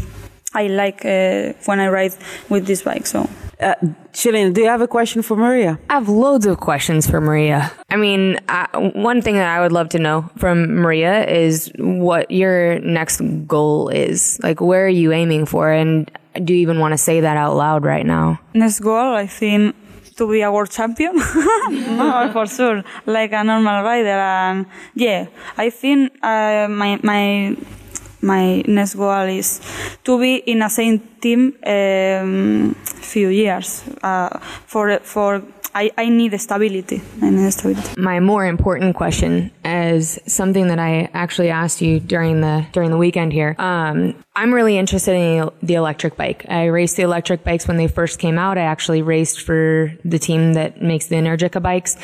I 0.56 0.68
like 0.68 1.04
uh, 1.04 1.52
when 1.66 1.80
I 1.80 1.88
ride 1.88 2.14
with 2.48 2.66
this 2.66 2.82
bike. 2.82 3.06
So. 3.06 3.28
Uh, 3.60 3.74
Shelina, 4.12 4.52
do 4.52 4.62
you 4.62 4.68
have 4.68 4.80
a 4.80 4.88
question 4.88 5.22
for 5.22 5.36
Maria? 5.36 5.78
I 5.90 5.94
have 5.94 6.08
loads 6.08 6.46
of 6.46 6.58
questions 6.60 7.08
for 7.08 7.20
Maria. 7.20 7.72
I 7.90 7.96
mean, 7.96 8.38
I, 8.48 8.66
one 8.94 9.20
thing 9.20 9.34
that 9.36 9.48
I 9.48 9.60
would 9.60 9.72
love 9.72 9.90
to 9.90 9.98
know 9.98 10.30
from 10.38 10.76
Maria 10.76 11.26
is 11.26 11.70
what 11.78 12.30
your 12.30 12.78
next 12.80 13.20
goal 13.46 13.88
is. 13.88 14.40
Like, 14.42 14.60
where 14.60 14.86
are 14.86 14.96
you 15.02 15.12
aiming 15.12 15.46
for? 15.46 15.70
And 15.70 16.10
do 16.44 16.54
you 16.54 16.60
even 16.60 16.80
want 16.80 16.92
to 16.92 16.98
say 16.98 17.20
that 17.20 17.36
out 17.36 17.54
loud 17.56 17.84
right 17.84 18.04
now? 18.04 18.40
Next 18.54 18.80
goal, 18.80 19.14
I 19.14 19.26
think, 19.26 19.74
to 20.16 20.30
be 20.30 20.40
a 20.40 20.50
world 20.50 20.70
champion. 20.70 21.16
no, 21.16 22.30
for 22.32 22.46
sure. 22.46 22.82
Like 23.04 23.32
a 23.32 23.44
normal 23.44 23.82
rider. 23.82 24.08
And 24.08 24.66
yeah, 24.94 25.26
I 25.56 25.70
think 25.70 26.12
uh, 26.22 26.68
my, 26.68 26.98
my 27.02 27.56
my 28.22 28.62
next 28.66 28.94
goal 28.94 29.28
is 29.28 29.60
to 30.04 30.18
be 30.18 30.36
in 30.36 30.62
a 30.62 30.70
same 30.70 30.98
team 31.20 31.54
um, 31.66 32.74
few 32.84 33.28
years 33.28 33.84
uh, 34.02 34.38
for 34.66 34.98
for 35.00 35.42
I, 35.76 35.90
I 35.98 36.08
need 36.08 36.40
stability. 36.40 37.02
I 37.20 37.28
need 37.28 37.52
stability. 37.52 38.00
My 38.00 38.18
more 38.18 38.46
important 38.46 38.96
question 38.96 39.50
is 39.62 40.18
something 40.26 40.68
that 40.68 40.78
I 40.78 41.10
actually 41.12 41.50
asked 41.50 41.82
you 41.82 42.00
during 42.00 42.40
the 42.40 42.66
during 42.72 42.90
the 42.90 42.96
weekend 42.96 43.34
here. 43.34 43.54
Um, 43.58 44.14
I'm 44.38 44.52
really 44.52 44.76
interested 44.76 45.14
in 45.14 45.50
the 45.62 45.74
electric 45.74 46.14
bike. 46.16 46.44
I 46.48 46.66
raced 46.66 46.96
the 46.96 47.02
electric 47.02 47.42
bikes 47.42 47.66
when 47.66 47.78
they 47.78 47.88
first 47.88 48.18
came 48.18 48.36
out. 48.36 48.58
I 48.58 48.62
actually 48.62 49.00
raced 49.00 49.40
for 49.40 49.92
the 50.04 50.18
team 50.18 50.52
that 50.54 50.82
makes 50.82 51.06
the 51.06 51.16
Energica 51.16 51.62
bikes. 51.62 51.96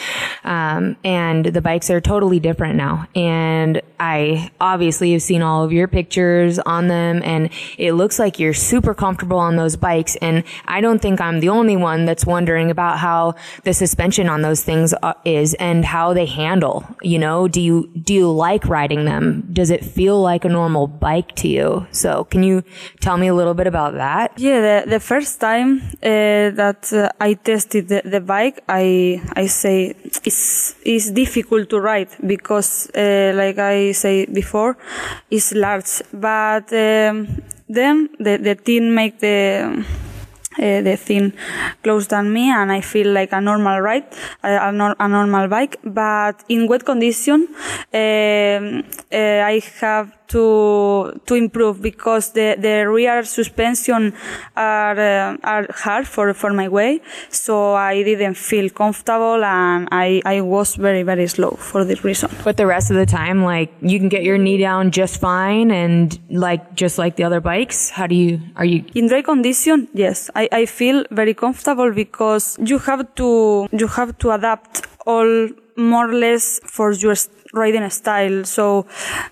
Um, 0.42 0.96
and 1.04 1.44
the 1.44 1.60
bikes 1.60 1.90
are 1.90 2.00
totally 2.00 2.40
different 2.40 2.76
now. 2.76 3.06
And 3.14 3.82
I 4.00 4.50
obviously 4.62 5.12
have 5.12 5.20
seen 5.20 5.42
all 5.42 5.62
of 5.62 5.72
your 5.72 5.88
pictures 5.88 6.58
on 6.58 6.88
them 6.88 7.20
and 7.22 7.50
it 7.76 7.92
looks 7.92 8.18
like 8.18 8.38
you're 8.38 8.54
super 8.54 8.94
comfortable 8.94 9.38
on 9.38 9.56
those 9.56 9.76
bikes. 9.76 10.16
And 10.16 10.44
I 10.64 10.80
don't 10.80 11.02
think 11.02 11.20
I'm 11.20 11.40
the 11.40 11.50
only 11.50 11.76
one 11.76 12.06
that's 12.06 12.24
wondering 12.24 12.70
about 12.70 12.98
how 12.98 13.34
the 13.64 13.72
suspension 13.72 14.28
on 14.28 14.42
those 14.42 14.62
things 14.62 14.92
uh, 15.02 15.14
is 15.24 15.54
and 15.54 15.84
how 15.84 16.12
they 16.12 16.26
handle. 16.26 16.84
You 17.02 17.18
know, 17.18 17.48
do 17.48 17.60
you, 17.60 17.90
do 18.02 18.12
you 18.12 18.30
like 18.30 18.66
riding 18.66 19.04
them? 19.04 19.48
Does 19.52 19.70
it 19.70 19.84
feel 19.84 20.20
like 20.20 20.44
a 20.44 20.48
normal 20.48 20.86
bike 20.86 21.34
to 21.36 21.48
you? 21.48 21.86
So 21.92 22.24
can 22.24 22.42
you 22.42 22.64
tell 23.00 23.16
me 23.16 23.28
a 23.28 23.34
little 23.34 23.54
bit 23.54 23.66
about 23.66 23.94
that? 23.94 24.32
Yeah, 24.38 24.60
the, 24.60 24.90
the 24.90 25.00
first 25.00 25.40
time 25.40 25.82
uh, 26.02 26.50
that 26.60 26.92
uh, 26.92 27.10
I 27.20 27.34
tested 27.34 27.88
the, 27.88 28.02
the, 28.04 28.20
bike, 28.20 28.62
I 28.68 29.20
I 29.34 29.46
say 29.46 29.94
it's 30.24 30.74
it's 30.84 31.10
difficult 31.10 31.68
to 31.70 31.80
ride 31.80 32.08
because, 32.26 32.88
uh, 32.94 33.32
like 33.34 33.58
I 33.58 33.92
say 33.92 34.26
before, 34.26 34.76
it's 35.30 35.52
large. 35.52 36.02
But 36.12 36.72
um, 36.72 37.42
then 37.68 38.08
the 38.18 38.38
the 38.38 38.54
team 38.54 38.94
make 38.94 39.18
the 39.18 39.84
uh, 40.58 40.82
the 40.82 40.96
thing 40.96 41.32
close 41.82 42.08
than 42.08 42.32
me 42.32 42.50
and 42.50 42.72
I 42.72 42.80
feel 42.80 43.12
like 43.12 43.32
a 43.32 43.40
normal 43.40 43.80
ride, 43.80 44.04
a, 44.42 44.70
a, 44.70 44.96
a 44.98 45.08
normal 45.08 45.48
bike. 45.48 45.76
But 45.84 46.44
in 46.48 46.66
wet 46.68 46.84
condition, 46.84 47.48
um, 47.92 48.84
uh, 49.12 49.16
I 49.16 49.62
have 49.80 50.21
to 50.32 51.12
to 51.26 51.34
improve 51.34 51.80
because 51.82 52.32
the 52.32 52.56
the 52.66 52.74
rear 52.88 53.22
suspension 53.24 54.12
are 54.56 54.98
uh, 54.98 55.36
are 55.52 55.66
hard 55.84 56.06
for 56.14 56.34
for 56.34 56.52
my 56.52 56.68
way. 56.68 57.00
So 57.30 57.74
I 57.74 58.02
didn't 58.02 58.34
feel 58.50 58.68
comfortable 58.70 59.44
and 59.44 59.88
I 59.90 60.22
I 60.24 60.40
was 60.40 60.74
very 60.76 61.02
very 61.02 61.26
slow 61.26 61.52
for 61.70 61.84
this 61.84 62.04
reason. 62.04 62.30
But 62.44 62.56
the 62.56 62.66
rest 62.66 62.90
of 62.90 62.96
the 62.96 63.06
time, 63.06 63.38
like 63.44 63.70
you 63.80 63.98
can 63.98 64.08
get 64.08 64.22
your 64.22 64.38
knee 64.38 64.58
down 64.58 64.90
just 64.90 65.20
fine 65.20 65.70
and 65.70 66.18
like 66.30 66.74
just 66.74 66.98
like 66.98 67.16
the 67.16 67.24
other 67.24 67.40
bikes. 67.40 67.90
How 67.90 68.06
do 68.06 68.14
you 68.14 68.40
are 68.56 68.64
you 68.64 68.84
In 68.94 69.08
dry 69.08 69.22
condition, 69.22 69.88
yes, 69.94 70.30
I, 70.34 70.48
I 70.52 70.66
feel 70.66 71.04
very 71.10 71.34
comfortable 71.34 71.90
because 71.92 72.56
you 72.70 72.78
have 72.88 73.02
to 73.16 73.68
you 73.72 73.86
have 73.98 74.16
to 74.18 74.30
adapt 74.30 74.86
all 75.06 75.48
more 75.76 76.08
or 76.10 76.14
less 76.14 76.60
for 76.64 76.92
your 76.92 77.12
s- 77.12 77.28
riding 77.52 77.88
style. 77.90 78.44
So, 78.44 78.86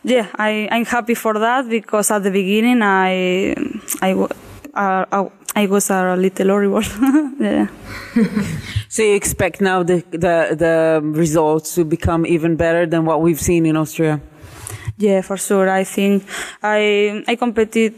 yeah, 0.05 0.27
I 0.37 0.69
I'm 0.71 0.85
happy 0.85 1.15
for 1.15 1.35
that 1.39 1.69
because 1.69 2.11
at 2.11 2.23
the 2.23 2.31
beginning 2.31 2.83
I 2.83 3.55
I 4.03 4.13
uh, 4.13 5.05
I- 5.13 5.31
I 5.57 5.67
was 5.67 5.91
a 5.91 6.15
little 6.15 6.47
horrible. 6.49 6.83
yeah. 7.41 7.67
So 8.89 9.03
you 9.03 9.15
expect 9.15 9.61
now 9.61 9.83
the, 9.83 10.03
the, 10.11 10.55
the 10.57 11.01
results 11.03 11.75
to 11.77 11.85
become 11.85 12.27
even 12.27 12.57
better 12.57 12.87
than 12.87 13.05
what 13.05 13.21
we've 13.21 13.41
seen 13.41 13.67
in 13.67 13.77
Austria? 13.77 14.21
Yeah, 14.97 15.23
for 15.23 15.37
sure. 15.37 15.69
I 15.69 15.85
think 15.85 16.25
I 16.63 17.23
I 17.27 17.37
competed 17.37 17.95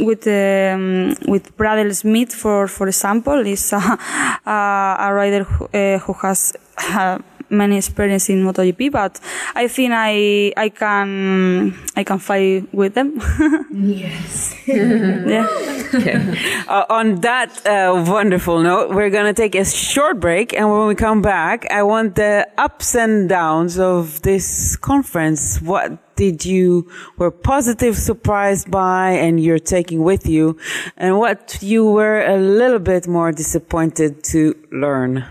with 0.00 0.26
um, 0.26 1.14
with 1.28 1.56
Bradley 1.56 1.94
Smith 1.94 2.32
for 2.34 2.66
for 2.68 2.86
example. 2.88 3.44
He's 3.44 3.72
a, 3.72 3.78
a, 4.46 4.96
a 5.00 5.12
rider 5.12 5.44
who, 5.44 5.64
uh, 5.74 5.98
who 5.98 6.12
has 6.22 6.54
uh, 6.78 7.18
many 7.50 7.76
experience 7.76 8.28
in 8.28 8.44
MotoGP, 8.44 8.92
but 8.92 9.20
I 9.54 9.68
think 9.68 9.92
I 9.94 10.52
I 10.56 10.68
can 10.68 11.74
I 11.96 12.04
can 12.04 12.18
fight 12.18 12.72
with 12.72 12.94
them. 12.94 13.20
yes. 13.72 14.54
yeah. 14.66 15.46
Uh, 16.68 16.84
on 16.90 17.20
that 17.20 17.64
uh, 17.64 18.04
wonderful 18.06 18.60
note, 18.60 18.90
we're 18.90 19.10
going 19.10 19.26
to 19.26 19.32
take 19.32 19.54
a 19.54 19.64
short 19.64 20.18
break. 20.18 20.52
And 20.52 20.68
when 20.70 20.88
we 20.88 20.94
come 20.96 21.22
back, 21.22 21.64
I 21.70 21.84
want 21.84 22.16
the 22.16 22.48
ups 22.58 22.96
and 22.96 23.28
downs 23.28 23.78
of 23.78 24.20
this 24.22 24.76
conference. 24.76 25.60
What 25.62 26.16
did 26.16 26.44
you 26.44 26.90
were 27.18 27.30
positive 27.30 27.96
surprised 27.96 28.70
by 28.70 29.10
and 29.10 29.38
you're 29.38 29.60
taking 29.60 30.02
with 30.02 30.26
you? 30.26 30.58
And 30.96 31.18
what 31.18 31.58
you 31.62 31.84
were 31.84 32.20
a 32.22 32.36
little 32.36 32.80
bit 32.80 33.06
more 33.06 33.30
disappointed 33.30 34.24
to 34.24 34.56
learn? 34.72 35.24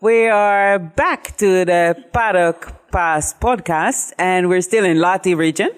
We 0.00 0.28
are 0.28 0.78
back 0.78 1.36
to 1.38 1.64
the 1.64 2.04
Paddock 2.12 2.88
Pass 2.92 3.34
podcast 3.34 4.12
and 4.16 4.48
we're 4.48 4.60
still 4.60 4.84
in 4.84 4.98
Lahti 4.98 5.36
region 5.36 5.70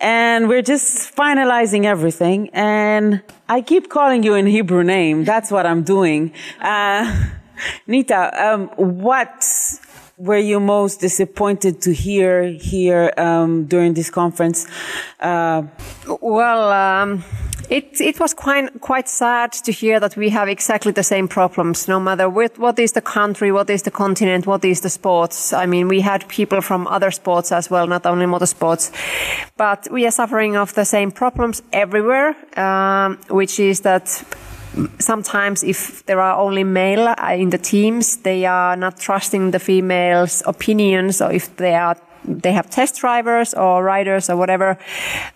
and 0.00 0.48
we're 0.48 0.62
just 0.62 1.14
finalizing 1.14 1.84
everything 1.84 2.48
and 2.54 3.22
I 3.46 3.60
keep 3.60 3.90
calling 3.90 4.22
you 4.22 4.34
in 4.34 4.46
Hebrew 4.46 4.82
name. 4.84 5.24
That's 5.24 5.50
what 5.50 5.66
I'm 5.66 5.82
doing. 5.82 6.32
Uh, 6.60 7.28
Nita, 7.86 8.32
um, 8.42 8.68
what 8.76 9.44
were 10.16 10.38
you 10.38 10.60
most 10.60 11.00
disappointed 11.00 11.82
to 11.82 11.92
hear 11.92 12.44
here 12.48 13.12
um, 13.18 13.66
during 13.66 13.92
this 13.92 14.08
conference? 14.08 14.66
Uh, 15.20 15.64
Well, 16.22 16.72
um, 16.72 17.22
it 17.70 18.00
it 18.00 18.18
was 18.18 18.34
quite 18.34 18.80
quite 18.80 19.08
sad 19.08 19.52
to 19.52 19.72
hear 19.72 20.00
that 20.00 20.16
we 20.16 20.30
have 20.30 20.48
exactly 20.48 20.92
the 20.92 21.02
same 21.02 21.28
problems, 21.28 21.88
no 21.88 22.00
matter 22.00 22.28
with, 22.28 22.58
what 22.58 22.78
is 22.78 22.92
the 22.92 23.00
country, 23.00 23.52
what 23.52 23.70
is 23.70 23.82
the 23.82 23.90
continent, 23.90 24.46
what 24.46 24.64
is 24.64 24.80
the 24.80 24.88
sports. 24.88 25.52
I 25.52 25.66
mean, 25.66 25.88
we 25.88 26.00
had 26.00 26.26
people 26.28 26.60
from 26.60 26.86
other 26.86 27.10
sports 27.10 27.52
as 27.52 27.70
well, 27.70 27.86
not 27.86 28.06
only 28.06 28.26
motorsports, 28.26 28.90
but 29.56 29.88
we 29.90 30.06
are 30.06 30.10
suffering 30.10 30.56
of 30.56 30.74
the 30.74 30.84
same 30.84 31.10
problems 31.10 31.62
everywhere, 31.72 32.34
um, 32.58 33.18
which 33.28 33.60
is 33.60 33.80
that 33.80 34.08
sometimes 34.98 35.62
if 35.62 36.04
there 36.06 36.20
are 36.20 36.38
only 36.38 36.64
male 36.64 37.08
uh, 37.08 37.32
in 37.32 37.50
the 37.50 37.58
teams, 37.58 38.18
they 38.18 38.46
are 38.46 38.76
not 38.76 38.98
trusting 38.98 39.50
the 39.50 39.58
females' 39.58 40.42
opinions, 40.46 41.20
or 41.20 41.32
if 41.32 41.56
they 41.56 41.74
are 41.74 41.96
they 42.28 42.52
have 42.52 42.70
test 42.70 42.96
drivers 42.96 43.54
or 43.54 43.82
riders 43.82 44.30
or 44.30 44.36
whatever. 44.36 44.78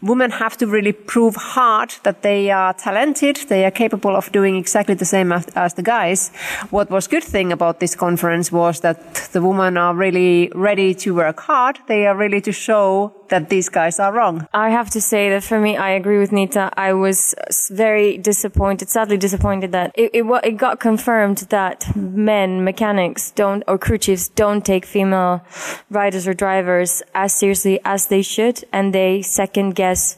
Women 0.02 0.30
have 0.30 0.56
to 0.58 0.66
really 0.66 0.92
prove 0.92 1.36
hard 1.36 1.94
that 2.02 2.22
they 2.22 2.50
are 2.50 2.72
talented, 2.74 3.36
they 3.48 3.64
are 3.64 3.70
capable 3.70 4.16
of 4.16 4.30
doing 4.32 4.56
exactly 4.56 4.94
the 4.94 5.04
same 5.04 5.32
as, 5.32 5.46
as 5.54 5.74
the 5.74 5.82
guys. 5.82 6.30
What 6.70 6.90
was 6.90 7.06
good 7.06 7.24
thing 7.24 7.52
about 7.52 7.80
this 7.80 7.94
conference 7.94 8.52
was 8.52 8.80
that 8.80 9.14
the 9.32 9.42
women 9.42 9.76
are 9.76 9.94
really 9.94 10.50
ready 10.54 10.94
to 10.94 11.14
work 11.14 11.40
hard. 11.40 11.78
They 11.86 12.06
are 12.06 12.16
really 12.16 12.40
to 12.42 12.52
show 12.52 13.12
that 13.32 13.48
these 13.48 13.70
guys 13.70 13.98
are 13.98 14.12
wrong. 14.12 14.46
I 14.52 14.68
have 14.68 14.90
to 14.90 15.00
say 15.00 15.30
that 15.30 15.42
for 15.42 15.58
me, 15.58 15.76
I 15.76 15.90
agree 15.90 16.18
with 16.18 16.32
Nita. 16.32 16.70
I 16.76 16.92
was 16.92 17.34
very 17.70 18.18
disappointed, 18.18 18.90
sadly 18.90 19.16
disappointed 19.16 19.72
that 19.72 19.90
it, 19.94 20.10
it, 20.12 20.24
it 20.44 20.56
got 20.58 20.80
confirmed 20.80 21.38
that 21.48 21.96
men, 21.96 22.62
mechanics 22.62 23.30
don't, 23.30 23.64
or 23.66 23.78
crew 23.78 23.96
chiefs 23.96 24.28
don't 24.28 24.64
take 24.64 24.84
female 24.84 25.42
riders 25.90 26.28
or 26.28 26.34
drivers 26.34 27.02
as 27.14 27.32
seriously 27.32 27.80
as 27.86 28.08
they 28.08 28.20
should 28.20 28.64
and 28.70 28.94
they 28.94 29.22
second 29.22 29.74
guess 29.74 30.16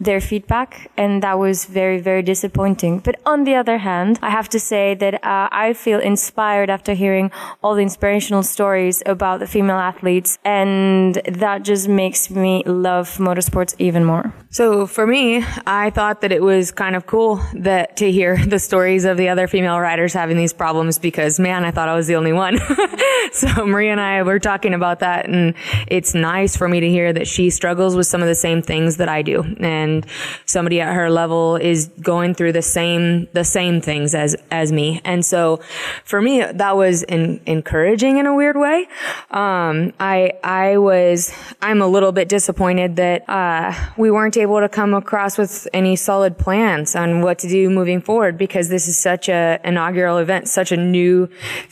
their 0.00 0.20
feedback. 0.20 0.90
And 0.96 1.22
that 1.22 1.38
was 1.38 1.66
very, 1.66 2.00
very 2.00 2.22
disappointing. 2.22 2.98
But 2.98 3.20
on 3.24 3.44
the 3.44 3.54
other 3.54 3.78
hand, 3.78 4.18
I 4.22 4.30
have 4.30 4.48
to 4.50 4.58
say 4.58 4.94
that 4.94 5.14
uh, 5.24 5.48
I 5.52 5.72
feel 5.72 6.00
inspired 6.00 6.68
after 6.68 6.94
hearing 6.94 7.30
all 7.62 7.76
the 7.76 7.82
inspirational 7.82 8.42
stories 8.42 9.04
about 9.06 9.38
the 9.38 9.46
female 9.46 9.78
athletes. 9.78 10.36
And 10.44 11.14
that 11.28 11.62
just 11.62 11.88
makes 11.88 12.28
me 12.28 12.55
love 12.64 13.16
motorsports 13.18 13.74
even 13.78 14.04
more. 14.04 14.32
So 14.50 14.86
for 14.86 15.06
me, 15.06 15.44
I 15.66 15.90
thought 15.90 16.22
that 16.22 16.32
it 16.32 16.42
was 16.42 16.70
kind 16.70 16.96
of 16.96 17.06
cool 17.06 17.42
that 17.54 17.96
to 17.98 18.10
hear 18.10 18.36
the 18.46 18.58
stories 18.58 19.04
of 19.04 19.16
the 19.16 19.28
other 19.28 19.48
female 19.48 19.78
riders 19.78 20.12
having 20.12 20.36
these 20.36 20.52
problems 20.52 20.98
because 20.98 21.38
man, 21.38 21.64
I 21.64 21.70
thought 21.70 21.88
I 21.88 21.94
was 21.94 22.06
the 22.06 22.16
only 22.16 22.32
one. 22.32 22.58
so 23.32 23.66
Maria 23.66 23.92
and 23.92 24.00
I 24.00 24.22
were 24.22 24.38
talking 24.38 24.72
about 24.72 25.00
that 25.00 25.28
and 25.28 25.54
it's 25.88 26.14
nice 26.14 26.56
for 26.56 26.68
me 26.68 26.80
to 26.80 26.88
hear 26.88 27.12
that 27.12 27.28
she 27.28 27.50
struggles 27.50 27.96
with 27.96 28.06
some 28.06 28.22
of 28.22 28.28
the 28.28 28.34
same 28.34 28.62
things 28.62 28.96
that 28.96 29.08
I 29.08 29.22
do 29.22 29.42
and 29.60 30.06
somebody 30.46 30.80
at 30.80 30.94
her 30.94 31.10
level 31.10 31.56
is 31.56 31.88
going 32.00 32.34
through 32.34 32.52
the 32.52 32.62
same, 32.62 33.28
the 33.32 33.44
same 33.44 33.80
things 33.80 34.14
as, 34.14 34.36
as 34.50 34.72
me. 34.72 35.00
And 35.04 35.24
so 35.24 35.60
for 36.04 36.22
me, 36.22 36.42
that 36.44 36.76
was 36.76 37.02
in, 37.02 37.40
encouraging 37.46 38.18
in 38.18 38.26
a 38.26 38.34
weird 38.34 38.56
way. 38.56 38.86
Um, 39.30 39.92
I, 40.00 40.32
I 40.42 40.78
was, 40.78 41.32
I'm 41.60 41.82
a 41.82 41.86
little 41.86 42.12
bit 42.12 42.28
disappointed 42.38 42.90
that, 42.96 43.18
uh, 43.28 43.72
we 43.96 44.08
weren't 44.16 44.36
able 44.36 44.60
to 44.66 44.68
come 44.68 44.92
across 45.02 45.32
with 45.38 45.54
any 45.72 45.94
solid 45.96 46.32
plans 46.44 46.94
on 47.02 47.08
what 47.24 47.36
to 47.42 47.48
do 47.48 47.62
moving 47.70 48.00
forward 48.08 48.36
because 48.36 48.68
this 48.68 48.84
is 48.88 48.96
such 49.10 49.24
a 49.28 49.58
inaugural 49.64 50.18
event, 50.24 50.42
such 50.48 50.70
a 50.72 50.76
new 50.96 51.14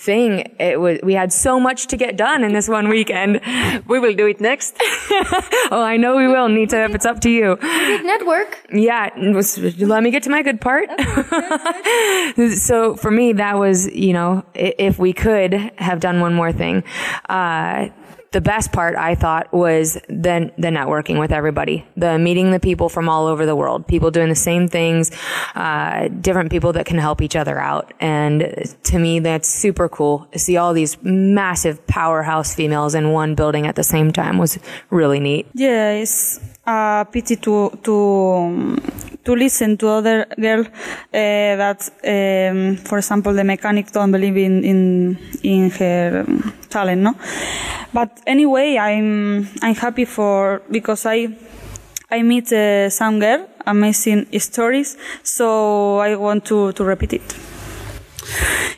thing. 0.09 0.29
It 0.59 0.81
was, 0.81 0.95
we 1.03 1.15
had 1.23 1.31
so 1.33 1.61
much 1.61 1.81
to 1.89 1.97
get 2.05 2.17
done 2.17 2.41
in 2.47 2.53
this 2.59 2.69
one 2.79 2.89
weekend. 2.89 3.31
We 3.87 3.99
will 4.03 4.15
do 4.15 4.27
it 4.27 4.41
next. 4.41 4.75
oh, 5.75 5.83
I 5.95 5.97
know 6.03 6.17
we 6.17 6.29
will, 6.35 6.49
Nita, 6.49 6.79
if 6.85 6.95
it's 6.95 7.07
up 7.13 7.21
to 7.27 7.31
you. 7.31 7.59
Network. 8.15 8.51
Yeah, 8.73 9.11
was- 9.33 9.59
let 9.95 10.03
me 10.03 10.11
get 10.11 10.23
to 10.25 10.31
my 10.31 10.43
good 10.43 10.61
part. 10.61 10.89
so 12.69 12.97
for 12.97 13.11
me, 13.11 13.35
that 13.35 13.59
was, 13.59 13.87
you 14.07 14.13
know, 14.13 14.45
if 14.55 14.99
we 14.99 15.13
could 15.13 15.53
have 15.77 16.01
done 16.01 16.21
one 16.21 16.35
more 16.35 16.53
thing, 16.53 16.83
uh, 17.29 17.89
the 18.35 18.41
best 18.41 18.73
part 18.73 18.97
I 18.97 19.15
thought 19.15 19.53
was 19.53 19.95
the, 20.09 20.53
the 20.59 20.69
networking 20.69 21.21
with 21.21 21.31
everybody, 21.31 21.87
the 21.97 22.19
meeting 22.19 22.51
the 22.51 22.59
people 22.59 22.89
from 22.89 23.09
all 23.09 23.29
over 23.29 23.47
the 23.47 23.55
world, 23.55 23.87
people 23.87 24.11
doing 24.11 24.29
the 24.29 24.35
same 24.35 24.67
things, 24.67 25.13
uh, 25.55 26.09
different 26.09 26.51
people 26.51 26.73
that 26.73 26.85
can 26.85 26.99
help 26.99 27.23
each 27.23 27.37
other 27.37 27.61
out. 27.61 27.95
And 28.01 28.75
to 28.83 28.99
me, 28.99 29.21
that's 29.21 29.49
super 29.49 29.89
cool. 29.89 30.27
To 30.33 30.39
see 30.41 30.57
all 30.57 30.75
these 30.75 31.01
massive 31.01 31.87
powerhouse 31.87 32.57
females 32.57 32.97
in 32.97 33.13
one 33.13 33.37
building 33.37 33.69
at 33.69 33.77
the 33.77 33.85
same 33.85 34.13
time 34.13 34.37
was 34.37 34.59
really 34.91 35.21
neat. 35.21 35.47
Yeah, 35.55 35.93
it's 35.93 36.41
a 36.67 37.07
pity 37.11 37.37
to 37.37 37.71
to 37.83 38.77
to 39.25 39.35
listen 39.35 39.77
to 39.79 39.89
other 39.89 40.27
girl 40.39 40.61
uh, 40.61 40.67
that, 41.13 41.91
um, 42.05 42.77
for 42.77 42.99
example, 42.99 43.33
the 43.33 43.45
mechanic 43.45 43.91
don't 43.93 44.13
believe 44.13 44.37
in 44.37 44.65
in 44.65 45.19
in 45.43 45.71
her 45.71 46.25
um, 46.27 46.53
talent, 46.69 47.03
no. 47.03 47.15
But 47.93 48.21
anyway, 48.27 48.77
I'm 48.79 49.49
I'm 49.63 49.75
happy 49.75 50.05
for 50.05 50.63
because 50.71 51.07
I 51.07 51.29
I 52.11 52.23
meet 52.23 52.53
uh, 52.53 52.91
some 52.91 53.19
girl 53.21 53.49
amazing 53.67 54.27
stories, 54.39 54.97
so 55.23 55.99
I 55.99 56.17
want 56.17 56.45
to 56.47 56.73
to 56.73 56.85
repeat 56.85 57.15
it. 57.15 57.54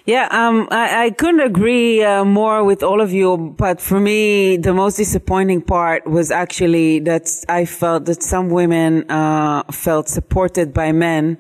Yeah, 0.06 0.28
um, 0.30 0.68
I, 0.70 1.06
I 1.06 1.10
couldn't 1.10 1.40
agree 1.40 2.02
uh, 2.02 2.24
more 2.24 2.62
with 2.62 2.84
all 2.84 3.00
of 3.00 3.12
you, 3.12 3.36
but 3.58 3.80
for 3.80 3.98
me, 3.98 4.56
the 4.56 4.72
most 4.72 4.96
disappointing 4.96 5.62
part 5.62 6.06
was 6.06 6.30
actually 6.30 7.00
that 7.00 7.28
I 7.48 7.64
felt 7.64 8.04
that 8.04 8.22
some 8.22 8.48
women 8.50 9.10
uh, 9.10 9.64
felt 9.72 10.08
supported 10.08 10.72
by 10.72 10.92
men 10.92 11.38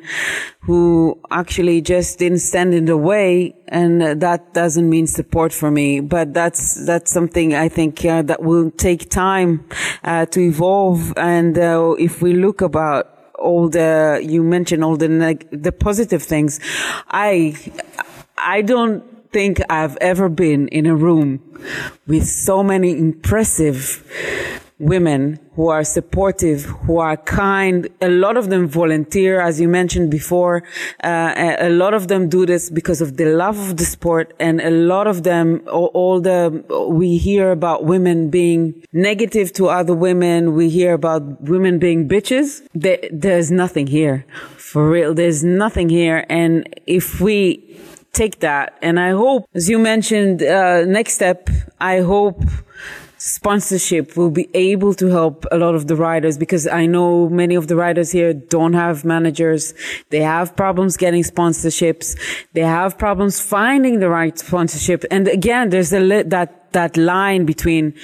who 0.62 1.16
actually 1.30 1.80
just 1.80 2.18
didn't 2.18 2.40
stand 2.40 2.74
in 2.74 2.86
the 2.86 2.96
way, 2.96 3.54
and 3.68 4.02
that 4.02 4.52
doesn't 4.52 4.90
mean 4.90 5.06
support 5.06 5.52
for 5.52 5.70
me. 5.70 6.00
But 6.00 6.34
that's 6.34 6.84
that's 6.86 7.12
something 7.12 7.54
I 7.54 7.68
think 7.68 8.04
uh, 8.04 8.22
that 8.22 8.42
will 8.42 8.72
take 8.72 9.08
time 9.08 9.64
uh, 10.02 10.26
to 10.26 10.40
evolve, 10.40 11.12
and 11.16 11.56
uh, 11.56 11.94
if 12.00 12.20
we 12.20 12.32
look 12.32 12.62
about 12.62 13.15
all 13.46 13.68
the 13.68 14.20
you 14.22 14.42
mentioned 14.42 14.82
all 14.84 14.96
the 14.96 15.08
neg- 15.08 15.48
the 15.50 15.72
positive 15.72 16.22
things, 16.22 16.60
I 17.08 17.56
I 18.36 18.62
don't 18.62 19.02
think 19.32 19.60
I've 19.68 19.96
ever 20.12 20.28
been 20.28 20.68
in 20.68 20.86
a 20.86 20.96
room 20.96 21.28
with 22.06 22.26
so 22.26 22.62
many 22.62 22.90
impressive 22.98 23.80
women 24.78 25.40
who 25.54 25.68
are 25.68 25.84
supportive, 25.84 26.64
who 26.64 26.98
are 26.98 27.16
kind. 27.16 27.88
A 28.02 28.10
lot 28.10 28.36
of 28.36 28.50
them 28.50 28.68
volunteer, 28.68 29.40
as 29.40 29.58
you 29.60 29.68
mentioned 29.68 30.10
before. 30.10 30.62
Uh, 31.02 31.56
a, 31.58 31.70
lot 31.70 31.94
of 31.94 32.08
them 32.08 32.28
do 32.28 32.44
this 32.44 32.68
because 32.68 33.00
of 33.00 33.16
the 33.16 33.24
love 33.24 33.58
of 33.58 33.78
the 33.78 33.84
sport, 33.84 34.34
and 34.38 34.60
a 34.60 34.70
lot 34.70 35.06
of 35.06 35.22
them, 35.22 35.62
all, 35.72 35.90
all 35.94 36.20
the 36.20 36.64
we 36.90 37.16
hear 37.16 37.50
about 37.50 37.84
women 37.84 38.28
being 38.28 38.84
negative 38.92 39.52
to 39.54 39.68
other 39.68 39.94
women. 39.94 40.54
We 40.54 40.68
hear 40.68 40.92
about 40.92 41.42
women 41.42 41.78
being 41.78 42.06
bitches. 42.06 42.66
There, 42.74 42.98
there's 43.10 43.50
nothing 43.50 43.86
here, 43.86 44.26
for 44.56 44.90
real. 44.90 45.14
There's 45.14 45.42
nothing 45.42 45.88
here, 45.88 46.26
and 46.28 46.68
if 46.86 47.20
we 47.20 47.62
take 48.12 48.40
that. 48.40 48.76
And 48.82 48.98
I 48.98 49.10
hope, 49.10 49.46
as 49.54 49.68
you 49.68 49.78
mentioned, 49.78 50.42
uh, 50.42 50.84
next 50.84 51.14
step, 51.14 51.48
I 51.80 52.00
hope 52.00 52.42
sponsorship 53.26 54.16
will 54.16 54.30
be 54.30 54.48
able 54.54 54.94
to 54.94 55.06
help 55.08 55.44
a 55.50 55.58
lot 55.58 55.74
of 55.74 55.88
the 55.88 55.96
riders 55.96 56.38
because 56.38 56.68
I 56.68 56.86
know 56.86 57.28
many 57.28 57.56
of 57.56 57.66
the 57.66 57.74
riders 57.74 58.12
here 58.12 58.32
don't 58.32 58.74
have 58.74 59.04
managers. 59.04 59.74
They 60.10 60.20
have 60.20 60.54
problems 60.54 60.96
getting 60.96 61.24
sponsorships. 61.24 62.16
They 62.52 62.60
have 62.60 62.96
problems 62.96 63.40
finding 63.40 63.98
the 63.98 64.08
right 64.08 64.38
sponsorship. 64.38 65.04
And 65.10 65.26
again, 65.26 65.70
there's 65.70 65.92
a 65.92 65.98
li- 65.98 66.22
that, 66.22 66.72
that 66.72 66.96
line 66.96 67.46
between 67.46 67.94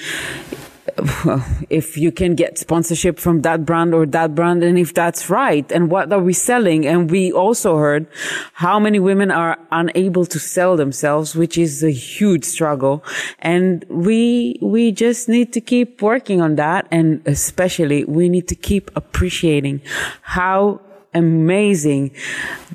if 1.69 1.97
you 1.97 2.11
can 2.11 2.35
get 2.35 2.57
sponsorship 2.57 3.17
from 3.17 3.41
that 3.41 3.65
brand 3.65 3.93
or 3.93 4.05
that 4.05 4.35
brand 4.35 4.63
and 4.63 4.77
if 4.77 4.93
that's 4.93 5.29
right 5.29 5.71
and 5.71 5.89
what 5.89 6.11
are 6.11 6.19
we 6.19 6.33
selling? 6.33 6.85
And 6.85 7.09
we 7.09 7.31
also 7.31 7.77
heard 7.77 8.05
how 8.53 8.79
many 8.79 8.99
women 8.99 9.31
are 9.31 9.57
unable 9.71 10.25
to 10.25 10.39
sell 10.39 10.75
themselves 10.75 11.35
which 11.35 11.57
is 11.57 11.83
a 11.83 11.91
huge 11.91 12.43
struggle. 12.43 13.03
And 13.39 13.85
we 13.89 14.59
we 14.61 14.91
just 14.91 15.29
need 15.29 15.53
to 15.53 15.61
keep 15.61 16.01
working 16.01 16.41
on 16.41 16.55
that 16.55 16.87
and 16.91 17.21
especially 17.25 18.03
we 18.05 18.27
need 18.27 18.47
to 18.49 18.55
keep 18.55 18.91
appreciating 18.95 19.81
how 20.21 20.81
amazing 21.13 22.11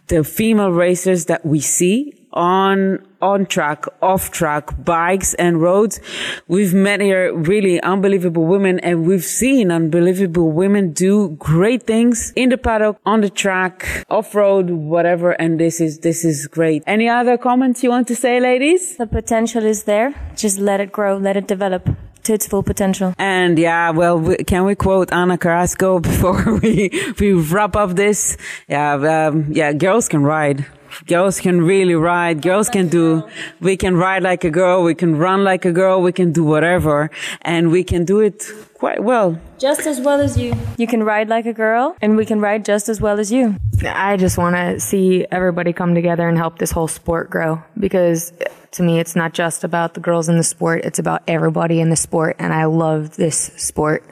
the 0.06 0.24
female 0.24 0.70
racers 0.70 1.26
that 1.26 1.44
we 1.44 1.60
see 1.60 2.14
on 2.32 3.04
on 3.20 3.46
track, 3.46 3.84
off 4.02 4.30
track, 4.30 4.84
bikes 4.84 5.34
and 5.34 5.60
roads. 5.60 6.00
We've 6.46 6.74
met 6.74 7.00
here 7.00 7.34
really 7.34 7.80
unbelievable 7.82 8.46
women 8.46 8.78
and 8.80 9.06
we've 9.06 9.24
seen 9.24 9.70
unbelievable 9.70 10.50
women 10.52 10.92
do 10.92 11.30
great 11.38 11.82
things 11.84 12.32
in 12.36 12.48
the 12.50 12.58
paddock, 12.58 12.98
on 13.04 13.20
the 13.20 13.30
track, 13.30 14.04
off 14.08 14.34
road, 14.34 14.70
whatever. 14.70 15.32
And 15.32 15.58
this 15.58 15.80
is, 15.80 16.00
this 16.00 16.24
is 16.24 16.46
great. 16.46 16.82
Any 16.86 17.08
other 17.08 17.36
comments 17.36 17.82
you 17.82 17.90
want 17.90 18.08
to 18.08 18.16
say, 18.16 18.40
ladies? 18.40 18.96
The 18.96 19.06
potential 19.06 19.64
is 19.64 19.84
there. 19.84 20.14
Just 20.36 20.58
let 20.58 20.80
it 20.80 20.92
grow, 20.92 21.16
let 21.16 21.36
it 21.36 21.46
develop 21.46 21.88
to 22.28 22.34
its 22.34 22.46
full 22.46 22.62
potential. 22.62 23.14
And 23.18 23.58
yeah, 23.58 23.90
well, 23.90 24.18
we, 24.18 24.36
can 24.36 24.64
we 24.64 24.74
quote 24.74 25.12
Ana 25.12 25.38
Carrasco 25.38 25.98
before 26.10 26.60
we, 26.60 26.90
we 27.18 27.32
wrap 27.32 27.74
up 27.74 27.96
this? 27.96 28.36
Yeah, 28.68 28.94
um, 29.28 29.52
yeah, 29.52 29.72
girls 29.72 30.08
can 30.08 30.22
ride. 30.22 30.66
Girls 31.06 31.40
can 31.40 31.62
really 31.62 31.94
ride. 31.94 32.42
Girls 32.42 32.68
can 32.68 32.88
do, 32.88 33.28
we 33.60 33.76
can 33.76 33.96
ride 33.96 34.22
like 34.22 34.44
a 34.44 34.50
girl. 34.50 34.82
We 34.82 34.94
can 34.94 35.16
run 35.16 35.44
like 35.44 35.64
a 35.64 35.72
girl. 35.72 36.02
We 36.02 36.12
can 36.12 36.32
do 36.32 36.44
whatever. 36.44 37.10
And 37.42 37.70
we 37.70 37.84
can 37.84 38.04
do 38.04 38.20
it 38.20 38.44
quite 38.74 39.02
well. 39.02 39.38
Just 39.58 39.86
as 39.86 40.00
well 40.00 40.20
as 40.20 40.38
you. 40.38 40.54
You 40.76 40.86
can 40.86 41.02
ride 41.02 41.28
like 41.28 41.46
a 41.46 41.52
girl, 41.52 41.96
and 42.00 42.16
we 42.16 42.24
can 42.24 42.40
ride 42.40 42.64
just 42.64 42.88
as 42.88 43.00
well 43.00 43.18
as 43.18 43.32
you. 43.32 43.56
I 43.84 44.16
just 44.16 44.38
want 44.38 44.56
to 44.56 44.80
see 44.80 45.26
everybody 45.30 45.72
come 45.72 45.94
together 45.94 46.28
and 46.28 46.38
help 46.38 46.58
this 46.58 46.70
whole 46.70 46.88
sport 46.88 47.28
grow 47.30 47.62
because 47.78 48.32
to 48.72 48.82
me, 48.82 49.00
it's 49.00 49.16
not 49.16 49.34
just 49.34 49.64
about 49.64 49.94
the 49.94 50.00
girls 50.00 50.28
in 50.28 50.36
the 50.36 50.42
sport. 50.42 50.84
It's 50.84 50.98
about 50.98 51.22
everybody 51.26 51.80
in 51.80 51.90
the 51.90 51.96
sport. 51.96 52.36
And 52.38 52.52
I 52.52 52.66
love 52.66 53.16
this 53.16 53.38
sport. 53.56 54.04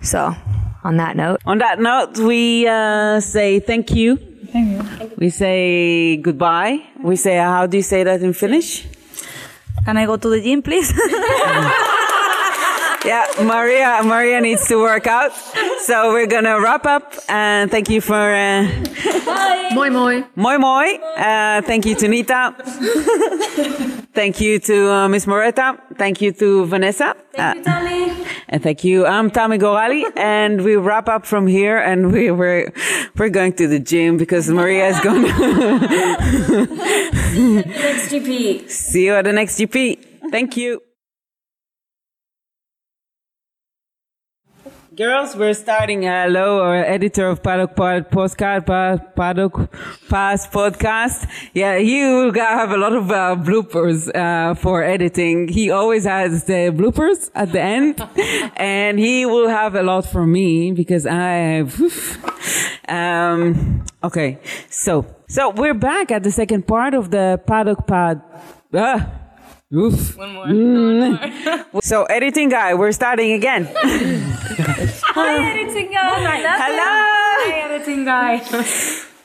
So 0.00 0.34
on 0.84 0.96
that 0.98 1.16
note, 1.16 1.40
On 1.46 1.58
that 1.58 1.80
note, 1.80 2.18
we 2.18 2.66
uh, 2.66 3.20
say 3.20 3.60
thank 3.60 3.94
you. 3.94 4.27
Thank 4.52 5.00
you. 5.00 5.10
We 5.16 5.30
say 5.30 6.16
goodbye. 6.16 6.82
We 7.02 7.16
say, 7.16 7.36
how 7.36 7.66
do 7.66 7.76
you 7.76 7.82
say 7.82 8.02
that 8.04 8.22
in 8.22 8.32
Finnish? 8.32 8.86
Can 9.84 9.96
I 9.96 10.06
go 10.06 10.16
to 10.16 10.28
the 10.28 10.40
gym, 10.40 10.62
please? 10.62 10.92
Yeah, 13.04 13.26
Maria, 13.42 14.00
Maria 14.04 14.40
needs 14.40 14.66
to 14.68 14.76
work 14.80 15.06
out. 15.06 15.32
So 15.82 16.12
we're 16.12 16.26
gonna 16.26 16.60
wrap 16.60 16.84
up 16.84 17.14
and 17.28 17.70
thank 17.70 17.88
you 17.88 18.00
for, 18.00 18.14
uh, 18.14 18.64
moi 19.72 19.88
moi. 19.90 20.22
moi 20.34 20.58
moi. 20.58 20.84
Uh, 21.16 21.62
thank 21.62 21.86
you 21.86 21.94
to 21.94 22.08
Nita. 22.08 22.54
thank 24.14 24.40
you 24.40 24.58
to 24.58 24.90
uh, 24.90 25.08
Miss 25.08 25.26
Moreda. 25.26 25.78
Thank 25.96 26.20
you 26.20 26.32
to 26.32 26.66
Vanessa. 26.66 27.14
Thank 27.34 27.58
you, 27.58 27.64
Tammy. 27.64 28.26
And 28.48 28.62
thank 28.62 28.82
you. 28.82 29.06
I'm 29.06 29.30
Tammy 29.30 29.58
Gorali 29.58 30.04
and 30.16 30.64
we 30.64 30.76
wrap 30.76 31.08
up 31.08 31.24
from 31.24 31.46
here 31.46 31.78
and 31.78 32.12
we, 32.12 32.30
we're, 32.30 32.72
we're 33.16 33.28
going 33.30 33.52
to 33.54 33.68
the 33.68 33.78
gym 33.78 34.16
because 34.16 34.48
Maria 34.50 34.88
is 34.88 35.00
going 35.00 35.22
to 35.22 35.28
Next 37.64 38.10
GP. 38.10 38.68
see 38.70 39.04
you 39.06 39.14
at 39.14 39.24
the 39.24 39.32
next 39.32 39.58
GP. 39.58 39.98
Thank 40.30 40.56
you. 40.56 40.82
Girls, 44.98 45.36
we're 45.36 45.54
starting. 45.54 46.02
Hello, 46.02 46.60
our 46.60 46.84
editor 46.84 47.28
of 47.28 47.40
Paddock 47.40 47.76
Pod, 47.76 48.10
Postcard, 48.10 48.66
pa, 48.66 48.96
Paddock 49.14 49.70
Pass 50.08 50.48
podcast. 50.48 51.28
Yeah, 51.54 51.78
he 51.78 52.02
will 52.02 52.32
have 52.34 52.72
a 52.72 52.76
lot 52.76 52.92
of 52.92 53.08
uh, 53.08 53.36
bloopers 53.38 54.10
uh, 54.12 54.54
for 54.56 54.82
editing. 54.82 55.46
He 55.46 55.70
always 55.70 56.02
has 56.04 56.46
the 56.46 56.72
bloopers 56.74 57.30
at 57.36 57.52
the 57.52 57.60
end, 57.60 58.04
and 58.56 58.98
he 58.98 59.24
will 59.24 59.48
have 59.48 59.76
a 59.76 59.84
lot 59.84 60.04
for 60.04 60.26
me 60.26 60.72
because 60.72 61.06
I 61.06 61.62
have. 61.62 61.80
Um, 62.88 63.84
okay, 64.02 64.40
so 64.68 65.06
so 65.28 65.50
we're 65.50 65.74
back 65.74 66.10
at 66.10 66.24
the 66.24 66.32
second 66.32 66.66
part 66.66 66.94
of 66.94 67.12
the 67.12 67.40
Paddock 67.46 67.86
Pod. 67.86 68.20
Ah. 68.74 69.27
Oof. 69.74 70.16
One 70.16 70.32
more. 70.32 70.46
Mm. 70.46 71.82
so 71.82 72.04
editing 72.04 72.48
guy, 72.48 72.72
we're 72.72 72.92
starting 72.92 73.32
again. 73.32 73.68
Hi, 73.74 75.50
editing 75.50 75.92
guy. 75.92 76.40
Hello. 76.40 76.84
Hi, 77.44 77.60
editing 77.68 78.04
guy. 78.06 79.04